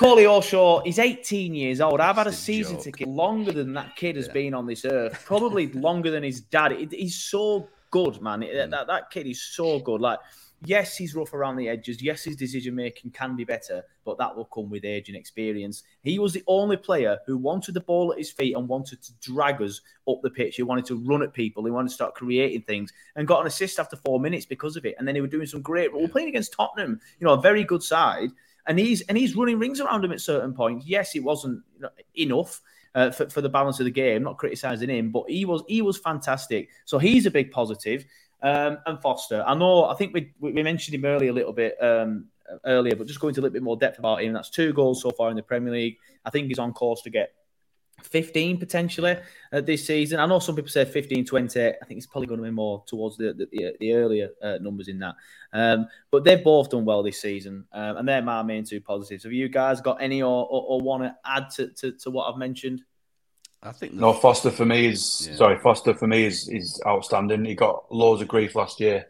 Koleosho, 0.00 0.82
he's 0.86 0.98
18 0.98 1.54
years 1.54 1.82
old. 1.82 2.00
I've 2.00 2.16
had 2.16 2.26
a 2.26 2.32
season 2.32 2.78
ticket 2.78 3.06
longer 3.06 3.52
than 3.52 3.74
that 3.74 3.96
kid 3.96 4.16
has 4.16 4.28
been 4.28 4.54
on 4.54 4.66
this 4.66 4.86
earth, 4.86 5.22
probably 5.26 5.66
longer 5.74 6.10
than 6.10 6.22
his 6.22 6.40
dad. 6.40 6.72
He's 6.90 7.16
so 7.16 7.68
good, 7.90 8.22
man. 8.22 8.42
It- 8.42 8.70
that, 8.70 8.86
that 8.86 9.10
kid 9.10 9.26
is 9.26 9.42
so 9.42 9.78
good. 9.78 10.00
Like, 10.00 10.18
yes, 10.64 10.96
he's 10.96 11.14
rough 11.14 11.34
around 11.34 11.56
the 11.56 11.68
edges. 11.68 12.00
Yes, 12.02 12.24
his 12.24 12.34
decision 12.34 12.74
making 12.74 13.10
can 13.10 13.36
be 13.36 13.44
better, 13.44 13.82
but 14.06 14.16
that 14.16 14.34
will 14.34 14.46
come 14.46 14.70
with 14.70 14.86
age 14.86 15.08
and 15.10 15.18
experience. 15.18 15.82
He 16.02 16.18
was 16.18 16.32
the 16.32 16.44
only 16.46 16.78
player 16.78 17.18
who 17.26 17.36
wanted 17.36 17.74
the 17.74 17.80
ball 17.80 18.10
at 18.10 18.16
his 18.18 18.30
feet 18.30 18.56
and 18.56 18.66
wanted 18.66 19.02
to 19.02 19.12
drag 19.20 19.60
us 19.60 19.82
up 20.08 20.22
the 20.22 20.30
pitch. 20.30 20.56
He 20.56 20.62
wanted 20.62 20.86
to 20.86 20.96
run 20.96 21.22
at 21.22 21.34
people. 21.34 21.62
He 21.66 21.70
wanted 21.72 21.88
to 21.88 21.94
start 21.94 22.14
creating 22.14 22.62
things 22.62 22.90
and 23.16 23.28
got 23.28 23.42
an 23.42 23.48
assist 23.48 23.78
after 23.78 23.96
four 23.96 24.18
minutes 24.18 24.46
because 24.46 24.76
of 24.76 24.86
it. 24.86 24.94
And 24.98 25.06
then 25.06 25.14
he 25.14 25.20
was 25.20 25.30
doing 25.30 25.46
some 25.46 25.60
great. 25.60 25.92
We're 25.92 26.08
playing 26.08 26.28
against 26.30 26.54
Tottenham, 26.54 27.02
you 27.18 27.26
know, 27.26 27.34
a 27.34 27.40
very 27.42 27.64
good 27.64 27.82
side 27.82 28.30
and 28.70 28.78
he's 28.78 29.00
and 29.02 29.18
he's 29.18 29.34
running 29.34 29.58
rings 29.58 29.80
around 29.80 30.04
him 30.04 30.12
at 30.12 30.20
certain 30.20 30.54
points. 30.54 30.86
Yes, 30.86 31.16
it 31.16 31.24
wasn't 31.24 31.60
enough 32.14 32.60
uh, 32.94 33.10
for, 33.10 33.28
for 33.28 33.40
the 33.40 33.48
balance 33.48 33.80
of 33.80 33.84
the 33.84 33.90
game. 33.90 34.22
Not 34.22 34.38
criticizing 34.38 34.88
him, 34.88 35.10
but 35.10 35.24
he 35.28 35.44
was 35.44 35.64
he 35.66 35.82
was 35.82 35.98
fantastic. 35.98 36.68
So 36.84 36.98
he's 36.98 37.26
a 37.26 37.32
big 37.32 37.50
positive. 37.50 38.06
Um, 38.42 38.78
and 38.86 39.02
Foster, 39.02 39.42
I 39.44 39.54
know. 39.56 39.86
I 39.86 39.94
think 39.96 40.14
we 40.14 40.32
we 40.38 40.62
mentioned 40.62 40.94
him 40.94 41.04
earlier 41.04 41.30
a 41.30 41.34
little 41.34 41.52
bit 41.52 41.82
um, 41.82 42.26
earlier, 42.64 42.94
but 42.94 43.08
just 43.08 43.18
going 43.18 43.30
into 43.30 43.40
a 43.40 43.42
little 43.42 43.54
bit 43.54 43.64
more 43.64 43.76
depth 43.76 43.98
about 43.98 44.22
him. 44.22 44.32
That's 44.32 44.50
two 44.50 44.72
goals 44.72 45.02
so 45.02 45.10
far 45.10 45.30
in 45.30 45.36
the 45.36 45.42
Premier 45.42 45.72
League. 45.72 45.98
I 46.24 46.30
think 46.30 46.46
he's 46.46 46.60
on 46.60 46.72
course 46.72 47.02
to 47.02 47.10
get 47.10 47.32
15 48.02 48.58
potentially 48.58 49.16
uh, 49.52 49.60
this 49.60 49.86
season. 49.86 50.20
I 50.20 50.26
know 50.26 50.38
some 50.38 50.56
people 50.56 50.70
say 50.70 50.84
15, 50.84 51.24
20. 51.24 51.60
I 51.60 51.72
think 51.86 51.98
it's 51.98 52.06
probably 52.06 52.26
going 52.26 52.40
to 52.40 52.44
be 52.44 52.50
more 52.50 52.82
towards 52.86 53.16
the 53.16 53.32
the, 53.32 53.76
the 53.78 53.94
earlier 53.94 54.30
uh, 54.42 54.58
numbers 54.60 54.88
in 54.88 54.98
that. 55.00 55.14
Um, 55.52 55.88
but 56.10 56.24
they've 56.24 56.42
both 56.42 56.70
done 56.70 56.84
well 56.84 57.02
this 57.02 57.20
season, 57.20 57.66
um, 57.72 57.98
and 57.98 58.08
they're 58.08 58.22
my 58.22 58.42
main 58.42 58.64
two 58.64 58.80
positives. 58.80 59.24
Have 59.24 59.32
you 59.32 59.48
guys 59.48 59.80
got 59.80 60.00
any 60.00 60.22
or, 60.22 60.46
or, 60.46 60.64
or 60.68 60.80
want 60.80 61.02
to 61.02 61.16
add 61.24 61.50
to, 61.56 61.68
to, 61.68 61.92
to 61.92 62.10
what 62.10 62.30
I've 62.30 62.38
mentioned? 62.38 62.82
I 63.62 63.72
think 63.72 63.92
No, 63.92 64.12
Foster 64.12 64.50
for 64.50 64.64
me 64.64 64.86
is 64.86 65.30
sorry. 65.34 65.58
Foster 65.58 65.94
for 65.94 66.06
me 66.06 66.24
is 66.24 66.48
is 66.48 66.80
outstanding. 66.86 67.44
He 67.44 67.54
got 67.54 67.92
loads 67.92 68.22
of 68.22 68.28
grief 68.28 68.54
last 68.54 68.80
year, 68.80 69.06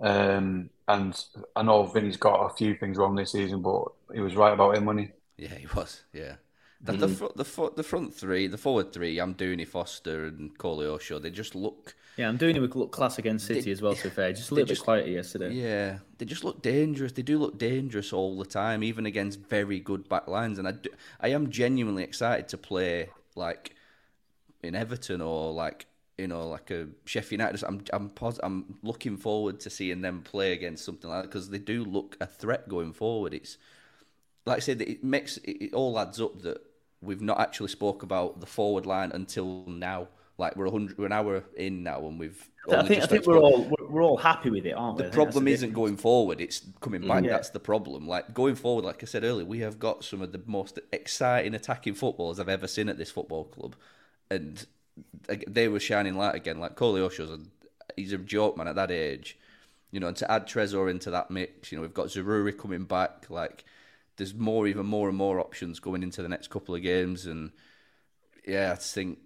um, 0.00 0.70
and 0.88 1.24
I 1.54 1.62
know 1.62 1.84
Vinny's 1.84 2.16
got 2.16 2.46
a 2.46 2.54
few 2.54 2.76
things 2.76 2.96
wrong 2.96 3.14
this 3.14 3.32
season, 3.32 3.60
but 3.60 3.84
he 4.12 4.20
was 4.20 4.36
right 4.36 4.54
about 4.54 4.76
him, 4.76 4.86
wasn't 4.86 5.08
he? 5.36 5.44
Yeah, 5.44 5.54
he 5.54 5.66
was. 5.74 6.02
Yeah. 6.12 6.36
The, 6.84 6.92
the, 6.92 7.06
mm-hmm. 7.06 7.14
fr- 7.14 7.70
the, 7.70 7.76
the 7.76 7.82
front 7.82 8.14
three, 8.14 8.46
the 8.46 8.58
forward 8.58 8.92
three, 8.92 9.16
Amdouni, 9.16 9.66
Foster, 9.66 10.26
and 10.26 10.56
Koleosho. 10.58 11.20
They 11.20 11.30
just 11.30 11.54
look. 11.54 11.94
Yeah, 12.18 12.28
I'm 12.28 12.36
doing 12.36 12.56
it 12.56 12.60
with 12.60 12.76
look 12.76 12.92
class 12.92 13.18
against 13.18 13.46
City 13.46 13.62
They- 13.62 13.70
as 13.70 13.80
well. 13.80 13.94
To 13.94 14.02
be 14.04 14.10
fair, 14.14 14.32
just 14.34 14.50
a 14.50 14.54
little 14.54 14.68
just- 14.68 14.82
bit 14.82 14.84
quieter 14.84 15.08
yesterday. 15.08 15.52
Yeah, 15.54 15.98
they 16.18 16.26
just 16.26 16.44
look 16.44 16.60
dangerous. 16.60 17.12
They 17.12 17.22
do 17.22 17.38
look 17.38 17.58
dangerous 17.58 18.12
all 18.12 18.36
the 18.38 18.44
time, 18.44 18.84
even 18.84 19.06
against 19.06 19.40
very 19.40 19.80
good 19.80 20.08
back 20.10 20.28
lines. 20.28 20.58
And 20.58 20.68
I, 20.68 20.72
do, 20.72 20.90
I 21.20 21.28
am 21.28 21.50
genuinely 21.50 22.04
excited 22.04 22.48
to 22.48 22.58
play 22.58 23.08
like 23.34 23.74
in 24.62 24.74
Everton 24.74 25.22
or 25.22 25.52
like 25.52 25.86
you 26.18 26.28
know 26.28 26.46
like 26.48 26.70
a 26.70 26.88
Sheffield 27.06 27.40
United. 27.40 27.64
I'm 27.64 27.82
I'm 27.94 28.10
pos- 28.10 28.40
I'm 28.42 28.76
looking 28.82 29.16
forward 29.16 29.58
to 29.60 29.70
seeing 29.70 30.02
them 30.02 30.20
play 30.20 30.52
against 30.52 30.84
something 30.84 31.08
like 31.08 31.22
that 31.22 31.28
because 31.30 31.48
they 31.48 31.58
do 31.58 31.82
look 31.82 32.18
a 32.20 32.26
threat 32.26 32.68
going 32.68 32.92
forward. 32.92 33.32
It's 33.32 33.56
like 34.44 34.58
I 34.58 34.60
said, 34.60 34.82
it 34.82 35.02
makes 35.02 35.38
it 35.44 35.72
all 35.72 35.98
adds 35.98 36.20
up 36.20 36.42
that 36.42 36.60
we've 37.04 37.20
not 37.20 37.40
actually 37.40 37.68
spoke 37.68 38.02
about 38.02 38.40
the 38.40 38.46
forward 38.46 38.86
line 38.86 39.12
until 39.12 39.64
now. 39.66 40.08
Like 40.36 40.56
we're 40.56 40.66
a 40.66 40.70
hundred, 40.70 40.98
we're 40.98 41.06
an 41.06 41.12
hour 41.12 41.44
in 41.56 41.84
now, 41.84 42.06
and 42.06 42.18
we've. 42.18 42.50
I 42.68 42.82
think 42.82 43.02
I 43.02 43.06
think 43.06 43.26
we're 43.26 43.38
all 43.38 43.62
we're, 43.64 43.88
we're 43.88 44.02
all 44.02 44.16
happy 44.16 44.50
with 44.50 44.66
it, 44.66 44.72
aren't 44.72 44.96
we? 44.96 45.02
the 45.02 45.08
I 45.08 45.10
think 45.10 45.14
that's 45.14 45.14
problem 45.14 45.48
isn't 45.48 45.68
difference. 45.68 45.74
going 45.76 45.96
forward; 45.96 46.40
it's 46.40 46.62
coming 46.80 47.06
back. 47.06 47.22
Yeah. 47.22 47.30
That's 47.30 47.50
the 47.50 47.60
problem. 47.60 48.08
Like 48.08 48.34
going 48.34 48.56
forward, 48.56 48.84
like 48.84 49.02
I 49.02 49.06
said 49.06 49.22
earlier, 49.22 49.44
we 49.46 49.60
have 49.60 49.78
got 49.78 50.02
some 50.02 50.22
of 50.22 50.32
the 50.32 50.40
most 50.46 50.80
exciting 50.92 51.54
attacking 51.54 51.94
footballers 51.94 52.40
I've 52.40 52.48
ever 52.48 52.66
seen 52.66 52.88
at 52.88 52.98
this 52.98 53.12
football 53.12 53.44
club, 53.44 53.76
and 54.28 54.66
they 55.46 55.68
were 55.68 55.80
shining 55.80 56.16
light 56.16 56.34
again. 56.34 56.58
Like 56.58 56.74
Koleosho's, 56.74 57.30
a, 57.30 57.38
he's 57.96 58.12
a 58.12 58.18
joke 58.18 58.56
man 58.56 58.66
at 58.66 58.74
that 58.74 58.90
age, 58.90 59.38
you 59.92 60.00
know. 60.00 60.08
And 60.08 60.16
to 60.16 60.30
add 60.30 60.48
Trésor 60.48 60.90
into 60.90 61.10
that 61.10 61.30
mix, 61.30 61.70
you 61.70 61.78
know, 61.78 61.82
we've 61.82 61.94
got 61.94 62.08
Zaroury 62.08 62.56
coming 62.58 62.84
back. 62.84 63.26
Like 63.28 63.64
there's 64.16 64.34
more, 64.34 64.66
even 64.66 64.86
more 64.86 65.08
and 65.08 65.18
more 65.18 65.40
options 65.40 65.80
going 65.80 66.02
into 66.02 66.22
the 66.22 66.28
next 66.28 66.50
couple 66.50 66.74
of 66.74 66.82
games, 66.82 67.26
and 67.26 67.50
yeah, 68.46 68.72
I 68.72 68.76
think 68.76 69.18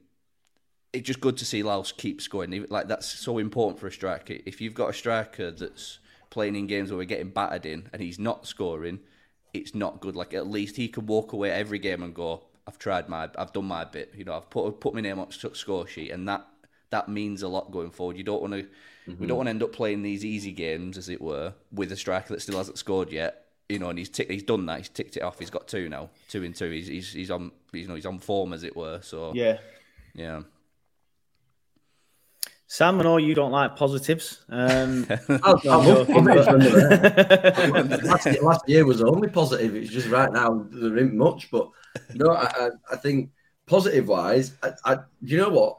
it's 0.92 1.06
just 1.06 1.20
good 1.20 1.36
to 1.38 1.44
see 1.44 1.62
Laos 1.62 1.92
keep 1.92 2.20
scoring. 2.20 2.66
Like 2.68 2.88
that's 2.88 3.06
so 3.06 3.38
important 3.38 3.78
for 3.78 3.86
a 3.86 3.92
striker. 3.92 4.34
If 4.46 4.60
you've 4.60 4.74
got 4.74 4.90
a 4.90 4.94
striker 4.94 5.50
that's 5.50 5.98
playing 6.30 6.56
in 6.56 6.66
games 6.66 6.90
where 6.90 6.98
we're 6.98 7.04
getting 7.04 7.30
battered 7.30 7.66
in 7.66 7.88
and 7.92 8.00
he's 8.00 8.18
not 8.18 8.46
scoring, 8.46 9.00
it's 9.52 9.74
not 9.74 10.00
good. 10.00 10.16
Like 10.16 10.34
at 10.34 10.46
least 10.46 10.76
he 10.76 10.88
can 10.88 11.06
walk 11.06 11.32
away 11.32 11.50
every 11.50 11.78
game 11.78 12.02
and 12.02 12.14
go, 12.14 12.44
"I've 12.66 12.78
tried 12.78 13.08
my, 13.08 13.28
I've 13.36 13.52
done 13.52 13.66
my 13.66 13.84
bit." 13.84 14.12
You 14.16 14.24
know, 14.24 14.36
I've 14.36 14.50
put 14.50 14.80
put 14.80 14.94
my 14.94 15.00
name 15.00 15.18
on 15.18 15.28
the 15.28 15.54
score 15.54 15.86
sheet, 15.86 16.10
and 16.10 16.28
that 16.28 16.46
that 16.90 17.08
means 17.08 17.42
a 17.42 17.48
lot 17.48 17.70
going 17.70 17.90
forward. 17.90 18.16
You 18.16 18.24
don't 18.24 18.40
want 18.40 18.54
to, 18.54 18.66
we 19.06 19.12
mm-hmm. 19.14 19.26
don't 19.26 19.36
want 19.36 19.46
to 19.48 19.50
end 19.50 19.62
up 19.62 19.72
playing 19.72 20.02
these 20.02 20.24
easy 20.24 20.52
games, 20.52 20.96
as 20.96 21.08
it 21.08 21.20
were, 21.20 21.52
with 21.70 21.92
a 21.92 21.96
striker 21.96 22.32
that 22.32 22.40
still 22.40 22.56
hasn't 22.56 22.78
scored 22.78 23.10
yet. 23.10 23.47
You 23.68 23.78
know, 23.78 23.90
and 23.90 23.98
he's 23.98 24.08
tick, 24.08 24.30
he's 24.30 24.42
done 24.42 24.64
that. 24.66 24.78
He's 24.78 24.88
ticked 24.88 25.16
it 25.18 25.22
off. 25.22 25.38
He's 25.38 25.50
got 25.50 25.68
two 25.68 25.88
now, 25.90 26.08
two 26.28 26.42
and 26.42 26.54
two. 26.54 26.70
He's 26.70 26.86
he's, 26.86 27.12
he's 27.12 27.30
on, 27.30 27.52
you 27.72 27.86
know, 27.86 27.94
he's 27.96 28.06
on 28.06 28.18
form, 28.18 28.52
as 28.54 28.64
it 28.64 28.74
were. 28.74 29.00
So 29.02 29.32
Yeah. 29.34 29.58
yeah. 30.14 30.40
Sam, 32.70 33.00
I 33.00 33.02
know 33.02 33.16
you 33.16 33.34
don't 33.34 33.50
like 33.52 33.76
positives. 33.76 34.44
Um, 34.50 35.06
I'll- 35.42 35.60
no, 35.64 35.70
I'll 35.72 35.80
I'm 35.80 35.86
look 35.86 36.08
joking, 36.08 36.24
positive 36.26 36.72
but- 37.02 37.70
when 37.72 37.88
they're 37.88 37.98
last, 37.98 38.26
year, 38.26 38.42
last 38.42 38.68
year 38.68 38.84
was 38.86 39.00
only 39.02 39.28
positive. 39.28 39.74
It's 39.74 39.90
just 39.90 40.08
right 40.08 40.30
now 40.30 40.66
there 40.70 40.96
isn't 40.98 41.16
much. 41.16 41.50
But 41.50 41.68
no, 42.14 42.30
I, 42.32 42.44
I, 42.44 42.68
I 42.92 42.96
think 42.96 43.30
positive 43.66 44.08
wise, 44.08 44.52
I, 44.62 44.72
I, 44.84 44.98
you 45.22 45.38
know 45.38 45.48
what? 45.48 45.78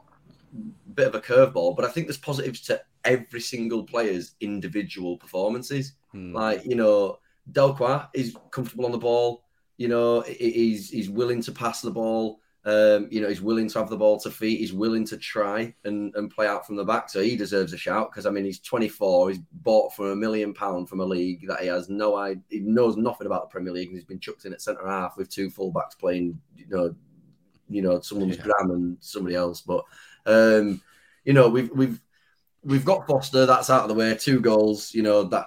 Bit 0.94 1.06
of 1.08 1.14
a 1.14 1.20
curveball, 1.20 1.76
but 1.76 1.84
I 1.84 1.88
think 1.88 2.08
there's 2.08 2.16
positives 2.18 2.60
to 2.62 2.80
every 3.04 3.40
single 3.40 3.84
player's 3.84 4.34
individual 4.40 5.16
performances. 5.16 5.92
Like 6.12 6.64
you 6.66 6.74
know, 6.74 7.20
Delcroix 7.50 8.08
is 8.14 8.36
comfortable 8.50 8.86
on 8.86 8.92
the 8.92 8.98
ball. 8.98 9.44
You 9.76 9.88
know, 9.88 10.20
he's 10.22 10.90
he's 10.90 11.08
willing 11.08 11.42
to 11.42 11.52
pass 11.52 11.80
the 11.80 11.90
ball. 11.90 12.40
Um, 12.66 13.08
you 13.10 13.22
know, 13.22 13.28
he's 13.28 13.40
willing 13.40 13.68
to 13.70 13.78
have 13.78 13.88
the 13.88 13.96
ball 13.96 14.20
to 14.20 14.30
feet. 14.30 14.60
He's 14.60 14.74
willing 14.74 15.06
to 15.06 15.16
try 15.16 15.74
and, 15.84 16.14
and 16.14 16.30
play 16.30 16.46
out 16.46 16.66
from 16.66 16.76
the 16.76 16.84
back. 16.84 17.08
So 17.08 17.22
he 17.22 17.34
deserves 17.34 17.72
a 17.72 17.78
shout 17.78 18.10
because 18.10 18.26
I 18.26 18.30
mean, 18.30 18.44
he's 18.44 18.60
24. 18.60 19.30
He's 19.30 19.38
bought 19.38 19.94
for 19.94 20.12
a 20.12 20.16
million 20.16 20.52
pound 20.52 20.88
from 20.88 21.00
a 21.00 21.04
league 21.04 21.46
that 21.48 21.60
he 21.60 21.68
has 21.68 21.88
no 21.88 22.16
idea. 22.16 22.42
He 22.50 22.60
knows 22.60 22.98
nothing 22.98 23.26
about 23.26 23.44
the 23.44 23.52
Premier 23.52 23.72
League, 23.72 23.88
and 23.88 23.96
he's 23.96 24.04
been 24.04 24.20
chucked 24.20 24.44
in 24.44 24.52
at 24.52 24.60
centre 24.60 24.86
half 24.86 25.16
with 25.16 25.30
two 25.30 25.48
fullbacks 25.50 25.98
playing. 25.98 26.38
You 26.54 26.66
know, 26.68 26.94
you 27.70 27.80
know, 27.80 28.00
someone's 28.00 28.36
Graham 28.36 28.70
and 28.72 28.96
somebody 29.00 29.36
else. 29.36 29.62
But 29.62 29.84
um, 30.26 30.82
you 31.24 31.32
know, 31.32 31.48
we've 31.48 31.70
we've 31.70 32.00
we've 32.64 32.84
got 32.84 33.06
Foster. 33.06 33.46
That's 33.46 33.70
out 33.70 33.82
of 33.82 33.88
the 33.88 33.94
way. 33.94 34.14
Two 34.16 34.40
goals. 34.40 34.94
You 34.94 35.02
know 35.02 35.22
that 35.24 35.46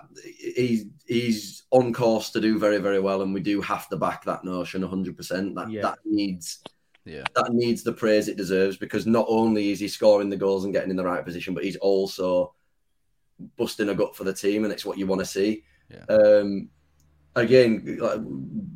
he's 0.55 0.85
he's 1.05 1.63
on 1.71 1.93
course 1.93 2.29
to 2.31 2.41
do 2.41 2.57
very 2.59 2.77
very 2.79 2.99
well, 2.99 3.21
and 3.21 3.33
we 3.33 3.41
do 3.41 3.61
have 3.61 3.87
to 3.89 3.97
back 3.97 4.23
that 4.25 4.43
notion 4.43 4.81
100. 4.81 5.15
percent 5.17 5.55
That 5.55 5.69
Yeah. 5.71 5.81
that 5.83 5.99
needs 6.05 6.63
Yeah. 7.05 7.23
that 7.35 7.51
needs 7.51 7.83
the 7.83 7.93
praise 7.93 8.27
it 8.27 8.37
deserves 8.37 8.77
because 8.77 9.05
not 9.05 9.25
only 9.27 9.71
is 9.71 9.79
he 9.79 9.87
scoring 9.87 10.29
the 10.29 10.37
goals 10.37 10.63
and 10.63 10.73
getting 10.73 10.89
in 10.91 10.95
the 10.97 11.03
right 11.03 11.25
position, 11.25 11.53
but 11.53 11.63
he's 11.63 11.77
also 11.77 12.53
busting 13.57 13.89
a 13.89 13.95
gut 13.95 14.15
for 14.15 14.23
the 14.23 14.33
team, 14.33 14.63
and 14.63 14.71
it's 14.73 14.85
what 14.85 14.97
you 14.97 15.07
want 15.07 15.19
to 15.19 15.25
see. 15.25 15.63
Yeah. 15.89 16.05
Um, 16.15 16.69
again, 17.35 17.97
like, 17.99 18.21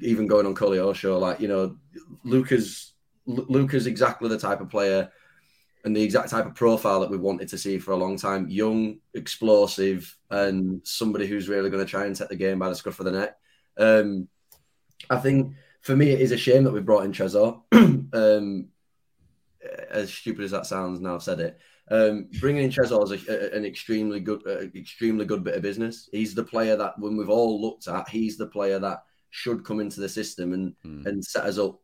even 0.01 0.27
going 0.27 0.45
on 0.45 0.55
Koleosho, 0.55 1.19
like 1.19 1.39
you 1.39 1.47
know, 1.47 1.77
Luca's 2.23 2.93
Luca's 3.25 3.87
exactly 3.87 4.29
the 4.29 4.37
type 4.39 4.61
of 4.61 4.69
player 4.69 5.11
and 5.87 5.95
the 5.95 6.03
exact 6.03 6.29
type 6.29 6.45
of 6.45 6.53
profile 6.53 6.99
that 6.99 7.09
we 7.09 7.15
wanted 7.17 7.47
to 7.47 7.57
see 7.57 7.79
for 7.79 7.91
a 7.91 7.95
long 7.95 8.17
time. 8.17 8.49
Young, 8.49 8.99
explosive, 9.13 10.13
and 10.29 10.81
somebody 10.83 11.25
who's 11.25 11.47
really 11.47 11.69
going 11.69 11.83
to 11.83 11.89
try 11.89 12.05
and 12.05 12.13
take 12.13 12.27
the 12.27 12.35
game 12.35 12.59
by 12.59 12.67
the 12.67 12.75
scruff 12.75 12.99
of 12.99 13.05
the 13.05 13.11
neck. 13.13 13.37
Um, 13.77 14.27
I 15.09 15.17
think 15.17 15.53
for 15.81 15.95
me, 15.95 16.09
it 16.09 16.19
is 16.19 16.33
a 16.33 16.37
shame 16.37 16.65
that 16.65 16.73
we 16.73 16.81
brought 16.81 17.05
in 17.05 17.13
Trésor. 17.13 17.61
um, 18.13 18.67
as 19.89 20.13
stupid 20.13 20.43
as 20.43 20.51
that 20.51 20.65
sounds, 20.65 20.99
now 20.99 21.15
I've 21.15 21.23
said 21.23 21.39
it. 21.39 21.57
Um, 21.89 22.27
bringing 22.41 22.65
in 22.65 22.69
Trésor 22.69 23.01
is 23.09 23.27
a, 23.29 23.53
a- 23.53 23.57
an 23.57 23.63
extremely 23.63 24.19
good, 24.19 24.41
uh, 24.45 24.67
extremely 24.75 25.23
good 25.23 25.45
bit 25.45 25.55
of 25.55 25.61
business. 25.61 26.09
He's 26.11 26.35
the 26.35 26.43
player 26.43 26.75
that, 26.75 26.99
when 26.99 27.15
we've 27.15 27.29
all 27.29 27.61
looked 27.61 27.87
at, 27.87 28.09
he's 28.09 28.35
the 28.35 28.47
player 28.47 28.77
that 28.79 29.03
should 29.29 29.63
come 29.63 29.79
into 29.79 30.01
the 30.01 30.09
system 30.09 30.51
and 30.53 30.75
and 31.07 31.23
set 31.23 31.45
us 31.45 31.57
up, 31.57 31.79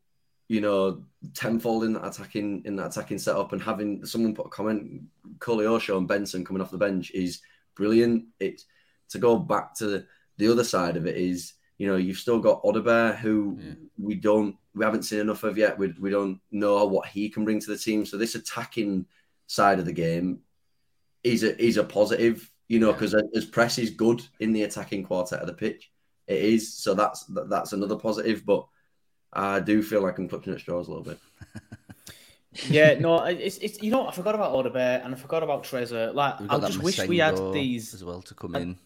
you 0.47 0.61
know, 0.61 1.03
tenfold 1.33 1.83
in 1.83 1.93
that 1.93 2.05
attacking 2.05 2.63
in 2.65 2.75
that 2.75 2.87
attacking 2.87 3.17
setup. 3.17 3.53
And 3.53 3.61
having 3.61 4.05
someone 4.05 4.35
put 4.35 4.47
a 4.47 4.49
comment, 4.49 5.03
Koleosho 5.39 5.97
and 5.97 6.07
Benson 6.07 6.45
coming 6.45 6.61
off 6.61 6.71
the 6.71 6.77
bench 6.77 7.11
is 7.11 7.41
brilliant. 7.75 8.25
It's 8.39 8.65
to 9.09 9.19
go 9.19 9.37
back 9.37 9.75
to 9.75 10.05
the 10.37 10.51
other 10.51 10.63
side 10.63 10.97
of 10.97 11.05
it 11.05 11.15
is, 11.15 11.53
you 11.77 11.87
know, 11.87 11.95
you've 11.95 12.17
still 12.17 12.39
got 12.39 12.63
Odobert 12.63 13.17
who 13.17 13.59
we 13.97 14.15
don't 14.15 14.55
we 14.75 14.83
haven't 14.83 15.03
seen 15.03 15.19
enough 15.19 15.43
of 15.43 15.57
yet. 15.57 15.77
We, 15.77 15.93
we 15.99 16.09
don't 16.09 16.39
know 16.51 16.85
what 16.85 17.07
he 17.07 17.29
can 17.29 17.45
bring 17.45 17.59
to 17.59 17.71
the 17.71 17.77
team. 17.77 18.05
So 18.05 18.17
this 18.17 18.35
attacking 18.35 19.05
side 19.47 19.79
of 19.79 19.85
the 19.85 19.93
game 19.93 20.39
is 21.23 21.43
a 21.43 21.61
is 21.63 21.77
a 21.77 21.83
positive, 21.83 22.49
you 22.67 22.79
know, 22.79 22.91
because 22.91 23.15
as 23.35 23.45
press 23.45 23.77
is 23.77 23.91
good 23.91 24.21
in 24.39 24.51
the 24.51 24.63
attacking 24.63 25.03
quartet 25.03 25.39
of 25.39 25.47
the 25.47 25.53
pitch, 25.53 25.91
it 26.27 26.39
is. 26.39 26.73
So 26.73 26.93
that's 26.93 27.25
that's 27.29 27.73
another 27.73 27.95
positive. 27.95 28.45
But 28.45 28.67
I 29.33 29.59
do 29.59 29.81
feel 29.81 30.01
like 30.01 30.17
I'm 30.17 30.29
clutching 30.29 30.53
at 30.53 30.59
straws 30.59 30.87
a 30.87 30.91
little 30.91 31.03
bit. 31.03 31.19
yeah, 32.69 32.99
no, 32.99 33.23
it's, 33.23 33.57
it's 33.57 33.81
you 33.81 33.91
know 33.91 34.07
I 34.07 34.11
forgot 34.11 34.35
about 34.35 34.53
Odobert 34.53 35.03
and 35.03 35.13
I 35.13 35.17
forgot 35.17 35.43
about 35.43 35.63
Trésor. 35.63 36.13
Like 36.13 36.35
I 36.49 36.59
just 36.59 36.81
wish 36.83 36.99
we 37.07 37.17
had 37.17 37.37
these 37.53 37.93
as 37.93 38.03
well 38.03 38.21
to 38.21 38.33
come 38.33 38.55
I- 38.55 38.59
in. 38.59 38.77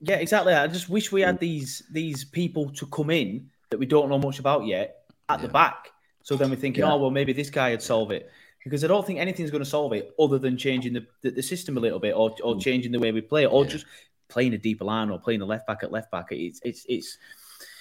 Yeah, 0.00 0.16
exactly. 0.16 0.54
I 0.54 0.68
just 0.68 0.88
wish 0.88 1.10
we 1.10 1.22
had 1.22 1.40
these 1.40 1.82
these 1.90 2.24
people 2.24 2.70
to 2.70 2.86
come 2.86 3.10
in 3.10 3.50
that 3.70 3.78
we 3.78 3.86
don't 3.86 4.08
know 4.08 4.18
much 4.18 4.38
about 4.38 4.64
yet 4.64 5.04
at 5.28 5.42
the 5.42 5.48
back. 5.48 5.90
So 6.22 6.36
then 6.36 6.50
we're 6.50 6.56
thinking, 6.56 6.84
Yeah. 6.84 6.92
oh 6.92 6.98
well, 6.98 7.10
maybe 7.10 7.32
this 7.32 7.50
guy 7.50 7.70
would 7.70 7.82
solve 7.82 8.12
it 8.12 8.30
because 8.62 8.84
I 8.84 8.86
don't 8.86 9.06
think 9.06 9.18
anything's 9.18 9.50
going 9.50 9.64
to 9.64 9.68
solve 9.68 9.92
it 9.92 10.14
other 10.18 10.38
than 10.38 10.56
changing 10.56 10.92
the, 10.92 11.06
the, 11.22 11.30
the 11.30 11.42
system 11.42 11.76
a 11.76 11.80
little 11.80 11.98
bit 11.98 12.14
or, 12.14 12.34
or 12.44 12.58
changing 12.60 12.92
the 12.92 12.98
way 12.98 13.12
we 13.12 13.20
play 13.20 13.46
or 13.46 13.64
just 13.64 13.86
playing 14.28 14.54
a 14.54 14.58
deeper 14.58 14.84
line 14.84 15.10
or 15.10 15.18
playing 15.18 15.40
a 15.40 15.44
left 15.44 15.66
back 15.66 15.82
at 15.82 15.90
left 15.90 16.10
back. 16.12 16.26
It's 16.30 16.60
it's 16.64 16.86
it's. 16.88 17.18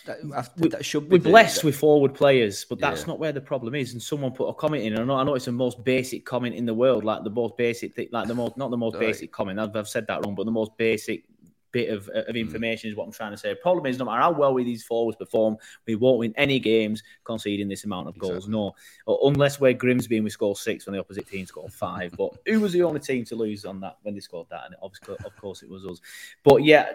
That, 0.08 0.50
we, 0.58 0.70
that 0.70 0.86
should 0.86 1.10
be 1.10 1.18
we're 1.18 1.24
blessed 1.24 1.64
with 1.64 1.76
forward 1.76 2.14
players, 2.14 2.66
but 2.66 2.80
that's 2.80 3.02
Yeah. 3.02 3.08
not 3.08 3.20
where 3.20 3.34
the 3.34 3.42
problem 3.42 3.76
is. 3.76 3.94
And 3.94 4.02
someone 4.02 4.32
put 4.32 4.48
a 4.48 4.54
comment 4.54 4.84
in, 4.84 4.94
and 4.94 5.02
I 5.02 5.06
know, 5.06 5.16
I 5.16 5.24
know 5.24 5.36
it's 5.36 5.46
the 5.46 5.52
most 5.52 5.84
basic 5.84 6.26
comment 6.26 6.56
in 6.56 6.66
the 6.66 6.74
world, 6.74 7.04
like 7.04 7.24
the 7.24 7.30
most 7.30 7.58
basic 7.58 7.94
thing, 7.94 8.08
like 8.12 8.28
the 8.28 8.36
most 8.36 8.58
not 8.58 8.72
the 8.72 8.78
most 8.78 8.96
Right. 8.96 9.08
basic 9.08 9.32
comment. 9.32 9.60
I've, 9.60 9.76
I've 9.76 9.88
said 9.88 10.08
that 10.08 10.26
wrong, 10.26 10.34
but 10.34 10.46
the 10.46 10.52
most 10.52 10.72
basic 10.78 11.26
bit 11.72 11.90
of, 11.90 12.08
of 12.10 12.28
hmm. 12.28 12.38
information 12.38 12.90
is 12.90 12.96
what 12.96 13.06
I'm 13.06 13.12
trying 13.12 13.32
to 13.32 13.38
say. 13.38 13.54
Problem 13.54 13.86
is, 13.86 14.00
no 14.00 14.06
matter 14.06 14.22
how 14.22 14.32
well 14.32 14.54
we 14.54 14.64
these 14.64 14.84
forwards 14.84 15.18
perform, 15.18 15.58
we 15.86 15.96
won't 15.96 16.20
win 16.20 16.34
any 16.38 16.60
games 16.60 17.04
conceding 17.24 17.68
this 17.68 17.84
amount 17.84 18.08
of 18.08 18.18
goals. 18.18 18.48
No, 18.48 18.74
unless 19.06 19.60
we're 19.60 19.74
Grimsby 19.74 20.18
and 20.18 20.24
we 20.24 20.30
score 20.30 20.56
six 20.56 20.86
when 20.86 20.94
the 20.94 21.00
opposite 21.00 21.28
team 21.28 21.46
scored 21.46 21.74
five. 21.74 22.16
but 22.18 22.32
who 22.46 22.60
was 22.62 22.74
the 22.74 22.84
only 22.84 23.00
team 23.00 23.26
to 23.26 23.36
lose 23.36 23.66
on 23.66 23.80
that 23.82 23.98
when 24.04 24.14
they 24.14 24.20
scored 24.22 24.48
that? 24.50 24.66
And 24.66 24.76
obviously, 24.82 25.16
of 25.26 25.36
course, 25.38 25.64
it 25.64 25.70
was 25.70 25.86
us. 25.86 26.00
But 26.44 26.64
yeah. 26.64 26.94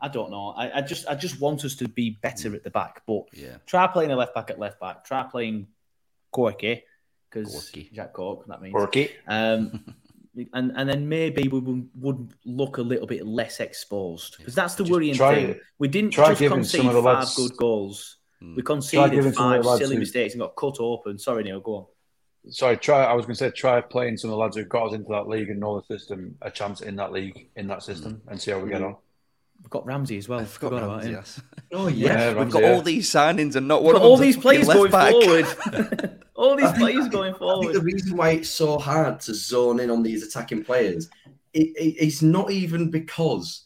I 0.00 0.08
don't 0.08 0.30
know. 0.30 0.50
I, 0.56 0.78
I 0.78 0.80
just 0.80 1.06
I 1.06 1.14
just 1.14 1.40
want 1.40 1.64
us 1.64 1.74
to 1.76 1.88
be 1.88 2.18
better 2.22 2.50
mm. 2.50 2.54
at 2.54 2.64
the 2.64 2.70
back. 2.70 3.02
But 3.06 3.24
Yeah. 3.32 3.56
try 3.66 3.86
playing 3.86 4.10
a 4.10 4.16
left 4.16 4.34
back 4.34 4.50
at 4.50 4.58
left 4.58 4.80
back. 4.80 5.04
Try 5.04 5.22
playing 5.24 5.68
Corky 6.30 6.84
because 7.28 7.70
Jack 7.92 8.12
Cork. 8.12 8.46
That 8.46 8.62
means 8.62 8.74
Corky. 8.74 9.10
Um, 9.26 9.84
and 10.52 10.72
and 10.74 10.88
then 10.88 11.08
maybe 11.08 11.48
we 11.48 11.60
would, 11.60 11.88
would 11.96 12.34
look 12.44 12.78
a 12.78 12.82
little 12.82 13.06
bit 13.06 13.26
less 13.26 13.60
exposed 13.60 14.38
because 14.38 14.54
that's 14.54 14.74
the 14.74 14.84
Just 14.84 14.92
worrying 14.92 15.14
try- 15.14 15.34
thing. 15.34 15.60
We 15.78 15.88
didn't 15.88 16.10
try 16.10 16.28
just 16.28 16.40
giving 16.40 16.58
concede 16.58 16.80
some 16.80 16.88
of 16.88 16.94
the 16.94 17.02
five 17.02 17.18
lads- 17.18 17.36
good 17.36 17.56
goals. 17.56 18.16
Mm. 18.42 18.56
We 18.56 18.62
conceded 18.62 19.22
some 19.22 19.32
five 19.32 19.64
silly 19.78 19.96
who- 19.96 20.00
mistakes 20.00 20.34
and 20.34 20.40
got 20.40 20.56
cut 20.56 20.76
open. 20.80 21.18
Sorry, 21.18 21.44
Neil, 21.44 21.60
go 21.60 21.76
on. 21.76 21.86
Sorry, 22.48 22.78
try. 22.78 23.04
I 23.04 23.12
was 23.12 23.26
going 23.26 23.34
to 23.34 23.38
say 23.38 23.50
try 23.50 23.82
playing 23.82 24.16
some 24.16 24.30
of 24.30 24.32
the 24.32 24.38
lads 24.38 24.56
who 24.56 24.64
got 24.64 24.88
us 24.88 24.94
into 24.94 25.10
that 25.10 25.28
league 25.28 25.50
and 25.50 25.60
know 25.60 25.78
the 25.78 25.98
system 25.98 26.38
a 26.40 26.50
chance 26.50 26.80
in 26.80 26.96
that 26.96 27.12
league 27.12 27.50
in 27.56 27.66
that 27.66 27.82
system 27.82 28.14
mm. 28.14 28.30
and 28.30 28.40
see 28.40 28.50
how 28.50 28.60
we 28.60 28.70
get 28.70 28.82
on. 28.82 28.96
We've 29.62 29.70
got 29.70 29.86
Ramsey 29.86 30.16
as 30.18 30.28
well. 30.28 30.44
Forgot 30.44 30.70
Forgot 30.70 30.82
about 30.82 30.90
Ramsey, 30.96 31.08
him. 31.08 31.14
yes. 31.14 31.40
Oh 31.72 31.86
Yeah, 31.88 32.32
yeah. 32.32 32.40
We've 32.42 32.50
got 32.50 32.62
yeah. 32.62 32.72
all 32.72 32.82
these 32.82 33.10
signings 33.10 33.56
and 33.56 33.68
not 33.68 33.82
one 33.82 33.94
got 33.94 34.02
of 34.02 34.06
all 34.08 34.16
them's 34.16 34.34
these 34.34 34.36
a 34.36 34.40
players 34.40 34.66
going 34.66 34.90
back. 34.90 35.12
forward. 35.12 36.20
all 36.34 36.56
these 36.56 36.72
players 36.72 37.08
going 37.08 37.28
I 37.34 37.38
think 37.38 37.38
forward. 37.38 37.74
the 37.74 37.80
reason 37.80 38.16
why 38.16 38.30
it's 38.30 38.48
so 38.48 38.78
hard 38.78 39.20
to 39.20 39.34
zone 39.34 39.80
in 39.80 39.90
on 39.90 40.02
these 40.02 40.22
attacking 40.26 40.64
players, 40.64 41.08
it, 41.52 41.68
it, 41.76 41.96
it's 42.04 42.22
not 42.22 42.50
even 42.50 42.90
because 42.90 43.64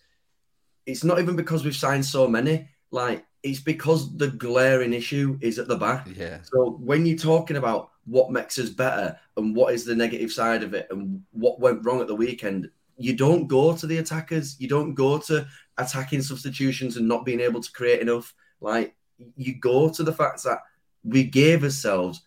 it's 0.87 1.05
not 1.05 1.19
even 1.21 1.37
because 1.37 1.65
we've 1.65 1.77
signed 1.77 2.05
so 2.05 2.27
many. 2.29 2.69
Like 2.91 3.25
it's 3.43 3.61
because 3.61 4.15
the 4.17 4.29
glaring 4.29 4.93
issue 4.93 5.39
is 5.41 5.59
at 5.59 5.69
the 5.69 5.77
back. 5.77 6.07
Yeah. 6.17 6.39
So 6.43 6.73
when 6.81 7.07
you're 7.07 7.17
talking 7.19 7.57
about 7.57 7.91
what 8.07 8.31
makes 8.31 8.59
us 8.59 8.69
better 8.69 9.19
and 9.37 9.57
what 9.57 9.73
is 9.73 9.85
the 9.87 9.95
negative 9.95 10.31
side 10.31 10.63
of 10.63 10.75
it 10.75 10.87
and 10.91 11.23
what 11.33 11.61
went 11.61 11.85
wrong 11.85 12.01
at 12.03 12.07
the 12.09 12.15
weekend, 12.15 12.69
you 12.99 13.15
don't 13.17 13.47
go 13.49 13.75
to 13.75 13.87
the 13.87 13.99
attackers. 13.99 14.57
You 14.61 14.69
don't 14.69 14.95
go 14.95 15.19
to 15.19 15.47
attacking 15.79 16.23
substitutions 16.23 16.97
and 16.97 17.09
not 17.09 17.25
being 17.25 17.41
able 17.41 17.61
to 17.61 17.73
create 17.73 18.01
enough. 18.01 18.35
Like 18.61 18.97
you 19.37 19.57
go 19.59 19.89
to 19.91 20.03
the 20.03 20.13
fact 20.13 20.43
that 20.45 20.59
we 21.03 21.25
gave 21.25 21.65
ourselves 21.65 22.23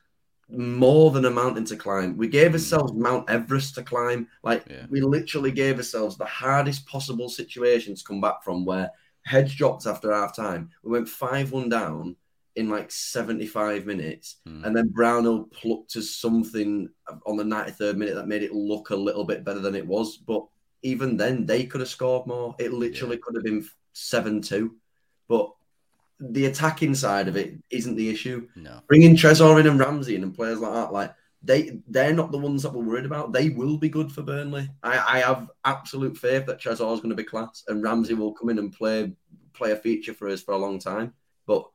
more 0.50 1.12
than 1.12 1.26
a 1.26 1.32
mountain 1.32 1.66
to 1.66 1.76
climb. 1.76 2.16
We 2.16 2.28
gave 2.28 2.52
mm. 2.52 2.54
ourselves 2.54 2.94
Mount 2.94 3.30
Everest 3.30 3.76
to 3.76 3.84
climb. 3.84 4.28
Like 4.44 4.66
Yeah. 4.70 4.86
we 4.90 5.02
literally 5.02 5.52
gave 5.52 5.78
ourselves 5.78 6.18
the 6.18 6.26
hardest 6.26 6.86
possible 6.86 7.30
situation 7.30 7.96
to 7.96 8.04
come 8.04 8.22
back 8.22 8.44
from 8.44 8.66
where 8.66 8.92
heads 9.24 9.54
dropped 9.56 9.86
after 9.86 10.14
half 10.14 10.36
time. 10.36 10.70
We 10.84 10.92
went 10.92 11.10
5 11.10 11.52
1 11.52 11.70
down 11.70 12.16
in 12.56 12.70
like 12.70 12.92
75 12.92 13.86
minutes. 13.86 14.38
Mm. 14.48 14.66
And 14.66 14.76
then 14.76 14.88
Brownhill 14.90 15.44
plucked 15.46 15.96
us 15.96 16.10
something 16.10 16.90
on 17.26 17.38
the 17.38 17.44
93rd 17.44 17.98
minute 17.98 18.16
that 18.16 18.28
made 18.28 18.44
it 18.44 18.54
look 18.54 18.90
a 18.90 18.96
little 18.96 19.26
bit 19.26 19.44
better 19.44 19.60
than 19.60 19.76
it 19.76 19.86
was. 19.86 20.18
But 20.18 20.46
even 20.84 21.18
then, 21.18 21.46
they 21.46 21.66
could 21.66 21.82
have 21.82 21.90
scored 21.90 22.28
more. 22.28 22.56
It 22.60 22.74
literally 22.74 23.18
could 23.18 23.36
have 23.36 23.44
been 23.44 23.68
7 23.94 24.42
2. 24.42 24.76
But 25.28 25.52
the 26.20 26.46
attacking 26.46 26.96
side 26.96 27.28
of 27.28 27.36
it 27.36 27.56
isn't 27.70 27.96
the 27.96 28.10
issue. 28.10 28.48
No. 28.56 28.82
Bringing 28.88 29.16
Trésor 29.16 29.60
in 29.60 29.68
and 29.68 29.80
Ramsey 29.80 30.16
in 30.16 30.24
and 30.24 30.34
players 30.36 30.60
like 30.60 30.74
that, 30.74 30.94
like 30.94 31.14
they 31.44 31.80
they're 31.88 32.14
not 32.14 32.32
the 32.32 32.38
ones 32.38 32.64
that 32.64 32.74
we're 32.74 32.84
worried 32.84 33.06
about. 33.06 33.34
They 33.34 33.50
will 33.50 33.78
be 33.78 33.90
good 33.90 34.12
for 34.12 34.24
Burnley. 34.24 34.70
I, 34.82 35.18
I 35.18 35.20
have 35.20 35.50
absolute 35.66 36.18
faith 36.18 36.46
that 36.48 36.60
Trésor 36.60 36.94
is 36.94 37.00
going 37.00 37.10
to 37.12 37.16
be 37.16 37.24
class 37.24 37.64
and 37.68 37.84
Ramsey 37.84 38.16
will 38.16 38.34
come 38.34 38.50
in 38.50 38.60
and 38.60 38.74
play 38.74 39.12
play 39.54 39.72
a 39.72 39.76
feature 39.76 40.14
for 40.14 40.28
us 40.28 40.42
for 40.42 40.54
a 40.54 40.58
long 40.58 40.80
time. 40.80 41.14
But 41.46 41.68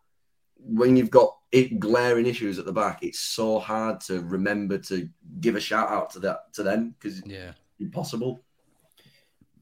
when 0.57 0.97
you've 0.97 1.11
got 1.11 1.37
it 1.51 1.79
glaring 1.79 2.27
issues 2.27 2.59
at 2.59 2.65
the 2.65 2.73
back, 2.73 3.03
it's 3.03 3.21
so 3.21 3.59
hard 3.59 4.01
to 4.03 4.21
remember 4.23 4.79
to 4.79 5.09
give 5.41 5.57
a 5.57 5.61
shout 5.61 5.91
out 5.91 6.11
to 6.11 6.21
that 6.21 6.53
to 6.55 6.63
them 6.63 6.95
because 6.99 7.23
Yeah. 7.27 7.51
it's 7.51 7.81
impossible. 7.81 8.43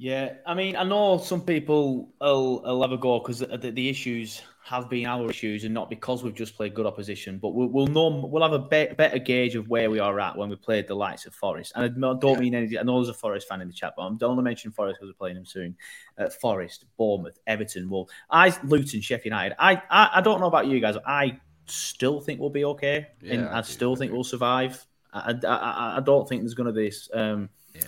Yeah, 0.01 0.37
I 0.47 0.55
mean, 0.55 0.77
I 0.77 0.83
know 0.83 1.19
some 1.19 1.43
people 1.43 2.09
will, 2.23 2.63
will 2.63 2.81
have 2.81 2.93
a 2.93 2.97
go 2.97 3.19
because 3.19 3.41
the, 3.41 3.59
the, 3.59 3.91
issues 3.91 4.41
have 4.65 4.89
been 4.89 5.05
our 5.05 5.29
issues 5.29 5.65
and 5.65 5.75
not 5.75 5.91
because 5.91 6.25
we've 6.25 6.35
just 6.35 6.57
played 6.57 6.73
good 6.73 6.87
opposition. 6.87 7.37
But 7.37 7.51
we'll, 7.51 7.69
we'll 7.69 7.87
know 7.87 8.09
we'll 8.09 8.43
have 8.43 8.55
a 8.55 8.61
be- 8.61 8.95
better 8.95 9.19
gauge 9.19 9.57
of 9.57 9.69
where 9.69 9.91
we 9.91 9.99
are 9.99 10.19
at 10.19 10.39
when 10.39 10.49
we 10.49 10.57
played 10.57 10.89
the 10.89 10.95
likes 10.95 11.27
of 11.27 11.35
Forest. 11.35 11.73
And 11.77 12.03
I 12.03 12.15
don't 12.15 12.41
mean 12.41 12.55
any. 12.55 12.79
I 12.79 12.83
know 12.83 12.97
there's 12.97 13.15
a 13.15 13.19
Forest 13.19 13.47
fan 13.47 13.61
in 13.61 13.69
the 13.69 13.75
chat, 13.75 13.93
but 13.95 14.05
I'm 14.05 14.17
don't 14.17 14.31
want 14.31 14.39
to 14.39 14.43
mention 14.43 14.73
Forest 14.73 15.01
because 15.01 15.13
we're 15.13 15.19
playing 15.19 15.37
them 15.37 15.45
soon. 15.45 15.77
Uh, 16.17 16.31
Forest, 16.31 16.87
Bournemouth, 16.97 17.39
Everton, 17.47 17.91
Wolves, 17.91 18.11
I 18.31 18.57
Luton, 18.65 19.03
Sheffield 19.03 19.27
United. 19.27 19.55
I, 19.59 19.83
I 19.91 20.11
I 20.15 20.21
don't 20.23 20.41
know 20.41 20.47
about 20.47 20.67
you 20.67 20.81
guys. 20.81 20.97
I 21.07 21.39
still 21.67 22.23
think 22.23 22.41
we'll 22.41 22.49
be 22.49 22.65
okay, 22.65 23.09
and 23.29 23.47
I 23.47 23.59
I, 23.59 23.61
do, 23.61 23.67
still 23.67 23.93
I 23.93 23.97
think 23.97 24.13
we'll 24.13 24.25
survive. 24.25 24.83
I, 25.13 25.35
I, 25.45 25.47
I, 25.47 25.97
I 25.99 26.01
don't 26.01 26.27
think 26.27 26.41
there's 26.41 26.55
going 26.55 26.69
to 26.69 26.73
be 26.73 26.87
this. 26.87 27.11
Um, 27.13 27.51
Yeah. 27.75 27.83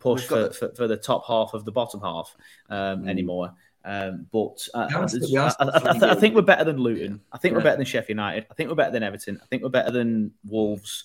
Push 0.00 0.24
for, 0.24 0.50
for, 0.50 0.74
for 0.74 0.88
the 0.88 0.96
top 0.96 1.26
half 1.26 1.54
of 1.54 1.64
the 1.64 1.72
bottom 1.72 2.00
half 2.00 2.34
um, 2.70 3.08
anymore. 3.08 3.54
Um, 3.84 4.26
but 4.32 4.66
uh, 4.74 4.88
I, 4.90 4.94
I 4.94 4.98
I, 4.98 5.02
I, 5.02 5.04
I, 5.04 5.96
still 5.96 6.10
I 6.10 6.14
think 6.16 6.34
we're 6.34 6.42
better 6.42 6.64
than 6.64 6.78
Luton. 6.78 7.20
I 7.32 7.38
think 7.38 7.54
we're 7.54 7.62
better 7.62 7.76
than 7.76 7.86
Sheffield 7.86 8.08
United. 8.08 8.46
I 8.50 8.54
think 8.54 8.68
we're 8.68 8.74
better 8.74 8.90
than 8.90 9.04
Everton. 9.04 9.38
I 9.40 9.46
think 9.46 9.62
we're 9.62 9.68
better 9.68 9.92
than 9.92 10.32
Wolves. 10.44 11.04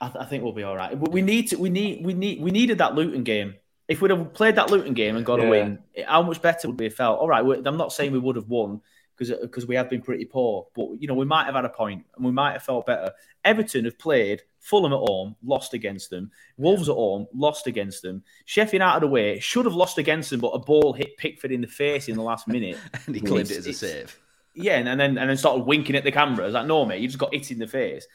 I, 0.00 0.08
th- 0.08 0.24
I 0.24 0.26
think 0.26 0.44
we'll 0.44 0.52
be 0.52 0.62
all 0.62 0.76
right. 0.76 0.98
But 0.98 1.10
we 1.10 1.22
need 1.22 1.48
to. 1.48 1.56
We 1.56 1.68
need. 1.68 2.04
We 2.04 2.14
need. 2.14 2.40
We 2.40 2.52
needed 2.52 2.78
that 2.78 2.94
Luton 2.94 3.24
game. 3.24 3.54
If 3.88 4.00
we'd 4.00 4.10
have 4.12 4.32
played 4.32 4.56
that 4.56 4.70
Luton 4.70 4.94
game 4.94 5.16
and 5.16 5.26
got 5.26 5.40
Yeah. 5.40 5.46
a 5.46 5.50
win, 5.50 5.78
how 6.06 6.22
much 6.22 6.40
better 6.40 6.68
would 6.68 6.78
we 6.78 6.86
have 6.86 6.94
felt? 6.94 7.18
All 7.18 7.28
right. 7.28 7.44
I'm 7.66 7.76
not 7.76 7.92
saying 7.92 8.12
we 8.12 8.18
would 8.18 8.36
have 8.36 8.48
won 8.48 8.80
because 9.16 9.34
because 9.40 9.64
uh, 9.64 9.66
we 9.66 9.74
have 9.74 9.88
been 9.88 10.02
pretty 10.02 10.24
poor, 10.24 10.66
but 10.74 10.88
you 10.98 11.08
know 11.08 11.14
we 11.14 11.24
might 11.24 11.44
have 11.44 11.54
had 11.54 11.64
a 11.64 11.70
point 11.70 12.04
and 12.16 12.24
we 12.24 12.32
might 12.32 12.52
have 12.52 12.62
felt 12.62 12.86
better. 12.86 13.12
Everton 13.44 13.84
have 13.84 13.98
played 13.98 14.42
Fulham 14.60 14.92
at 14.92 14.98
home, 14.98 15.36
lost 15.44 15.74
against 15.74 16.10
them. 16.10 16.30
Wolves 16.56 16.88
at 16.88 16.94
home, 16.94 17.26
lost 17.34 17.66
against 17.66 18.02
them. 18.02 18.22
Sheffield 18.44 18.80
United 18.80 19.04
away 19.04 19.38
should 19.38 19.64
have 19.64 19.74
lost 19.74 19.98
against 19.98 20.30
them, 20.30 20.40
but 20.40 20.48
a 20.48 20.58
ball 20.58 20.92
hit 20.92 21.16
Pickford 21.16 21.52
in 21.52 21.60
the 21.60 21.68
face 21.68 22.08
in 22.08 22.16
the 22.16 22.22
last 22.22 22.48
minute. 22.48 22.78
And 23.06 23.14
he 23.14 23.20
claimed 23.20 23.50
it 23.50 23.58
as 23.58 23.66
a 23.66 23.72
save. 23.72 24.18
Yeah, 24.58 24.78
and, 24.78 24.88
and 24.88 24.98
then 24.98 25.18
and 25.18 25.28
then 25.28 25.36
started 25.36 25.66
winking 25.66 25.96
at 25.96 26.04
the 26.04 26.10
camera. 26.10 26.44
I 26.44 26.46
was 26.46 26.54
like, 26.54 26.66
no, 26.66 26.86
mate, 26.86 27.02
you 27.02 27.08
just 27.08 27.18
got 27.18 27.34
hit 27.34 27.50
in 27.50 27.58
the 27.58 27.66
face. 27.66 28.06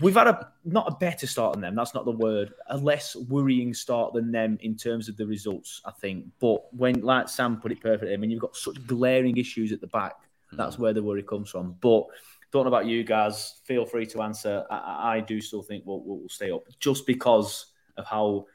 We've 0.00 0.14
had 0.14 0.26
a 0.26 0.48
not 0.64 0.88
a 0.88 0.96
better 0.96 1.28
start 1.28 1.52
than 1.52 1.62
them. 1.62 1.76
That's 1.76 1.94
not 1.94 2.04
the 2.04 2.10
word. 2.10 2.52
A 2.70 2.76
less 2.76 3.14
worrying 3.14 3.72
start 3.72 4.12
than 4.12 4.32
them 4.32 4.58
in 4.62 4.76
terms 4.76 5.08
of 5.08 5.16
the 5.16 5.26
results, 5.26 5.80
I 5.84 5.92
think. 5.92 6.26
But 6.40 6.74
when, 6.74 7.02
like 7.02 7.28
Sam 7.28 7.60
put 7.60 7.70
it 7.70 7.80
perfectly, 7.80 8.12
I 8.12 8.16
mean, 8.16 8.30
you've 8.30 8.40
got 8.40 8.56
such 8.56 8.84
glaring 8.88 9.36
issues 9.36 9.70
at 9.70 9.80
the 9.80 9.86
back. 9.86 10.14
Hmm. 10.50 10.56
That's 10.56 10.76
where 10.76 10.92
the 10.92 11.04
worry 11.04 11.22
comes 11.22 11.50
from. 11.50 11.76
But 11.80 12.06
don't 12.50 12.64
know 12.64 12.68
about 12.68 12.86
you 12.86 13.04
guys. 13.04 13.60
Feel 13.64 13.86
free 13.86 14.06
to 14.06 14.22
answer. 14.22 14.64
I, 14.70 15.18
I- 15.18 15.20
do 15.20 15.40
still 15.40 15.62
think 15.62 15.84
we'll, 15.86 16.02
we'll 16.04 16.28
stay 16.28 16.50
up 16.50 16.64
just 16.80 17.06
because 17.06 17.66
of 17.96 18.06
how 18.06 18.46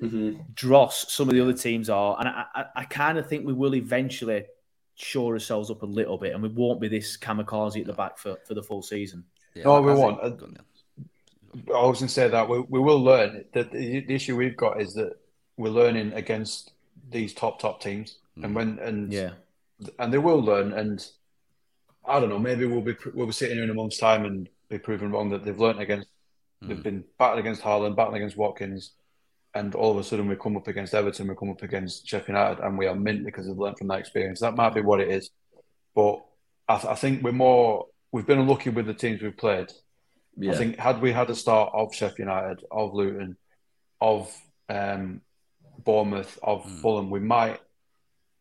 mm-hmm. 0.00 0.40
dross 0.54 1.12
some 1.12 1.28
of 1.28 1.34
the 1.34 1.42
other 1.42 1.52
teams 1.52 1.90
are, 1.90 2.16
and 2.18 2.28
I, 2.28 2.44
I, 2.54 2.64
I 2.76 2.84
kind 2.84 3.18
of 3.18 3.28
think 3.28 3.46
we 3.46 3.52
will 3.52 3.74
eventually 3.74 4.44
shore 4.94 5.34
ourselves 5.34 5.70
up 5.70 5.82
a 5.82 5.86
little 5.86 6.18
bit, 6.18 6.32
and 6.34 6.42
we 6.42 6.48
won't 6.48 6.80
be 6.80 6.88
this 6.88 7.16
kamikaze 7.16 7.80
at 7.80 7.86
the 7.86 7.92
back 7.92 8.18
for, 8.18 8.36
for 8.46 8.54
the 8.54 8.62
full 8.62 8.82
season. 8.82 9.24
Yeah, 9.54 9.64
No, 9.64 9.76
I- 9.76 9.80
we 9.80 9.94
won't. 9.94 10.20
Go 10.38 10.46
on, 10.46 10.52
Neil. 10.52 10.64
I 11.76 11.86
was 11.86 11.98
going 11.98 12.08
to 12.08 12.14
say 12.14 12.28
that 12.28 12.48
we, 12.48 12.60
we 12.60 12.80
will 12.80 13.02
learn. 13.02 13.44
That 13.52 13.70
the, 13.72 14.00
the 14.00 14.14
issue 14.14 14.36
we've 14.36 14.56
got 14.56 14.80
is 14.80 14.94
that 14.94 15.12
we're 15.58 15.68
learning 15.70 16.12
against 16.14 16.72
these 17.10 17.34
top 17.34 17.58
top 17.58 17.82
teams, 17.82 18.16
and 18.42 18.54
when 18.54 18.78
and 18.78 19.12
Yeah. 19.12 19.32
and 19.98 20.10
they 20.12 20.18
will 20.18 20.40
learn. 20.42 20.72
And 20.72 21.06
I 22.06 22.20
don't 22.20 22.30
know, 22.30 22.38
maybe 22.38 22.64
we'll 22.64 22.80
be 22.80 22.96
we'll 23.12 23.26
be 23.26 23.32
sitting 23.32 23.56
here 23.56 23.64
in 23.64 23.70
a 23.70 23.74
month's 23.74 23.98
time 23.98 24.24
and 24.24 24.48
be 24.70 24.78
proven 24.78 25.10
wrong 25.12 25.28
that 25.30 25.44
they've 25.44 25.58
learned 25.58 25.80
against. 25.80 26.08
They've 26.62 26.82
been 26.82 27.04
battling 27.18 27.40
against 27.40 27.60
Haaland, 27.62 27.96
battling 27.96 28.22
against 28.22 28.36
Watkins, 28.36 28.92
and 29.54 29.74
all 29.74 29.90
of 29.90 29.98
a 29.98 30.04
sudden 30.04 30.28
we 30.28 30.36
come 30.36 30.56
up 30.56 30.68
against 30.68 30.94
Everton, 30.94 31.28
we 31.28 31.34
come 31.34 31.50
up 31.50 31.62
against 31.62 32.06
Sheffield 32.08 32.28
United, 32.28 32.60
and 32.62 32.78
we 32.78 32.86
are 32.86 32.94
mint 32.94 33.24
because 33.24 33.46
we've 33.46 33.58
learned 33.58 33.78
from 33.78 33.88
that 33.88 33.98
experience. 34.00 34.40
That 34.40 34.56
might 34.56 34.74
be 34.74 34.80
what 34.80 35.00
it 35.00 35.08
is, 35.10 35.30
but 35.94 36.24
I, 36.68 36.76
th- 36.76 36.86
I 36.90 36.94
think 36.94 37.22
we're 37.22 37.32
more. 37.32 37.86
We've 38.12 38.26
been 38.26 38.38
unlucky 38.38 38.70
with 38.70 38.86
the 38.86 38.94
teams 38.94 39.22
we've 39.22 39.36
played. 39.36 39.72
Yeah. 40.36 40.52
I 40.52 40.54
think 40.56 40.76
had 40.78 41.00
we 41.02 41.12
had 41.12 41.28
a 41.30 41.34
start 41.34 41.70
of 41.74 41.94
Sheffield 41.94 42.18
United, 42.20 42.64
of 42.70 42.94
Luton, 42.94 43.36
of 44.00 44.34
um, 44.68 45.20
Bournemouth, 45.78 46.38
of 46.42 46.64
Fulham, 46.80 47.10
we 47.10 47.20
might 47.20 47.60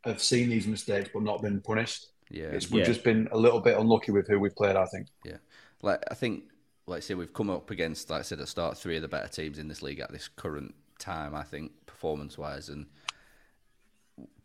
have 0.04 0.22
seen 0.22 0.50
these 0.50 0.68
mistakes 0.68 1.10
but 1.14 1.24
not 1.24 1.42
been 1.42 1.62
punished. 1.62 2.08
Yeah. 2.30 2.46
It's, 2.46 2.72
we've 2.72 2.80
Yeah. 2.82 2.86
just 2.88 3.04
been 3.04 3.28
a 3.32 3.38
little 3.38 3.60
bit 3.60 3.78
unlucky 3.78 4.12
with 4.12 4.28
who 4.28 4.40
we've 4.40 4.56
played. 4.56 4.76
I 4.76 4.86
think. 4.86 5.08
Yeah, 5.26 5.38
like 5.82 6.02
I 6.10 6.14
think, 6.14 6.46
like 6.88 6.98
I 6.98 7.00
say, 7.02 7.14
we've 7.14 7.34
come 7.34 7.50
up 7.50 7.70
against, 7.72 8.10
like 8.10 8.20
I 8.20 8.24
said 8.24 8.40
at 8.40 8.44
the 8.46 8.48
start, 8.48 8.78
three 8.78 8.96
of 8.96 9.02
the 9.02 9.08
better 9.10 9.28
teams 9.28 9.60
in 9.60 9.68
this 9.68 9.82
league 9.82 10.00
at 10.00 10.12
this 10.12 10.28
current 10.30 10.74
time. 11.02 11.36
I 11.36 11.44
think 11.44 11.72
performance-wise, 11.86 12.70
and 12.70 12.86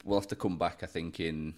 we'll 0.05 0.19
have 0.19 0.29
to 0.29 0.37
come 0.37 0.59
back. 0.59 0.83
I 0.83 0.87
think 0.87 1.21
in 1.21 1.55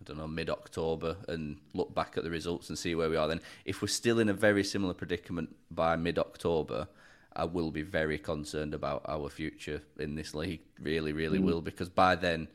I 0.00 0.04
don't 0.04 0.16
know 0.16 0.28
mid 0.28 0.48
October 0.48 1.16
and 1.28 1.58
look 1.74 1.94
back 1.94 2.16
at 2.16 2.24
the 2.24 2.30
results 2.30 2.70
and 2.70 2.78
see 2.78 2.94
where 2.94 3.10
we 3.10 3.16
are. 3.16 3.28
Then, 3.28 3.42
if 3.64 3.82
we're 3.82 3.88
still 3.88 4.18
in 4.18 4.28
a 4.28 4.34
very 4.34 4.64
similar 4.64 4.94
predicament 4.94 5.54
by 5.70 5.96
mid 5.96 6.18
October. 6.18 6.88
I 7.32 7.44
will 7.44 7.70
be 7.70 7.82
very 7.82 8.18
concerned 8.18 8.74
about 8.74 9.02
our 9.06 9.28
future 9.30 9.82
in 10.00 10.16
this 10.16 10.34
league. 10.34 10.62
Really, 10.80 11.12
really 11.12 11.38
mm. 11.38 11.44
will, 11.44 11.60
because 11.60 11.88
by 11.88 12.16
then 12.16 12.48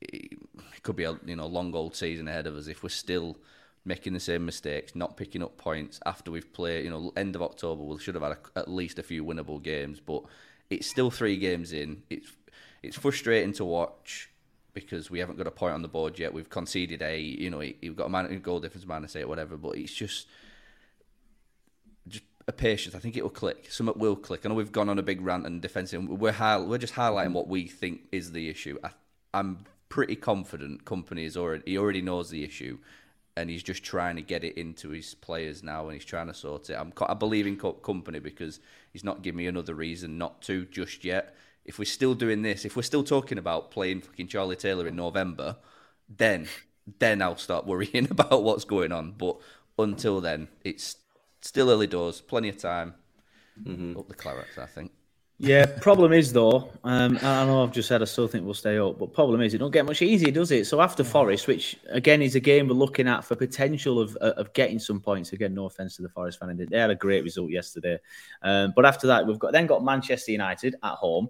it 0.00 0.38
could 0.82 0.96
be 0.96 1.04
a 1.04 1.18
you 1.24 1.36
know 1.36 1.46
long 1.46 1.74
old 1.74 1.94
season 1.94 2.28
ahead 2.28 2.46
of 2.46 2.56
us 2.56 2.66
if 2.68 2.82
we're 2.82 2.88
still 2.88 3.36
making 3.84 4.12
the 4.12 4.20
same 4.20 4.44
mistakes, 4.44 4.94
not 4.94 5.16
picking 5.16 5.42
up 5.42 5.56
points 5.58 5.98
after 6.06 6.30
we've 6.30 6.52
played. 6.52 6.84
You 6.84 6.90
know, 6.90 7.12
end 7.16 7.34
of 7.34 7.42
October 7.42 7.82
we 7.82 7.98
should 7.98 8.14
have 8.14 8.22
had 8.22 8.32
a, 8.32 8.58
at 8.58 8.68
least 8.68 8.98
a 8.98 9.02
few 9.02 9.24
winnable 9.24 9.62
games, 9.62 10.00
but 10.00 10.22
it's 10.72 10.86
still 10.86 11.10
three 11.10 11.36
games 11.36 11.72
in. 11.72 12.02
It's 12.10 12.32
it's 12.82 12.96
frustrating 12.96 13.52
to 13.54 13.64
watch 13.64 14.30
because 14.74 15.10
we 15.10 15.18
haven't 15.18 15.36
got 15.36 15.46
a 15.46 15.50
point 15.50 15.74
on 15.74 15.82
the 15.82 15.88
board 15.88 16.18
yet. 16.18 16.32
We've 16.32 16.48
conceded 16.48 17.02
a 17.02 17.18
you 17.20 17.50
know 17.50 17.60
you've 17.60 17.96
got 17.96 18.06
a 18.06 18.08
man, 18.08 18.40
goal 18.40 18.60
difference 18.60 18.86
minus 18.86 19.16
eight, 19.16 19.28
whatever. 19.28 19.56
But 19.56 19.76
it's 19.76 19.92
just 19.92 20.26
just 22.08 22.24
a 22.48 22.52
patience. 22.52 22.94
I 22.94 22.98
think 22.98 23.16
it 23.16 23.22
will 23.22 23.30
click. 23.30 23.70
Something 23.70 23.98
will 23.98 24.16
click. 24.16 24.44
I 24.44 24.48
know 24.48 24.54
we've 24.54 24.72
gone 24.72 24.88
on 24.88 24.98
a 24.98 25.02
big 25.02 25.20
rant 25.20 25.46
and 25.46 25.60
defensive. 25.60 26.02
We're 26.08 26.32
high, 26.32 26.58
we're 26.58 26.78
just 26.78 26.94
highlighting 26.94 27.32
what 27.32 27.48
we 27.48 27.66
think 27.66 28.02
is 28.10 28.32
the 28.32 28.48
issue. 28.48 28.78
I, 28.82 28.90
I'm 29.34 29.64
pretty 29.88 30.16
confident 30.16 30.84
Kompany 30.86 31.24
is 31.24 31.36
already 31.36 31.62
he 31.66 31.78
already 31.78 32.02
knows 32.02 32.30
the 32.30 32.44
issue, 32.44 32.78
and 33.36 33.50
he's 33.50 33.62
just 33.62 33.82
trying 33.82 34.16
to 34.16 34.22
get 34.22 34.42
it 34.42 34.56
into 34.56 34.90
his 34.90 35.14
players 35.14 35.62
now, 35.62 35.84
and 35.84 35.94
he's 35.94 36.04
trying 36.04 36.28
to 36.28 36.34
sort 36.34 36.70
it. 36.70 36.74
I'm, 36.74 36.92
I 37.06 37.14
believe 37.14 37.46
in 37.46 37.56
co- 37.56 37.74
Kompany 37.74 38.22
because 38.22 38.58
he's 38.92 39.04
not 39.04 39.22
giving 39.22 39.38
me 39.38 39.46
another 39.46 39.74
reason 39.74 40.18
not 40.18 40.42
to 40.42 40.66
just 40.66 41.04
yet. 41.04 41.34
If 41.64 41.78
we're 41.78 41.84
still 41.84 42.14
doing 42.14 42.42
this, 42.42 42.64
if 42.64 42.76
we're 42.76 42.82
still 42.82 43.04
talking 43.04 43.38
about 43.38 43.70
playing 43.70 44.02
fucking 44.02 44.28
Charlie 44.28 44.56
Taylor 44.56 44.86
in 44.86 44.96
November, 44.96 45.56
then 46.08 46.48
then 46.98 47.22
I'll 47.22 47.36
start 47.36 47.66
worrying 47.66 48.08
about 48.10 48.42
what's 48.42 48.64
going 48.64 48.92
on. 48.92 49.12
But 49.12 49.38
until 49.78 50.20
then, 50.20 50.48
it's 50.62 50.96
still 51.40 51.70
early 51.70 51.86
doors, 51.86 52.20
plenty 52.20 52.48
of 52.48 52.58
time. 52.58 52.94
Mm-hmm. 53.62 53.98
Up 53.98 54.08
the 54.08 54.14
clarets, 54.14 54.58
I 54.58 54.66
think. 54.66 54.92
Yeah, 55.42 55.66
problem 55.80 56.12
is 56.12 56.32
though, 56.32 56.70
um, 56.84 57.18
I 57.20 57.44
know 57.44 57.64
I've 57.64 57.72
just 57.72 57.88
said 57.88 58.00
I 58.00 58.04
still 58.04 58.28
think 58.28 58.44
we'll 58.44 58.54
stay 58.54 58.78
up, 58.78 59.00
but 59.00 59.12
problem 59.12 59.40
is 59.40 59.52
it 59.52 59.58
don't 59.58 59.72
get 59.72 59.84
much 59.84 60.00
easier, 60.00 60.30
does 60.30 60.52
it? 60.52 60.68
So 60.68 60.80
after 60.80 61.02
Forest, 61.02 61.48
which 61.48 61.76
again 61.88 62.22
is 62.22 62.36
a 62.36 62.40
game 62.40 62.68
we're 62.68 62.74
looking 62.74 63.08
at 63.08 63.24
for 63.24 63.34
potential 63.34 63.98
of 63.98 64.14
of 64.14 64.52
getting 64.52 64.78
some 64.78 65.00
points. 65.00 65.32
Again, 65.32 65.52
no 65.52 65.64
offense 65.64 65.96
to 65.96 66.02
the 66.02 66.08
Forest 66.08 66.38
fan, 66.38 66.64
they 66.70 66.78
had 66.78 66.90
a 66.90 66.94
great 66.94 67.24
result 67.24 67.50
yesterday, 67.50 67.98
um, 68.42 68.72
but 68.76 68.86
after 68.86 69.08
that 69.08 69.26
we've 69.26 69.40
got 69.40 69.50
then 69.50 69.66
got 69.66 69.82
Manchester 69.84 70.30
United 70.30 70.76
at 70.80 70.94
home. 70.94 71.28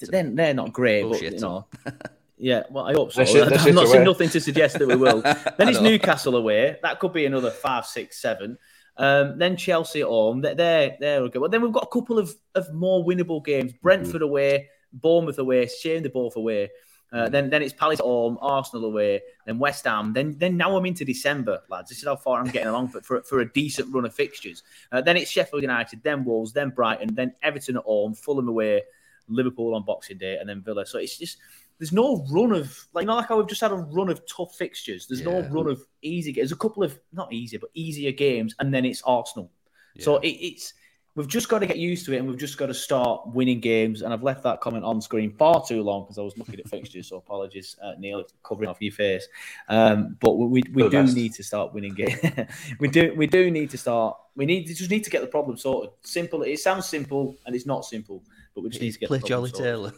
Then 0.00 0.34
they're 0.34 0.52
not 0.52 0.72
great, 0.72 1.02
Bullshit. 1.02 1.22
but 1.22 1.34
you 1.34 1.40
know. 1.40 1.66
Yeah, 2.36 2.64
well, 2.68 2.84
I 2.84 2.92
hope 2.92 3.12
so. 3.12 3.22
I'm 3.44 3.74
not 3.76 3.88
saying 3.88 4.04
nothing 4.04 4.28
to 4.30 4.40
suggest 4.40 4.78
that 4.80 4.88
we 4.88 4.96
will. 4.96 5.22
then 5.56 5.68
it's 5.68 5.80
Newcastle 5.80 6.34
away. 6.34 6.76
That 6.82 6.98
could 6.98 7.12
be 7.12 7.26
another 7.26 7.50
five, 7.50 7.86
six, 7.86 8.18
seven. 8.18 8.58
Um, 8.96 9.38
then 9.38 9.56
Chelsea 9.56 10.02
at 10.02 10.06
home. 10.06 10.40
They're, 10.40 10.54
they're, 10.54 10.96
they're 11.00 11.20
okay. 11.22 11.38
Well, 11.38 11.50
then 11.50 11.62
we've 11.62 11.72
got 11.72 11.84
a 11.84 11.92
couple 11.92 12.18
of, 12.18 12.34
of 12.54 12.72
more 12.72 13.04
winnable 13.04 13.44
games. 13.44 13.72
Brentford 13.72 14.16
mm-hmm. 14.16 14.24
away, 14.24 14.68
Bournemouth 14.92 15.38
away, 15.38 15.66
shame 15.66 16.02
they're 16.02 16.10
both 16.10 16.36
away. 16.36 16.70
Uh, 17.12 17.28
then 17.28 17.48
then 17.48 17.62
it's 17.62 17.72
Palace 17.72 18.00
at 18.00 18.04
home, 18.04 18.36
Arsenal 18.40 18.86
away, 18.86 19.20
then 19.46 19.56
West 19.58 19.84
Ham. 19.84 20.12
Then 20.12 20.36
then 20.36 20.56
now 20.56 20.76
I'm 20.76 20.84
into 20.84 21.04
December, 21.04 21.60
lads. 21.68 21.88
This 21.88 21.98
is 21.98 22.04
how 22.04 22.16
far 22.16 22.40
I'm 22.40 22.50
getting 22.50 22.66
along 22.68 22.88
for, 22.88 23.02
for, 23.02 23.22
for 23.22 23.38
a 23.38 23.52
decent 23.52 23.94
run 23.94 24.04
of 24.04 24.12
fixtures. 24.12 24.64
Uh, 24.90 25.00
then 25.00 25.16
it's 25.16 25.30
Sheffield 25.30 25.62
United, 25.62 26.02
then 26.02 26.24
Wolves, 26.24 26.52
then 26.52 26.70
Brighton, 26.70 27.14
then 27.14 27.32
Everton 27.40 27.76
at 27.76 27.84
home, 27.84 28.14
Fulham 28.14 28.48
away, 28.48 28.82
Liverpool 29.28 29.76
on 29.76 29.84
Boxing 29.84 30.18
Day, 30.18 30.38
and 30.38 30.48
then 30.48 30.60
Villa. 30.60 30.84
So 30.84 30.98
it's 30.98 31.16
just 31.16 31.38
there's 31.78 31.92
no 31.92 32.24
run 32.30 32.52
of 32.52 32.86
like 32.92 33.06
not 33.06 33.16
like 33.16 33.28
how 33.28 33.38
we've 33.38 33.48
just 33.48 33.60
had 33.60 33.72
a 33.72 33.76
run 33.76 34.08
of 34.08 34.22
tough 34.26 34.54
fixtures. 34.54 35.06
There's 35.06 35.20
yeah. 35.20 35.40
no 35.40 35.48
run 35.48 35.68
of 35.68 35.84
easy. 36.02 36.32
There's 36.32 36.52
a 36.52 36.56
couple 36.56 36.82
of 36.82 36.98
not 37.12 37.32
easy 37.32 37.56
but 37.56 37.70
easier 37.74 38.12
games, 38.12 38.54
and 38.60 38.72
then 38.72 38.84
it's 38.84 39.02
Arsenal. 39.02 39.50
Yeah. 39.94 40.04
So 40.04 40.16
it, 40.18 40.28
it's 40.28 40.74
we've 41.16 41.28
just 41.28 41.48
got 41.48 41.60
to 41.60 41.66
get 41.66 41.78
used 41.78 42.06
to 42.06 42.12
it, 42.12 42.18
and 42.18 42.28
we've 42.28 42.38
just 42.38 42.58
got 42.58 42.66
to 42.66 42.74
start 42.74 43.26
winning 43.26 43.60
games. 43.60 44.02
And 44.02 44.12
I've 44.12 44.22
left 44.22 44.42
that 44.44 44.60
comment 44.60 44.84
on 44.84 45.00
screen 45.00 45.32
far 45.32 45.64
too 45.66 45.82
long 45.82 46.04
because 46.04 46.18
I 46.18 46.22
was 46.22 46.36
looking 46.38 46.60
at 46.60 46.68
fixtures. 46.68 47.08
So 47.08 47.16
apologies, 47.16 47.76
uh, 47.82 47.92
Neil, 47.98 48.24
covering 48.42 48.68
off 48.68 48.80
your 48.80 48.92
face. 48.92 49.26
Um, 49.68 50.16
but 50.20 50.34
we 50.34 50.46
we, 50.46 50.62
we 50.72 50.82
do 50.84 50.90
best. 50.90 51.16
need 51.16 51.34
to 51.34 51.42
start 51.42 51.74
winning 51.74 51.94
games. 51.94 52.20
we 52.78 52.88
do 52.88 53.14
we 53.16 53.26
do 53.26 53.50
need 53.50 53.70
to 53.70 53.78
start. 53.78 54.16
We 54.36 54.46
need 54.46 54.66
to 54.66 54.74
just 54.74 54.90
need 54.90 55.04
to 55.04 55.10
get 55.10 55.22
the 55.22 55.28
problem 55.28 55.56
sorted. 55.56 55.90
Simple. 56.02 56.42
It 56.42 56.58
sounds 56.58 56.86
simple, 56.86 57.36
and 57.46 57.54
it's 57.54 57.66
not 57.66 57.84
simple. 57.84 58.22
But 58.54 58.62
we 58.62 58.70
just 58.70 58.82
need 58.82 58.92
to 58.92 58.98
get 58.98 59.08
play 59.08 59.18
Jolly 59.18 59.50
sorted. 59.50 59.64
Taylor. 59.64 59.92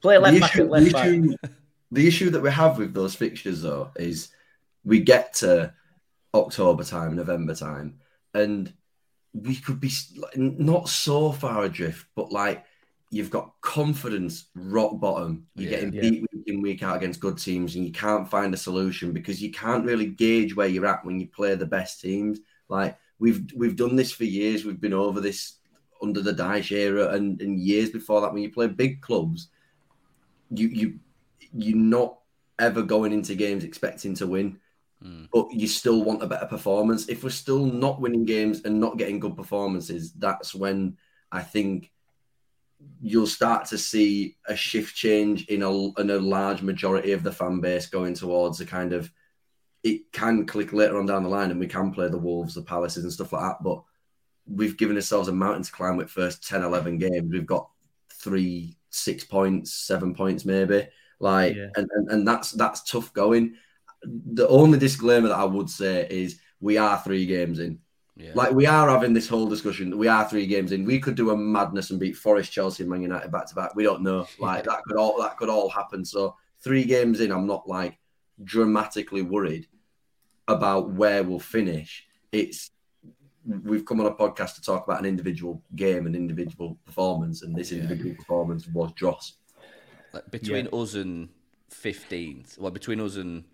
Play 0.00 0.18
left 0.18 0.34
the 0.34 0.40
back 0.40 0.54
issue, 0.54 0.64
left 0.64 0.92
the 0.92 0.98
issue, 0.98 1.36
the 1.90 2.08
issue 2.08 2.30
that 2.30 2.40
we 2.40 2.50
have 2.50 2.78
with 2.78 2.94
those 2.94 3.14
fixtures, 3.14 3.62
though, 3.62 3.90
is 3.96 4.30
we 4.84 5.00
get 5.00 5.34
to 5.34 5.72
October 6.34 6.84
time, 6.84 7.16
November 7.16 7.54
time, 7.54 8.00
and 8.34 8.72
we 9.34 9.56
could 9.56 9.80
be 9.80 9.90
not 10.36 10.88
so 10.88 11.32
far 11.32 11.64
adrift, 11.64 12.06
but 12.14 12.32
like 12.32 12.64
you've 13.10 13.30
got 13.30 13.52
confidence 13.60 14.46
rock 14.54 14.98
bottom. 14.98 15.46
You're 15.54 15.70
yeah, 15.70 15.76
getting 15.76 15.92
yeah. 15.92 16.00
beat 16.00 16.26
week 16.32 16.44
in, 16.46 16.62
week 16.62 16.82
out 16.82 16.96
against 16.96 17.20
good 17.20 17.38
teams, 17.38 17.76
and 17.76 17.84
you 17.84 17.92
can't 17.92 18.28
find 18.28 18.52
a 18.54 18.58
solution 18.58 19.12
because 19.12 19.42
you 19.42 19.50
can't 19.50 19.84
really 19.84 20.06
gauge 20.06 20.56
where 20.56 20.66
you're 20.66 20.86
at 20.86 21.04
when 21.04 21.20
you 21.20 21.28
play 21.28 21.54
the 21.54 21.66
best 21.66 22.00
teams. 22.00 22.40
Like 22.68 22.98
we've 23.18 23.44
we've 23.54 23.76
done 23.76 23.96
this 23.96 24.12
for 24.12 24.24
years. 24.24 24.64
We've 24.64 24.80
been 24.80 24.94
over 24.94 25.20
this 25.20 25.58
under 26.02 26.20
the 26.20 26.32
Dyche 26.32 26.72
era 26.72 27.08
and, 27.10 27.40
and 27.40 27.60
years 27.60 27.90
before 27.90 28.20
that, 28.20 28.32
when 28.32 28.42
you 28.42 28.50
play 28.50 28.66
big 28.66 29.00
clubs, 29.00 29.48
you 30.50 30.68
you 30.68 30.98
you're 31.54 31.76
not 31.76 32.18
ever 32.58 32.82
going 32.82 33.12
into 33.12 33.34
games 33.34 33.64
expecting 33.64 34.14
to 34.14 34.26
win, 34.26 34.58
mm. 35.04 35.28
but 35.32 35.52
you 35.52 35.66
still 35.66 36.04
want 36.04 36.22
a 36.22 36.26
better 36.26 36.46
performance. 36.46 37.08
If 37.08 37.24
we're 37.24 37.30
still 37.30 37.66
not 37.66 38.00
winning 38.00 38.24
games 38.24 38.62
and 38.64 38.80
not 38.80 38.98
getting 38.98 39.20
good 39.20 39.36
performances, 39.36 40.12
that's 40.12 40.54
when 40.54 40.96
I 41.30 41.42
think 41.42 41.90
you'll 43.00 43.26
start 43.26 43.64
to 43.66 43.78
see 43.78 44.36
a 44.46 44.56
shift 44.56 44.94
change 44.94 45.46
in 45.46 45.62
a, 45.62 46.00
in 46.00 46.10
a 46.10 46.18
large 46.18 46.62
majority 46.62 47.12
of 47.12 47.22
the 47.22 47.32
fan 47.32 47.60
base 47.60 47.86
going 47.86 48.14
towards 48.14 48.60
a 48.60 48.66
kind 48.66 48.92
of 48.92 49.10
it 49.82 50.12
can 50.12 50.46
click 50.46 50.72
later 50.72 50.98
on 50.98 51.06
down 51.06 51.24
the 51.24 51.28
line 51.28 51.50
and 51.50 51.58
we 51.58 51.66
can 51.66 51.90
play 51.90 52.08
the 52.08 52.18
Wolves, 52.18 52.54
the 52.54 52.62
Palaces, 52.62 53.02
and 53.02 53.12
stuff 53.12 53.32
like 53.32 53.42
that. 53.42 53.62
But 53.62 53.82
we've 54.46 54.76
given 54.76 54.96
ourselves 54.96 55.28
a 55.28 55.32
mountain 55.32 55.62
to 55.62 55.72
climb 55.72 55.96
with 55.96 56.10
first 56.10 56.46
10, 56.46 56.62
11 56.62 56.98
games. 56.98 57.30
We've 57.30 57.46
got 57.46 57.68
three, 58.12 58.76
six 58.90 59.24
points, 59.24 59.72
seven 59.72 60.14
points 60.14 60.44
maybe. 60.44 60.88
Like, 61.20 61.54
yeah. 61.54 61.68
and, 61.76 61.88
and, 61.94 62.08
and 62.10 62.28
that's 62.28 62.52
that's 62.52 62.82
tough 62.82 63.12
going. 63.12 63.54
The 64.04 64.48
only 64.48 64.78
disclaimer 64.78 65.28
that 65.28 65.38
I 65.38 65.44
would 65.44 65.70
say 65.70 66.06
is 66.10 66.40
we 66.60 66.76
are 66.76 66.98
three 66.98 67.26
games 67.26 67.60
in. 67.60 67.78
Yeah. 68.16 68.32
Like 68.34 68.52
we 68.52 68.66
are 68.66 68.88
having 68.88 69.14
this 69.14 69.28
whole 69.28 69.46
discussion. 69.46 69.96
We 69.96 70.08
are 70.08 70.28
three 70.28 70.46
games 70.46 70.72
in. 70.72 70.84
We 70.84 70.98
could 70.98 71.14
do 71.14 71.30
a 71.30 71.36
madness 71.36 71.90
and 71.90 72.00
beat 72.00 72.16
Forest, 72.16 72.52
Chelsea, 72.52 72.82
and 72.82 72.90
Man 72.90 73.02
United 73.02 73.30
back 73.30 73.46
to 73.46 73.54
back. 73.54 73.74
We 73.74 73.84
don't 73.84 74.02
know. 74.02 74.26
Like 74.38 74.64
that 74.64 74.82
could 74.84 74.96
all 74.96 75.20
that 75.22 75.36
could 75.38 75.48
all 75.48 75.70
happen. 75.70 76.04
So 76.04 76.36
three 76.60 76.84
games 76.84 77.20
in, 77.20 77.32
I'm 77.32 77.46
not 77.46 77.68
like 77.68 77.98
dramatically 78.44 79.22
worried 79.22 79.66
about 80.48 80.90
where 80.90 81.22
we'll 81.22 81.38
finish. 81.38 82.04
It's 82.32 82.71
we've 83.46 83.84
come 83.84 84.00
on 84.00 84.06
a 84.06 84.14
podcast 84.14 84.54
to 84.56 84.62
talk 84.62 84.86
about 84.86 85.00
an 85.00 85.06
individual 85.06 85.62
game 85.76 86.06
and 86.06 86.14
individual 86.14 86.78
performance, 86.84 87.42
and 87.42 87.54
this 87.54 87.72
individual 87.72 88.10
yeah. 88.10 88.16
performance 88.16 88.66
was 88.68 88.92
Dross. 88.92 89.34
Like 90.12 90.30
between 90.30 90.68
yeah. 90.72 90.78
us 90.78 90.94
and 90.94 91.28
fifteenth, 91.70 92.58
well, 92.58 92.70
between 92.70 93.00
us 93.00 93.16
and 93.16 93.44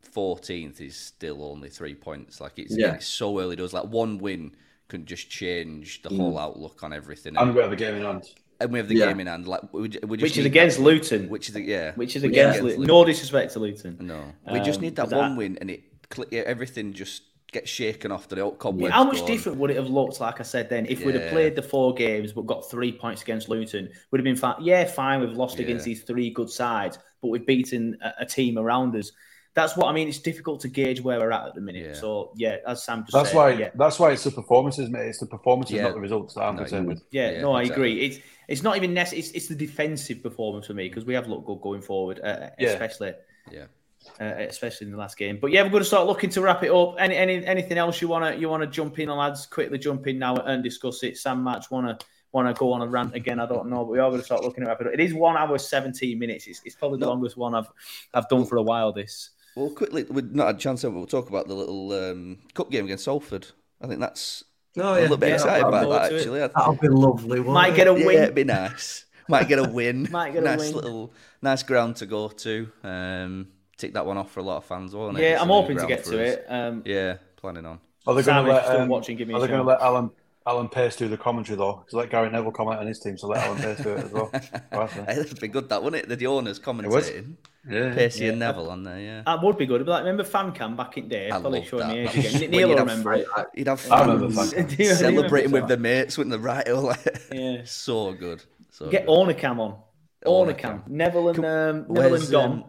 fourteenth 0.00 0.80
is 0.80 0.96
still 0.96 1.44
only 1.44 1.68
three 1.68 1.94
points. 1.94 2.40
Like 2.40 2.58
it's, 2.58 2.76
yeah. 2.76 2.94
it's 2.94 3.06
so 3.06 3.38
early 3.38 3.56
does. 3.56 3.72
Like 3.72 3.84
one 3.84 4.18
win 4.18 4.54
can 4.88 5.06
just 5.06 5.30
change 5.30 6.02
the 6.02 6.10
mm. 6.10 6.16
whole 6.16 6.38
outlook 6.38 6.82
on 6.82 6.92
everything. 6.92 7.36
And 7.36 7.54
we 7.54 7.62
have 7.62 7.72
a 7.72 7.76
game 7.76 7.94
in 7.94 8.02
hand. 8.02 8.24
And 8.60 8.72
we 8.72 8.78
have 8.78 8.86
the 8.86 8.94
yeah. 8.94 9.06
game 9.06 9.18
in 9.18 9.26
hand, 9.26 9.48
like 9.48 9.60
we, 9.72 9.88
we 9.88 10.18
which 10.18 10.36
is 10.36 10.44
against 10.44 10.76
that, 10.76 10.84
Luton. 10.84 11.28
Which 11.28 11.48
is 11.48 11.56
yeah, 11.56 11.92
which 11.94 12.14
is 12.14 12.22
against, 12.22 12.60
against 12.60 12.78
Luton. 12.78 12.84
No 12.86 13.04
disrespect 13.04 13.52
to 13.54 13.58
Luton. 13.58 13.96
No, 14.00 14.24
we 14.52 14.60
um, 14.60 14.64
just 14.64 14.80
need 14.80 14.94
that 14.96 15.10
one 15.10 15.34
win, 15.34 15.58
and 15.60 15.68
it 15.68 15.82
everything 16.32 16.92
just 16.92 17.22
get 17.52 17.68
shaken 17.68 18.10
off 18.10 18.28
the 18.28 18.50
cobwebs. 18.58 18.92
How 18.92 19.04
much 19.04 19.24
different 19.26 19.58
would 19.58 19.70
it 19.70 19.76
have 19.76 19.88
looked, 19.88 20.20
like 20.20 20.40
I 20.40 20.42
said 20.42 20.70
then, 20.70 20.86
if 20.86 21.00
yeah. 21.00 21.06
we'd 21.06 21.14
have 21.16 21.30
played 21.30 21.54
the 21.54 21.62
four 21.62 21.94
games 21.94 22.32
but 22.32 22.46
got 22.46 22.68
three 22.70 22.90
points 22.90 23.22
against 23.22 23.48
Luton? 23.48 23.90
Would 24.10 24.18
have 24.18 24.24
been 24.24 24.36
fine. 24.36 24.56
Yeah, 24.60 24.84
fine. 24.84 25.20
We've 25.20 25.36
lost 25.36 25.58
yeah. 25.58 25.64
against 25.64 25.84
these 25.84 26.02
three 26.02 26.30
good 26.30 26.50
sides, 26.50 26.98
but 27.20 27.28
we've 27.28 27.46
beaten 27.46 27.98
a, 28.02 28.22
a, 28.22 28.26
team 28.26 28.58
around 28.58 28.96
us. 28.96 29.12
That's 29.54 29.76
what 29.76 29.88
I 29.88 29.92
mean. 29.92 30.08
It's 30.08 30.18
difficult 30.18 30.60
to 30.60 30.68
gauge 30.68 31.02
where 31.02 31.20
we're 31.20 31.30
at 31.30 31.48
at 31.48 31.54
the 31.54 31.60
minute. 31.60 31.86
Yeah. 31.88 31.92
So 31.92 32.32
yeah, 32.36 32.56
as 32.66 32.82
Sam 32.82 33.02
just 33.02 33.12
that's 33.12 33.28
said, 33.28 33.36
why 33.36 33.50
yeah. 33.50 33.70
that's 33.74 33.98
why 33.98 34.12
it's 34.12 34.24
the 34.24 34.30
performances, 34.30 34.88
mate. 34.88 35.08
It's 35.08 35.18
the 35.18 35.26
performances, 35.26 35.78
not 35.78 35.92
the 35.92 36.00
results 36.00 36.34
that 36.34 36.44
I'm 36.44 36.56
no, 36.56 36.62
concerned 36.62 36.88
with. 36.88 37.02
Yeah, 37.10 37.42
no, 37.42 37.52
I 37.52 37.64
agree. 37.64 38.00
It's 38.00 38.18
it's 38.48 38.62
not 38.62 38.78
even 38.78 38.94
necessary. 38.94 39.20
It's, 39.20 39.30
it's 39.32 39.48
the 39.48 39.54
defensive 39.54 40.22
performance 40.22 40.66
for 40.66 40.74
me 40.74 40.88
because 40.88 41.04
we 41.04 41.12
have 41.12 41.28
looked 41.28 41.46
good 41.46 41.60
going 41.60 41.82
forward, 41.82 42.18
uh, 42.24 42.48
especially. 42.58 43.12
Yeah 43.50 43.66
uh, 44.20 44.24
especially 44.24 44.86
in 44.86 44.92
the 44.92 44.98
last 44.98 45.16
game. 45.16 45.38
But 45.40 45.52
yeah, 45.52 45.62
we're 45.62 45.70
going 45.70 45.82
to 45.82 45.86
start 45.88 46.06
looking 46.06 46.30
to 46.30 46.40
wrap 46.40 46.62
it 46.62 46.70
up. 46.70 46.96
Any, 46.98 47.16
any 47.16 47.44
anything 47.44 47.78
else 47.78 48.00
you 48.00 48.08
want 48.08 48.24
to 48.24 48.40
you 48.40 48.48
want 48.48 48.62
to 48.62 48.66
jump 48.66 48.98
in 48.98 49.08
on, 49.08 49.18
lads? 49.18 49.46
Quickly 49.46 49.78
jump 49.78 50.06
in 50.06 50.18
now 50.18 50.36
and 50.36 50.62
discuss 50.62 51.02
it. 51.02 51.16
Sam 51.18 51.42
Match 51.42 51.70
want 51.70 52.00
to 52.00 52.06
want 52.32 52.48
to 52.48 52.58
go 52.58 52.72
on 52.72 52.82
a 52.82 52.86
rant 52.86 53.14
again? 53.14 53.38
I 53.38 53.46
don't 53.46 53.68
know, 53.68 53.84
but 53.84 53.92
we 53.92 53.98
are 53.98 54.08
going 54.08 54.20
to 54.20 54.24
start 54.24 54.42
looking 54.42 54.64
at 54.64 54.80
it. 54.80 54.86
Up. 54.86 54.92
It 54.92 55.00
is 55.00 55.14
one 55.14 55.36
hour 55.36 55.56
seventeen 55.58 56.18
minutes. 56.18 56.46
It's, 56.46 56.62
it's 56.64 56.74
probably 56.74 56.98
the 56.98 57.06
no. 57.06 57.12
longest 57.12 57.36
one 57.36 57.54
I've 57.54 57.68
I've 58.14 58.28
done 58.28 58.44
for 58.46 58.56
a 58.56 58.62
while. 58.62 58.92
This. 58.92 59.30
Well, 59.54 59.70
quickly, 59.70 60.04
we've 60.04 60.34
not 60.34 60.46
had 60.46 60.56
a 60.56 60.58
chance. 60.58 60.82
We'll 60.82 61.06
talk 61.06 61.28
about 61.28 61.46
the 61.46 61.54
little 61.54 61.92
um, 61.92 62.38
cup 62.54 62.70
game 62.70 62.86
against 62.86 63.04
Salford. 63.04 63.46
I 63.80 63.86
think 63.86 64.00
that's. 64.00 64.44
Oh, 64.78 64.94
yeah. 64.94 65.00
a 65.00 65.02
little 65.02 65.16
bit 65.18 65.28
yeah, 65.28 65.34
excited 65.34 65.66
about 65.66 65.90
that 65.90 66.14
actually. 66.14 66.38
That'll 66.38 66.74
be 66.76 66.88
lovely. 66.88 67.40
Might 67.40 67.76
get 67.76 67.88
a 67.88 67.92
win. 67.92 68.06
Yeah, 68.06 68.22
it'd 68.22 68.34
be 68.34 68.44
nice. 68.44 69.04
Might 69.28 69.46
get 69.46 69.58
a 69.58 69.68
win. 69.68 70.08
Might 70.10 70.32
get 70.32 70.42
a 70.42 70.46
nice 70.46 70.60
win. 70.60 70.74
little 70.74 71.12
nice 71.42 71.62
ground 71.62 71.96
to 71.96 72.06
go 72.06 72.28
to. 72.28 72.68
Um, 72.82 73.48
tick 73.82 73.94
that 73.94 74.06
one 74.06 74.16
off 74.16 74.30
for 74.30 74.40
a 74.40 74.42
lot 74.44 74.58
of 74.58 74.64
fans, 74.64 74.94
won't 74.94 75.18
it? 75.18 75.22
Yeah, 75.22 75.42
I'm 75.42 75.48
hoping 75.48 75.76
to 75.76 75.86
get 75.86 76.04
to 76.04 76.18
it. 76.18 76.46
Um, 76.48 76.82
yeah, 76.86 77.16
planning 77.36 77.66
on. 77.66 77.80
Are 78.06 78.14
they 78.14 78.22
going 78.22 78.44
to 78.44 78.52
let, 78.52 78.66
um, 78.66 78.88
watching, 78.88 79.16
give 79.16 79.28
me 79.28 79.34
are 79.34 79.40
they 79.40 79.46
going 79.46 79.60
to 79.60 79.66
let 79.66 79.80
Alan 79.80 80.10
Alan 80.44 80.68
Pace 80.68 80.96
do 80.96 81.06
the 81.06 81.16
commentary 81.16 81.56
though? 81.56 81.84
To 81.90 81.96
let 81.96 82.10
Gary 82.10 82.28
Neville 82.28 82.50
comment 82.50 82.80
on 82.80 82.86
his 82.86 82.98
team, 82.98 83.16
so 83.16 83.28
let 83.28 83.44
Alan 83.46 83.62
Pace 83.62 83.78
do 83.78 83.90
it 83.90 84.04
as 84.04 84.10
well. 84.10 84.30
It'd 85.08 85.40
be 85.40 85.48
good, 85.48 85.68
that 85.68 85.82
wouldn't 85.82 86.10
it? 86.10 86.18
The 86.18 86.26
owners 86.26 86.58
commentating. 86.58 87.34
Yeah, 87.68 87.94
Pacey 87.94 88.24
yeah. 88.24 88.30
and 88.30 88.40
Neville 88.40 88.70
on 88.70 88.82
there. 88.82 88.98
Yeah, 88.98 89.22
that 89.24 89.40
would 89.40 89.56
be 89.56 89.66
good. 89.66 89.84
But 89.86 89.92
like, 89.92 90.04
remember 90.04 90.24
FanCam 90.24 90.76
back 90.76 90.98
in 90.98 91.08
day? 91.08 91.28
I 91.30 91.40
probably 91.40 91.64
showing 91.64 91.88
me 91.88 91.98
age 92.00 92.16
again. 92.16 92.50
Neil 92.50 92.68
will 92.68 92.78
remember 92.78 93.12
it. 93.12 93.26
You'd 93.54 93.68
have 93.68 93.80
fun 93.80 94.32
celebrating 94.32 95.52
with 95.52 95.68
the 95.68 95.76
mates, 95.76 96.18
with 96.18 96.30
the 96.30 96.40
right? 96.40 96.66
yeah, 97.32 97.62
so 97.64 98.12
good. 98.12 98.42
So 98.70 98.90
get 98.90 99.06
good. 99.06 99.38
Cam 99.38 99.60
on. 99.60 99.76
Owner 100.24 100.54
Cam. 100.54 100.82
Neville 100.86 101.28
and 101.28 101.44
um, 101.44 101.86
Neville 101.88 102.14
and 102.14 102.30
Dom. 102.30 102.64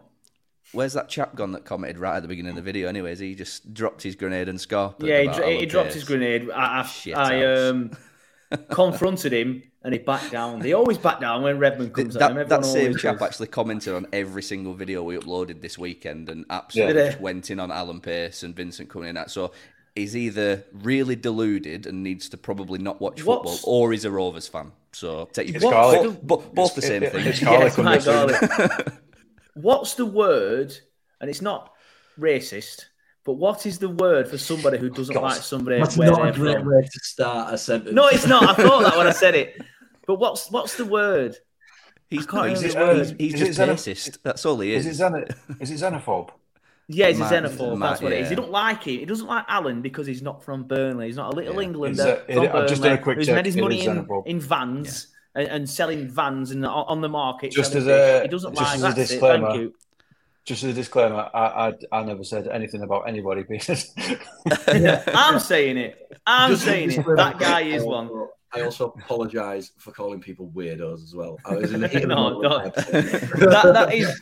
Where's 0.72 0.94
that 0.94 1.08
chap 1.08 1.34
gone 1.36 1.52
that 1.52 1.64
commented 1.64 1.98
right 1.98 2.16
at 2.16 2.22
the 2.22 2.28
beginning 2.28 2.50
of 2.50 2.56
the 2.56 2.62
video? 2.62 2.88
Anyways, 2.88 3.18
he 3.20 3.34
just 3.34 3.72
dropped 3.72 4.02
his 4.02 4.16
grenade 4.16 4.48
and 4.48 4.60
scarf. 4.60 4.94
Yeah, 4.98 5.20
he, 5.22 5.28
dro- 5.28 5.50
he 5.50 5.66
dropped 5.66 5.92
his 5.92 6.04
grenade. 6.04 6.50
I, 6.50 6.88
I, 7.06 7.12
I 7.12 7.44
um, 7.68 7.90
confronted 8.70 9.32
him 9.32 9.62
and 9.82 9.92
he 9.92 9.98
backed 10.00 10.32
down. 10.32 10.60
They 10.60 10.72
always 10.72 10.98
back 10.98 11.20
down 11.20 11.42
when 11.42 11.58
Redmond 11.58 11.92
comes 11.94 12.14
that, 12.14 12.30
at 12.32 12.36
him. 12.36 12.48
That 12.48 12.64
same 12.64 12.96
chap 12.96 13.18
does. 13.18 13.28
actually 13.28 13.48
commented 13.48 13.94
on 13.94 14.06
every 14.12 14.42
single 14.42 14.74
video 14.74 15.02
we 15.02 15.16
uploaded 15.16 15.60
this 15.60 15.78
weekend 15.78 16.28
and 16.28 16.44
absolutely 16.50 17.02
Yeah. 17.02 17.18
went 17.20 17.50
in 17.50 17.60
on 17.60 17.70
Alan 17.70 18.00
Pace 18.00 18.42
and 18.42 18.56
Vincent 18.56 18.88
coming 18.88 19.10
in 19.10 19.16
at. 19.16 19.30
So 19.30 19.52
he's 19.94 20.16
either 20.16 20.64
really 20.72 21.14
deluded 21.14 21.86
and 21.86 22.02
needs 22.02 22.28
to 22.30 22.36
probably 22.36 22.78
not 22.80 23.00
watch 23.00 23.20
football, 23.20 23.52
What's- 23.52 23.64
or 23.64 23.92
he's 23.92 24.04
a 24.04 24.10
Rovers 24.10 24.48
fan. 24.48 24.72
So 24.92 25.28
take 25.32 25.48
your 25.48 25.56
It's 25.56 25.64
pick. 25.64 25.72
garlic. 25.72 26.02
Both, 26.02 26.22
bo- 26.22 26.50
both 26.52 26.74
the 26.74 26.82
same 26.82 27.02
it- 27.04 27.12
thing. 27.12 27.26
it's 27.26 27.40
garlic 27.42 27.66
it's 27.68 27.78
my 27.78 27.98
garlic. 27.98 28.36
What's 29.54 29.94
the 29.94 30.06
word? 30.06 30.76
And 31.20 31.30
it's 31.30 31.40
not 31.42 31.72
racist, 32.18 32.84
but 33.24 33.34
what 33.34 33.66
is 33.66 33.78
the 33.78 33.88
word 33.88 34.28
for 34.28 34.36
somebody 34.38 34.78
who 34.78 34.90
doesn't 34.90 35.14
like 35.14 35.40
somebody 35.40 35.78
That's 35.78 35.96
where 35.96 36.10
not 36.10 36.28
a 36.28 36.32
great 36.32 36.58
from? 36.58 36.68
way 36.74 36.82
to 36.82 37.00
start 37.00 37.54
a 37.54 37.58
sentence. 37.58 37.94
No, 37.94 38.08
it's 38.08 38.26
not. 38.26 38.42
I 38.58 38.62
thought 38.62 38.82
that 38.82 38.96
when 38.96 39.06
I 39.06 39.12
said 39.12 39.34
it. 39.34 39.60
But 40.06 40.16
what's 40.16 40.50
what's 40.50 40.76
the 40.76 40.84
word? 40.84 41.34
He's, 42.10 42.26
I 42.28 42.30
can't 42.30 42.50
he's, 42.50 42.74
remember 42.74 43.04
he's, 43.04 43.14
he's 43.32 43.34
just 43.40 43.58
xeno- 43.58 43.72
racist. 43.72 44.18
That's 44.22 44.44
all 44.44 44.60
he 44.60 44.74
Is 44.74 44.86
is. 44.86 45.00
it, 45.00 45.02
xeno- 45.02 45.34
is 45.62 45.70
it 45.70 45.80
xenophobe? 45.80 46.28
Yeah, 46.88 47.08
he's 47.08 47.20
a 47.20 47.24
xenophobe. 47.24 47.78
Matt, 47.78 47.88
That's 47.92 48.02
what 48.02 48.12
it 48.12 48.20
is. 48.20 48.28
He 48.28 48.34
don't 48.34 48.50
like 48.50 48.82
him. 48.82 48.98
He 48.98 49.06
doesn't 49.06 49.26
like 49.26 49.46
Alan 49.48 49.80
because 49.80 50.06
he's 50.06 50.20
not 50.20 50.44
from 50.44 50.64
Burnley. 50.64 51.06
He's 51.06 51.16
not 51.16 51.32
a 51.32 51.36
little 51.36 51.54
Yeah. 51.54 51.60
Englander 51.62 51.90
Is 51.92 51.96
that- 52.04 52.26
from 52.34 52.44
it- 52.44 52.54
I've 52.54 52.68
just 52.68 52.82
done 52.82 52.92
a 52.92 52.98
quick 53.00 53.16
who's 53.16 53.26
check. 53.28 53.36
made 53.36 53.46
his 53.46 53.56
money 53.56 53.86
in, 53.86 54.06
in 54.26 54.40
vans 54.40 55.06
and, 55.34 55.48
and 55.48 55.70
selling 55.70 56.08
vans 56.08 56.50
and 56.50 56.64
on, 56.64 56.84
on 56.88 57.00
the 57.00 57.08
market. 57.08 57.50
Just 57.52 57.74
as 57.74 57.86
a- 57.86 58.22
he 58.22 58.28
doesn't 58.28 58.54
just 58.54 58.62
like 58.62 58.74
as 58.74 58.80
a 58.80 58.86
that's 58.86 58.98
it. 58.98 59.14
disclaimer, 59.14 59.46
Thank 59.48 59.60
you. 59.60 59.74
Just 60.44 60.62
as 60.62 60.70
a 60.70 60.74
disclaimer, 60.74 61.30
I, 61.32 61.68
I, 61.68 61.72
I 62.00 62.04
never 62.04 62.22
said 62.22 62.48
anything 62.48 62.82
about 62.82 63.08
anybody 63.08 63.44
being. 63.44 63.62
I'm 65.08 65.38
saying 65.40 65.78
it. 65.78 66.18
I'm 66.26 66.50
Just- 66.50 66.64
saying 66.64 66.90
it. 66.92 67.06
That 67.16 67.38
guy 67.38 67.62
is 67.62 67.82
I 67.82 67.86
one. 67.86 68.08
also- 68.08 68.30
I 68.56 68.60
also 68.62 68.90
apologise 68.96 69.72
for 69.78 69.90
calling 69.90 70.20
people 70.20 70.48
weirdos 70.54 71.02
as 71.02 71.12
well. 71.12 71.38
I 71.44 71.54
was 71.56 71.72
in 71.72 71.80
the 71.80 71.88
heat 71.88 72.06
No, 72.06 72.40
don't. 72.40 72.72
that, 72.72 73.70
that 73.74 73.92
is 73.92 74.20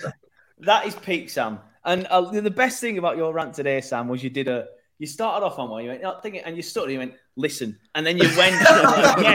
that 0.60 0.86
is 0.86 0.94
peak, 0.94 1.28
Sam. 1.28 1.58
And 1.84 2.06
uh, 2.06 2.22
the 2.30 2.50
best 2.50 2.80
thing 2.80 2.96
about 2.96 3.18
your 3.18 3.34
rant 3.34 3.52
today, 3.52 3.82
Sam, 3.82 4.08
was 4.08 4.24
you 4.24 4.30
did 4.30 4.48
a 4.48 4.68
you 4.98 5.06
started 5.06 5.44
off 5.44 5.58
on 5.58 5.68
one. 5.68 5.84
You 5.84 5.90
went, 5.90 6.02
"Oh, 6.04 6.18
thinking, 6.22 6.40
and 6.44 6.56
you 6.56 6.62
started. 6.62 6.92
You 6.92 7.00
went, 7.00 7.12
listen, 7.36 7.78
and 7.94 8.06
then 8.06 8.16
you 8.16 8.24
went. 8.38 8.54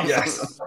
yes. 0.07 0.59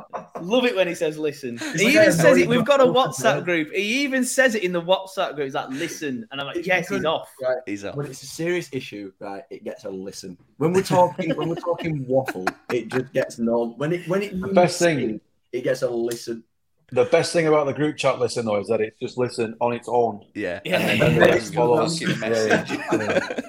Love 0.42 0.64
it 0.64 0.74
when 0.76 0.88
he 0.88 0.94
says 0.94 1.18
listen. 1.18 1.58
he 1.58 1.84
like, 1.84 1.94
even 1.94 2.12
says 2.12 2.36
it. 2.38 2.48
We've 2.48 2.64
got 2.64 2.78
got 2.78 2.88
a 2.88 2.92
WhatsApp 2.92 3.36
man. 3.36 3.44
group. 3.44 3.72
He 3.72 4.02
even 4.02 4.24
says 4.24 4.54
it 4.54 4.62
in 4.64 4.72
the 4.72 4.82
WhatsApp 4.82 5.34
group. 5.34 5.44
He's 5.46 5.54
like, 5.54 5.68
listen, 5.70 6.26
and 6.30 6.40
I'm 6.40 6.46
like, 6.46 6.64
yes, 6.66 6.88
he's 6.88 7.04
off. 7.04 7.28
Right. 7.42 7.58
He's 7.66 7.84
up. 7.84 7.96
When 7.96 8.06
it's 8.06 8.22
a 8.22 8.26
serious 8.26 8.68
issue, 8.72 9.12
right, 9.20 9.42
it 9.50 9.64
gets 9.64 9.84
a 9.84 9.90
listen. 9.90 10.36
When 10.58 10.72
we're 10.72 10.82
talking, 10.82 11.34
when 11.36 11.48
we're 11.48 11.54
talking 11.56 12.06
waffle, 12.06 12.46
it 12.72 12.88
just 12.88 13.12
gets 13.12 13.38
no. 13.38 13.74
When 13.76 13.92
it 13.92 14.08
when 14.08 14.22
it 14.22 14.40
The 14.40 14.48
best 14.48 14.80
means 14.80 14.98
thing- 15.00 15.20
it 15.52 15.62
gets 15.64 15.82
a 15.82 15.88
listen. 15.90 16.44
the 16.92 17.04
best 17.04 17.32
thing 17.32 17.46
about 17.46 17.66
the 17.66 17.72
group 17.72 17.96
chat 17.96 18.18
listen 18.18 18.46
though 18.46 18.60
is 18.60 18.68
that 18.68 18.80
it 18.80 18.94
just 19.00 19.16
listen 19.18 19.54
on 19.60 19.72
its 19.72 19.88
own. 19.88 20.24
Yeah. 20.34 20.60
Yeah. 20.64 20.78
And 20.80 21.02
And 21.02 21.16
then 21.20 21.30
the 21.30 21.38
the 21.38 21.52
follows. 21.52 22.00
Yeah, 22.00 23.40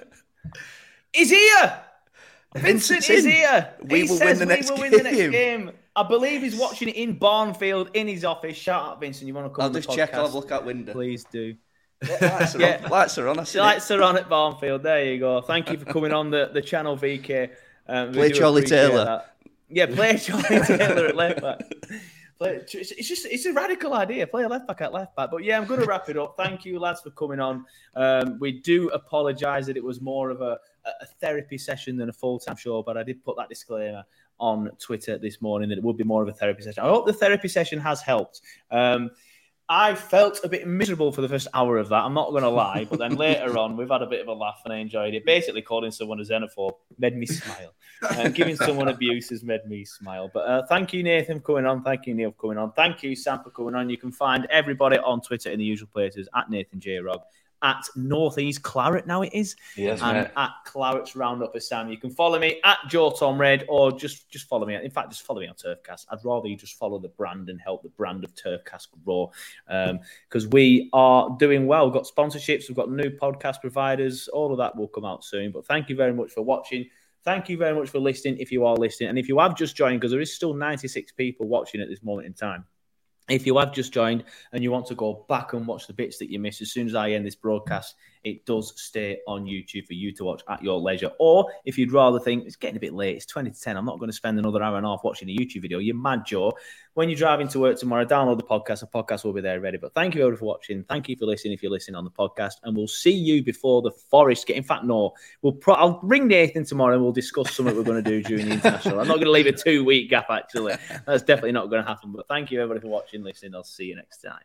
He's 1.14 1.30
here. 1.30 1.80
Vincent 2.56 3.04
Vincent's 3.06 3.10
is 3.10 3.26
in. 3.26 3.32
here. 3.32 3.74
We 3.82 4.02
he 4.02 4.10
will 4.10 4.18
says 4.18 4.40
win 4.40 4.40
the 4.40 4.46
we 4.46 4.60
next 4.60 4.70
will 4.72 4.78
win 4.80 4.92
the 4.92 5.04
next 5.04 5.18
game. 5.32 5.72
I 5.96 6.04
believe 6.08 6.42
he's 6.42 6.56
watching 6.56 6.88
it 6.90 6.96
in 6.96 7.18
Barnfield 7.18 7.90
in 7.94 8.08
his 8.08 8.24
office. 8.24 8.56
Shout 8.56 8.84
out, 8.84 9.00
Vincent. 9.02 9.28
You 9.28 9.34
want 9.34 9.48
to 9.48 9.50
come? 9.54 9.64
I'll 9.66 9.70
just 9.72 9.92
check. 9.92 10.14
I'll 10.14 10.26
have 10.26 10.34
a 10.34 10.38
look 10.38 10.52
out 10.52 10.66
window. 10.66 10.94
Please 10.94 11.26
do. 11.26 11.56
Lights 12.22 12.56
are 12.56 12.62
Yeah. 12.62 12.82
on. 12.84 12.90
Lights 12.90 13.18
are 13.18 13.28
on. 13.28 13.36
Lights 13.38 13.92
are 13.92 14.02
on 14.02 14.18
at 14.18 14.30
Barnfield. 14.30 14.84
There 14.84 15.04
you 15.04 15.20
go. 15.20 15.42
Thank 15.42 15.70
you 15.70 15.78
for 15.78 15.86
coming 15.86 16.14
on 16.14 16.32
the, 16.32 16.50
the 16.54 16.62
channel, 16.62 16.96
VK. 16.98 17.50
Um, 17.88 18.14
Play 18.14 18.32
Charlie 18.32 18.64
Taylor. 18.64 19.06
that. 19.06 19.36
Yeah, 19.70 19.86
play 19.88 20.18
Charlie 20.18 20.44
Taylor 20.66 21.08
at 21.08 21.16
left 21.16 21.42
back. 21.42 21.60
Play, 22.38 22.56
it's 22.56 22.74
it's 22.74 23.08
just 23.08 23.26
it's 23.28 23.46
a 23.46 23.54
radical 23.54 23.94
idea. 23.94 24.26
Play 24.28 24.44
a 24.44 24.48
left 24.48 24.68
back 24.68 24.82
at 24.82 24.94
left 24.94 25.16
back. 25.16 25.30
But 25.30 25.44
yeah, 25.44 25.58
I'm 25.58 25.66
going 25.68 25.80
to 25.80 25.86
wrap 25.86 26.10
it 26.10 26.18
up. 26.18 26.36
Thank 26.38 26.66
you, 26.66 26.80
lads, 26.80 27.02
for 27.02 27.12
coming 27.12 27.40
on. 27.40 27.66
Um, 27.96 28.40
we 28.40 28.54
do 28.54 28.90
apologise 28.90 29.66
that 29.68 29.78
it 29.78 29.84
was 29.84 30.02
more 30.02 30.30
of 30.30 30.42
a, 30.42 30.58
a 30.86 31.06
therapy 31.20 31.58
session 31.58 31.98
than 31.98 32.10
a 32.10 32.14
full 32.14 32.40
time 32.40 32.56
show, 32.56 32.82
but 32.82 32.98
I 32.98 33.04
did 33.04 33.24
put 33.24 33.38
that 33.38 33.48
disclaimer 33.50 34.04
on 34.42 34.72
Twitter 34.80 35.18
this 35.18 35.42
morning 35.42 35.70
that 35.70 35.78
it 35.78 35.84
would 35.84 35.96
be 35.96 36.04
more 36.04 36.24
of 36.24 36.28
a 36.28 36.34
therapy 36.34 36.64
session. 36.64 36.84
I 36.84 36.88
hope 36.88 37.06
the 37.06 37.14
therapy 37.14 37.48
session 37.48 37.80
has 37.80 38.02
helped. 38.02 38.42
Um, 38.72 39.12
I 39.70 39.96
felt 39.96 40.42
a 40.44 40.50
bit 40.50 40.68
miserable 40.68 41.14
for 41.14 41.22
the 41.22 41.30
first 41.30 41.48
hour 41.54 41.78
of 41.78 41.88
that. 41.90 42.04
I'm 42.04 42.14
not 42.14 42.32
going 42.32 42.44
to 42.44 42.50
lie, 42.50 42.86
but 42.90 43.00
then 43.00 43.16
later 43.16 43.58
on, 43.58 43.78
we've 43.78 43.90
had 43.90 44.02
a 44.02 44.06
bit 44.06 44.20
of 44.20 44.28
a 44.28 44.34
laugh 44.34 44.60
and 44.66 44.74
I 44.74 44.78
enjoyed 44.80 45.14
it. 45.14 45.26
Basically, 45.26 45.62
calling 45.62 45.92
someone 45.92 46.20
a 46.20 46.24
xenophobe 46.24 46.74
made 47.00 47.16
me 47.16 47.26
smile. 47.26 47.74
Uh, 48.02 48.28
giving 48.30 48.58
someone 48.58 48.90
abuse 48.90 49.30
has 49.30 49.44
made 49.44 49.66
me 49.68 49.86
smile. 49.86 50.30
But 50.34 50.40
uh, 50.40 50.66
thank 50.68 50.92
you, 50.92 51.04
Nathan, 51.04 51.40
for 51.40 51.54
coming 51.54 51.66
on. 51.66 51.84
Thank 51.84 52.06
you, 52.06 52.16
Neil, 52.16 52.32
for 52.32 52.48
coming 52.48 52.58
on. 52.58 52.74
Thank 52.74 53.02
you, 53.02 53.16
Sam, 53.16 53.44
for 53.44 53.52
coming 53.52 53.76
on. 53.76 53.90
You 53.90 53.98
can 53.98 54.12
find 54.12 54.46
everybody 54.50 54.98
on 54.98 55.22
Twitter 55.22 55.52
in 55.52 55.60
the 55.60 55.66
usual 55.66 55.88
places 55.88 56.28
at 56.36 56.50
Nathan 56.50 56.82
J. 56.82 56.98
Rob, 56.98 57.22
at 57.64 57.84
Northeast 57.96 58.64
Claret, 58.64 59.06
now 59.08 59.22
it 59.22 59.34
is, 59.34 59.56
Yes, 59.76 60.02
and 60.02 60.18
mate. 60.18 60.32
at 60.36 60.52
Claret's 60.66 61.16
Roundup 61.16 61.54
with 61.54 61.64
Sam. 61.64 61.90
You 61.90 61.98
can 61.98 62.10
follow 62.10 62.40
me 62.40 62.60
at 62.64 62.78
Joe 62.88 63.12
Tom 63.12 63.40
Red 63.40 63.66
or 63.70 63.92
just 63.92 64.30
just 64.30 64.48
follow 64.48 64.66
me. 64.66 64.76
In 64.76 64.90
fact, 64.92 65.10
just 65.12 65.24
follow 65.26 65.42
me 65.42 65.48
on 65.48 65.56
Turfcast. 65.56 66.06
I'd 66.10 66.20
rather 66.24 66.48
you 66.48 66.58
just 66.58 66.78
follow 66.78 67.00
the 67.00 67.10
brand 67.10 67.50
and 67.50 67.60
help 67.62 67.84
the 67.84 67.90
brand 67.90 68.24
of 68.24 68.34
Turfcast 68.36 68.88
grow 69.06 69.32
um, 69.68 70.00
because 70.28 70.48
we 70.48 70.90
are 70.94 71.36
doing 71.40 71.68
well. 71.68 71.86
We've 71.86 71.94
got 71.94 72.06
sponsorships, 72.06 72.68
we've 72.68 72.76
got 72.76 72.90
new 72.92 73.10
podcast 73.10 73.62
providers. 73.62 74.28
All 74.28 74.52
of 74.52 74.58
that 74.58 74.76
will 74.76 74.88
come 74.88 75.06
out 75.06 75.24
soon. 75.24 75.52
But 75.52 75.66
thank 75.66 75.90
you 75.90 75.96
very 75.96 76.14
much 76.14 76.32
for 76.32 76.42
watching. 76.42 76.88
Thank 77.24 77.50
you 77.50 77.58
very 77.58 77.76
much 77.78 77.90
for 77.90 78.00
listening 78.00 78.38
if 78.40 78.52
you 78.52 78.66
are 78.66 78.76
listening. 78.76 79.10
And 79.10 79.20
if 79.20 79.28
you 79.30 79.38
have 79.38 79.56
just 79.56 79.76
joined, 79.76 80.00
because 80.00 80.12
there 80.12 80.22
is 80.22 80.34
still 80.34 80.56
96 80.56 81.12
people 81.12 81.48
watching 81.48 81.80
at 81.80 81.88
this 81.88 82.02
moment 82.02 82.26
in 82.26 82.34
time. 82.34 82.66
If 83.32 83.46
you 83.46 83.58
have 83.58 83.74
just 83.74 83.94
joined 83.94 84.26
and 84.52 84.62
you 84.62 84.72
want 84.72 84.88
to 84.88 84.96
go 84.96 85.26
back 85.30 85.54
and 85.54 85.66
watch 85.66 85.88
the 85.88 85.94
bits 85.94 86.18
that 86.18 86.30
you 86.30 86.40
missed, 86.40 86.62
as 86.62 86.72
soon 86.72 86.88
as 86.88 86.96
I 86.96 87.12
end 87.12 87.26
this 87.26 87.36
broadcast, 87.36 87.96
it 88.24 88.46
does 88.46 88.80
stay 88.80 89.20
on 89.28 89.46
YouTube 89.46 89.88
for 89.88 89.94
you 89.94 90.12
to 90.14 90.24
watch 90.24 90.42
at 90.48 90.64
your 90.64 90.80
leisure. 90.80 91.12
Or 91.20 91.52
if 91.66 91.78
you'd 91.78 91.92
rather 91.92 92.20
think 92.20 92.46
it's 92.46 92.56
getting 92.56 92.78
a 92.78 92.80
bit 92.80 92.94
late, 92.94 93.16
it's 93.16 93.26
20 93.26 93.52
to 93.52 93.60
10, 93.60 93.78
I'm 93.78 93.86
not 93.86 94.00
going 94.00 94.10
to 94.10 94.16
spend 94.16 94.38
another 94.38 94.62
hour 94.62 94.78
and 94.78 94.86
a 94.86 94.90
half 94.90 95.04
watching 95.04 95.30
a 95.30 95.36
YouTube 95.36 95.64
video. 95.64 95.80
You're 95.80 95.96
mad, 95.96 96.26
Joe. 96.26 96.54
When 96.94 97.10
you're 97.10 97.18
driving 97.18 97.48
to 97.50 97.60
work 97.60 97.80
tomorrow, 97.80 98.06
download 98.06 98.38
the 98.38 98.44
podcast. 98.44 98.82
The 98.82 98.88
podcast 98.88 99.24
will 99.24 99.34
be 99.34 99.42
there 99.42 99.60
ready. 99.60 99.78
But 99.78 99.94
thank 99.94 100.14
you 100.14 100.22
everyone 100.22 100.38
for 100.38 100.46
watching. 100.46 100.84
Thank 100.84 101.10
you 101.10 101.16
for 101.16 101.26
listening 101.26 101.54
if 101.54 101.64
you're 101.64 101.72
listening 101.72 101.96
on 101.96 102.04
the 102.04 102.12
podcast. 102.12 102.56
And 102.64 102.76
we'll 102.76 102.88
see 102.88 103.14
you 103.14 103.44
before 103.44 103.82
the 103.82 103.92
Forest 103.92 104.48
get. 104.48 104.58
In 104.58 104.64
fact, 104.64 104.84
no, 104.84 105.14
we'll 105.42 105.54
pro- 105.54 105.76
I'll 105.76 106.00
ring 106.04 106.28
Nathan 106.28 106.66
tomorrow 106.66 106.96
and 106.96 107.04
we'll 107.04 107.14
discuss 107.14 107.54
something 107.54 107.76
we're 107.76 107.84
going 107.84 108.04
to 108.04 108.10
do 108.10 108.22
during 108.28 108.50
the 108.50 108.56
international. 108.56 109.00
I'm 109.00 109.08
not 109.08 109.16
going 109.16 109.26
to 109.26 109.32
leave 109.32 109.48
a 109.48 109.54
two 109.54 109.86
week 109.86 110.10
gap, 110.10 110.28
actually. 110.30 110.76
That's 111.06 111.24
definitely 111.24 111.54
not 111.54 111.70
going 111.70 111.82
to 111.82 111.88
happen. 111.88 112.12
But 112.12 112.28
thank 112.28 112.52
you 112.52 112.62
everybody 112.62 112.82
for 112.82 112.90
watching, 112.90 113.24
listening. 113.24 113.56
I'll 113.56 113.64
see 113.64 113.86
you 113.86 113.96
next 113.96 114.18
time. 114.22 114.40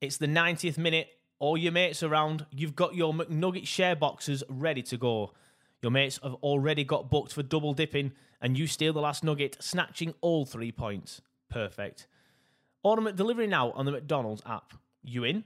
It's 0.00 0.16
the 0.16 0.26
90th 0.26 0.78
minute. 0.78 1.08
All 1.42 1.58
your 1.58 1.72
mates 1.72 2.04
around. 2.04 2.46
You've 2.52 2.76
got 2.76 2.94
your 2.94 3.12
McNugget 3.12 3.66
share 3.66 3.96
boxes 3.96 4.44
ready 4.48 4.80
to 4.82 4.96
go. 4.96 5.32
Your 5.82 5.90
mates 5.90 6.20
have 6.22 6.34
already 6.34 6.84
got 6.84 7.10
booked 7.10 7.32
for 7.32 7.42
double 7.42 7.74
dipping, 7.74 8.12
and 8.40 8.56
you 8.56 8.68
steal 8.68 8.92
the 8.92 9.00
last 9.00 9.24
nugget, 9.24 9.56
snatching 9.58 10.14
all 10.20 10.44
three 10.44 10.70
points. 10.70 11.20
Perfect. 11.50 12.06
Order 12.84 13.10
delivery 13.10 13.48
now 13.48 13.72
on 13.72 13.86
the 13.86 13.90
McDonald's 13.90 14.42
app. 14.46 14.74
You 15.02 15.24
in? 15.24 15.42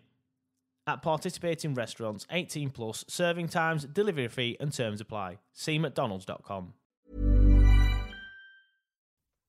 At 0.86 1.00
participating 1.00 1.72
restaurants, 1.72 2.26
18 2.30 2.68
plus, 2.68 3.02
serving 3.08 3.48
times, 3.48 3.86
delivery 3.86 4.28
fee, 4.28 4.58
and 4.60 4.74
terms 4.74 5.00
apply. 5.00 5.38
See 5.54 5.78
McDonald's.com. 5.78 6.74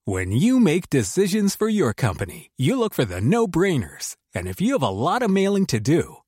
When 0.06 0.32
you 0.32 0.62
make 0.62 0.90
decisions 0.90 1.58
for 1.58 1.68
your 1.68 1.94
company, 1.94 2.52
you 2.56 2.80
look 2.80 2.94
for 2.94 3.04
the 3.04 3.20
no 3.20 3.48
brainers. 3.48 4.16
And 4.34 4.48
if 4.48 4.62
you 4.62 4.72
have 4.72 4.82
a 4.82 4.88
lot 4.88 5.22
of 5.22 5.30
mailing 5.30 5.66
to 5.66 5.82
do, 5.82 6.20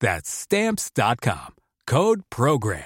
That's 0.00 0.30
stamps.com. 0.30 1.54
Code 1.86 2.22
program. 2.30 2.84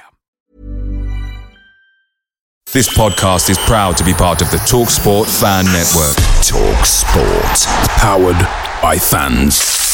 This 2.72 2.88
podcast 2.88 3.50
is 3.50 3.58
proud 3.58 3.96
to 3.96 4.04
be 4.04 4.12
part 4.12 4.42
of 4.42 4.50
the 4.52 4.58
TalkSport 4.58 5.26
Fan 5.40 5.64
Network. 5.64 6.14
Talk 6.46 6.86
Sport. 6.86 7.66
Powered 7.98 8.38
by 8.80 8.96
fans. 8.96 9.89